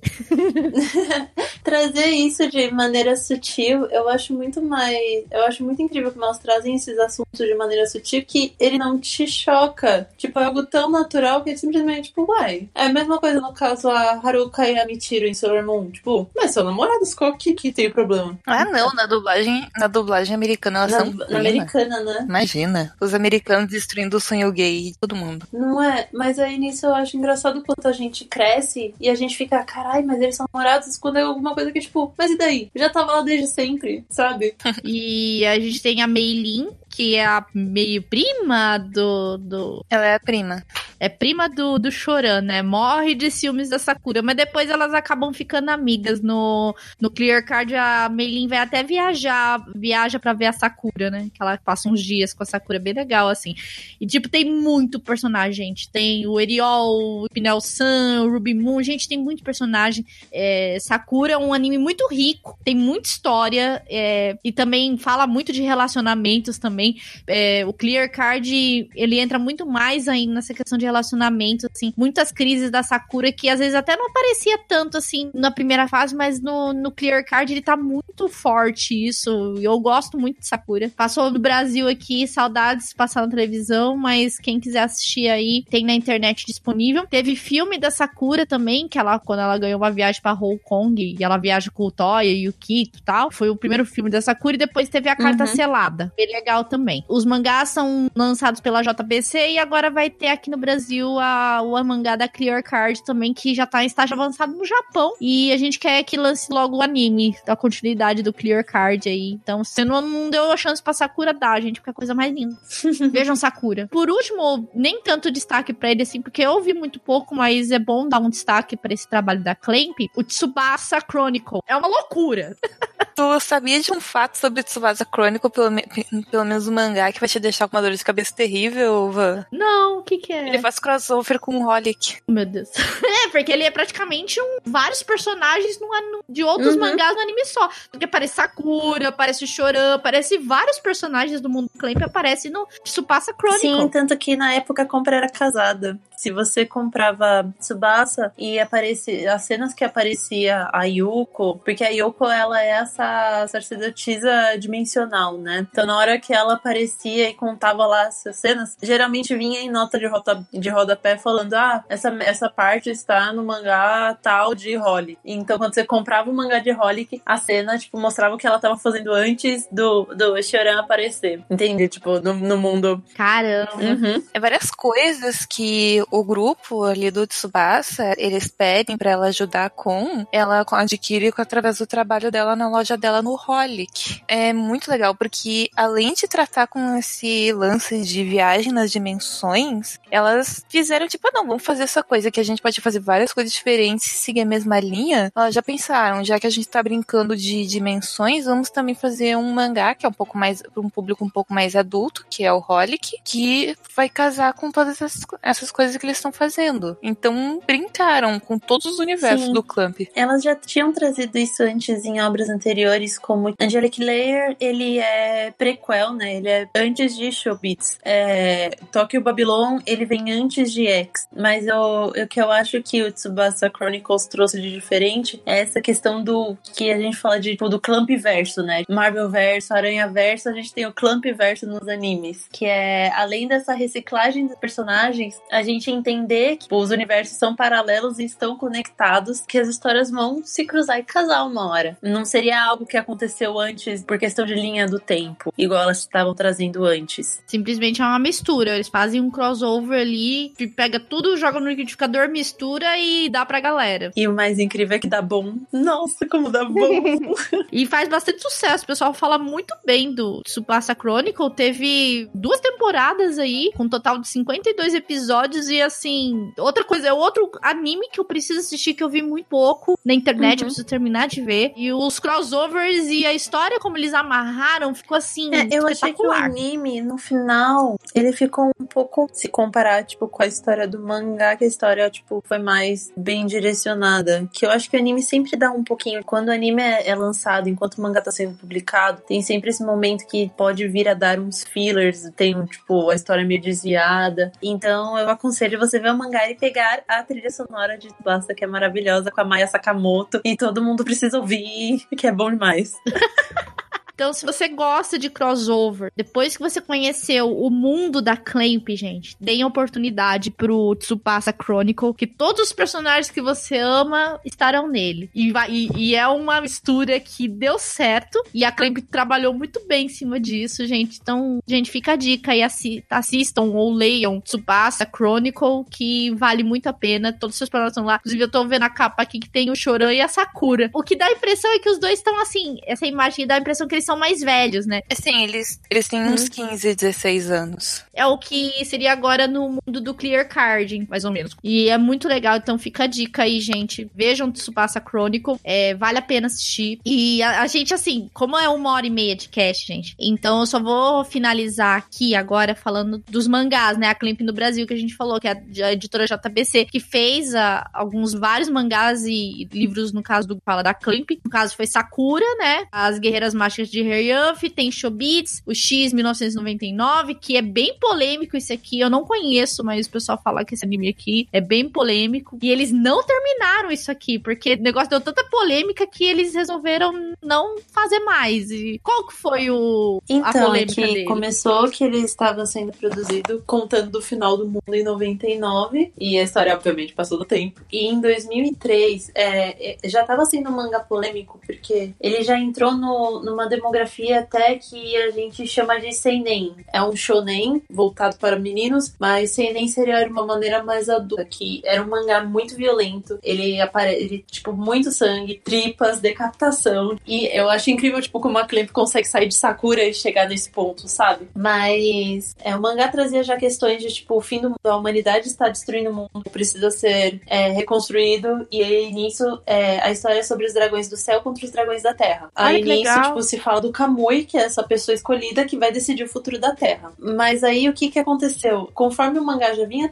Trazer 1.65 2.09
isso 2.09 2.47
de 2.47 2.69
maneira 2.69 3.15
sutil, 3.15 3.85
eu 3.87 4.07
acho 4.07 4.35
muito 4.35 4.61
mais. 4.61 5.25
Eu 5.31 5.45
acho 5.45 5.63
muito 5.63 5.81
incrível 5.81 6.11
como 6.11 6.23
elas 6.23 6.37
trazem 6.37 6.75
esses 6.75 6.97
assuntos 6.99 7.39
de 7.39 7.55
maneira 7.55 7.87
sutil 7.87 8.23
que 8.23 8.53
ele 8.59 8.77
não 8.77 8.99
te 8.99 9.25
choca. 9.27 10.07
Tipo, 10.15 10.39
é 10.39 10.45
algo 10.45 10.63
tão 10.63 10.91
natural 10.91 11.43
que 11.43 11.49
é 11.49 11.57
simplesmente, 11.57 12.09
tipo, 12.09 12.31
uai. 12.31 12.69
É 12.75 12.83
a 12.83 12.93
mesma 12.93 13.17
coisa 13.17 13.41
no 13.41 13.51
caso 13.51 13.89
a 13.89 14.21
Haruka 14.23 14.69
e 14.69 14.77
a 14.77 14.85
Michiro 14.85 15.25
em 15.25 15.33
Sailor 15.33 15.65
Moon. 15.65 15.89
Tipo, 15.89 16.29
mas 16.35 16.51
são 16.51 16.63
namorados, 16.63 17.15
qual 17.15 17.35
que, 17.35 17.55
que 17.55 17.71
tem 17.71 17.87
o 17.87 17.93
problema? 17.93 18.37
Ah, 18.45 18.65
não, 18.65 18.93
na 18.93 19.07
dublagem, 19.07 19.67
na 19.75 19.87
dublagem 19.87 20.35
americana 20.35 20.79
elas 20.79 20.91
Na, 20.91 20.99
são 20.99 21.13
na 21.13 21.39
americana, 21.39 21.99
né? 22.01 22.25
Imagina, 22.29 22.95
os 23.01 23.15
americanos 23.15 23.71
destruindo 23.71 24.17
o 24.17 24.19
sonho 24.19 24.51
gay 24.51 24.91
de 24.91 24.97
todo 24.99 25.15
mundo. 25.15 25.47
Não 25.51 25.81
é? 25.81 26.07
Mas 26.13 26.37
aí 26.37 26.59
nisso 26.59 26.85
eu 26.85 26.93
acho 26.93 27.17
engraçado 27.17 27.63
quanto 27.63 27.87
a 27.87 27.91
gente 27.91 28.25
cresce 28.25 28.93
e 29.01 29.09
a 29.09 29.15
gente 29.15 29.35
fica, 29.35 29.63
carai, 29.63 30.03
mas 30.03 30.21
eles 30.21 30.35
são 30.35 30.45
namorados 30.53 30.95
quando 30.97 31.17
é 31.17 31.23
alguma 31.23 31.54
coisa 31.55 31.71
que, 31.71 31.79
tipo, 31.79 32.13
mas 32.17 32.31
e 32.31 32.37
daí? 32.37 32.69
Já 32.75 32.89
tava 32.89 33.13
lá 33.13 33.21
desde 33.21 33.47
sempre, 33.47 34.05
sabe? 34.09 34.55
E 34.83 35.45
a 35.45 35.59
gente 35.59 35.81
tem 35.81 36.01
a 36.01 36.07
Meilin, 36.07 36.69
que 36.95 37.15
é 37.15 37.25
a 37.25 37.45
meio 37.53 38.01
prima 38.01 38.77
do. 38.77 39.37
do 39.37 39.85
Ela 39.89 40.05
é 40.05 40.15
a 40.15 40.19
prima. 40.19 40.63
é 40.97 41.09
prima 41.09 41.49
do, 41.49 41.77
do 41.77 41.91
Choran, 41.91 42.39
né? 42.39 42.61
Morre 42.61 43.13
de 43.13 43.29
ciúmes 43.29 43.69
da 43.69 43.77
Sakura, 43.77 44.21
mas 44.21 44.37
depois 44.37 44.69
elas 44.69 44.93
acabam 44.93 45.33
ficando 45.33 45.69
amigas. 45.69 46.21
No, 46.21 46.73
no 46.99 47.11
Clear 47.11 47.45
Card, 47.45 47.75
a 47.75 48.07
Meilin 48.07 48.47
vai 48.47 48.59
até 48.59 48.81
viajar, 48.81 49.61
viaja 49.75 50.17
pra 50.19 50.31
ver 50.31 50.45
a 50.45 50.53
Sakura, 50.53 51.11
né? 51.11 51.29
Que 51.33 51.43
ela 51.43 51.57
passa 51.57 51.89
uns 51.89 52.01
dias 52.01 52.33
com 52.33 52.43
a 52.43 52.45
Sakura, 52.45 52.79
bem 52.79 52.93
legal, 52.93 53.27
assim. 53.27 53.55
E, 53.99 54.07
tipo, 54.07 54.29
tem 54.29 54.49
muito 54.49 54.97
personagem, 54.97 55.67
gente. 55.67 55.89
Tem 55.89 56.25
o 56.25 56.39
Eriol, 56.39 57.25
o 57.25 57.29
Pinel 57.29 57.59
Sun, 57.59 58.23
o 58.23 58.31
Ruby 58.31 58.53
Moon, 58.53 58.81
gente, 58.81 59.09
tem 59.09 59.17
muito 59.17 59.43
personagem. 59.43 60.05
É, 60.31 60.77
Sakura 60.79 61.33
é 61.33 61.37
um 61.37 61.53
anime 61.53 61.77
muito 61.77 62.07
rico, 62.07 62.57
tem 62.63 62.75
muita 62.75 63.09
história, 63.09 63.83
é, 63.89 64.37
e 64.43 64.51
também 64.51 64.97
fala 64.97 65.27
muito 65.27 65.51
de 65.51 65.61
relacionamentos 65.61 66.57
também. 66.57 66.84
É, 67.27 67.65
o 67.65 67.73
Clear 67.73 68.11
Card, 68.11 68.89
ele 68.95 69.19
entra 69.19 69.39
muito 69.39 69.65
mais 69.65 70.07
ainda 70.07 70.35
nessa 70.35 70.53
questão 70.53 70.77
de 70.77 70.85
relacionamento, 70.85 71.67
assim, 71.73 71.93
muitas 71.97 72.31
crises 72.31 72.69
da 72.69 72.83
Sakura 72.83 73.31
que 73.31 73.49
às 73.49 73.59
vezes 73.59 73.75
até 73.75 73.95
não 73.95 74.07
aparecia 74.07 74.57
tanto, 74.67 74.97
assim, 74.97 75.29
na 75.33 75.51
primeira 75.51 75.87
fase, 75.87 76.15
mas 76.15 76.41
no, 76.41 76.73
no 76.73 76.91
Clear 76.91 77.25
Card 77.25 77.51
ele 77.51 77.61
tá 77.61 77.77
muito 77.77 78.27
forte 78.27 79.07
isso, 79.07 79.55
e 79.57 79.63
eu 79.63 79.79
gosto 79.79 80.17
muito 80.17 80.39
de 80.39 80.47
Sakura. 80.47 80.91
Passou 80.95 81.31
no 81.31 81.39
Brasil 81.39 81.87
aqui, 81.87 82.27
saudades 82.27 82.89
de 82.89 82.95
passar 82.95 83.21
na 83.21 83.29
televisão, 83.29 83.95
mas 83.95 84.37
quem 84.39 84.59
quiser 84.59 84.81
assistir 84.83 85.27
aí, 85.29 85.63
tem 85.69 85.85
na 85.85 85.93
internet 85.93 86.45
disponível. 86.45 87.05
Teve 87.07 87.35
filme 87.35 87.77
da 87.77 87.91
Sakura 87.91 88.45
também, 88.45 88.87
que 88.87 88.97
ela, 88.97 89.19
quando 89.19 89.39
ela 89.39 89.57
ganhou 89.57 89.79
uma 89.79 89.91
viagem 89.91 90.21
pra 90.21 90.33
Hong 90.33 90.59
Kong, 90.63 91.15
e 91.17 91.23
ela 91.23 91.37
viaja 91.37 91.71
com 91.71 91.83
o 91.83 91.91
Toya 91.91 92.31
e 92.31 92.47
o 92.47 92.53
Kito 92.53 92.99
e 92.99 93.03
tal, 93.03 93.31
foi 93.31 93.49
o 93.49 93.55
primeiro 93.55 93.85
filme 93.85 94.09
da 94.09 94.21
Sakura, 94.21 94.55
e 94.55 94.59
depois 94.59 94.89
teve 94.89 95.09
a 95.09 95.15
Carta 95.15 95.45
Uhum. 95.45 95.55
Selada. 95.55 96.13
Bem 96.17 96.31
legal 96.31 96.63
também. 96.63 96.74
Os 97.07 97.25
mangás 97.25 97.69
são 97.69 98.09
lançados 98.15 98.61
pela 98.61 98.81
JBC 98.81 99.51
e 99.51 99.59
agora 99.59 99.89
vai 99.89 100.09
ter 100.09 100.27
aqui 100.27 100.49
no 100.49 100.57
Brasil 100.57 101.19
a, 101.19 101.61
o 101.61 101.83
mangá 101.83 102.15
da 102.15 102.27
Clear 102.27 102.63
Card 102.63 103.03
também, 103.03 103.33
que 103.33 103.53
já 103.53 103.65
tá 103.65 103.83
em 103.83 103.87
estágio 103.87 104.15
avançado 104.15 104.55
no 104.55 104.65
Japão. 104.65 105.13
E 105.19 105.51
a 105.51 105.57
gente 105.57 105.79
quer 105.79 106.03
que 106.03 106.17
lance 106.17 106.51
logo 106.51 106.77
o 106.77 106.81
anime, 106.81 107.35
da 107.45 107.55
continuidade 107.55 108.23
do 108.23 108.33
Clear 108.33 108.65
Card 108.65 109.07
aí. 109.07 109.31
Então, 109.31 109.63
se 109.63 109.83
não, 109.85 110.01
não 110.01 110.29
deu 110.29 110.51
a 110.51 110.57
chance 110.57 110.81
pra 110.81 110.93
Sakura, 110.93 111.33
dá, 111.33 111.59
gente, 111.59 111.79
porque 111.79 111.89
é 111.89 111.91
a 111.91 111.95
coisa 111.95 112.13
mais 112.13 112.33
linda. 112.33 112.57
Vejam 113.11 113.35
Sakura. 113.35 113.87
Por 113.91 114.09
último, 114.09 114.69
nem 114.73 115.01
tanto 115.01 115.31
destaque 115.31 115.73
pra 115.73 115.91
ele 115.91 116.01
assim, 116.01 116.21
porque 116.21 116.41
eu 116.41 116.51
ouvi 116.51 116.73
muito 116.73 116.99
pouco, 116.99 117.35
mas 117.35 117.71
é 117.71 117.79
bom 117.79 118.07
dar 118.07 118.19
um 118.19 118.29
destaque 118.29 118.75
pra 118.75 118.93
esse 118.93 119.07
trabalho 119.07 119.43
da 119.43 119.55
Clamp. 119.55 119.97
O 120.15 120.23
Tsubasa 120.23 120.99
Chronicle. 120.99 121.61
É 121.67 121.75
uma 121.75 121.87
loucura. 121.87 122.55
Tu 123.15 123.39
sabia 123.39 123.79
de 123.79 123.91
um 123.93 123.99
fato 124.01 124.37
sobre 124.37 124.61
Tsubasa 124.63 125.05
Chronicle, 125.05 125.49
pelo, 125.49 125.71
me- 125.71 125.85
pelo 126.29 126.43
menos 126.45 126.67
o 126.67 126.71
mangá, 126.71 127.11
que 127.11 127.19
vai 127.19 127.29
te 127.29 127.39
deixar 127.39 127.67
com 127.67 127.75
uma 127.77 127.81
dor 127.81 127.91
de 127.91 128.03
cabeça 128.03 128.33
terrível, 128.35 129.09
Van? 129.11 129.45
Não, 129.51 129.99
o 129.99 130.03
que 130.03 130.17
que 130.17 130.33
é? 130.33 130.47
Ele 130.49 130.59
faz 130.59 130.79
crossover 130.79 131.39
com 131.39 131.55
o 131.57 131.67
Holic. 131.67 132.17
Meu 132.27 132.45
Deus. 132.45 132.69
É, 133.25 133.27
porque 133.29 133.51
ele 133.51 133.63
é 133.63 133.71
praticamente 133.71 134.39
um, 134.41 134.57
vários 134.65 135.01
personagens 135.01 135.79
anu- 135.81 136.23
de 136.27 136.43
outros 136.43 136.73
Uhum. 136.75 136.81
mangás 136.81 137.15
no 137.15 137.21
anime 137.21 137.45
só. 137.45 137.69
Porque 137.89 138.05
aparece 138.05 138.35
Sakura, 138.35 139.07
aparece 139.09 139.43
o 139.43 139.47
Choran, 139.47 139.95
aparece 139.95 140.37
vários 140.37 140.79
personagens 140.79 141.39
do 141.41 141.49
mundo 141.49 141.69
Clamp, 141.77 142.01
aparece 142.03 142.49
no 142.49 142.67
Tsubasa 142.83 143.33
Chronicle. 143.33 143.81
Sim, 143.81 143.87
tanto 143.89 144.17
que 144.17 144.35
na 144.35 144.53
época 144.53 144.83
a 144.83 144.85
compra 144.85 145.15
era 145.15 145.29
casada. 145.29 145.97
Se 146.17 146.31
você 146.31 146.65
comprava 146.65 147.53
Tsubasa 147.59 148.31
e 148.37 148.59
aparecia 148.59 149.33
as 149.33 149.43
cenas 149.43 149.73
que 149.73 149.83
aparecia 149.83 150.69
a 150.73 150.83
Yuko, 150.85 151.59
porque 151.63 151.83
a 151.83 151.89
Yuko 151.89 152.25
ela 152.25 152.61
é 152.61 152.69
essa 152.69 153.47
sacerdotisa 153.47 154.57
dimensional, 154.59 155.37
né? 155.37 155.67
Então 155.71 155.85
na 155.85 155.97
hora 155.97 156.19
que 156.19 156.33
ela 156.33 156.53
aparecia 156.53 157.29
e 157.29 157.33
contava 157.33 157.85
lá 157.85 158.07
essas 158.07 158.35
cenas, 158.37 158.77
geralmente 158.81 159.35
vinha 159.35 159.59
em 159.61 159.69
nota 159.69 159.99
de, 159.99 160.07
rota, 160.07 160.45
de 160.51 160.69
rodapé 160.69 161.17
falando: 161.17 161.53
ah, 161.53 161.83
essa, 161.89 162.09
essa 162.21 162.49
parte 162.49 162.89
está 162.89 163.31
no 163.33 163.43
mangá 163.43 164.17
tal 164.21 164.55
de 164.55 164.75
Holly. 164.75 165.17
Então 165.23 165.57
quando 165.57 165.73
você 165.73 165.83
comprava 165.83 166.29
o 166.29 166.33
mangá 166.33 166.59
de 166.59 166.71
Holly, 166.71 167.21
a 167.25 167.37
cena 167.37 167.77
tipo 167.77 167.99
mostrava 167.99 168.35
o 168.35 168.37
que 168.37 168.47
ela 168.47 168.57
estava 168.57 168.77
fazendo 168.77 169.11
antes 169.11 169.67
do, 169.71 170.05
do 170.15 170.41
Choran 170.41 170.79
aparecer. 170.79 171.43
Entende? 171.49 171.87
Tipo, 171.87 172.19
no, 172.19 172.33
no 172.33 172.57
mundo. 172.57 173.03
Caramba. 173.15 173.75
Uhum. 173.75 174.23
É 174.33 174.39
várias 174.39 174.71
coisas 174.71 175.45
que 175.45 176.03
o 176.11 176.23
grupo 176.23 176.83
ali 176.83 177.11
do 177.11 177.27
Tsubasa, 177.27 178.13
eles 178.17 178.47
pedem 178.47 178.97
pra 178.97 179.11
ela 179.11 179.27
ajudar 179.27 179.69
com, 179.69 180.25
ela 180.31 180.65
adquire 180.71 181.33
através 181.37 181.77
do 181.77 181.87
trabalho 181.87 182.31
dela 182.31 182.55
na 182.55 182.69
loja 182.69 182.97
dela 182.97 183.21
no 183.21 183.35
Holic. 183.35 184.21
É 184.27 184.53
muito 184.53 184.89
legal, 184.89 185.15
porque 185.15 185.69
além 185.75 186.13
de 186.13 186.27
tratar 186.27 186.67
com 186.67 186.95
esse 186.97 187.51
lance 187.51 188.01
de 188.01 188.23
viagem 188.23 188.71
nas 188.71 188.91
dimensões, 188.91 189.99
elas 190.09 190.65
fizeram 190.69 191.07
tipo, 191.07 191.27
ah, 191.27 191.31
não, 191.33 191.47
vamos 191.47 191.63
fazer 191.63 191.83
essa 191.83 192.03
coisa 192.03 192.31
que 192.31 192.39
a 192.39 192.43
gente 192.43 192.61
pode 192.61 192.81
fazer 192.81 192.99
várias 192.99 193.33
coisas 193.33 193.51
diferentes 193.53 194.05
e 194.05 194.17
seguir 194.17 194.41
a 194.41 194.45
mesma 194.45 194.79
linha. 194.79 195.31
Elas 195.35 195.53
já 195.53 195.61
pensaram, 195.61 196.23
já 196.23 196.39
que 196.39 196.47
a 196.47 196.49
gente 196.49 196.67
tá 196.67 196.81
brincando 196.81 197.35
de 197.35 197.65
dimensões, 197.65 198.45
vamos 198.45 198.69
também 198.69 198.95
fazer 198.95 199.35
um 199.37 199.51
mangá 199.51 199.95
que 199.95 200.05
é 200.05 200.09
um 200.09 200.13
pouco 200.13 200.37
mais, 200.37 200.61
para 200.61 200.81
um 200.81 200.89
público 200.89 201.23
um 201.23 201.29
pouco 201.29 201.53
mais 201.53 201.75
adulto, 201.75 202.25
que 202.29 202.43
é 202.43 202.51
o 202.51 202.63
Holic, 202.67 203.17
que 203.23 203.75
vai 203.95 204.09
casar 204.09 204.53
com 204.53 204.71
todas 204.71 205.01
essas, 205.01 205.21
essas 205.41 205.71
coisas 205.71 205.94
que 205.99 206.05
eles 206.05 206.17
estão 206.17 206.31
fazendo. 206.31 206.97
Então, 207.01 207.59
brincaram 207.65 208.39
com 208.39 208.57
todos 208.57 208.85
os 208.85 208.99
universos 208.99 209.47
Sim. 209.47 209.53
do 209.53 209.63
Clamp. 209.63 210.01
Elas 210.15 210.43
já 210.43 210.55
tinham 210.55 210.91
trazido 210.91 211.37
isso 211.37 211.63
antes 211.63 212.05
em 212.05 212.21
obras 212.21 212.49
anteriores, 212.49 213.17
como 213.17 213.53
Angelic 213.59 214.03
Layer, 214.03 214.55
ele 214.59 214.99
é 214.99 215.51
prequel, 215.57 216.13
né? 216.13 216.35
Ele 216.35 216.49
é 216.49 216.67
antes 216.75 217.15
de 217.15 217.31
Showbiz. 217.31 217.97
É, 218.03 218.71
Tokyo 218.91 219.21
Babylon, 219.21 219.79
ele 219.85 220.05
vem 220.05 220.31
antes 220.31 220.71
de 220.71 220.87
X. 220.87 221.27
Mas 221.35 221.67
eu, 221.67 222.07
o 222.07 222.27
que 222.27 222.41
eu 222.41 222.51
acho 222.51 222.81
que 222.81 223.03
o 223.03 223.11
Tsubasa 223.11 223.71
Chronicles 223.75 224.27
trouxe 224.27 224.61
de 224.61 224.71
diferente 224.71 225.41
é 225.45 225.59
essa 225.59 225.81
questão 225.81 226.23
do 226.23 226.57
que 226.75 226.91
a 226.91 226.97
gente 226.97 227.17
fala 227.17 227.39
de 227.39 227.51
tipo, 227.51 227.69
do 227.69 227.79
Clamp 227.79 228.09
verso, 228.09 228.61
né? 228.63 228.83
Marvel 228.89 229.29
verso, 229.29 229.73
Aranha 229.73 230.07
verso, 230.07 230.49
a 230.49 230.53
gente 230.53 230.73
tem 230.73 230.85
o 230.85 230.93
Clamp 230.93 231.25
verso 231.25 231.65
nos 231.65 231.87
animes, 231.87 232.47
que 232.51 232.65
é 232.65 233.11
além 233.13 233.47
dessa 233.47 233.73
reciclagem 233.73 234.47
dos 234.47 234.57
personagens, 234.57 235.39
a 235.51 235.61
gente 235.61 235.84
entender 235.91 236.57
que 236.57 236.63
tipo, 236.63 236.77
os 236.77 236.91
universos 236.91 237.37
são 237.37 237.55
paralelos 237.55 238.19
e 238.19 238.25
estão 238.25 238.57
conectados, 238.57 239.41
que 239.41 239.57
as 239.57 239.67
histórias 239.67 240.09
vão 240.09 240.41
se 240.43 240.65
cruzar 240.65 240.99
e 240.99 241.03
casar 241.03 241.43
uma 241.43 241.69
hora. 241.69 241.97
Não 242.01 242.25
seria 242.25 242.63
algo 242.63 242.85
que 242.85 242.97
aconteceu 242.97 243.59
antes 243.59 244.03
por 244.03 244.17
questão 244.17 244.45
de 244.45 244.53
linha 244.53 244.87
do 244.87 244.99
tempo, 244.99 245.53
igual 245.57 245.83
elas 245.83 245.99
estavam 245.99 246.33
trazendo 246.33 246.85
antes. 246.85 247.41
Simplesmente 247.45 248.01
é 248.01 248.05
uma 248.05 248.19
mistura. 248.19 248.75
Eles 248.75 248.87
fazem 248.87 249.21
um 249.21 249.29
crossover 249.29 249.99
ali, 250.01 250.53
pega 250.75 250.99
tudo, 250.99 251.37
joga 251.37 251.59
no 251.59 251.67
liquidificador, 251.67 252.29
mistura 252.29 252.97
e 252.97 253.29
dá 253.29 253.45
pra 253.45 253.59
galera. 253.59 254.11
E 254.15 254.27
o 254.27 254.33
mais 254.33 254.59
incrível 254.59 254.95
é 254.95 254.99
que 254.99 255.07
dá 255.07 255.21
bom. 255.21 255.55
Nossa, 255.71 256.27
como 256.27 256.49
dá 256.49 256.63
bom! 256.65 256.75
E 257.71 257.85
faz 257.85 258.07
bastante 258.07 258.41
sucesso. 258.41 258.83
O 258.83 258.87
pessoal 258.87 259.13
fala 259.13 259.37
muito 259.37 259.75
bem 259.85 260.13
do 260.13 260.41
Tsubasa 260.43 260.95
Chronicle. 260.95 261.53
Teve 261.53 262.29
duas 262.33 262.59
temporadas 262.59 263.37
aí, 263.37 263.71
com 263.75 263.83
um 263.83 263.89
total 263.89 264.19
de 264.19 264.27
52 264.27 264.93
episódios. 264.93 265.67
E 265.67 265.74
assim, 265.81 266.51
outra 266.57 266.83
coisa, 266.83 267.07
é 267.07 267.13
outro 267.13 267.49
anime 267.61 268.09
que 268.09 268.19
eu 268.19 268.25
preciso 268.25 268.59
assistir, 268.59 268.93
que 268.93 269.03
eu 269.03 269.09
vi 269.09 269.21
muito 269.21 269.47
pouco 269.47 269.97
na 270.03 270.13
internet. 270.13 270.59
Uhum. 270.59 270.65
Preciso 270.65 270.85
terminar 270.85 271.27
de 271.27 271.41
ver. 271.41 271.73
E 271.75 271.91
os 271.91 272.19
crossovers 272.19 273.07
e 273.07 273.25
a 273.25 273.33
história 273.33 273.79
como 273.79 273.97
eles 273.97 274.13
amarraram 274.13 274.93
ficou 274.93 275.17
assim 275.17 275.49
É, 275.53 275.67
eu 275.71 275.87
achei 275.87 276.13
que 276.13 276.25
o 276.25 276.31
anime, 276.31 277.01
no 277.01 277.17
final, 277.17 277.97
ele 278.13 278.31
ficou 278.31 278.71
um 278.79 278.85
pouco. 278.85 279.29
Se 279.31 279.47
comparar, 279.47 280.03
tipo, 280.03 280.27
com 280.27 280.43
a 280.43 280.47
história 280.47 280.87
do 280.87 280.99
mangá, 280.99 281.55
que 281.55 281.63
a 281.63 281.67
história, 281.67 282.09
tipo, 282.09 282.43
foi 282.45 282.59
mais 282.59 283.11
bem 283.15 283.45
direcionada. 283.45 284.47
Que 284.51 284.65
eu 284.65 284.71
acho 284.71 284.89
que 284.89 284.97
o 284.97 284.99
anime 284.99 285.21
sempre 285.21 285.55
dá 285.55 285.71
um 285.71 285.83
pouquinho. 285.83 286.23
Quando 286.23 286.49
o 286.49 286.51
anime 286.51 286.81
é, 286.81 287.09
é 287.09 287.15
lançado, 287.15 287.69
enquanto 287.69 287.95
o 287.95 288.01
mangá 288.01 288.21
tá 288.21 288.31
sendo 288.31 288.57
publicado, 288.57 289.21
tem 289.27 289.41
sempre 289.41 289.69
esse 289.69 289.83
momento 289.83 290.25
que 290.27 290.51
pode 290.57 290.87
vir 290.87 291.07
a 291.07 291.13
dar 291.13 291.39
uns 291.39 291.63
fillers, 291.63 292.29
tem, 292.35 292.65
tipo, 292.65 293.09
a 293.09 293.15
história 293.15 293.43
meio 293.45 293.61
desviada. 293.61 294.51
Então, 294.61 295.17
eu 295.17 295.29
aconselho 295.29 295.64
você 295.77 295.99
ver 295.99 296.11
o 296.11 296.17
mangá 296.17 296.49
e 296.49 296.55
pegar 296.55 297.03
a 297.07 297.23
trilha 297.23 297.49
sonora 297.49 297.97
de 297.97 298.09
Basta, 298.23 298.53
que 298.53 298.63
é 298.63 298.67
maravilhosa, 298.67 299.31
com 299.31 299.41
a 299.41 299.45
Maya 299.45 299.67
Sakamoto. 299.67 300.41
E 300.43 300.55
todo 300.55 300.83
mundo 300.83 301.03
precisa 301.03 301.39
ouvir, 301.39 302.05
que 302.17 302.27
é 302.27 302.31
bom 302.31 302.51
demais. 302.51 302.93
Então, 304.15 304.31
se 304.31 304.45
você 304.45 304.69
gosta 304.69 305.19
de 305.19 305.29
crossover, 305.29 306.09
depois 306.15 306.55
que 306.55 306.63
você 306.63 306.79
conheceu 306.79 307.51
o 307.55 307.69
mundo 307.69 308.21
da 308.21 308.37
Clamp, 308.37 308.87
gente, 308.91 309.35
deem 309.39 309.63
oportunidade 309.65 310.49
pro 310.51 310.95
Tsubasa 310.95 311.53
Chronicle, 311.53 312.13
que 312.13 312.25
todos 312.25 312.61
os 312.67 312.71
personagens 312.73 313.29
que 313.29 313.41
você 313.41 313.77
ama 313.77 314.39
estarão 314.45 314.87
nele. 314.87 315.29
E, 315.35 315.51
vai- 315.51 315.69
e- 315.69 315.89
e 315.97 316.15
é 316.15 316.25
uma 316.27 316.61
mistura 316.61 317.19
que 317.19 317.47
deu 317.47 317.77
certo, 317.77 318.41
e 318.53 318.63
a 318.63 318.71
Clamp 318.71 318.99
trabalhou 319.11 319.53
muito 319.53 319.81
bem 319.85 320.05
em 320.05 320.09
cima 320.09 320.39
disso, 320.39 320.87
gente. 320.87 321.19
Então, 321.21 321.59
gente, 321.67 321.91
fica 321.91 322.13
a 322.13 322.15
dica 322.15 322.53
assi- 322.65 323.03
assistam 323.09 323.63
ou 323.63 323.93
leiam 323.93 324.39
Tsubasa 324.39 325.05
Chronicle, 325.05 325.83
que 325.91 326.31
vale 326.35 326.63
muito 326.63 326.87
a 326.87 326.93
pena. 326.93 327.33
Todos 327.33 327.55
os 327.55 327.57
seus 327.57 327.69
personagens 327.69 327.91
estão 327.91 328.05
lá. 328.05 328.15
Inclusive, 328.15 328.43
eu 328.43 328.49
tô 328.51 328.65
vendo 328.65 328.83
a 328.83 328.89
capa 328.89 329.21
aqui 329.23 329.39
que 329.39 329.49
tem 329.49 329.69
o 329.69 329.75
Choran 329.75 330.13
e 330.13 330.21
a 330.21 330.27
Sakura. 330.29 330.89
O 330.93 331.03
que 331.03 331.17
dá 331.17 331.25
a 331.25 331.31
impressão 331.31 331.69
é 331.73 331.79
que 331.79 331.89
os 331.89 331.99
dois 331.99 332.13
estão 332.19 332.39
assim, 332.39 332.77
essa 332.85 333.05
imagem 333.05 333.45
dá 333.45 333.55
a 333.55 333.59
impressão 333.59 333.87
que 333.87 333.95
eles 333.95 334.04
são 334.05 334.17
mais 334.17 334.41
velhos, 334.41 334.85
né? 334.85 335.01
Assim, 335.11 335.43
eles, 335.43 335.79
eles 335.89 336.07
têm 336.07 336.23
uns 336.23 336.47
15, 336.47 336.95
16 336.95 337.51
anos. 337.51 338.03
É 338.13 338.25
o 338.25 338.37
que 338.37 338.83
seria 338.85 339.11
agora 339.11 339.47
no 339.47 339.69
mundo 339.69 340.01
do 340.01 340.13
Clear 340.13 340.47
Card, 340.47 341.05
mais 341.09 341.25
ou 341.25 341.31
menos. 341.31 341.55
E 341.63 341.89
é 341.89 341.97
muito 341.97 342.27
legal, 342.27 342.57
então 342.57 342.77
fica 342.77 343.03
a 343.03 343.07
dica 343.07 343.43
aí, 343.43 343.59
gente. 343.59 344.09
Vejam 344.15 344.51
Tsubasa 344.51 345.01
Chronicle, 345.01 345.57
é, 345.63 345.93
vale 345.95 346.17
a 346.17 346.21
pena 346.21 346.47
assistir. 346.47 346.99
E 347.05 347.41
a, 347.41 347.61
a 347.61 347.67
gente, 347.67 347.93
assim, 347.93 348.29
como 348.33 348.57
é 348.57 348.69
uma 348.69 348.91
hora 348.91 349.07
e 349.07 349.09
meia 349.09 349.35
de 349.35 349.49
cast, 349.49 349.87
gente, 349.87 350.15
então 350.19 350.59
eu 350.59 350.65
só 350.65 350.79
vou 350.79 351.23
finalizar 351.23 351.97
aqui 351.97 352.35
agora 352.35 352.75
falando 352.75 353.23
dos 353.29 353.47
mangás, 353.47 353.97
né? 353.97 354.07
A 354.07 354.15
Clamp 354.15 354.41
no 354.41 354.53
Brasil, 354.53 354.85
que 354.85 354.93
a 354.93 354.97
gente 354.97 355.15
falou, 355.15 355.39
que 355.39 355.47
é 355.47 355.51
a, 355.51 355.87
a 355.87 355.93
editora 355.93 356.25
JBC, 356.25 356.85
que 356.85 356.99
fez 356.99 357.55
ah, 357.55 357.89
alguns, 357.93 358.33
vários 358.33 358.69
mangás 358.69 359.25
e 359.25 359.67
livros, 359.71 360.13
no 360.13 360.21
caso 360.21 360.47
do 360.47 360.57
fala 360.63 360.83
da 360.83 360.93
Clamp. 360.93 361.31
No 361.43 361.49
caso 361.49 361.75
foi 361.75 361.87
Sakura, 361.87 362.45
né? 362.57 362.85
As 362.91 363.19
Guerreiras 363.19 363.53
Mágicas 363.53 363.89
de 363.89 363.94
Heryanf, 364.01 364.63
tem 364.75 364.91
Shobits, 364.91 365.61
o 365.65 365.73
X 365.73 366.13
1999, 366.13 367.35
que 367.35 367.55
é 367.57 367.61
bem 367.61 367.97
polêmico 367.99 368.55
esse 368.57 368.73
aqui. 368.73 368.99
Eu 368.99 369.09
não 369.09 369.23
conheço, 369.25 369.83
mas 369.83 370.07
o 370.07 370.11
pessoal 370.11 370.39
fala 370.43 370.63
que 370.65 370.73
esse 370.73 370.85
anime 370.85 371.09
aqui 371.09 371.47
é 371.51 371.61
bem 371.61 371.87
polêmico. 371.89 372.57
E 372.61 372.69
eles 372.69 372.91
não 372.91 373.23
terminaram 373.23 373.91
isso 373.91 374.11
aqui, 374.11 374.37
porque 374.39 374.73
o 374.73 374.81
negócio 374.81 375.09
deu 375.09 375.21
tanta 375.21 375.43
polêmica 375.45 376.05
que 376.07 376.23
eles 376.23 376.53
resolveram 376.53 377.33
não 377.43 377.75
fazer 377.93 378.19
mais. 378.19 378.71
E 378.71 378.99
qual 379.03 379.27
que 379.27 379.33
foi 379.33 379.69
o, 379.69 380.21
a 380.29 380.33
Então, 380.33 380.65
polêmica 380.67 380.93
que 380.95 381.01
dele? 381.01 381.25
começou 381.25 381.89
que 381.89 382.03
ele 382.03 382.19
estava 382.19 382.65
sendo 382.65 382.91
produzido 382.91 383.63
contando 383.65 384.09
do 384.11 384.21
final 384.21 384.57
do 384.57 384.65
mundo 384.67 384.93
em 384.93 385.03
99 385.03 386.11
e 386.19 386.37
a 386.39 386.43
história 386.43 386.73
obviamente 386.73 387.13
passou 387.13 387.37
do 387.37 387.45
tempo. 387.45 387.81
E 387.91 388.05
em 388.07 388.19
2003 388.21 389.31
é, 389.35 389.91
é, 390.05 390.09
já 390.09 390.21
estava 390.21 390.45
sendo 390.45 390.69
um 390.69 390.75
manga 390.75 390.99
polêmico 390.99 391.59
porque 391.65 392.11
ele 392.19 392.43
já 392.43 392.57
entrou 392.59 392.93
no- 392.95 393.41
numa 393.43 393.67
demografia 393.85 394.39
até 394.39 394.75
que 394.75 395.15
a 395.17 395.31
gente 395.31 395.67
chama 395.67 395.99
de 395.99 396.11
seinen. 396.13 396.75
É 396.91 397.01
um 397.01 397.15
shonen 397.15 397.81
voltado 397.89 398.37
para 398.37 398.57
meninos, 398.57 399.15
mas 399.19 399.51
seinen 399.51 399.87
seria 399.87 400.27
uma 400.27 400.45
maneira 400.45 400.83
mais 400.83 401.09
adulta 401.09 401.45
que 401.45 401.81
era 401.85 402.01
um 402.01 402.09
mangá 402.09 402.43
muito 402.43 402.75
violento. 402.75 403.37
Ele 403.43 403.79
aparece, 403.79 404.43
tipo 404.49 404.73
muito 404.73 405.11
sangue, 405.11 405.61
tripas, 405.63 406.19
decapitação 406.19 407.17
e 407.25 407.47
eu 407.47 407.69
acho 407.69 407.89
incrível 407.89 408.21
tipo 408.21 408.39
como 408.39 408.57
a 408.57 408.65
Clamp 408.65 408.89
consegue 408.91 409.27
sair 409.27 409.47
de 409.47 409.55
Sakura 409.55 410.03
e 410.03 410.13
chegar 410.13 410.47
nesse 410.47 410.69
ponto, 410.69 411.07
sabe? 411.07 411.47
Mas 411.55 412.55
é, 412.59 412.75
o 412.75 412.81
mangá 412.81 413.07
trazia 413.07 413.43
já 413.43 413.57
questões 413.57 414.01
de 414.01 414.13
tipo 414.13 414.35
o 414.35 414.41
fim 414.41 414.61
do 414.61 414.69
mundo, 414.69 414.79
a 414.85 414.97
humanidade 414.97 415.47
está 415.47 415.69
destruindo 415.69 416.09
o 416.09 416.13
mundo, 416.13 416.49
precisa 416.51 416.89
ser 416.89 417.41
é, 417.47 417.69
reconstruído 417.69 418.67
e 418.71 418.83
aí 418.83 419.11
nisso 419.11 419.61
é, 419.65 419.99
a 420.01 420.11
história 420.11 420.39
é 420.39 420.43
sobre 420.43 420.65
os 420.65 420.73
dragões 420.73 421.07
do 421.07 421.17
céu 421.17 421.41
contra 421.41 421.65
os 421.65 421.71
dragões 421.71 422.01
da 422.01 422.13
terra. 422.13 422.49
Aí 422.55 422.81
que 422.81 422.89
nisso 422.89 423.09
legal. 423.09 423.23
tipo 423.29 423.43
se 423.43 423.59
fala 423.59 423.74
do 423.79 423.91
Kamui, 423.91 424.45
que 424.45 424.57
é 424.57 424.61
essa 424.61 424.83
pessoa 424.83 425.15
escolhida 425.15 425.65
que 425.65 425.77
vai 425.77 425.91
decidir 425.91 426.23
o 426.23 426.29
futuro 426.29 426.59
da 426.59 426.75
Terra. 426.75 427.11
Mas 427.17 427.63
aí 427.63 427.87
o 427.89 427.93
que 427.93 428.09
que 428.09 428.19
aconteceu? 428.19 428.89
Conforme 428.93 429.39
o 429.39 429.45
mangá 429.45 429.73
já 429.73 429.85
vinha 429.85 430.09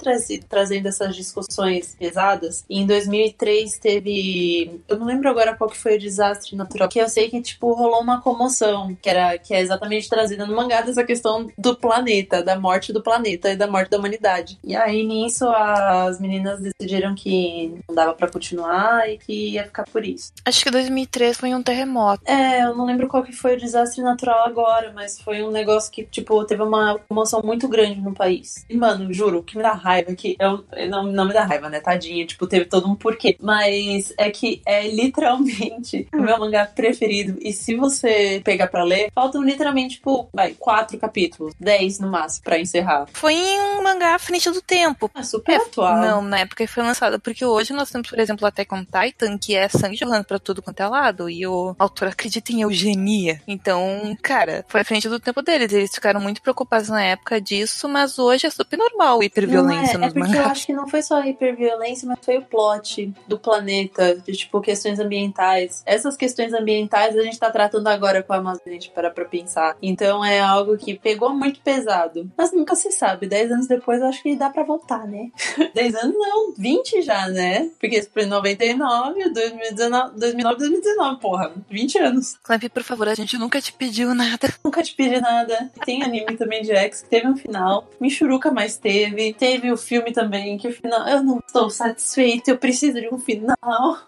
trazendo 0.48 0.88
essas 0.88 1.16
discussões 1.16 1.96
pesadas, 1.98 2.66
em 2.70 2.86
2003 2.86 3.78
teve, 3.78 4.82
eu 4.88 4.98
não 4.98 5.06
lembro 5.06 5.30
agora 5.30 5.56
qual 5.56 5.70
que 5.70 5.78
foi 5.78 5.96
o 5.96 6.00
desastre 6.00 6.56
natural, 6.56 6.90
que 6.90 7.00
eu 7.00 7.10
sei 7.10 7.30
que 7.30 7.42
tipo 7.42 7.74
rolou 7.74 8.02
uma 8.02 8.22
comoção, 8.22 8.96
que 9.02 9.10
era 9.10 9.38
que 9.38 9.54
é 9.54 9.62
exatamente 9.62 10.10
trazida 10.10 10.46
no 10.46 10.56
mangá 10.56 10.82
dessa 10.82 11.04
questão 11.04 11.50
do 11.58 11.76
planeta, 11.76 12.44
da 12.44 12.60
morte 12.60 12.94
do 12.94 13.02
planeta 13.02 13.52
e 13.52 13.56
da 13.56 13.68
morte 13.68 13.90
da 13.90 13.98
humanidade. 13.98 14.58
E 14.64 14.76
aí 14.76 15.04
nisso 15.04 15.48
as 15.48 16.20
meninas 16.20 16.60
decidiram 16.60 17.16
que 17.16 17.74
não 17.88 17.96
dava 17.96 18.14
pra 18.14 18.30
continuar 18.30 19.10
e 19.10 19.18
que 19.18 19.52
ia 19.52 19.64
ficar 19.64 19.84
por 19.84 20.06
isso. 20.06 20.32
Acho 20.46 20.64
que 20.64 20.72
2003 20.72 21.38
foi 21.38 21.54
um 21.54 21.64
terremoto. 21.64 22.24
É, 22.26 22.64
eu 22.64 22.76
não 22.76 22.86
lembro 22.86 23.08
qual 23.08 23.24
que 23.24 23.32
foi 23.32 23.53
o 23.54 23.58
desastre 23.58 24.02
natural 24.02 24.46
agora, 24.46 24.92
mas 24.94 25.20
foi 25.20 25.44
um 25.44 25.52
negócio 25.52 25.92
que, 25.92 26.04
tipo, 26.04 26.44
teve 26.46 26.62
uma 26.62 27.00
comoção 27.08 27.42
muito 27.44 27.68
grande 27.68 28.02
no 28.02 28.14
país. 28.14 28.66
E, 28.70 28.76
mano, 28.76 29.14
juro, 29.14 29.40
o 29.40 29.44
que 29.44 29.58
me 29.58 29.64
dá 29.64 29.74
raiva 29.74 30.12
é 30.12 30.16
que. 30.16 30.36
Eu, 30.40 30.64
não, 30.90 31.04
não 31.04 31.26
me 31.26 31.34
dá 31.34 31.46
raiva, 31.46 31.70
né? 31.70 31.80
Tadinha, 31.80 32.26
tipo, 32.26 32.48
teve 32.48 32.66
todo 32.66 32.88
um 32.88 32.96
porquê. 32.96 33.38
Mas 33.42 34.14
é 34.18 34.30
que 34.30 34.62
é 34.66 34.88
literalmente 34.88 36.08
o 36.14 36.22
meu 36.22 36.40
mangá 36.40 36.66
preferido. 36.66 37.38
E 37.42 37.52
se 37.54 37.76
você 37.76 38.42
pegar 38.44 38.68
pra 38.68 38.84
ler, 38.84 39.12
faltam 39.14 39.44
literalmente, 39.44 39.96
tipo, 39.96 40.30
vai, 40.34 40.54
quatro 40.54 40.98
capítulos, 40.98 41.54
dez 41.60 42.00
no 42.00 42.10
máximo, 42.10 42.44
pra 42.44 42.60
encerrar. 42.60 43.08
Foi 43.14 43.34
em 43.34 43.62
um 43.62 43.84
mangá 43.84 44.16
à 44.16 44.20
frente 44.20 44.50
do 44.50 44.62
tempo. 44.62 45.10
É 45.16 45.24
super 45.24 45.58
atual. 45.58 45.98
Não, 45.98 46.22
na 46.22 46.40
época 46.40 46.66
que 46.66 46.72
foi 46.72 46.84
lançado. 46.84 47.20
Porque 47.20 47.46
hoje 47.46 47.74
nós 47.74 47.90
temos, 47.90 48.10
por 48.10 48.20
exemplo, 48.20 48.46
Attack 48.46 48.74
on 48.74 48.86
Titan, 48.86 49.38
que 49.38 49.56
é 49.56 49.68
sangue 49.70 49.96
jorrando 49.96 50.26
pra 50.26 50.40
tudo 50.40 50.62
quanto 50.62 50.80
é 50.82 50.88
lado. 50.88 51.30
E 51.30 51.46
o 51.46 51.76
autor 51.78 52.10
acredita 52.10 52.52
em 52.52 52.62
eugenia. 52.62 53.42
Então, 53.48 54.16
cara, 54.22 54.64
foi 54.68 54.82
à 54.82 54.84
frente 54.86 55.10
do 55.10 55.20
tempo 55.20 55.42
deles. 55.42 55.72
Eles 55.74 55.92
ficaram 55.94 56.20
muito 56.22 56.42
preocupados 56.42 56.90
na 56.90 57.04
época 57.04 57.40
disso, 57.42 57.88
mas 57.90 58.18
hoje 58.20 58.48
é 58.48 58.50
super 58.50 58.78
normal 58.78 59.24
hiperviolência 59.24 59.98
não 59.98 60.08
é, 60.08 60.10
é 60.10 60.14
nos 60.14 60.14
porque 60.14 60.20
eu 60.20 60.38
mangás. 60.38 60.52
acho 60.52 60.66
que 60.66 60.74
não 60.74 60.88
foi 60.88 61.02
só 61.02 61.22
a 61.22 61.28
hiperviolência, 61.28 62.08
mas 62.08 62.20
foi 62.24 62.38
o 62.38 62.42
plot 62.42 63.14
do 63.28 63.38
planeta, 63.38 64.16
de 64.16 64.34
tipo 64.34 64.62
questões 64.62 65.00
ambientais. 65.00 65.84
Essas 65.86 66.16
questões 66.16 66.54
ambientais 66.54 67.18
a 67.18 67.22
gente 67.22 67.40
tá 67.40 67.50
tratando 67.52 67.88
agora 67.88 68.24
com 68.24 68.34
a 68.34 68.38
Amazônia, 68.38 68.64
a 68.68 68.74
gente 68.74 68.90
para 68.92 69.10
pra 69.10 69.26
pensar. 69.26 69.76
Então 69.82 70.24
é 70.24 70.40
algo 70.40 70.78
que 70.78 70.98
pegou 70.98 71.34
muito 71.34 71.60
pesado. 71.62 72.30
Mas 72.38 72.52
nunca 72.52 72.76
se 72.76 72.92
sabe, 72.92 73.28
10 73.28 73.52
anos 73.52 73.68
depois 73.68 74.02
eu 74.02 74.08
acho 74.08 74.22
que 74.22 74.36
dá 74.36 74.50
pra 74.50 74.64
voltar, 74.64 75.06
né? 75.08 75.30
10 75.74 75.96
anos 75.96 76.16
não, 76.18 76.54
20 76.58 77.02
já, 77.02 77.28
né? 77.28 77.70
Porque 77.80 77.98
isso 78.00 78.10
foi 78.14 78.24
em 78.24 78.28
99, 78.28 79.30
2019, 79.30 80.20
2009, 80.20 80.58
2019, 80.58 81.20
porra, 81.20 81.52
20 81.70 81.98
anos. 82.00 82.38
Clamp, 82.44 82.64
por 82.70 82.84
favor, 82.84 83.08
a 83.08 83.16
gente 83.16 83.23
nunca 83.40 83.62
te 83.62 83.72
pediu 83.74 84.14
nada. 84.14 84.54
Nunca 84.64 84.82
te 84.82 84.94
pedi 84.96 85.20
nada. 85.20 85.72
Tem 85.86 86.04
anime 86.04 86.36
também 86.38 86.62
de 86.62 86.72
X 86.72 87.02
que 87.04 87.10
teve 87.10 87.28
um 87.28 87.36
final. 87.36 87.88
Michuruca 88.00 88.52
mais 88.52 88.78
teve. 88.78 89.34
Teve 89.34 89.72
o 89.72 89.78
filme 89.78 90.12
também, 90.12 90.58
que 90.58 90.68
o 90.68 90.72
final. 90.74 91.08
Eu 91.08 91.24
não 91.24 91.40
estou 91.46 91.70
satisfeito, 91.70 92.48
eu 92.50 92.58
preciso 92.58 93.00
de 93.00 93.14
um 93.14 93.20
final. 93.20 93.56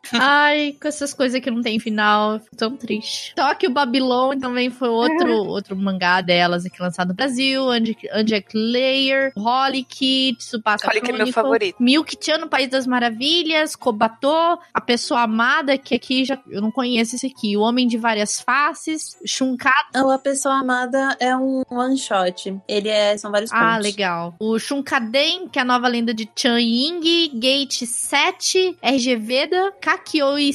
Ai, 0.14 0.76
com 0.82 0.88
essas 0.88 1.14
coisas 1.14 1.40
que 1.42 1.52
não 1.52 1.62
tem 1.62 1.80
final, 1.80 2.34
eu 2.36 2.40
fico 2.40 2.56
tão 2.56 2.76
triste. 2.76 3.34
Tokyo 3.36 3.70
Babylon 3.70 4.38
também 4.40 4.70
foi 4.70 4.90
outro, 4.90 5.32
outro 5.46 5.76
mangá 5.76 6.22
delas 6.22 6.66
aqui 6.66 6.82
lançado 6.82 7.10
no 7.10 7.14
Brasil. 7.14 7.70
Ange- 7.70 7.98
Angelic 8.14 8.50
Layer, 8.58 9.34
Holic, 9.36 10.36
Tsubasa 10.38 10.88
Olha 10.88 11.02
que 11.02 11.12
é 11.12 11.14
meu 11.14 11.28
favorito. 11.28 11.76
Milk-chan 11.80 12.38
no 12.40 12.48
País 12.50 12.70
das 12.70 12.88
Maravilhas, 12.88 13.76
Kobato, 13.76 14.60
A 14.74 14.82
Pessoa 14.82 15.22
Amada, 15.22 15.78
que 15.78 15.94
aqui 15.96 16.24
já 16.26 16.40
eu 16.50 16.62
não 16.62 16.72
conheço 16.72 17.16
esse 17.16 17.28
aqui. 17.28 17.56
O 17.58 17.62
Homem 17.62 17.88
de 17.88 17.98
Várias 17.98 18.40
Faces, 18.42 19.05
mais. 19.14 19.16
Shunkado. 19.26 20.06
O 20.06 20.10
A 20.12 20.18
Pessoa 20.20 20.56
Amada 20.56 21.16
é 21.20 21.36
um 21.36 21.64
one 21.70 21.98
shot. 21.98 22.58
Ele 22.68 22.90
é. 22.90 23.18
São 23.18 23.32
vários 23.32 23.52
Ah, 23.52 23.72
contos. 23.76 23.84
legal. 23.86 24.36
O 24.40 24.58
Shunkaden, 24.58 25.48
que 25.50 25.60
é 25.60 25.62
a 25.62 25.66
nova 25.66 25.88
lenda 25.88 26.14
de 26.14 26.30
Chan 26.36 26.60
Ying, 26.60 27.30
Gate 27.40 27.84
7, 27.86 28.78
RG 28.82 29.16
Veda, 29.18 29.72
Kakyo 29.82 30.38
e 30.40 30.52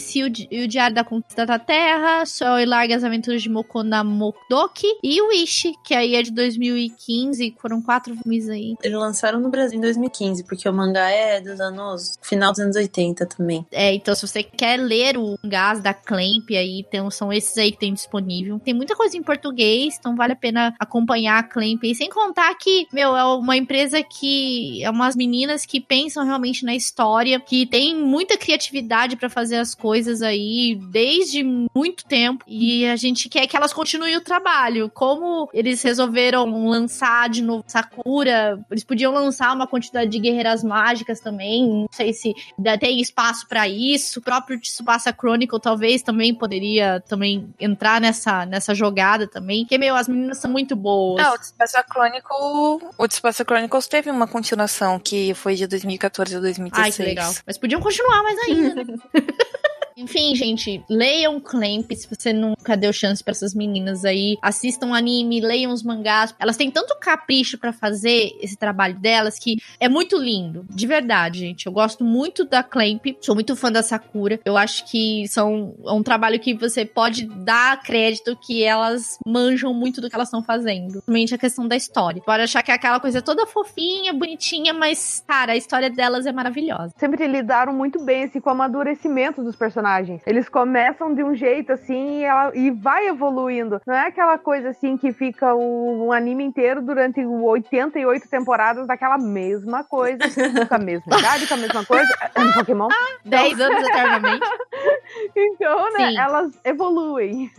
e 0.51 0.63
o 0.65 0.69
Diário 0.69 0.95
da 0.95 1.05
Conquista 1.05 1.45
da 1.47 1.59
Terra, 1.59 2.25
Sol 2.27 2.59
e 2.59 2.65
Largas 2.65 3.05
Aventuras 3.05 3.43
de 3.43 3.49
Mokona 3.49 4.03
Modoki 4.03 4.87
e 5.03 5.21
o 5.21 5.31
Ishi, 5.31 5.75
que 5.85 5.95
aí 5.95 6.15
é 6.15 6.23
de 6.23 6.31
2015, 6.33 7.55
foram 7.61 7.81
quatro 7.83 8.15
filmes 8.17 8.49
aí. 8.49 8.75
Eles 8.83 8.99
lançaram 8.99 9.39
no 9.41 9.49
Brasil 9.51 9.79
em 9.79 9.83
2015, 9.83 10.45
porque 10.45 10.69
o 10.69 10.73
mangá 10.73 11.11
é 11.11 11.41
dos 11.41 11.61
anos. 11.61 12.19
final 12.23 12.51
dos 12.51 12.61
anos 12.61 12.77
80 12.77 13.27
também. 13.27 13.67
É, 13.71 13.93
então 13.95 14.15
se 14.15 14.27
você 14.27 14.43
quer 14.43 14.79
ler 14.79 15.17
o 15.17 15.39
gás 15.45 15.81
da 15.81 15.93
Clamp 15.95 16.49
aí, 16.51 16.81
então 16.81 17.11
são 17.11 17.33
esses 17.33 17.57
aí 17.59 17.73
que 17.73 17.79
tem 17.79 17.93
disponível. 17.95 18.40
Tem 18.65 18.75
muita 18.75 18.95
coisa 18.95 19.17
em 19.17 19.23
português, 19.23 19.97
então 19.99 20.17
vale 20.17 20.33
a 20.33 20.37
pena 20.37 20.75
acompanhar 20.79 21.39
a 21.39 21.43
Clamp. 21.43 21.83
E 21.85 21.95
sem 21.95 22.09
contar 22.09 22.55
que, 22.55 22.87
meu, 22.93 23.17
é 23.17 23.25
uma 23.25 23.57
empresa 23.57 24.03
que 24.03 24.83
é 24.83 24.91
umas 24.91 25.17
meninas 25.17 25.65
que 25.67 25.81
pensam 25.81 26.25
realmente 26.25 26.65
na 26.65 26.75
história, 26.75 27.41
que 27.41 27.67
tem 27.67 27.97
muita 27.97 28.37
criatividade 28.37 29.17
pra 29.17 29.29
fazer 29.29 29.57
as 29.57 29.75
coisas 29.75 30.23
aí 30.23 30.79
desde 30.91 31.43
muito 31.43 32.05
tempo. 32.05 32.45
E 32.47 32.87
a 32.87 32.97
gente 32.97 33.29
quer 33.29 33.47
que 33.47 33.57
elas 33.57 33.73
continuem 33.73 34.17
o 34.17 34.21
trabalho. 34.21 34.91
Como 34.93 35.49
eles 35.53 35.83
resolveram 35.83 36.67
lançar 36.67 37.29
de 37.29 37.43
novo 37.43 37.65
Sakura, 37.67 38.65
eles 38.71 38.85
podiam 38.85 39.13
lançar 39.13 39.55
uma 39.55 39.67
quantidade 39.67 40.11
de 40.11 40.19
guerreiras 40.19 40.63
mágicas 40.65 41.21
também. 41.21 41.67
Não 41.67 41.89
sei 41.91 42.13
se 42.13 42.35
tem 42.79 43.01
espaço 43.01 43.47
pra 43.49 43.69
isso. 43.69 44.21
O 44.21 44.23
próprio 44.23 44.61
Tsubasa 44.61 45.13
Chronicle 45.13 45.61
talvez 45.61 46.03
também 46.03 46.35
poderia 46.35 47.01
também 47.09 47.53
entrar 47.59 48.01
nessa, 48.01 48.30
nessa 48.47 48.75
jogada 48.75 49.27
também. 49.27 49.65
Porque, 49.65 49.79
meu, 49.79 49.95
as 49.95 50.09
meninas 50.09 50.39
são 50.39 50.51
muito 50.51 50.75
boas. 50.75 51.25
Ah, 51.25 51.35
o 51.35 51.39
Tsubasa 51.39 51.85
Chronicle. 51.89 52.93
O 52.99 53.09
Tsubasa 53.09 53.45
Chronicles 53.45 53.87
teve 53.87 54.11
uma 54.11 54.27
continuação 54.27 54.99
que 54.99 55.35
foi 55.35 55.55
de 55.55 55.67
2014 55.67 56.37
a 56.37 56.41
2016. 56.41 56.85
Ai, 56.85 56.93
que 56.93 57.03
legal. 57.03 57.33
Mas 57.47 57.59
podiam 57.59 57.81
continuar 57.81 58.23
mais 58.23 58.39
ainda, 58.41 58.85
né? 58.85 58.95
Enfim, 60.01 60.35
gente, 60.35 60.83
leiam 60.89 61.39
Clamp 61.39 61.93
se 61.93 62.09
você 62.09 62.33
nunca 62.33 62.77
deu 62.77 62.93
chance 62.93 63.23
pra 63.23 63.33
essas 63.33 63.55
meninas 63.55 64.05
aí. 64.05 64.39
Assistam 64.41 64.95
anime, 64.95 65.41
leiam 65.41 65.73
os 65.73 65.83
mangás. 65.83 66.35
Elas 66.39 66.57
têm 66.57 66.71
tanto 66.71 66.99
capricho 66.99 67.59
pra 67.59 67.73
fazer 67.73 68.33
esse 68.41 68.57
trabalho 68.57 68.99
delas 68.99 69.39
que 69.39 69.59
é 69.79 69.89
muito 69.89 70.17
lindo. 70.17 70.65
De 70.71 70.87
verdade, 70.87 71.41
gente. 71.41 71.67
Eu 71.67 71.73
gosto 71.73 72.03
muito 72.03 72.45
da 72.45 72.63
Clamp. 72.63 73.05
Sou 73.21 73.35
muito 73.35 73.55
fã 73.55 73.71
da 73.71 73.83
Sakura. 73.83 74.41
Eu 74.45 74.57
acho 74.57 74.91
que 74.91 75.29
são 75.29 75.75
é 75.87 75.93
um 75.93 76.03
trabalho 76.03 76.41
que 76.41 76.55
você 76.55 76.85
pode 76.85 77.27
dar 77.27 77.83
crédito 77.83 78.37
que 78.37 78.63
elas 78.63 79.19
manjam 79.27 79.75
muito 79.75 80.01
do 80.01 80.09
que 80.09 80.15
elas 80.15 80.29
estão 80.29 80.43
fazendo. 80.43 80.93
Principalmente 80.93 81.35
a 81.35 81.39
questão 81.39 81.69
da 81.69 81.77
história. 81.77 82.23
Pode 82.23 82.43
achar 82.43 82.63
que 82.63 82.71
é 82.71 82.75
aquela 82.75 83.01
coisa 83.01 83.21
toda 83.21 83.47
fofinha, 83.47 84.13
bonitinha, 84.15 84.73
mas, 84.73 85.23
cara, 85.27 85.53
a 85.53 85.57
história 85.57 85.91
delas 85.91 86.25
é 86.25 86.33
maravilhosa. 86.33 86.95
Sempre 86.97 87.27
lidaram 87.27 87.73
muito 87.73 88.03
bem 88.03 88.25
assim, 88.25 88.41
com 88.41 88.49
o 88.49 88.53
amadurecimento 88.53 89.43
dos 89.43 89.57
personagens. 89.57 89.90
Eles 90.27 90.49
começam 90.49 91.15
de 91.15 91.23
um 91.23 91.35
jeito 91.35 91.73
assim 91.73 92.21
e, 92.21 92.25
ela, 92.25 92.53
e 92.55 92.71
vai 92.71 93.09
evoluindo. 93.09 93.81
Não 93.87 93.95
é 93.95 94.07
aquela 94.07 94.39
coisa 94.39 94.71
assim 94.71 94.97
que 94.97 95.13
fica 95.13 95.55
o, 95.55 96.07
um 96.07 96.13
anime 96.13 96.45
inteiro 96.45 96.83
durante 96.83 97.25
88 97.25 98.29
temporadas 98.29 98.87
daquela 98.87 99.19
mesma 99.19 99.85
coisa, 99.85 100.19
com 100.69 100.75
a 100.75 100.79
mesma 100.79 101.19
idade, 101.19 101.47
com 101.47 101.55
a 101.55 101.57
mesma 101.57 101.85
coisa. 101.85 102.09
É 102.23 102.53
Pokémon? 102.53 102.89
10 103.25 103.61
anos 103.61 103.89
eternamente. 103.89 104.47
Então, 105.37 105.93
né, 105.93 106.11
Sim. 106.11 106.19
elas 106.19 106.53
evoluem. 106.65 107.51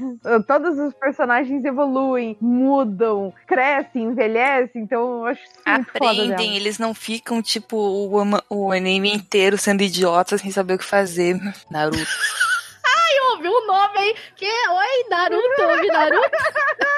Todos 0.47 0.79
os 0.79 0.93
personagens 0.93 1.63
evoluem, 1.65 2.37
mudam, 2.39 3.33
crescem, 3.45 4.03
envelhecem. 4.03 4.81
Então, 4.81 5.19
eu 5.19 5.25
acho 5.25 5.43
isso 5.43 5.59
Aprendem, 5.65 6.55
eles 6.55 6.79
não 6.79 6.93
ficam, 6.93 7.41
tipo, 7.41 7.77
o, 7.77 8.21
o 8.49 8.71
anime 8.71 9.13
inteiro 9.13 9.57
sendo 9.57 9.83
idiotas 9.83 10.41
sem 10.41 10.51
saber 10.51 10.75
o 10.75 10.77
que 10.77 10.85
fazer. 10.85 11.39
Naruto. 11.69 12.07
Nome 13.71 13.97
aí 13.99 14.15
que 14.35 14.45
Oi, 14.45 15.09
Naruto, 15.09 15.87
Naruto. 15.87 16.29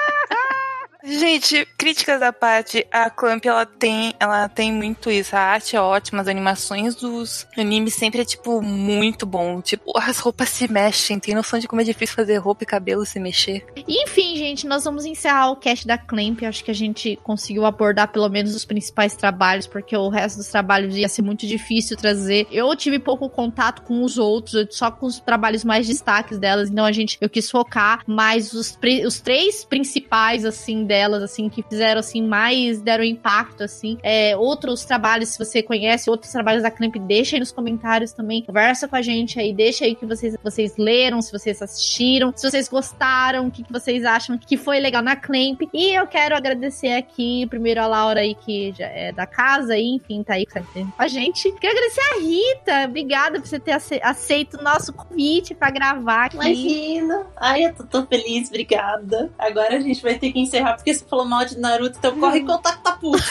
Gente, 1.06 1.66
críticas 1.76 2.22
à 2.22 2.32
parte, 2.32 2.86
a 2.90 3.10
Clamp 3.10 3.44
ela 3.44 3.66
tem, 3.66 4.14
ela 4.18 4.48
tem 4.48 4.72
muito 4.72 5.10
isso. 5.10 5.36
A 5.36 5.40
arte 5.40 5.76
é 5.76 5.80
ótima, 5.80 6.22
as 6.22 6.28
animações 6.28 6.94
dos 6.94 7.46
animes 7.58 7.92
sempre 7.92 8.22
é 8.22 8.24
tipo 8.24 8.62
muito 8.62 9.26
bom. 9.26 9.60
Tipo, 9.60 9.92
as 9.98 10.18
roupas 10.18 10.48
se 10.48 10.70
mexem, 10.70 11.18
tem 11.18 11.34
noção 11.34 11.58
de 11.58 11.68
como 11.68 11.82
é 11.82 11.84
difícil 11.84 12.16
fazer 12.16 12.38
roupa 12.38 12.64
e 12.64 12.66
cabelo 12.66 13.04
se 13.04 13.20
mexer. 13.20 13.66
Enfim, 13.86 14.34
gente, 14.36 14.66
nós 14.66 14.84
vamos 14.84 15.04
encerrar 15.04 15.50
o 15.50 15.56
cast 15.56 15.86
da 15.86 15.98
Clamp. 15.98 16.42
Acho 16.42 16.64
que 16.64 16.70
a 16.70 16.74
gente 16.74 17.18
conseguiu 17.22 17.66
abordar 17.66 18.08
pelo 18.08 18.28
menos 18.30 18.54
os 18.54 18.64
principais 18.64 19.14
trabalhos, 19.14 19.66
porque 19.66 19.94
o 19.94 20.08
resto 20.08 20.38
dos 20.38 20.48
trabalhos 20.48 20.96
ia 20.96 21.08
ser 21.08 21.20
muito 21.20 21.46
difícil 21.46 21.98
trazer. 21.98 22.46
Eu 22.50 22.74
tive 22.74 22.98
pouco 22.98 23.28
contato 23.28 23.82
com 23.82 24.02
os 24.02 24.16
outros, 24.16 24.68
só 24.70 24.90
com 24.90 25.04
os 25.04 25.20
trabalhos 25.20 25.64
mais 25.64 25.86
destaques 25.86 26.38
delas, 26.38 26.70
então 26.70 26.86
a 26.86 26.92
gente 26.92 27.18
eu 27.20 27.28
quis 27.28 27.50
focar 27.50 28.02
mais 28.06 28.54
os, 28.54 28.78
os 29.06 29.20
três 29.20 29.64
principais 29.64 30.46
assim 30.46 30.84
delas, 30.94 31.22
assim 31.24 31.48
que 31.48 31.60
fizeram 31.62 31.98
assim 31.98 32.22
mais 32.22 32.80
deram 32.80 33.02
impacto 33.02 33.64
assim. 33.64 33.98
É, 34.02 34.36
outros 34.36 34.84
trabalhos, 34.84 35.30
se 35.30 35.38
você 35.38 35.60
conhece 35.62 36.08
outros 36.08 36.30
trabalhos 36.30 36.62
da 36.62 36.70
Clamp, 36.70 36.94
deixa 36.98 37.34
aí 37.34 37.40
nos 37.40 37.50
comentários 37.50 38.12
também. 38.12 38.42
Conversa 38.44 38.86
com 38.86 38.94
a 38.94 39.02
gente 39.02 39.40
aí, 39.40 39.52
deixa 39.52 39.84
aí 39.84 39.94
que 39.96 40.06
vocês 40.06 40.36
vocês 40.42 40.76
leram, 40.76 41.20
se 41.20 41.32
vocês 41.32 41.60
assistiram, 41.60 42.32
se 42.36 42.48
vocês 42.48 42.68
gostaram, 42.68 43.48
o 43.48 43.50
que, 43.50 43.64
que 43.64 43.72
vocês 43.72 44.04
acham 44.04 44.38
que 44.38 44.56
foi 44.56 44.78
legal 44.78 45.02
na 45.02 45.16
Clamp. 45.16 45.62
E 45.72 45.98
eu 45.98 46.06
quero 46.06 46.36
agradecer 46.36 46.92
aqui 46.92 47.46
primeiro 47.46 47.80
a 47.80 47.86
Laura 47.86 48.20
aí 48.20 48.34
que 48.34 48.72
já 48.78 48.86
é 48.86 49.10
da 49.10 49.26
casa 49.26 49.74
aí, 49.74 49.86
enfim, 49.96 50.22
tá 50.22 50.34
aí 50.34 50.46
com 50.46 50.60
a 50.98 51.08
gente. 51.08 51.50
Quero 51.60 51.72
agradecer 51.76 52.00
a 52.00 52.20
Rita, 52.20 52.88
obrigada 52.88 53.40
por 53.40 53.48
você 53.48 53.58
ter 53.58 53.72
ace- 53.72 54.00
aceito 54.02 54.58
o 54.58 54.62
nosso 54.62 54.92
convite 54.92 55.54
pra 55.54 55.70
gravar 55.70 56.26
aqui. 56.26 56.36
Imagina. 56.36 57.26
Ai, 57.36 57.64
eu 57.64 57.74
tô 57.74 57.84
tão 57.84 58.06
feliz, 58.06 58.48
obrigada. 58.48 59.30
Agora 59.38 59.76
a 59.76 59.80
gente 59.80 60.02
vai 60.02 60.14
ter 60.18 60.30
que 60.32 60.38
encerrar 60.40 60.74
porque 60.84 60.92
você 60.92 61.04
falou 61.06 61.24
mal 61.24 61.46
de 61.46 61.58
Naruto, 61.58 61.96
então 61.98 62.20
corre 62.20 62.40
e 62.40 62.44
contacta 62.44 62.92
Puto. 62.92 63.24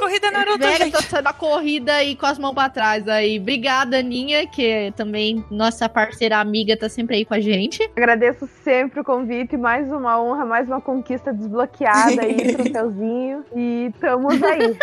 Corrida 0.00 0.30
Naruto, 0.32 0.58
Vega, 0.58 0.84
gente. 0.84 0.92
tô 0.92 1.02
saindo 1.02 1.28
a 1.28 1.32
corrida 1.32 1.94
aí 1.94 2.16
com 2.16 2.26
as 2.26 2.36
mãos 2.38 2.52
pra 2.52 2.68
trás 2.68 3.06
aí. 3.06 3.38
Obrigada, 3.38 3.98
Aninha, 3.98 4.44
que 4.48 4.66
é 4.66 4.90
também 4.90 5.44
nossa 5.48 5.88
parceira 5.88 6.38
amiga, 6.38 6.76
tá 6.76 6.88
sempre 6.88 7.16
aí 7.16 7.24
com 7.24 7.34
a 7.34 7.40
gente. 7.40 7.88
Agradeço 7.96 8.48
sempre 8.64 8.98
o 9.00 9.04
convite, 9.04 9.56
mais 9.56 9.92
uma 9.92 10.20
honra, 10.20 10.44
mais 10.44 10.66
uma 10.66 10.80
conquista 10.80 11.32
desbloqueada 11.32 12.22
aí, 12.22 12.52
troféuzinho. 12.54 13.44
E 13.54 13.92
estamos 13.94 14.42
aí. 14.42 14.76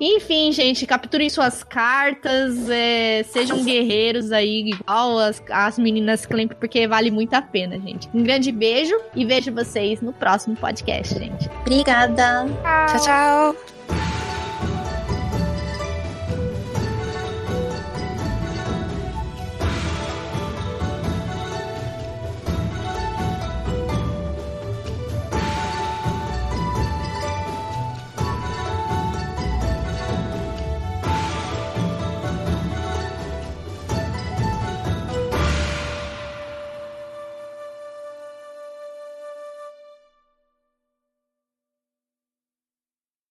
Enfim, 0.00 0.50
gente, 0.50 0.86
capturem 0.86 1.28
suas 1.28 1.62
cartas, 1.62 2.70
é, 2.70 3.22
sejam 3.24 3.62
guerreiros 3.62 4.32
aí, 4.32 4.70
igual 4.70 5.18
as, 5.18 5.42
as 5.50 5.78
meninas 5.78 6.24
Clamp, 6.24 6.52
porque 6.54 6.88
vale 6.88 7.10
muito 7.10 7.34
a 7.34 7.42
pena, 7.42 7.78
gente. 7.78 8.08
Um 8.14 8.22
grande 8.22 8.50
beijo 8.50 8.94
e 9.14 9.24
vejo 9.26 9.52
vocês 9.52 10.00
no 10.00 10.12
próximo 10.12 10.56
podcast, 10.56 11.18
gente. 11.18 11.50
Obrigada. 11.60 12.46
Tchau, 12.88 13.04
tchau. 13.04 13.79